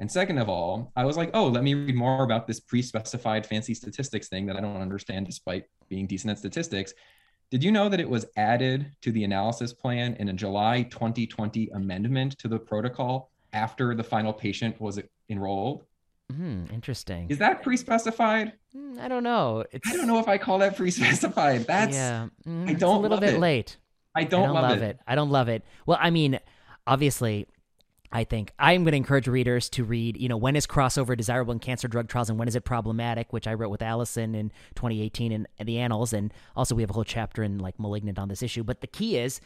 And 0.00 0.10
second 0.10 0.38
of 0.38 0.48
all, 0.48 0.90
I 0.96 1.04
was 1.04 1.16
like, 1.16 1.30
oh, 1.32 1.46
let 1.46 1.62
me 1.62 1.74
read 1.74 1.94
more 1.94 2.24
about 2.24 2.48
this 2.48 2.58
pre 2.58 2.82
specified 2.82 3.46
fancy 3.46 3.74
statistics 3.74 4.26
thing 4.28 4.46
that 4.46 4.56
I 4.56 4.60
don't 4.60 4.82
understand 4.82 5.26
despite 5.26 5.66
being 5.88 6.08
decent 6.08 6.32
at 6.32 6.38
statistics. 6.38 6.92
Did 7.54 7.62
you 7.62 7.70
know 7.70 7.88
that 7.88 8.00
it 8.00 8.10
was 8.10 8.26
added 8.36 8.90
to 9.02 9.12
the 9.12 9.22
analysis 9.22 9.72
plan 9.72 10.16
in 10.18 10.28
a 10.28 10.32
July 10.32 10.82
2020 10.90 11.68
amendment 11.68 12.36
to 12.40 12.48
the 12.48 12.58
protocol 12.58 13.30
after 13.52 13.94
the 13.94 14.02
final 14.02 14.32
patient 14.32 14.80
was 14.80 14.98
enrolled? 15.30 15.84
Hmm. 16.34 16.64
Interesting. 16.72 17.30
Is 17.30 17.38
that 17.38 17.62
pre 17.62 17.76
specified? 17.76 18.54
Hmm, 18.72 18.98
I 18.98 19.06
don't 19.06 19.22
know. 19.22 19.64
It's. 19.70 19.88
I 19.88 19.94
don't 19.94 20.08
know 20.08 20.18
if 20.18 20.26
I 20.26 20.36
call 20.36 20.58
that 20.58 20.76
pre-specified. 20.76 21.64
That's 21.68 21.94
yeah. 21.94 22.26
mm, 22.44 22.68
I 22.68 22.72
don't 22.72 22.96
a 22.96 22.98
little 22.98 23.20
bit 23.20 23.34
it. 23.34 23.38
late. 23.38 23.76
I 24.16 24.24
don't, 24.24 24.42
I 24.42 24.46
don't 24.46 24.54
love, 24.54 24.70
love, 24.70 24.82
it. 24.82 25.00
I 25.06 25.14
don't 25.14 25.30
love 25.30 25.48
it. 25.48 25.64
Well, 25.86 25.98
I 26.00 26.10
mean, 26.10 26.40
obviously, 26.88 27.46
I 28.14 28.22
think 28.22 28.52
I'm 28.60 28.84
going 28.84 28.92
to 28.92 28.96
encourage 28.96 29.26
readers 29.26 29.68
to 29.70 29.82
read, 29.82 30.16
you 30.16 30.28
know, 30.28 30.36
when 30.36 30.54
is 30.54 30.68
crossover 30.68 31.16
desirable 31.16 31.52
in 31.52 31.58
cancer 31.58 31.88
drug 31.88 32.08
trials 32.08 32.30
and 32.30 32.38
when 32.38 32.46
is 32.46 32.54
it 32.54 32.64
problematic, 32.64 33.32
which 33.32 33.48
I 33.48 33.54
wrote 33.54 33.70
with 33.70 33.82
Allison 33.82 34.36
in 34.36 34.52
2018 34.76 35.32
in, 35.32 35.48
in 35.58 35.66
the 35.66 35.80
Annals. 35.80 36.12
And 36.12 36.32
also, 36.54 36.76
we 36.76 36.82
have 36.84 36.90
a 36.90 36.92
whole 36.92 37.02
chapter 37.02 37.42
in 37.42 37.58
like 37.58 37.80
Malignant 37.80 38.20
on 38.20 38.28
this 38.28 38.40
issue. 38.40 38.62
But 38.62 38.82
the 38.82 38.86
key 38.86 39.18
is 39.18 39.40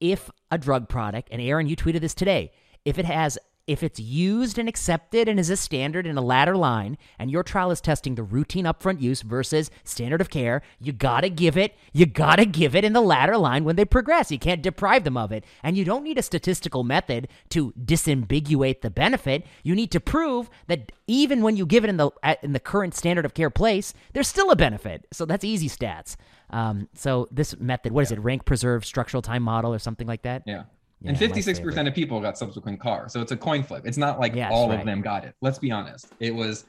if 0.00 0.30
a 0.50 0.58
drug 0.58 0.86
product, 0.86 1.30
and 1.32 1.40
Aaron, 1.40 1.66
you 1.66 1.76
tweeted 1.76 2.02
this 2.02 2.12
today, 2.12 2.52
if 2.84 2.98
it 2.98 3.06
has 3.06 3.38
if 3.70 3.84
it's 3.84 4.00
used 4.00 4.58
and 4.58 4.68
accepted 4.68 5.28
and 5.28 5.38
is 5.38 5.48
a 5.48 5.56
standard 5.56 6.04
in 6.04 6.18
a 6.18 6.20
ladder 6.20 6.56
line, 6.56 6.98
and 7.20 7.30
your 7.30 7.44
trial 7.44 7.70
is 7.70 7.80
testing 7.80 8.16
the 8.16 8.22
routine 8.24 8.64
upfront 8.64 9.00
use 9.00 9.22
versus 9.22 9.70
standard 9.84 10.20
of 10.20 10.28
care, 10.28 10.60
you 10.80 10.92
gotta 10.92 11.28
give 11.28 11.56
it, 11.56 11.76
you 11.92 12.04
gotta 12.04 12.44
give 12.44 12.74
it 12.74 12.84
in 12.84 12.94
the 12.94 13.00
ladder 13.00 13.36
line 13.36 13.62
when 13.62 13.76
they 13.76 13.84
progress. 13.84 14.32
You 14.32 14.40
can't 14.40 14.60
deprive 14.60 15.04
them 15.04 15.16
of 15.16 15.30
it. 15.30 15.44
And 15.62 15.76
you 15.76 15.84
don't 15.84 16.02
need 16.02 16.18
a 16.18 16.22
statistical 16.22 16.82
method 16.82 17.28
to 17.50 17.72
disambiguate 17.72 18.80
the 18.80 18.90
benefit. 18.90 19.46
You 19.62 19.76
need 19.76 19.92
to 19.92 20.00
prove 20.00 20.50
that 20.66 20.90
even 21.06 21.40
when 21.40 21.56
you 21.56 21.64
give 21.64 21.84
it 21.84 21.90
in 21.90 21.96
the 21.96 22.10
in 22.42 22.52
the 22.52 22.58
current 22.60 22.94
standard 22.94 23.24
of 23.24 23.34
care 23.34 23.50
place, 23.50 23.94
there's 24.14 24.26
still 24.26 24.50
a 24.50 24.56
benefit. 24.56 25.06
So 25.12 25.24
that's 25.26 25.44
easy 25.44 25.68
stats. 25.68 26.16
Um, 26.50 26.88
so 26.94 27.28
this 27.30 27.56
method, 27.60 27.92
what 27.92 28.02
is 28.02 28.10
it? 28.10 28.18
Rank 28.18 28.44
preserved 28.46 28.84
structural 28.84 29.22
time 29.22 29.44
model 29.44 29.72
or 29.72 29.78
something 29.78 30.08
like 30.08 30.22
that? 30.22 30.42
Yeah. 30.44 30.64
Yeah, 31.02 31.10
and 31.10 31.18
56% 31.18 31.88
of 31.88 31.94
people 31.94 32.20
got 32.20 32.36
subsequent 32.36 32.78
CAR. 32.80 33.08
So 33.08 33.20
it's 33.22 33.32
a 33.32 33.36
coin 33.36 33.62
flip. 33.62 33.86
It's 33.86 33.96
not 33.96 34.20
like 34.20 34.34
Yes, 34.34 34.50
all 34.52 34.68
right. 34.68 34.80
of 34.80 34.84
them 34.86 35.00
got 35.00 35.24
it. 35.24 35.34
Let's 35.40 35.58
be 35.58 35.70
honest. 35.70 36.08
It 36.20 36.34
was 36.34 36.64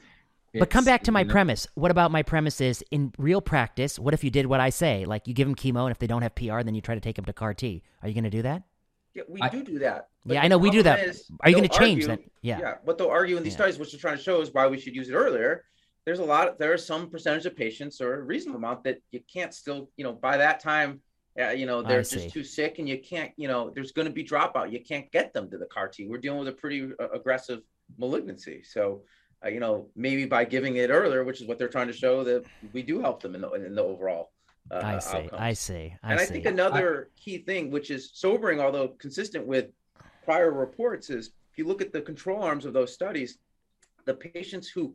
But 0.54 0.70
come 0.70 0.84
back 0.84 1.02
to 1.04 1.12
my 1.12 1.20
you 1.20 1.26
know, 1.26 1.32
premise. 1.32 1.66
What 1.74 1.90
about 1.90 2.10
my 2.10 2.22
premise 2.22 2.60
is 2.60 2.82
in 2.90 3.12
real 3.18 3.40
practice, 3.40 3.98
what 3.98 4.14
if 4.14 4.24
you 4.24 4.30
did 4.30 4.46
what 4.46 4.60
I 4.60 4.70
say? 4.70 5.04
Like 5.04 5.26
you 5.28 5.34
give 5.34 5.46
them 5.48 5.54
chemo, 5.54 5.82
and 5.82 5.90
if 5.90 5.98
they 5.98 6.06
don't 6.06 6.22
have 6.22 6.34
PR, 6.34 6.62
then 6.62 6.74
you 6.74 6.80
try 6.80 6.94
to 6.94 7.00
take 7.00 7.16
them 7.16 7.24
to 7.26 7.32
CAR 7.32 7.52
T. 7.54 7.82
Are 8.02 8.08
you 8.08 8.14
going 8.14 8.24
to 8.24 8.30
do 8.30 8.42
that? 8.42 8.62
Yeah, 9.14 9.22
we 9.28 9.40
I- 9.42 9.48
do 9.50 9.62
do 9.62 9.78
that. 9.80 10.08
But 10.24 10.34
Yeah, 10.34 10.42
I 10.44 10.48
know 10.48 10.56
we 10.56 10.70
do 10.70 10.82
problem 10.82 11.04
that. 11.06 11.08
is 11.14 11.30
Are 11.40 11.50
you 11.50 11.56
going 11.56 11.68
to 11.68 11.78
change 11.78 12.04
argue- 12.08 12.24
that? 12.24 12.32
Yeah. 12.42 12.58
Yeah, 12.60 12.74
what 12.84 12.96
they'll 12.96 13.08
argue 13.08 13.36
in 13.36 13.42
these 13.42 13.52
Yeah. 13.52 13.56
studies, 13.58 13.78
which 13.78 13.92
they're 13.92 14.00
trying 14.00 14.16
to 14.16 14.22
show 14.22 14.40
is 14.40 14.50
why 14.54 14.66
we 14.68 14.78
should 14.78 14.94
use 14.94 15.08
it 15.10 15.14
earlier. 15.14 15.64
There's 16.06 16.20
a 16.20 16.24
lot. 16.24 16.58
There 16.58 16.72
are 16.72 16.78
some 16.78 17.10
percentage 17.10 17.44
of 17.46 17.54
patients, 17.56 18.00
or 18.00 18.14
a 18.14 18.22
reasonable 18.22 18.58
amount, 18.58 18.84
that 18.84 18.98
you 19.10 19.20
can't 19.32 19.52
still, 19.52 19.90
you 19.96 20.04
know, 20.04 20.12
by 20.12 20.36
that 20.38 20.60
time, 20.60 21.00
uh, 21.40 21.50
you 21.50 21.66
know, 21.66 21.82
they're 21.82 22.02
just 22.02 22.30
too 22.30 22.44
sick, 22.44 22.78
and 22.78 22.88
you 22.88 22.98
can't, 22.98 23.32
you 23.36 23.48
know, 23.48 23.70
there's 23.74 23.92
going 23.92 24.06
to 24.06 24.12
be 24.12 24.24
dropout. 24.24 24.72
You 24.72 24.80
can't 24.80 25.10
get 25.12 25.32
them 25.32 25.50
to 25.50 25.58
the 25.58 25.66
CAR 25.66 25.88
T. 25.88 26.06
We're 26.06 26.18
dealing 26.18 26.40
with 26.40 26.48
a 26.48 26.52
pretty 26.52 26.90
uh, 27.00 27.08
aggressive 27.10 27.60
malignancy, 27.98 28.62
so. 28.62 29.02
Uh, 29.44 29.48
you 29.48 29.58
know, 29.58 29.88
maybe 29.96 30.24
by 30.24 30.44
giving 30.44 30.76
it 30.76 30.88
earlier, 30.88 31.24
which 31.24 31.40
is 31.40 31.48
what 31.48 31.58
they're 31.58 31.66
trying 31.66 31.88
to 31.88 31.92
show, 31.92 32.22
that 32.22 32.46
we 32.72 32.80
do 32.80 33.00
help 33.00 33.20
them 33.20 33.34
in 33.34 33.40
the 33.40 33.50
in 33.54 33.74
the 33.74 33.82
overall. 33.82 34.30
Uh, 34.70 34.80
I 34.84 34.98
see. 35.00 35.16
outcomes. 35.16 35.42
I 35.42 35.52
see. 35.52 35.94
I 36.00 36.10
and 36.12 36.20
I 36.20 36.24
see. 36.24 36.34
think 36.34 36.46
another 36.46 37.10
key 37.16 37.38
thing, 37.38 37.68
which 37.72 37.90
is 37.90 38.12
sobering, 38.14 38.60
although 38.60 38.86
consistent 39.00 39.44
with 39.44 39.66
prior 40.24 40.52
reports, 40.52 41.10
is 41.10 41.32
if 41.50 41.58
you 41.58 41.66
look 41.66 41.82
at 41.82 41.92
the 41.92 42.00
control 42.00 42.40
arms 42.40 42.64
of 42.64 42.72
those 42.72 42.94
studies, 42.94 43.38
the 44.04 44.14
patients 44.14 44.68
who 44.68 44.94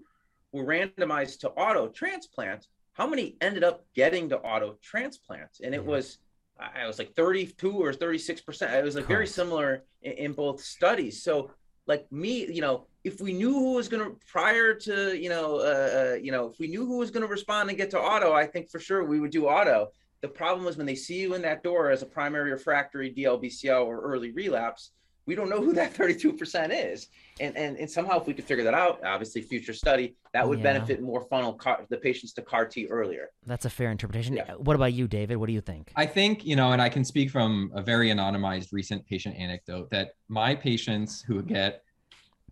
were 0.53 0.63
randomized 0.63 1.39
to 1.39 1.49
auto 1.49 1.89
transplant, 1.89 2.67
how 2.93 3.05
many 3.05 3.35
ended 3.41 3.65
up 3.65 3.85
getting 3.95 4.29
to 4.29 4.38
auto 4.39 4.77
transplant? 4.81 5.59
And 5.61 5.75
it 5.75 5.81
Yeah. 5.81 5.88
was, 5.88 6.19
I 6.59 6.87
was 6.87 6.97
like 6.99 7.15
32 7.15 7.71
or 7.71 7.93
36 7.93 8.41
percent. 8.41 8.73
It 8.73 8.83
was 8.83 8.95
like 8.95 9.05
very 9.05 9.27
similar 9.27 9.83
in, 10.01 10.11
in 10.13 10.33
both 10.33 10.61
studies. 10.61 11.23
So, 11.23 11.51
like 11.85 12.11
me, 12.11 12.51
you 12.51 12.61
know, 12.61 12.87
if 13.03 13.21
we 13.21 13.31
knew 13.33 13.53
who 13.53 13.73
was 13.73 13.87
going 13.87 14.03
to 14.03 14.17
prior 14.29 14.73
to, 14.73 15.17
you 15.17 15.29
know, 15.29 15.57
uh, 15.57 16.13
uh, 16.13 16.15
you 16.15 16.31
know, 16.31 16.47
if 16.47 16.59
we 16.59 16.67
knew 16.67 16.85
who 16.85 16.97
was 16.97 17.11
going 17.11 17.25
to 17.25 17.31
respond 17.31 17.69
and 17.69 17.77
get 17.77 17.89
to 17.91 17.99
auto, 17.99 18.33
I 18.33 18.45
think 18.45 18.69
for 18.69 18.79
sure 18.79 19.05
we 19.05 19.19
would 19.19 19.31
do 19.31 19.47
auto. 19.47 19.89
The 20.21 20.27
problem 20.27 20.67
is 20.67 20.77
when 20.77 20.85
they 20.85 20.95
see 20.95 21.19
you 21.21 21.35
in 21.35 21.41
that 21.43 21.63
door 21.63 21.91
as 21.91 22.01
a 22.01 22.05
primary 22.05 22.51
refractory 22.51 23.13
DLBCL 23.13 23.85
or 23.85 24.01
early 24.01 24.31
relapse, 24.31 24.91
we 25.28 25.36
don't 25.36 25.49
know 25.49 25.61
who 25.61 25.73
that 25.73 25.93
32% 25.93 26.69
is. 26.71 27.09
And, 27.39 27.55
and, 27.55 27.78
and 27.78 27.91
somehow 27.91 28.19
if 28.19 28.25
we 28.25 28.34
could 28.34 28.45
figure 28.45 28.63
that 28.63 28.73
out, 28.73 29.03
obviously 29.03 29.41
future 29.41 29.73
study, 29.73 30.15
that 30.34 30.47
would 30.47 30.59
Yeah. 30.59 30.63
benefit 30.63 31.01
more 31.01 31.21
funnel 31.30 31.53
car, 31.53 31.86
the 31.89 31.97
patients 31.97 32.34
to 32.34 32.41
CAR 32.41 32.65
T 32.65 32.88
earlier. 32.88 33.30
That's 33.45 33.65
a 33.65 33.69
fair 33.69 33.91
interpretation. 33.91 34.36
Yeah. 34.36 34.53
What 34.53 34.75
about 34.75 34.93
you, 34.93 35.07
David? 35.07 35.36
What 35.38 35.47
do 35.47 35.53
you 35.53 35.61
think? 35.61 35.91
I 35.97 36.05
think, 36.05 36.45
you 36.45 36.55
know, 36.55 36.71
and 36.71 36.82
I 36.82 36.88
can 36.89 37.03
speak 37.03 37.30
from 37.30 37.71
a 37.75 37.82
very 37.82 38.09
anonymized 38.09 38.71
recent 38.71 39.05
patient 39.05 39.36
anecdote 39.38 39.89
that 39.91 40.13
my 40.30 40.55
patients 40.55 41.21
who 41.21 41.43
get, 41.43 41.84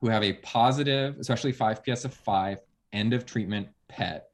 who 0.01 0.09
have 0.09 0.23
a 0.23 0.34
positive, 0.34 1.15
especially 1.17 1.53
5PS 1.53 2.03
of 2.05 2.13
5 2.13 2.59
end 2.91 3.13
of 3.13 3.26
treatment 3.26 3.69
PET 3.88 4.28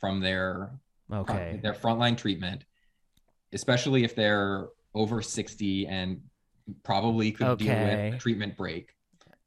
from 0.00 0.20
their 0.20 0.72
Okay. 1.12 1.60
their 1.62 1.74
frontline 1.74 2.16
treatment, 2.16 2.64
especially 3.52 4.04
if 4.04 4.14
they're 4.16 4.68
over 4.94 5.20
60 5.20 5.86
and 5.86 6.20
probably 6.82 7.32
could 7.32 7.58
deal 7.58 7.74
with 7.74 8.14
a 8.14 8.18
treatment 8.18 8.56
break. 8.56 8.94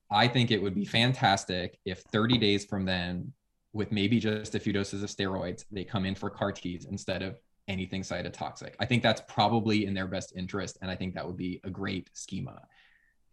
I 0.09 0.27
think 0.27 0.51
it 0.51 0.61
would 0.61 0.75
be 0.75 0.85
fantastic 0.85 1.79
if 1.85 1.99
30 2.11 2.37
days 2.37 2.65
from 2.65 2.85
then, 2.85 3.33
with 3.73 3.91
maybe 3.91 4.19
just 4.19 4.55
a 4.55 4.59
few 4.59 4.73
doses 4.73 5.03
of 5.03 5.09
steroids, 5.09 5.65
they 5.71 5.83
come 5.83 6.05
in 6.05 6.15
for 6.15 6.29
CAR 6.29 6.51
Ts 6.51 6.85
instead 6.85 7.21
of 7.21 7.39
anything 7.67 8.01
cytotoxic. 8.01 8.73
I 8.79 8.85
think 8.85 9.03
that's 9.03 9.21
probably 9.27 9.85
in 9.85 9.93
their 9.93 10.07
best 10.07 10.33
interest. 10.35 10.77
And 10.81 10.89
I 10.89 10.95
think 10.95 11.13
that 11.15 11.27
would 11.27 11.35
be 11.37 11.59
a 11.65 11.69
great 11.69 12.09
schema. 12.13 12.61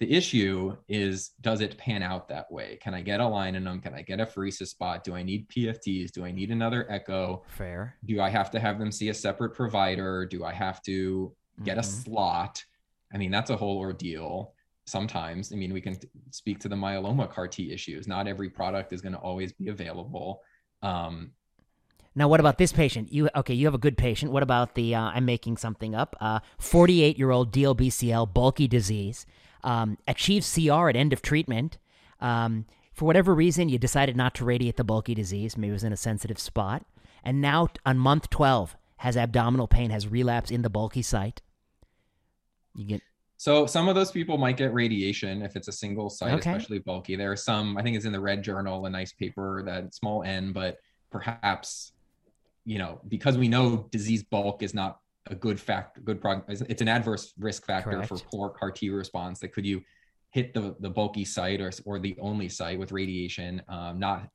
The 0.01 0.13
issue 0.13 0.77
is, 0.89 1.31
does 1.41 1.61
it 1.61 1.79
pan 1.79 2.03
out 2.03 2.27
that 2.29 2.51
way? 2.51 2.79
Can 2.83 2.95
I 2.95 3.01
get 3.01 3.21
a 3.21 3.27
line 3.29 3.55
in 3.55 3.63
them? 3.63 3.81
Can 3.81 3.95
I 3.95 4.03
get 4.03 4.19
a 4.19 4.27
pheresis 4.27 4.67
spot? 4.69 5.05
Do 5.05 5.15
I 5.15 5.23
need 5.23 5.49
PFTs? 5.49 6.11
Do 6.11 6.25
I 6.25 6.33
need 6.33 6.51
another 6.51 6.85
echo? 6.91 7.45
Fair. 7.47 7.95
do 8.05 8.21
I 8.21 8.29
have 8.29 8.51
to 8.51 8.59
have 8.61 8.81
them 8.81 8.91
see 8.91 9.09
a 9.11 9.15
separate 9.15 9.55
provider? 9.55 10.27
Do 10.27 10.45
I 10.45 10.53
have 10.53 10.83
to 10.83 11.33
get 11.63 11.79
a 11.79 11.81
Mhm. 11.81 11.85
slot? 12.05 12.65
I 13.15 13.19
mean, 13.19 13.31
that's 13.31 13.51
a 13.51 13.57
whole 13.57 13.79
ordeal 13.79 14.53
sometimes. 14.87 15.53
I 15.53 15.57
mean, 15.57 15.73
we 15.73 15.81
can 15.81 15.99
speak 16.31 16.59
to 16.61 16.69
the 16.69 16.77
myeloma 16.77 17.31
CAR 17.31 17.49
T 17.49 17.73
issues. 17.73 18.07
Not 18.07 18.27
every 18.27 18.51
product 18.51 18.93
is 18.93 19.01
going 19.01 19.13
to 19.13 19.19
always 19.19 19.53
be 19.53 19.69
available. 19.69 20.43
Um, 20.83 21.33
Now, 22.15 22.29
what 22.29 22.41
about 22.41 22.59
this 22.59 22.73
patient? 22.73 23.13
You 23.13 23.31
okay? 23.35 23.55
You 23.55 23.67
have 23.67 23.75
a 23.75 23.79
good 23.79 23.97
patient. 23.97 24.33
What 24.33 24.43
about 24.43 24.75
the? 24.75 24.95
Uh, 24.95 25.11
I'm 25.15 25.25
making 25.25 25.57
something 25.57 25.95
up. 25.95 26.17
Uh, 26.21 26.41
48 26.59 27.19
year 27.19 27.31
old 27.31 27.53
DLBCL, 27.53 28.35
bulky 28.35 28.69
disease, 28.69 29.27
um, 29.63 29.97
achieves 30.07 30.53
CR 30.53 30.89
at 30.89 30.97
end 30.97 31.13
of 31.13 31.23
treatment. 31.23 31.79
Um, 32.21 32.67
for 32.93 33.07
whatever 33.07 33.35
reason, 33.35 33.69
you 33.69 33.79
decided 33.79 34.17
not 34.17 34.35
to 34.37 34.45
radiate 34.45 34.77
the 34.77 34.85
bulky 34.85 35.15
disease. 35.15 35.57
Maybe 35.57 35.71
it 35.71 35.73
was 35.73 35.85
in 35.85 35.93
a 35.93 35.97
sensitive 35.97 36.39
spot. 36.39 36.85
And 37.25 37.41
now 37.41 37.69
on 37.85 37.99
month 37.99 38.31
12, 38.31 38.77
has 38.99 39.17
abdominal 39.17 39.67
pain, 39.67 39.91
has 39.91 40.07
relapse 40.07 40.51
in 40.51 40.63
the 40.63 40.71
bulky 40.71 41.03
site. 41.03 41.43
You 42.75 42.87
get 42.87 43.03
so 43.37 43.67
some 43.67 43.89
of 43.89 43.95
those 43.95 44.11
people 44.11 44.39
might 44.39 44.57
get 44.57 44.73
radiation 44.73 45.43
if 45.43 45.55
it's 45.57 45.69
a 45.69 45.73
single 45.73 46.09
site, 46.09 46.33
Okay. 46.35 46.51
especially 46.51 46.79
bulky. 46.79 47.15
There 47.17 47.31
are 47.33 47.37
some, 47.37 47.77
I 47.77 47.83
think 47.83 47.97
it's 47.97 48.07
in 48.07 48.13
the 48.13 48.21
red 48.21 48.43
journal, 48.43 48.87
a 48.87 48.91
nice 48.91 49.13
paper 49.13 49.63
that 49.67 49.93
small 49.93 50.23
n, 50.23 50.53
but 50.53 50.79
perhaps, 51.11 51.93
you 52.65 52.79
know, 52.79 53.01
because 53.09 53.37
we 53.37 53.49
know 53.49 53.87
disease 53.91 54.23
bulk 54.23 54.63
is 54.63 54.73
not 54.73 55.01
a 55.27 55.35
good 55.35 55.61
fact, 55.61 56.03
good 56.05 56.21
prog, 56.21 56.49
it's- 56.51 56.81
an 56.81 56.89
adverse 56.89 57.35
risk 57.39 57.67
factor 57.67 58.03
for 58.05 58.17
poor 58.19 58.51
CAR 58.51 58.71
T 58.71 58.89
response. 58.91 59.41
That 59.41 59.49
could 59.49 59.67
you 59.67 59.83
hit 60.31 60.55
the 60.55 60.75
the 60.81 60.91
bulky 60.91 61.25
site 61.25 61.61
or 61.61 61.71
or 61.85 61.99
the 61.99 62.17
only 62.21 62.49
site 62.49 62.79
with 62.79 62.93
radiation, 62.93 63.63
um, 63.69 63.99
not. 63.99 64.29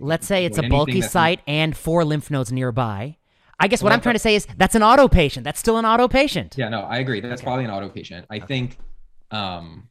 Let's 0.00 0.26
say 0.26 0.44
it's 0.44 0.58
a 0.58 0.68
bulky 0.68 1.00
site 1.00 1.40
and 1.46 1.76
four 1.76 2.04
lymph 2.04 2.30
nodes 2.30 2.52
nearby. 2.52 3.16
I 3.60 3.68
guess 3.68 3.82
what 3.82 3.88
Well, 3.90 3.94
I'm 3.94 4.00
trying 4.00 4.14
to 4.16 4.18
say 4.18 4.34
is 4.34 4.46
that's 4.56 4.74
an 4.74 4.82
auto 4.82 5.08
patient. 5.08 5.44
That's 5.44 5.60
still 5.60 5.76
an 5.78 5.84
auto 5.84 6.08
patient. 6.08 6.54
Yeah, 6.56 6.68
no, 6.68 6.82
I 6.82 6.98
agree. 6.98 7.20
That's 7.20 7.40
Okay. 7.40 7.44
probably 7.44 7.64
an 7.64 7.70
auto 7.70 7.88
patient. 7.88 8.26
I 8.30 8.40
think, 8.40 8.78
um, 9.30 9.88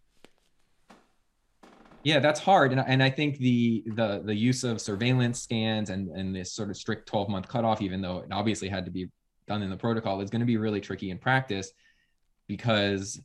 yeah, 2.03 2.19
that's 2.19 2.39
hard, 2.39 2.71
and 2.73 2.83
and 2.85 3.01
I 3.01 3.09
think 3.09 3.37
the 3.37 3.83
the 3.87 4.21
the 4.25 4.35
use 4.35 4.63
of 4.65 4.81
surveillance 4.81 5.41
scans 5.41 5.89
and 5.89 6.09
and 6.09 6.35
this 6.35 6.51
sort 6.51 6.69
of 6.69 6.75
strict 6.77 7.07
12 7.07 7.29
month 7.29 7.47
cutoff, 7.47 7.81
even 7.81 8.01
though 8.01 8.19
it 8.19 8.27
obviously 8.31 8.67
had 8.67 8.83
to 8.85 8.91
be 8.91 9.09
done 9.47 9.61
in 9.61 9.69
the 9.69 9.77
protocol, 9.77 10.19
is 10.21 10.29
going 10.29 10.41
to 10.41 10.45
be 10.45 10.57
really 10.57 10.81
tricky 10.81 11.09
in 11.11 11.17
practice 11.17 11.71
because. 12.47 13.19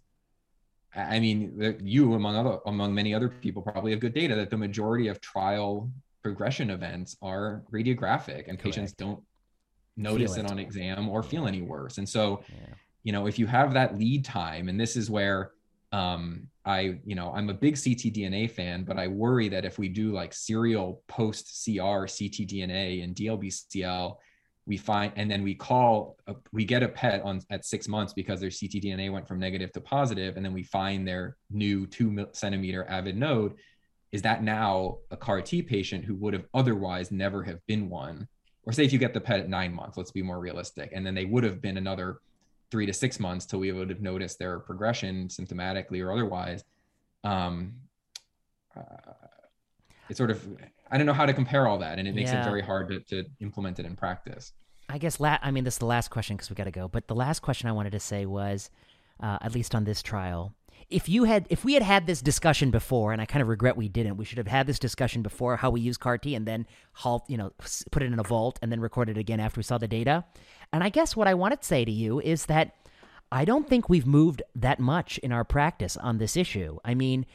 I 0.95 1.17
I 1.17 1.21
mean, 1.21 1.77
you 1.85 2.15
among 2.15 2.35
other 2.35 2.61
among 2.65 2.95
many 2.95 3.13
other 3.15 3.29
people 3.29 3.61
probably 3.61 3.91
have 3.91 4.01
good 4.01 4.15
data 4.15 4.35
that 4.37 4.49
the 4.49 4.57
majority 4.57 5.09
of 5.09 5.21
trial 5.21 5.91
progression 6.23 6.71
events 6.71 7.15
are 7.21 7.63
radiographic, 7.71 8.49
and 8.49 8.59
patients 8.59 8.93
don't 8.95 9.23
notice 9.99 10.37
it 10.37 10.45
it. 10.45 10.51
on 10.51 10.59
exam 10.59 11.09
or 11.09 11.23
feel 11.23 11.47
any 11.47 11.63
worse. 11.63 11.99
And 11.99 12.09
so, 12.09 12.43
Yeah. 12.49 12.75
you 13.03 13.13
know, 13.13 13.27
if 13.27 13.39
you 13.39 13.47
have 13.47 13.75
that 13.75 13.99
lead 13.99 14.25
time, 14.25 14.69
and 14.69 14.79
this 14.81 14.97
is 14.97 15.11
where 15.11 15.53
um, 15.91 16.49
I, 16.67 16.99
you 17.07 17.15
know, 17.15 17.33
I'm 17.35 17.49
a 17.49 17.55
big 17.55 17.75
ctDNA 17.75 18.51
fan, 18.51 18.85
but 18.85 18.99
I 18.99 19.09
worry 19.09 19.49
that 19.49 19.65
if 19.65 19.79
we 19.79 19.89
do 19.89 20.13
like 20.13 20.35
serial 20.35 21.03
post 21.09 21.65
CR 21.65 22.05
ctDNA 22.05 23.03
and 23.03 23.15
DLBCL, 23.17 24.17
we 24.67 24.77
find, 24.77 25.15
and 25.17 25.31
then 25.31 25.43
we 25.43 25.55
call, 25.55 26.19
a, 26.27 26.35
we 26.53 26.67
get 26.67 26.83
a 26.83 26.89
PET 26.89 27.23
on 27.23 27.41
at 27.49 27.65
six 27.65 27.89
months 27.89 28.13
because 28.13 28.39
their 28.39 28.51
ctDNA 28.51 29.11
went 29.11 29.27
from 29.27 29.39
negative 29.39 29.73
to 29.73 29.81
positive, 29.81 30.37
and 30.37 30.45
then 30.45 30.53
we 30.53 30.63
find 30.63 31.09
their 31.09 31.39
new 31.51 31.87
two 31.87 32.27
centimeter 32.33 32.85
avid 32.87 33.17
node. 33.17 33.55
Is 34.13 34.21
that 34.23 34.43
now 34.43 34.99
a 35.11 35.17
CAR 35.17 35.41
T 35.41 35.63
patient 35.63 36.05
who 36.05 36.17
would 36.17 36.35
have 36.35 36.45
otherwise 36.53 37.11
never 37.11 37.43
have 37.45 37.65
been 37.67 37.89
one? 37.89 38.29
Or 38.69 38.73
say 38.73 38.85
if 38.85 38.93
you 38.93 38.99
get 38.99 39.15
the 39.15 39.21
PET 39.21 39.41
at 39.41 39.49
nine 39.49 39.73
months, 39.73 39.97
let's 39.97 40.11
be 40.11 40.21
more 40.21 40.39
realistic, 40.39 40.91
and 40.93 41.05
then 41.07 41.15
they 41.15 41.25
would 41.25 41.43
have 41.43 41.63
been 41.63 41.79
another 41.79 42.19
three 42.71 42.85
to 42.85 42.93
six 42.93 43.19
months 43.19 43.47
till 43.47 43.61
we 43.61 43.73
would 43.73 43.89
have 43.89 44.03
noticed 44.03 44.39
their 44.39 44.59
progression 44.59 45.27
symptomatically 45.29 46.05
or 46.05 46.13
otherwise. 46.13 46.65
Um, 47.25 47.73
uh, 48.77 48.83
it's 50.11 50.19
sort 50.19 50.31
of 50.31 50.47
I 50.91 50.99
don't 50.99 51.07
know 51.07 51.15
how 51.15 51.25
to 51.25 51.33
compare 51.33 51.67
all 51.67 51.79
that, 51.79 51.99
and 51.99 52.07
it 52.07 52.15
makes 52.15 52.31
Yeah. 52.31 52.43
it 52.43 52.45
very 52.45 52.61
hard 52.61 52.89
to, 52.91 53.01
to 53.23 53.25
implement 53.41 53.79
it 53.79 53.87
in 53.87 53.97
practice. 53.97 54.53
I 54.91 54.99
guess 54.99 55.19
la- 55.19 55.39
I 55.41 55.51
mean 55.51 55.65
this 55.65 55.77
is 55.77 55.79
the 55.79 55.87
last 55.87 56.09
question 56.11 56.37
because 56.37 56.51
we 56.51 56.55
got 56.57 56.65
to 56.65 56.71
go. 56.71 56.89
But 56.89 57.09
the 57.09 57.15
last 57.15 57.41
question 57.41 57.71
I 57.71 57.73
wanted 57.73 57.93
to 57.93 58.01
say 58.01 58.27
was, 58.27 58.69
uh, 59.19 59.39
at 59.41 59.55
least 59.55 59.75
on 59.75 59.85
this 59.85 60.03
trial, 60.03 60.53
if 60.91 61.09
you 61.09 61.25
had 61.25 61.47
if 61.51 61.65
we 61.65 61.75
had 61.75 61.83
had 61.83 62.07
this 62.07 62.23
discussion 62.23 62.71
before, 62.71 63.13
and 63.13 63.21
I 63.21 63.27
kind 63.27 63.43
of 63.43 63.49
regret 63.49 63.77
we 63.77 63.89
didn't, 63.89 64.17
we 64.17 64.25
should 64.25 64.39
have 64.39 64.47
had 64.47 64.67
this 64.67 64.79
discussion 64.79 65.23
before 65.23 65.57
how 65.57 65.71
we 65.71 65.81
use 65.81 65.97
CAR 65.97 66.17
T 66.19 66.35
and 66.35 66.47
then 66.47 66.67
halt, 66.93 67.25
you 67.29 67.37
know, 67.37 67.53
put 67.91 68.03
it 68.03 68.07
in 68.07 68.19
a 68.19 68.23
vault 68.23 68.59
and 68.63 68.73
then 68.73 68.81
record 68.81 69.09
it 69.11 69.19
again 69.19 69.41
after 69.41 69.59
we 69.59 69.65
saw 69.65 69.79
the 69.79 69.89
data. 69.89 70.25
And 70.73 70.83
I 70.83 70.89
guess 70.89 71.15
what 71.15 71.29
I 71.29 71.35
want 71.35 71.61
to 71.61 71.67
say 71.67 71.85
to 71.85 71.93
you 71.93 72.21
is 72.21 72.47
that 72.47 72.75
I 73.31 73.45
don't 73.45 73.69
think 73.69 73.89
we've 73.89 74.07
moved 74.07 74.43
that 74.55 74.81
much 74.81 75.19
in 75.19 75.33
our 75.33 75.45
practice 75.45 75.97
on 75.97 76.19
this 76.19 76.37
issue. 76.37 76.79
I 76.85 76.95
mean, 76.95 77.27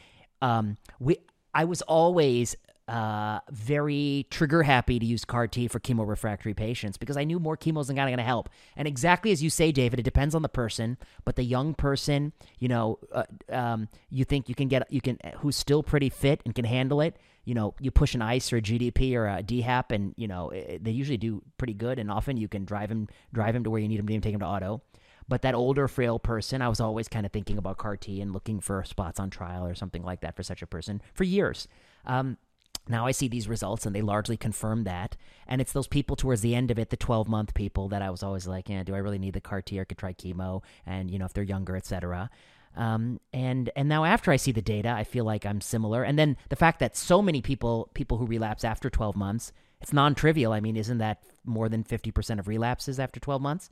um, 0.42 0.78
we 1.00 1.18
I 1.54 1.66
was 1.66 1.84
always 1.84 2.56
uh, 2.88 3.40
very 3.50 4.28
trigger 4.30 4.64
happy 4.64 5.00
to 5.00 5.06
use 5.06 5.24
CAR 5.24 5.48
T 5.48 5.68
for 5.68 5.80
chemo 5.80 6.08
refractory 6.08 6.54
patients 6.54 6.98
because 6.98 7.16
I 7.16 7.24
knew 7.24 7.40
more 7.40 7.56
chemo 7.56 7.80
isn't 7.82 7.96
going 7.96 8.18
to 8.18 8.24
help. 8.24 8.50
And 8.76 8.88
exactly 8.88 9.32
as 9.32 9.42
you 9.42 9.50
say, 9.50 9.72
David, 9.72 10.00
it 10.00 10.04
depends 10.04 10.36
on 10.36 10.42
the 10.42 10.50
person. 10.50 10.98
But 11.24 11.38
the 11.38 11.44
young 11.44 11.76
person, 11.76 12.34
you 12.60 12.68
know, 12.68 13.00
uh, 13.14 13.24
um, 13.50 13.88
you 14.10 14.26
think 14.26 14.50
you 14.50 14.56
can 14.56 14.68
get 14.68 14.92
you 14.92 15.00
can 15.00 15.18
who's 15.38 15.56
still 15.56 15.82
pretty 15.82 16.10
fit 16.10 16.42
and 16.46 16.54
can 16.54 16.66
handle 16.66 17.00
it. 17.00 17.16
You 17.46 17.54
know, 17.54 17.74
you 17.80 17.90
push 17.92 18.16
an 18.16 18.22
ICE 18.22 18.52
or 18.54 18.58
a 18.58 18.62
GDP 18.62 19.16
or 19.16 19.28
a 19.28 19.42
DHAP, 19.42 19.92
and 19.92 20.14
you 20.18 20.28
know 20.28 20.50
eh, 20.50 20.78
they 20.82 20.92
usually 20.92 21.18
do 21.18 21.42
pretty 21.58 21.74
good. 21.74 22.00
And 22.00 22.12
often 22.12 22.36
you 22.36 22.50
can 22.50 22.66
drive 22.66 22.92
him 22.92 23.08
drive 23.34 23.56
him 23.56 23.64
to 23.64 23.70
where 23.70 23.80
you 23.80 23.88
need 23.88 24.00
him 24.00 24.08
to 24.08 24.20
take 24.20 24.34
him 24.34 24.42
to 24.42 24.46
auto. 24.46 24.82
But 25.28 25.44
that 25.44 25.56
older, 25.56 25.88
frail 25.88 26.20
person, 26.20 26.62
I 26.62 26.68
was 26.68 26.82
always 26.82 27.08
kind 27.08 27.26
of 27.26 27.32
thinking 27.32 27.58
about 27.58 27.78
CAR 27.78 27.96
T 27.96 28.20
and 28.20 28.34
looking 28.34 28.60
for 28.60 28.84
spots 28.84 29.22
on 29.22 29.30
trial 29.30 29.66
or 29.66 29.74
something 29.74 30.04
like 30.04 30.20
that 30.22 30.36
for 30.36 30.44
such 30.44 30.62
a 30.62 30.68
person 30.68 31.02
for 31.14 31.24
years. 31.24 31.70
Um, 32.06 32.38
now 32.88 33.06
I 33.06 33.12
see 33.12 33.28
these 33.28 33.48
results 33.48 33.86
and 33.86 33.96
they 33.96 34.02
largely 34.02 34.38
confirm 34.38 34.84
that. 34.84 35.16
And 35.48 35.62
it's 35.62 35.72
those 35.72 35.88
people 35.88 36.16
towards 36.16 36.42
the 36.42 36.56
end 36.56 36.72
of 36.72 36.80
it, 36.80 36.90
the 36.90 36.98
12 36.98 37.28
month 37.28 37.54
people 37.54 37.88
that 37.90 38.02
I 38.02 38.10
was 38.10 38.24
always 38.24 38.48
like, 38.48 38.70
yeah, 38.70 38.84
do 38.84 38.96
I 38.96 39.00
really 39.00 39.20
need 39.20 39.34
the 39.34 39.42
CAR 39.42 39.62
T 39.62 39.80
or 39.80 39.86
could 39.86 39.98
try 39.98 40.14
chemo? 40.14 40.62
And, 40.86 41.10
you 41.10 41.20
know, 41.20 41.26
if 41.26 41.34
they're 41.34 41.44
younger, 41.44 41.76
et 41.76 41.86
cetera. 41.86 42.30
Um, 42.76 43.20
and 43.32 43.70
and 43.76 43.88
now 43.88 44.04
after 44.04 44.32
I 44.32 44.36
see 44.36 44.52
the 44.52 44.62
data, 44.62 44.90
I 44.90 45.04
feel 45.04 45.26
like 45.26 45.46
I'm 45.46 45.62
similar. 45.62 46.04
And 46.04 46.18
then 46.18 46.38
the 46.50 46.56
fact 46.56 46.80
that 46.80 46.98
so 46.98 47.22
many 47.22 47.42
people 47.42 47.90
people 47.94 48.18
who 48.18 48.26
relapse 48.26 48.64
after 48.64 48.90
12 48.90 49.16
months, 49.16 49.52
it's 49.80 49.94
non-trivial. 49.94 50.52
I 50.52 50.60
mean, 50.60 50.76
isn't 50.76 50.98
that 50.98 51.24
more 51.46 51.70
than 51.70 51.84
50% 51.84 52.40
of 52.40 52.48
relapses 52.48 53.00
after 53.00 53.20
12 53.20 53.42
months? 53.42 53.70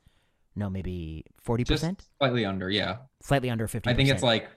No, 0.56 0.70
maybe 0.70 1.26
40%? 1.46 1.66
Just 1.66 1.86
slightly 2.20 2.46
under, 2.46 2.70
yeah. 2.70 2.98
Slightly 3.22 3.50
under 3.50 3.68
50%. 3.68 3.82
I 3.86 3.94
think 3.94 4.10
it's 4.10 4.22
like 4.22 4.50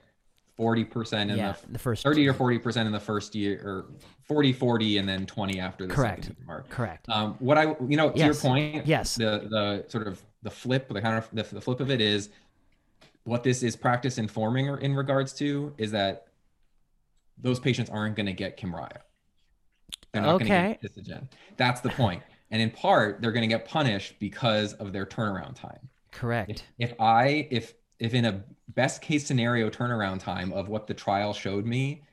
40% 0.59 1.29
in 1.29 1.37
yeah, 1.37 1.51
the 1.65 1.73
the 1.73 1.79
first 1.79 2.03
30 2.03 2.27
or 2.29 2.33
40% 2.33 2.85
in 2.85 2.91
the 2.91 2.99
first 2.99 3.35
year 3.35 3.59
or 3.63 3.85
40 4.23 4.53
40 4.53 4.97
and 4.99 5.07
then 5.09 5.25
20 5.25 5.59
after 5.59 5.85
the 5.85 5.93
Correct. 5.93 6.31
mark. 6.47 6.69
correct. 6.69 7.07
Um, 7.09 7.35
what 7.39 7.57
I, 7.57 7.75
you 7.87 7.97
know, 7.97 8.11
to 8.11 8.17
your 8.25 8.33
point, 8.33 8.85
Yes. 8.87 9.15
the 9.15 9.47
the 9.49 9.85
sort 9.89 10.07
of 10.07 10.21
the 10.43 10.49
flip, 10.49 10.87
the 10.87 11.01
kind 11.01 11.17
of 11.17 11.27
the, 11.33 11.43
the 11.55 11.61
flip 11.61 11.79
of 11.81 11.91
it 11.91 11.99
is 12.01 12.29
what 13.25 13.43
this 13.43 13.63
is 13.63 13.75
practice 13.75 14.17
informing 14.17 14.69
or 14.69 14.77
in 14.77 14.95
regards 14.95 15.33
to 15.33 15.73
is 15.77 15.91
that 15.91 16.27
those 17.37 17.59
patients 17.59 17.89
aren't 17.89 18.15
going 18.15 18.27
to 18.27 18.33
get 18.33 18.57
Kymriah. 18.57 18.99
They're 20.13 20.21
not 20.21 20.35
Okay. 20.35 20.47
going 20.47 20.77
to 20.95 21.01
get. 21.01 21.23
That's 21.57 21.81
the 21.81 21.89
point. 21.89 22.23
And 22.51 22.61
in 22.61 22.69
part, 22.69 23.21
they're 23.21 23.31
going 23.33 23.41
to 23.41 23.53
get 23.53 23.65
punished 23.67 24.15
because 24.19 24.73
of 24.73 24.93
their 24.93 25.05
turnaround 25.05 25.55
time. 25.55 25.89
Correct. 26.11 26.63
If, 26.77 26.91
if 26.91 27.01
I 27.01 27.47
if 27.51 27.73
if 27.99 28.13
in 28.13 28.25
a 28.25 28.43
best 28.69 29.01
case 29.01 29.25
scenario 29.25 29.69
turnaround 29.69 30.19
time 30.19 30.51
of 30.53 30.67
what 30.67 30.87
the 30.87 30.93
trial 30.93 31.33
showed 31.33 31.65
me, 31.65 32.03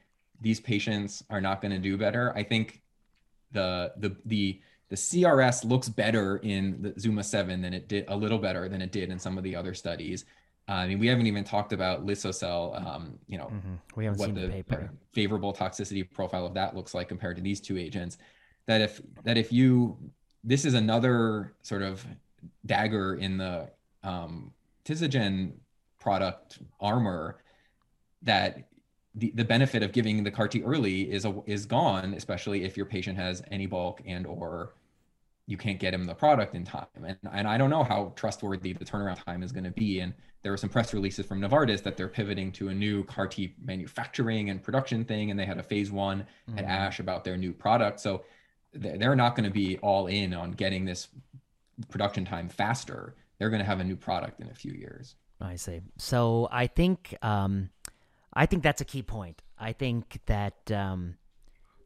these 0.41 0.61
patients 0.61 1.23
are 1.31 1.41
not 1.41 1.61
going 1.61 1.73
to 1.73 1.79
do 1.79 1.97
better. 1.97 2.33
I 2.37 2.43
think 2.43 2.83
the 3.53 3.93
the 3.99 4.17
the 4.27 4.61
the 4.89 4.97
CRS 4.97 5.65
looks 5.65 5.89
better 5.89 6.37
in 6.39 6.83
the 6.83 7.01
Zuma 7.01 7.25
7 7.25 7.63
than 7.63 7.73
it 7.73 7.89
did 7.89 8.05
a 8.09 8.17
little 8.17 8.39
better 8.39 8.69
than 8.69 8.83
it 8.83 8.93
did 8.93 9.11
in 9.11 9.19
some 9.19 9.39
of 9.39 9.45
the 9.45 9.57
other 9.57 9.73
studies. 9.73 10.27
Uh, 10.69 10.73
I 10.73 10.87
mean, 10.87 10.99
we 10.99 11.07
haven't 11.07 11.27
even 11.27 11.45
talked 11.45 11.73
about 11.73 12.05
liso-cel, 12.05 12.75
um, 12.75 13.19
you 13.27 13.39
know, 13.39 13.47
hmm 13.47 13.75
We 13.97 14.05
haven't 14.05 14.21
what 14.21 14.27
seen 14.27 14.35
the 14.35 14.41
the 14.43 14.49
paper. 14.49 14.91
favorable 15.13 15.53
toxicity 15.53 16.09
profile 16.09 16.45
of 16.47 16.55
that 16.55 16.77
looks 16.77 16.95
like 16.95 17.09
compared 17.09 17.37
to 17.37 17.43
these 17.43 17.61
two 17.61 17.79
agents. 17.79 18.19
That 18.67 18.81
if 18.81 19.01
that 19.25 19.39
if 19.39 19.53
you 19.53 19.97
this 20.45 20.65
is 20.65 20.75
another 20.75 21.55
sort 21.63 21.83
of 21.83 22.05
dagger 22.67 23.15
in 23.15 23.39
the 23.39 23.71
um, 24.03 24.53
Tisagen 24.85 25.53
product 26.03 26.59
armor 26.81 27.39
that 28.23 28.69
the, 29.15 29.31
the 29.35 29.45
benefit 29.45 29.83
of 29.83 29.93
giving 29.93 30.25
the 30.25 30.31
CAR 30.31 30.49
T 30.49 30.63
early 30.63 31.11
is 31.11 31.25
a, 31.25 31.43
is 31.47 31.65
gone, 31.67 32.15
especially 32.15 32.65
if 32.65 32.77
your 32.77 32.87
patient 32.87 33.17
has 33.19 33.43
any 33.51 33.67
bulk 33.67 34.03
and 34.05 34.27
or 34.27 34.75
you 35.47 35.57
can't 35.57 35.79
get 35.79 35.93
him 35.95 36.05
the 36.05 36.15
product 36.15 36.55
in 36.55 36.65
time. 36.65 36.87
And, 37.05 37.17
and 37.33 37.47
I 37.47 37.57
don't 37.59 37.71
know 37.71 37.85
how 37.85 38.13
trustworthy 38.17 38.73
the 38.73 38.85
turnaround 38.85 39.23
time 39.25 39.43
is 39.43 39.53
going 39.53 39.65
to 39.65 39.71
be. 39.71 40.01
And 40.01 40.15
there 40.43 40.51
were 40.51 40.57
some 40.57 40.71
press 40.71 40.93
releases 40.95 41.27
from 41.27 41.41
Novartis 41.41 41.83
that 41.83 41.97
they're 41.97 42.09
pivoting 42.09 42.51
to 42.53 42.69
a 42.69 42.75
new 42.75 43.05
CAR 43.05 43.27
T 43.29 43.55
manufacturing 43.63 44.51
and 44.51 44.63
production 44.63 45.05
thing. 45.05 45.31
And 45.31 45.39
they 45.39 45.47
had 45.47 45.59
a 45.59 45.63
phase 45.63 45.91
one 45.93 46.27
at 46.57 46.65
Mhm. 46.65 46.69
ASH 46.69 47.01
about 47.01 47.23
their 47.23 47.37
new 47.37 47.53
product. 47.53 48.01
So 48.01 48.25
th- 48.81 48.99
they're 48.99 49.17
not 49.17 49.37
going 49.37 49.45
to 49.45 49.53
be 49.53 49.79
all 49.79 50.07
in 50.07 50.33
on 50.35 50.53
getting 50.53 50.85
this 50.85 51.09
production 51.91 52.25
time 52.25 52.49
faster. 52.49 53.15
They're 53.39 53.51
going 53.51 53.61
to 53.61 53.67
have 53.67 53.81
a 53.81 53.85
new 53.85 53.97
product 53.97 54.41
in 54.41 54.49
a 54.49 54.55
few 54.55 54.73
years. 54.73 55.17
I 55.43 55.57
see. 55.57 55.81
So 55.99 56.49
I 56.51 56.67
think 56.67 57.17
um, 57.23 57.71
I 58.33 58.47
think 58.47 58.63
that's 58.63 58.81
a 58.81 58.85
key 58.85 59.03
point. 59.03 59.43
I 59.59 59.73
think 59.73 60.21
that 60.27 60.71
um, 60.71 61.17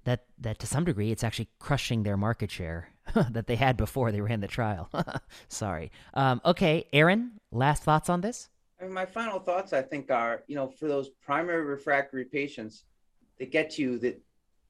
that 0.05 0.24
that 0.39 0.59
to 0.61 0.66
some 0.66 0.85
degree 0.85 1.11
it's 1.11 1.24
actually 1.24 1.49
crushing 1.59 2.03
their 2.03 2.16
market 2.16 2.51
share 2.51 2.91
that 3.31 3.47
they 3.47 3.57
had 3.57 3.77
before 3.77 4.12
they 4.12 4.20
ran 4.20 4.41
the 4.41 4.49
trial. 4.49 4.91
Sorry. 5.49 5.91
Um, 6.15 6.41
okay, 6.45 6.87
Aaron. 6.93 7.33
Last 7.53 7.85
thoughts 7.85 8.11
on 8.11 8.20
this? 8.20 8.51
I 8.78 8.85
mean, 8.85 8.93
my 8.93 9.07
final 9.07 9.39
thoughts, 9.39 9.73
I 9.73 9.81
think, 9.81 10.11
are 10.11 10.43
you 10.47 10.57
know, 10.57 10.69
for 10.69 10.89
those 10.89 11.09
primary 11.09 11.65
refractory 11.65 12.24
patients 12.24 12.85
that 13.39 13.51
get 13.51 13.70
to 13.70 13.83
you 13.83 13.99
that 14.01 14.20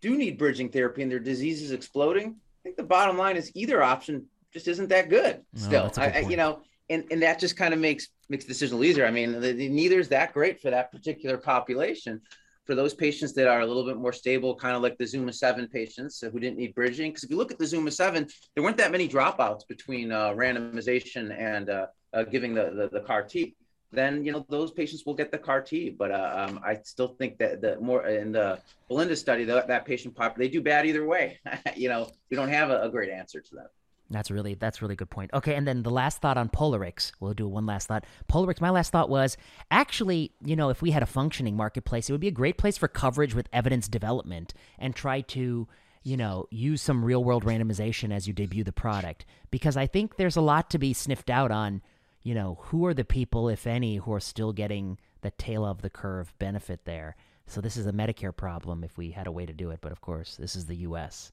do 0.01 0.17
need 0.17 0.39
bridging 0.39 0.69
therapy 0.69 1.03
and 1.03 1.11
their 1.11 1.19
disease 1.19 1.63
is 1.63 1.73
exploding, 1.73 2.37
I 2.37 2.59
think 2.63 2.77
the 2.77 2.85
bottom 2.85 3.19
line 3.19 3.37
is 3.37 3.51
either 3.55 3.83
option 3.83 4.27
just 4.53 4.69
isn't 4.69 4.89
that 4.89 5.09
good. 5.09 5.43
Still, 5.55 5.91
no, 5.97 6.03
I, 6.03 6.11
I, 6.11 6.19
you 6.21 6.37
know, 6.37 6.61
and 6.89 7.05
and 7.11 7.23
that 7.23 7.41
just 7.41 7.57
kind 7.57 7.75
of 7.75 7.81
makes 7.81 8.09
makes 8.29 8.45
the 8.45 8.49
decision 8.49 8.83
easier. 8.83 9.07
I 9.07 9.11
mean, 9.11 9.41
the, 9.41 9.53
the, 9.53 9.69
neither 9.69 9.99
is 9.99 10.09
that 10.09 10.33
great 10.33 10.61
for 10.61 10.71
that 10.71 10.93
particular 10.93 11.37
population. 11.37 12.21
For 12.65 12.75
those 12.75 12.95
patients 12.95 13.33
that 13.35 13.47
are 13.47 13.61
a 13.61 13.67
little 13.67 13.85
bit 13.85 13.97
more 13.97 14.13
stable, 14.13 14.57
kind 14.57 14.75
of 14.75 14.83
like 14.83 14.99
the 14.99 15.07
Zuma 15.07 15.33
7 15.33 15.69
patients 15.69 16.21
who 16.21 16.41
didn't 16.41 16.59
need 16.59 16.75
bridging, 16.75 17.11
because 17.11 17.23
if 17.23 17.31
you 17.31 17.37
look 17.37 17.53
at 17.53 17.59
the 17.59 17.67
Zuma 17.67 17.93
7, 17.93 18.27
there 18.55 18.65
weren't 18.65 18.77
that 18.79 18.91
many 18.91 19.09
dropouts 19.09 19.67
between 19.69 20.11
uh, 20.11 20.31
randomization 20.31 21.33
and 21.39 21.71
uh, 21.71 21.87
uh, 22.13 22.25
giving 22.25 22.55
the, 22.55 22.71
the, 22.71 22.89
the 22.99 23.05
CAR 23.07 23.23
T 23.23 23.55
then 23.93 24.25
you 24.25 24.33
know 24.33 24.45
those 24.49 24.71
patients 24.71 25.05
will 25.07 25.15
get 25.15 25.31
the 25.31 25.39
CAR 25.39 25.63
T. 25.63 25.91
But 25.91 26.11
uh, 26.11 26.47
um, 26.49 26.61
I 26.65 26.79
still 26.85 27.09
think 27.09 27.39
that 27.39 27.61
the 27.61 27.79
more 27.81 28.07
in 28.07 28.33
the 28.33 28.61
Belinda 28.89 29.17
study, 29.17 29.45
that, 29.45 29.69
that 29.69 29.85
patient 29.85 30.15
pop 30.15 30.37
they 30.37 30.49
do 30.49 30.61
bad 30.61 30.87
either 30.87 31.07
way. 31.07 31.41
you 31.77 31.89
know, 31.89 32.11
we 32.31 32.37
don't 32.37 32.49
have 32.49 32.71
a, 32.71 32.83
a, 32.83 32.89
great 32.89 33.11
answer 33.11 33.41
to 33.41 33.55
that. 33.57 33.71
That's 34.11 34.31
really 34.31 34.55
that's 34.55 34.81
really 34.83 34.95
good 34.95 35.11
point. 35.11 35.33
Okay, 35.35 35.55
and 35.55 35.67
then 35.67 35.83
the 35.83 35.91
last 35.91 36.21
thought 36.21 36.37
on 36.37 36.49
Polarix. 36.49 37.13
We'll 37.21 37.35
do 37.35 37.49
one 37.49 37.67
last 37.67 37.89
thought. 37.89 38.05
Polarix. 38.31 38.61
My 38.61 38.71
last 38.71 38.93
thought 38.93 39.09
was 39.09 39.37
actually, 39.71 40.33
you 40.45 40.55
know, 40.55 40.71
if 40.71 40.81
we 40.81 40.93
had 40.93 41.03
a 41.03 41.07
functioning 41.07 41.57
marketplace, 41.57 42.09
it 42.09 42.13
would 42.13 42.21
be 42.21 42.29
a 42.29 42.33
great 42.33 42.57
place 42.59 42.77
for 42.77 42.89
coverage 42.89 43.35
with 43.35 43.49
evidence 43.53 43.89
development 43.89 44.55
and 44.79 44.95
try 44.95 45.21
to 45.23 45.69
you 46.03 46.17
know, 46.17 46.47
use 46.53 46.81
some 46.81 47.05
real 47.05 47.25
world 47.25 47.45
randomization 47.45 48.13
as 48.13 48.29
you 48.29 48.33
debut 48.33 48.63
the 48.63 48.71
product 48.71 49.27
because 49.51 49.77
I 49.77 49.89
think 49.89 50.15
there's 50.15 50.37
a 50.37 50.41
lot 50.41 50.71
to 50.71 50.79
be 50.79 50.93
sniffed 50.93 51.29
out 51.29 51.51
on 51.51 51.83
you 52.27 52.35
know, 52.35 52.59
who 52.61 52.85
are 52.87 52.93
the 52.93 53.05
people, 53.05 53.49
if 53.49 53.69
any, 53.69 53.99
who 53.99 54.13
are 54.13 54.19
still 54.19 54.53
getting 54.53 54.99
the 55.21 55.31
tail 55.31 55.65
of 55.65 55.81
the 55.81 55.89
curve 55.89 56.35
benefit 56.41 56.85
there? 56.85 57.15
So 57.47 57.61
this 57.61 57.77
is 57.77 57.87
a 57.87 57.93
Medicare 57.93 58.35
problem 58.35 58.83
if 58.83 58.99
we 58.99 59.13
had 59.13 59.29
a 59.29 59.33
way 59.33 59.47
to 59.47 59.53
do 59.53 59.71
it, 59.71 59.79
but 59.81 59.93
of 59.93 60.01
course, 60.01 60.35
this 60.35 60.57
is 60.57 60.67
the 60.67 60.75
U.S. 60.79 61.31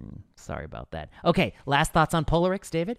Mm, 0.00 0.20
sorry 0.36 0.64
about 0.64 0.90
that. 0.92 1.10
Okay, 1.24 1.54
last 1.66 1.92
thoughts 1.92 2.14
on 2.14 2.24
Polarix, 2.24 2.70
David? 2.70 2.98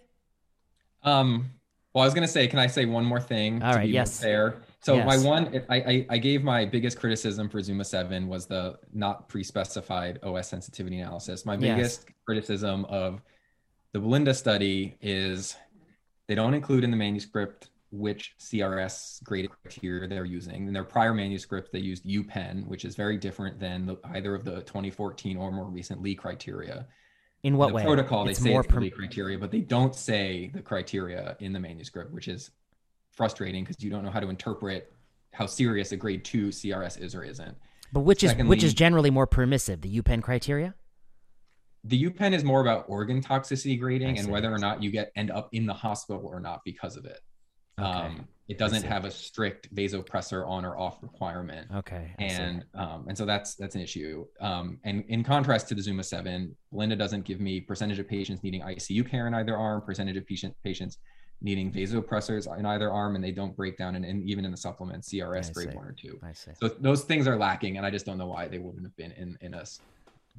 Um, 1.02 1.50
well, 1.94 2.02
I 2.02 2.06
was 2.06 2.14
gonna 2.14 2.28
say, 2.28 2.46
can 2.48 2.58
I 2.58 2.66
say 2.66 2.86
one 2.86 3.04
more 3.04 3.20
thing? 3.20 3.62
All 3.62 3.74
right. 3.74 3.88
Yes. 3.88 4.20
Fair. 4.20 4.62
So 4.80 4.96
yes. 4.96 5.06
my 5.06 5.16
one, 5.18 5.64
I, 5.68 5.76
I, 5.76 6.06
I 6.10 6.18
gave 6.18 6.42
my 6.42 6.64
biggest 6.64 6.98
criticism 6.98 7.48
for 7.48 7.62
Zuma 7.62 7.84
Seven 7.84 8.28
was 8.28 8.46
the 8.46 8.78
not 8.92 9.28
pre-specified 9.28 10.18
OS 10.22 10.48
sensitivity 10.48 10.98
analysis. 10.98 11.46
My 11.46 11.56
biggest 11.56 12.04
yes. 12.06 12.14
criticism 12.26 12.84
of 12.86 13.22
the 13.92 14.00
Belinda 14.00 14.34
study 14.34 14.96
is 15.00 15.56
they 16.26 16.34
don't 16.34 16.52
include 16.52 16.84
in 16.84 16.90
the 16.90 16.96
manuscript 16.96 17.70
which 17.94 18.34
CRS 18.40 19.22
graded 19.22 19.50
criteria 19.62 20.08
they're 20.08 20.24
using. 20.24 20.66
In 20.66 20.72
their 20.72 20.84
prior 20.84 21.14
manuscript, 21.14 21.72
they 21.72 21.78
used 21.78 22.04
UPenn, 22.04 22.66
which 22.66 22.84
is 22.84 22.96
very 22.96 23.16
different 23.16 23.58
than 23.58 23.86
the, 23.86 23.96
either 24.14 24.34
of 24.34 24.44
the 24.44 24.62
2014 24.62 25.36
or 25.36 25.52
more 25.52 25.66
recent 25.66 26.02
Lee 26.02 26.14
criteria. 26.14 26.86
In 27.42 27.56
what 27.56 27.68
the 27.68 27.74
way? 27.74 27.84
Protocol, 27.84 28.28
it's 28.28 28.38
they 28.38 28.50
say 28.50 28.56
it's 28.56 28.66
the 28.66 28.80
Lee 28.80 28.90
criteria, 28.90 29.38
but 29.38 29.50
they 29.50 29.60
don't 29.60 29.94
say 29.94 30.50
the 30.54 30.62
criteria 30.62 31.36
in 31.40 31.52
the 31.52 31.60
manuscript, 31.60 32.12
which 32.12 32.28
is 32.28 32.50
frustrating 33.10 33.64
because 33.64 33.82
you 33.82 33.90
don't 33.90 34.02
know 34.02 34.10
how 34.10 34.20
to 34.20 34.28
interpret 34.28 34.92
how 35.32 35.46
serious 35.46 35.92
a 35.92 35.96
grade 35.96 36.24
two 36.24 36.48
CRS 36.48 37.00
is 37.00 37.14
or 37.14 37.22
isn't. 37.22 37.56
But 37.92 38.00
which 38.00 38.20
Secondly, 38.20 38.44
is 38.44 38.48
which 38.48 38.64
is 38.64 38.74
generally 38.74 39.10
more 39.10 39.26
permissive, 39.26 39.82
the 39.82 40.00
UPenn 40.00 40.22
criteria? 40.22 40.74
the 41.84 42.04
UPenn 42.04 42.32
is 42.32 42.42
more 42.42 42.62
about 42.62 42.86
organ 42.88 43.22
toxicity 43.22 43.78
grading 43.78 44.18
and 44.18 44.28
whether 44.28 44.50
or 44.50 44.58
not 44.58 44.82
you 44.82 44.90
get 44.90 45.12
end 45.16 45.30
up 45.30 45.50
in 45.52 45.66
the 45.66 45.74
hospital 45.74 46.22
or 46.24 46.40
not 46.40 46.62
because 46.64 46.96
of 46.96 47.04
it. 47.04 47.20
Okay. 47.78 47.88
Um, 47.88 48.28
it 48.46 48.58
doesn't 48.58 48.82
have 48.82 49.06
a 49.06 49.10
strict 49.10 49.74
vasopressor 49.74 50.46
on 50.46 50.66
or 50.66 50.78
off 50.78 51.02
requirement. 51.02 51.66
Okay. 51.74 52.14
And 52.18 52.64
um, 52.74 53.06
and 53.08 53.16
so 53.16 53.24
that's 53.24 53.54
that's 53.54 53.74
an 53.74 53.80
issue. 53.80 54.26
Um, 54.40 54.78
and 54.84 55.02
in 55.08 55.24
contrast 55.24 55.68
to 55.68 55.74
the 55.74 55.80
Zuma 55.80 56.02
seven, 56.02 56.54
Linda 56.70 56.94
doesn't 56.94 57.24
give 57.24 57.40
me 57.40 57.60
percentage 57.60 57.98
of 57.98 58.06
patients 58.06 58.42
needing 58.42 58.60
ICU 58.60 59.08
care 59.08 59.26
in 59.26 59.34
either 59.34 59.56
arm, 59.56 59.80
percentage 59.80 60.16
of 60.16 60.26
patient 60.26 60.54
patients 60.62 60.98
needing 61.40 61.70
vasopressors 61.70 62.46
in 62.58 62.66
either 62.66 62.90
arm, 62.90 63.16
and 63.16 63.24
they 63.24 63.32
don't 63.32 63.56
break 63.56 63.76
down 63.76 63.96
and, 63.96 64.04
and 64.04 64.22
even 64.22 64.44
in 64.44 64.50
the 64.50 64.56
supplement 64.56 65.04
CRS 65.04 65.52
grade 65.52 65.74
one 65.74 65.84
or 65.86 65.92
two. 65.92 66.18
I 66.22 66.32
see. 66.32 66.52
So 66.60 66.68
those 66.68 67.04
things 67.04 67.26
are 67.26 67.36
lacking, 67.36 67.76
and 67.78 67.86
I 67.86 67.90
just 67.90 68.04
don't 68.04 68.18
know 68.18 68.26
why 68.26 68.48
they 68.48 68.58
wouldn't 68.58 68.84
have 68.84 68.96
been 68.96 69.12
in 69.12 69.38
in 69.40 69.54
us 69.54 69.80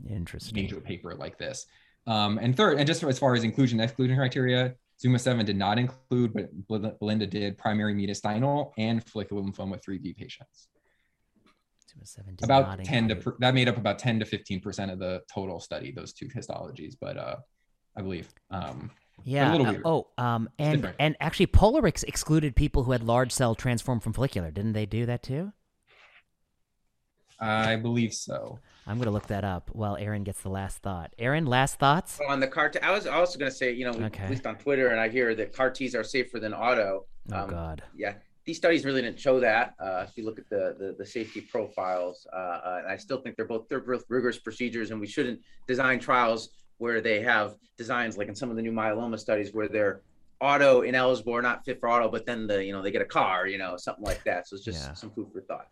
Interesting. 0.08 0.56
major 0.56 0.80
paper 0.80 1.16
like 1.16 1.40
this. 1.40 1.66
Um, 2.08 2.38
and 2.38 2.56
third, 2.56 2.78
and 2.78 2.86
just 2.86 3.04
as 3.04 3.18
far 3.18 3.34
as 3.34 3.44
inclusion 3.44 3.80
exclusion 3.80 4.16
criteria, 4.16 4.76
Zuma 5.00 5.20
7 5.20 5.46
did 5.46 5.58
not 5.58 5.78
include, 5.78 6.34
but 6.34 7.00
Belinda 7.00 7.28
did 7.28 7.58
primary 7.58 7.94
mediastinal 7.94 8.72
and 8.78 9.04
follicular 9.04 9.42
lymphoma 9.42 9.82
3B 9.84 10.16
patients. 10.16 10.68
Zuma 11.92 12.06
7 12.06 12.38
about 12.44 12.84
10 12.84 13.12
include. 13.12 13.24
to 13.24 13.34
that 13.40 13.54
made 13.54 13.68
up 13.68 13.78
about 13.78 14.00
10 14.00 14.20
to 14.20 14.26
15 14.26 14.62
percent 14.62 14.92
of 14.92 15.00
the 15.00 15.22
total 15.34 15.60
study, 15.60 15.92
those 15.92 16.14
two 16.14 16.28
histologies, 16.28 16.96
but 17.00 17.18
uh, 17.18 17.36
I 17.98 18.02
believe. 18.02 18.30
Um, 18.52 18.92
yeah. 19.24 19.54
Uh, 19.54 19.80
oh, 19.86 20.08
um, 20.18 20.50
and 20.60 20.94
and 21.00 21.16
actually, 21.20 21.48
Polarix 21.48 22.04
excluded 22.04 22.56
people 22.56 22.84
who 22.84 22.92
had 22.92 23.04
large 23.04 23.32
cell 23.32 23.56
transformed 23.56 24.04
from 24.04 24.14
follicular. 24.14 24.52
Didn't 24.52 24.74
they 24.74 24.86
do 24.86 25.06
that 25.06 25.24
too? 25.24 25.54
I 27.40 27.76
believe 27.76 28.14
so. 28.14 28.60
I'm 28.88 28.98
going 28.98 29.06
to 29.06 29.12
look 29.12 29.28
that 29.28 29.44
up 29.44 29.70
while 29.74 29.96
Aaron 29.98 30.24
gets 30.24 30.42
the 30.42 30.50
last 30.50 30.78
thought. 30.78 31.14
Aaron, 31.18 31.46
last 31.46 31.80
thoughts? 31.80 32.20
on 32.28 32.40
the 32.40 32.48
CAR 32.48 32.70
T, 32.70 32.80
I 32.80 32.92
was 32.92 33.08
also 33.08 33.40
going 33.40 33.50
to 33.50 33.56
say, 33.56 33.72
you 33.72 33.86
know, 33.86 33.98
okay. 34.06 34.24
at 34.24 34.30
least 34.30 34.46
on 34.46 34.56
Twitter, 34.58 34.90
and 34.90 35.00
I 35.00 35.10
hear 35.10 35.34
that 35.36 35.54
CAR 35.54 35.72
Ts 35.72 35.96
are 35.96 36.04
safer 36.04 36.40
than 36.40 36.54
auto. 36.54 37.06
Oh, 37.32 37.38
um, 37.38 37.50
God. 37.50 37.84
Yeah. 37.96 38.14
These 38.46 38.58
studies 38.58 38.86
really 38.86 39.02
didn't 39.02 39.20
show 39.20 39.40
that. 39.40 39.74
Uh, 39.80 40.06
if 40.08 40.16
you 40.16 40.24
look 40.24 40.38
at 40.38 40.48
the 40.50 40.76
the, 40.78 40.96
the 41.00 41.06
safety 41.06 41.42
profiles, 41.42 42.28
uh, 42.32 42.36
uh, 42.36 42.78
and 42.84 42.88
I 42.92 42.96
still 42.96 43.20
think 43.20 43.36
they're 43.36 43.48
both 43.48 43.68
they're 43.68 43.80
both 43.80 44.04
rigorous 44.08 44.38
procedures, 44.38 44.92
and 44.92 45.00
we 45.00 45.08
shouldn't 45.08 45.40
design 45.68 46.00
trials 46.00 46.50
where 46.78 47.02
they 47.02 47.22
have 47.22 47.56
designs 47.76 48.18
like 48.18 48.28
in 48.28 48.36
some 48.36 48.52
of 48.52 48.56
the 48.56 48.62
new 48.62 48.72
myeloma 48.72 49.18
studies 49.18 49.52
where 49.52 49.68
they're 49.68 50.02
auto 50.42 50.82
ineligible 50.82 51.34
or 51.34 51.42
not 51.42 51.66
fit 51.66 51.80
for 51.80 51.90
auto, 51.90 52.08
but 52.08 52.28
then 52.28 52.46
the 52.46 52.64
you 52.64 52.72
know 52.72 52.84
they 52.84 52.92
get 52.92 53.02
a 53.02 53.06
CAR, 53.06 53.48
you 53.48 53.58
know, 53.58 53.78
something 53.78 54.04
like 54.04 54.24
that. 54.26 54.48
So 54.48 54.56
it's 54.56 54.64
just 54.64 54.90
yeah. 54.90 54.94
some 54.94 55.10
food 55.10 55.30
for 55.34 55.42
thought. 55.42 55.70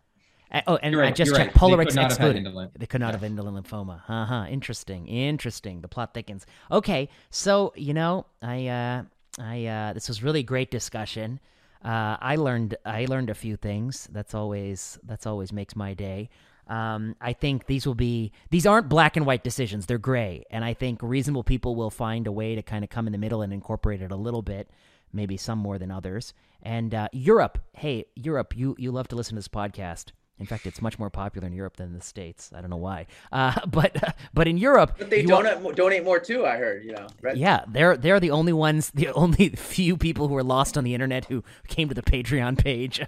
Uh, 0.50 0.60
oh, 0.66 0.76
and 0.76 0.96
right, 0.96 1.08
I 1.08 1.10
just 1.10 1.34
checked. 1.34 1.54
Right. 1.54 1.72
Polarix 1.72 1.94
they 1.94 2.04
excluded. 2.04 2.46
They 2.78 2.86
could 2.86 3.00
not 3.00 3.12
have 3.12 3.24
indolent 3.24 3.66
lymphoma. 3.66 4.02
Uh 4.08 4.24
huh. 4.26 4.46
Interesting. 4.48 5.06
Interesting. 5.08 5.80
The 5.80 5.88
plot 5.88 6.14
thickens. 6.14 6.46
Okay, 6.70 7.08
so 7.30 7.72
you 7.76 7.94
know, 7.94 8.26
I, 8.42 8.68
uh, 8.68 9.02
I, 9.38 9.66
uh, 9.66 9.92
this 9.92 10.08
was 10.08 10.22
really 10.22 10.42
great 10.42 10.70
discussion. 10.70 11.40
Uh, 11.84 12.16
I 12.20 12.36
learned, 12.36 12.76
I 12.84 13.04
learned 13.06 13.30
a 13.30 13.34
few 13.34 13.56
things. 13.56 14.08
That's 14.10 14.32
always, 14.34 14.98
that's 15.04 15.26
always 15.26 15.52
makes 15.52 15.76
my 15.76 15.92
day. 15.92 16.30
Um, 16.66 17.14
I 17.20 17.34
think 17.34 17.66
these 17.66 17.86
will 17.86 17.94
be, 17.94 18.32
these 18.48 18.64
aren't 18.64 18.88
black 18.88 19.18
and 19.18 19.26
white 19.26 19.44
decisions. 19.44 19.84
They're 19.84 19.98
gray, 19.98 20.44
and 20.50 20.64
I 20.64 20.72
think 20.72 21.02
reasonable 21.02 21.44
people 21.44 21.76
will 21.76 21.90
find 21.90 22.26
a 22.26 22.32
way 22.32 22.54
to 22.54 22.62
kind 22.62 22.84
of 22.84 22.88
come 22.88 23.06
in 23.06 23.12
the 23.12 23.18
middle 23.18 23.42
and 23.42 23.52
incorporate 23.52 24.00
it 24.00 24.10
a 24.10 24.16
little 24.16 24.40
bit 24.40 24.70
maybe 25.14 25.36
some 25.36 25.58
more 25.58 25.78
than 25.78 25.90
others. 25.90 26.34
And 26.62 26.94
uh, 26.94 27.08
Europe, 27.12 27.58
hey, 27.74 28.06
Europe, 28.16 28.56
you 28.56 28.74
you 28.78 28.90
love 28.90 29.08
to 29.08 29.16
listen 29.16 29.34
to 29.34 29.38
this 29.38 29.48
podcast. 29.48 30.12
In 30.40 30.46
fact, 30.46 30.66
it's 30.66 30.82
much 30.82 30.98
more 30.98 31.10
popular 31.10 31.46
in 31.46 31.52
Europe 31.52 31.76
than 31.76 31.94
the 31.94 32.00
states. 32.00 32.50
I 32.52 32.60
don't 32.60 32.70
know 32.70 32.76
why, 32.76 33.06
uh, 33.30 33.54
but 33.66 34.02
uh, 34.02 34.12
but 34.32 34.48
in 34.48 34.58
Europe, 34.58 34.96
but 34.98 35.08
they 35.08 35.22
donate 35.22 35.64
are, 35.64 35.72
donate 35.72 36.04
more 36.04 36.18
too. 36.18 36.44
I 36.44 36.56
heard, 36.56 36.84
you 36.84 36.92
know. 36.92 37.06
Right? 37.22 37.36
Yeah, 37.36 37.64
they're 37.68 37.96
they're 37.96 38.18
the 38.18 38.32
only 38.32 38.52
ones, 38.52 38.90
the 38.90 39.08
only 39.12 39.50
few 39.50 39.96
people 39.96 40.26
who 40.26 40.36
are 40.36 40.42
lost 40.42 40.76
on 40.76 40.82
the 40.82 40.92
internet 40.92 41.26
who 41.26 41.44
came 41.68 41.88
to 41.88 41.94
the 41.94 42.02
Patreon 42.02 42.58
page, 42.58 43.00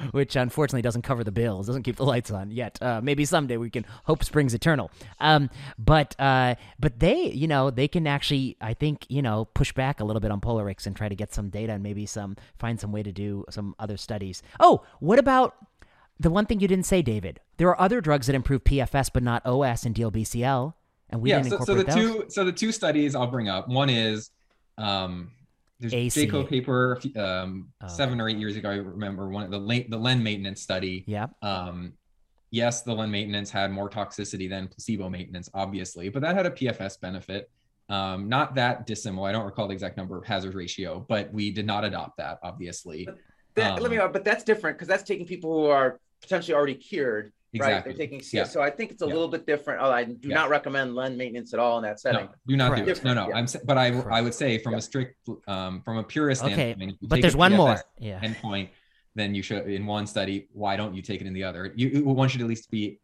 which 0.10 0.34
unfortunately 0.34 0.82
doesn't 0.82 1.02
cover 1.02 1.22
the 1.22 1.30
bills, 1.30 1.68
doesn't 1.68 1.84
keep 1.84 1.96
the 1.96 2.04
lights 2.04 2.32
on 2.32 2.50
yet. 2.50 2.76
Uh, 2.82 3.00
maybe 3.00 3.24
someday 3.24 3.56
we 3.56 3.70
can 3.70 3.86
hope 4.04 4.24
springs 4.24 4.54
eternal. 4.54 4.90
Um, 5.20 5.50
but 5.78 6.16
uh, 6.18 6.56
but 6.80 6.98
they, 6.98 7.30
you 7.30 7.46
know, 7.46 7.70
they 7.70 7.86
can 7.86 8.08
actually, 8.08 8.56
I 8.60 8.74
think, 8.74 9.06
you 9.08 9.22
know, 9.22 9.44
push 9.44 9.72
back 9.72 10.00
a 10.00 10.04
little 10.04 10.20
bit 10.20 10.32
on 10.32 10.40
Polarix 10.40 10.84
and 10.86 10.96
try 10.96 11.08
to 11.08 11.14
get 11.14 11.32
some 11.32 11.48
data 11.48 11.74
and 11.74 11.82
maybe 11.84 12.06
some 12.06 12.36
find 12.58 12.80
some 12.80 12.90
way 12.90 13.04
to 13.04 13.12
do 13.12 13.44
some 13.50 13.76
other 13.78 13.96
studies. 13.96 14.42
Oh, 14.58 14.82
what 14.98 15.20
about 15.20 15.27
about 15.28 15.54
the 16.18 16.30
one 16.30 16.46
thing 16.46 16.60
you 16.60 16.68
didn't 16.68 16.86
say, 16.86 17.02
David? 17.02 17.40
There 17.58 17.68
are 17.68 17.80
other 17.80 18.00
drugs 18.00 18.26
that 18.26 18.34
improve 18.34 18.64
PFS 18.64 19.10
but 19.12 19.22
not 19.22 19.44
OS 19.44 19.84
and 19.84 19.94
DLBCL, 19.94 20.74
and 21.10 21.20
we 21.20 21.30
yeah, 21.30 21.42
didn't 21.42 21.50
so, 21.50 21.56
incorporate 21.56 21.92
so 21.92 22.00
the 22.00 22.08
those. 22.08 22.24
two 22.24 22.30
so 22.30 22.44
the 22.44 22.52
two 22.52 22.72
studies 22.72 23.14
I'll 23.14 23.26
bring 23.26 23.48
up. 23.48 23.68
One 23.68 23.90
is 23.90 24.30
um, 24.78 25.30
there's 25.80 25.94
AC. 25.94 26.26
JCO 26.26 26.48
paper 26.48 27.00
um, 27.16 27.68
oh. 27.82 27.88
seven 27.88 28.20
or 28.20 28.28
eight 28.28 28.38
years 28.38 28.56
ago. 28.56 28.70
I 28.70 28.76
remember 28.76 29.28
one 29.28 29.44
of 29.44 29.50
the 29.50 29.58
late 29.58 29.90
the 29.90 29.98
Len 29.98 30.22
maintenance 30.22 30.62
study. 30.62 31.04
Yeah. 31.06 31.26
Um, 31.42 31.92
yes, 32.50 32.82
the 32.82 32.94
Len 32.94 33.10
maintenance 33.10 33.50
had 33.50 33.70
more 33.70 33.90
toxicity 33.90 34.48
than 34.48 34.68
placebo 34.68 35.08
maintenance, 35.08 35.50
obviously, 35.54 36.08
but 36.08 36.22
that 36.22 36.34
had 36.34 36.46
a 36.46 36.50
PFS 36.50 37.00
benefit. 37.00 37.50
Um, 37.90 38.28
not 38.28 38.54
that 38.56 38.86
dissimilar. 38.86 39.28
I 39.30 39.32
don't 39.32 39.46
recall 39.46 39.68
the 39.68 39.72
exact 39.72 39.96
number 39.96 40.18
of 40.18 40.24
hazard 40.24 40.54
ratio, 40.54 41.04
but 41.08 41.32
we 41.32 41.50
did 41.50 41.66
not 41.66 41.84
adopt 41.84 42.18
that, 42.18 42.38
obviously. 42.42 43.08
That, 43.54 43.72
um, 43.72 43.82
let 43.82 43.90
me, 43.90 43.98
um, 43.98 44.12
but 44.12 44.24
that's 44.24 44.44
different 44.44 44.76
because 44.76 44.88
that's 44.88 45.02
taking 45.02 45.26
people 45.26 45.52
who 45.52 45.66
are 45.66 45.98
potentially 46.20 46.54
already 46.54 46.74
cured. 46.74 47.32
Exactly. 47.54 47.74
Right, 47.74 47.84
they're 47.84 48.06
taking 48.06 48.22
Yeah. 48.30 48.44
So 48.44 48.60
I 48.60 48.70
think 48.70 48.90
it's 48.90 49.00
a 49.00 49.06
yeah. 49.06 49.12
little 49.12 49.28
bit 49.28 49.46
different. 49.46 49.80
Oh, 49.82 49.90
I 49.90 50.04
do 50.04 50.28
yeah. 50.28 50.34
not 50.34 50.50
recommend 50.50 50.94
Len 50.94 51.16
maintenance 51.16 51.54
at 51.54 51.60
all 51.60 51.78
in 51.78 51.84
that 51.84 51.98
setting. 51.98 52.26
No, 52.26 52.30
do 52.46 52.56
not 52.56 52.70
Correct. 52.70 52.86
do 52.86 52.92
it. 52.92 53.04
No, 53.04 53.14
no. 53.14 53.32
I'm, 53.32 53.46
but 53.64 53.78
I, 53.78 53.86
I 54.10 54.20
would 54.20 54.34
say 54.34 54.58
from 54.58 54.74
a 54.74 54.82
strict, 54.82 55.16
um, 55.46 55.80
from 55.82 55.96
a 55.96 56.04
purist 56.04 56.44
okay. 56.44 56.74
standpoint, 56.74 56.98
but 57.02 57.22
there's 57.22 57.36
one 57.36 57.54
more. 57.54 57.80
Yeah. 57.98 58.20
Endpoint, 58.20 58.68
then 59.14 59.34
you 59.34 59.42
should 59.42 59.66
in 59.66 59.86
one 59.86 60.06
study. 60.06 60.48
Why 60.52 60.76
don't 60.76 60.94
you 60.94 61.00
take 61.00 61.22
it 61.22 61.26
in 61.26 61.32
the 61.32 61.44
other? 61.44 61.72
You, 61.74 62.04
one 62.04 62.28
should 62.28 62.42
at 62.42 62.46
least 62.46 62.70
be 62.70 63.00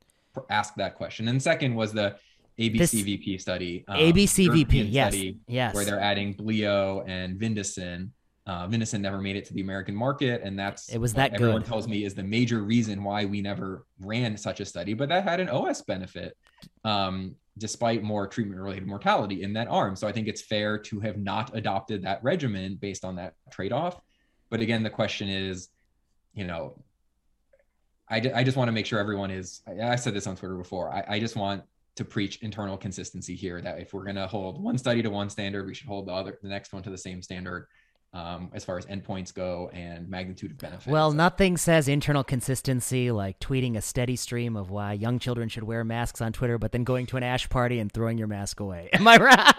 ask 0.50 0.74
that 0.74 0.94
question. 0.94 1.28
And 1.28 1.42
second 1.42 1.74
was 1.74 1.92
the 1.92 2.16
ABCVP 2.58 3.32
this, 3.32 3.42
study. 3.42 3.84
Um, 3.88 3.96
ABCVP, 3.96 4.86
yes, 4.90 5.12
study 5.12 5.38
yes, 5.48 5.74
where 5.74 5.84
they're 5.84 6.00
adding 6.00 6.34
Bleo 6.34 7.02
and 7.08 7.38
Vindesine. 7.38 8.10
Uh, 8.46 8.68
Vindesine 8.68 9.00
never 9.00 9.18
made 9.18 9.36
it 9.36 9.46
to 9.46 9.54
the 9.54 9.62
American 9.62 9.94
market, 9.94 10.42
and 10.42 10.58
that's 10.58 10.90
it 10.90 10.98
was 10.98 11.14
that 11.14 11.32
everyone 11.32 11.62
good. 11.62 11.68
tells 11.68 11.88
me 11.88 12.04
is 12.04 12.14
the 12.14 12.22
major 12.22 12.62
reason 12.62 13.02
why 13.02 13.24
we 13.24 13.40
never 13.40 13.86
ran 14.00 14.36
such 14.36 14.60
a 14.60 14.66
study. 14.66 14.92
But 14.92 15.08
that 15.08 15.24
had 15.24 15.40
an 15.40 15.48
OS 15.48 15.80
benefit, 15.80 16.36
um, 16.84 17.36
despite 17.56 18.02
more 18.02 18.26
treatment-related 18.26 18.86
mortality 18.86 19.42
in 19.42 19.54
that 19.54 19.68
arm. 19.68 19.96
So 19.96 20.06
I 20.06 20.12
think 20.12 20.28
it's 20.28 20.42
fair 20.42 20.76
to 20.76 21.00
have 21.00 21.16
not 21.16 21.56
adopted 21.56 22.02
that 22.02 22.22
regimen 22.22 22.74
based 22.74 23.02
on 23.02 23.16
that 23.16 23.32
trade-off. 23.50 23.98
But 24.50 24.60
again, 24.60 24.82
the 24.82 24.90
question 24.90 25.28
is, 25.30 25.70
you 26.34 26.44
know, 26.44 26.82
I, 28.10 28.20
d- 28.20 28.32
I 28.32 28.44
just 28.44 28.58
want 28.58 28.68
to 28.68 28.72
make 28.72 28.84
sure 28.84 28.98
everyone 28.98 29.30
is. 29.30 29.62
I, 29.66 29.92
I 29.92 29.96
said 29.96 30.12
this 30.12 30.26
on 30.26 30.36
Twitter 30.36 30.56
before. 30.56 30.92
I, 30.92 31.04
I 31.08 31.18
just 31.18 31.34
want 31.34 31.62
to 31.96 32.04
preach 32.04 32.42
internal 32.42 32.76
consistency 32.76 33.34
here. 33.36 33.62
That 33.62 33.78
if 33.78 33.94
we're 33.94 34.04
going 34.04 34.16
to 34.16 34.26
hold 34.26 34.62
one 34.62 34.76
study 34.76 35.00
to 35.00 35.08
one 35.08 35.30
standard, 35.30 35.66
we 35.66 35.72
should 35.72 35.88
hold 35.88 36.08
the 36.08 36.12
other, 36.12 36.38
the 36.42 36.48
next 36.48 36.74
one 36.74 36.82
to 36.82 36.90
the 36.90 36.98
same 36.98 37.22
standard 37.22 37.68
um, 38.14 38.48
as 38.54 38.64
far 38.64 38.78
as 38.78 38.86
endpoints 38.86 39.34
go 39.34 39.70
and 39.74 40.08
magnitude 40.08 40.52
of 40.52 40.58
benefit. 40.58 40.90
Well, 40.90 41.10
so. 41.10 41.16
nothing 41.16 41.56
says 41.56 41.88
internal 41.88 42.22
consistency 42.22 43.10
like 43.10 43.40
tweeting 43.40 43.76
a 43.76 43.82
steady 43.82 44.16
stream 44.16 44.56
of 44.56 44.70
why 44.70 44.92
young 44.92 45.18
children 45.18 45.48
should 45.48 45.64
wear 45.64 45.84
masks 45.84 46.20
on 46.20 46.32
Twitter, 46.32 46.56
but 46.56 46.70
then 46.72 46.84
going 46.84 47.06
to 47.06 47.16
an 47.16 47.24
ash 47.24 47.48
party 47.48 47.80
and 47.80 47.92
throwing 47.92 48.16
your 48.16 48.28
mask 48.28 48.60
away. 48.60 48.88
Am 48.92 49.06
I 49.06 49.16
right? 49.16 49.54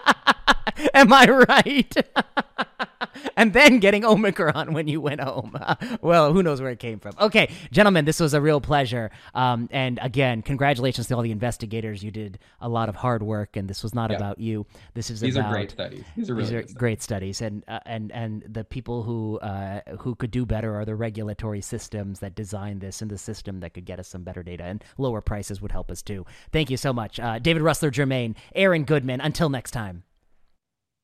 Am 0.94 1.12
I 1.12 1.26
right? 1.26 1.94
and 3.36 3.52
then 3.52 3.78
getting 3.78 4.04
Omicron 4.04 4.72
when 4.72 4.88
you 4.88 5.00
went 5.00 5.20
home. 5.20 5.56
well, 6.02 6.32
who 6.32 6.42
knows 6.42 6.60
where 6.60 6.70
it 6.70 6.78
came 6.78 6.98
from. 6.98 7.12
Okay, 7.20 7.50
gentlemen, 7.70 8.04
this 8.04 8.20
was 8.20 8.34
a 8.34 8.40
real 8.40 8.60
pleasure. 8.60 9.10
Um, 9.34 9.68
and 9.72 9.98
again, 10.02 10.42
congratulations 10.42 11.08
to 11.08 11.16
all 11.16 11.22
the 11.22 11.30
investigators. 11.30 12.02
You 12.02 12.10
did 12.10 12.38
a 12.60 12.68
lot 12.68 12.88
of 12.88 12.96
hard 12.96 13.22
work, 13.22 13.56
and 13.56 13.68
this 13.68 13.82
was 13.82 13.94
not 13.94 14.10
yeah. 14.10 14.16
about 14.16 14.38
you. 14.38 14.66
This 14.94 15.10
is 15.10 15.20
these 15.20 15.36
about, 15.36 15.50
are 15.50 15.54
great 15.54 15.70
studies. 15.70 16.04
These 16.16 16.30
are 16.30 16.34
really 16.34 16.60
these 16.60 16.72
are 16.72 16.74
great 16.74 17.02
studies, 17.02 17.40
and 17.40 17.64
uh, 17.68 17.80
and 17.86 18.12
and 18.12 18.44
the 18.48 18.64
people 18.64 19.02
who 19.02 19.38
uh, 19.40 19.80
who 20.00 20.14
could 20.14 20.30
do 20.30 20.46
better 20.46 20.74
are 20.76 20.84
the 20.84 20.94
regulatory 20.94 21.60
systems 21.60 22.20
that 22.20 22.34
design 22.34 22.78
this, 22.78 23.02
and 23.02 23.10
the 23.10 23.18
system 23.18 23.60
that 23.60 23.74
could 23.74 23.84
get 23.84 23.98
us 23.98 24.08
some 24.08 24.22
better 24.22 24.42
data 24.42 24.64
and 24.64 24.84
lower 24.98 25.20
prices 25.20 25.60
would 25.60 25.72
help 25.72 25.90
us 25.90 26.02
too. 26.02 26.24
Thank 26.52 26.70
you 26.70 26.76
so 26.76 26.92
much, 26.92 27.20
uh, 27.20 27.38
David 27.38 27.62
Russler 27.62 27.90
Germain, 27.90 28.36
Aaron 28.54 28.84
Goodman. 28.84 29.20
Until 29.20 29.48
next 29.48 29.70
time. 29.72 30.04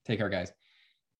Take 0.04 0.18
care, 0.18 0.28
guys. 0.28 0.52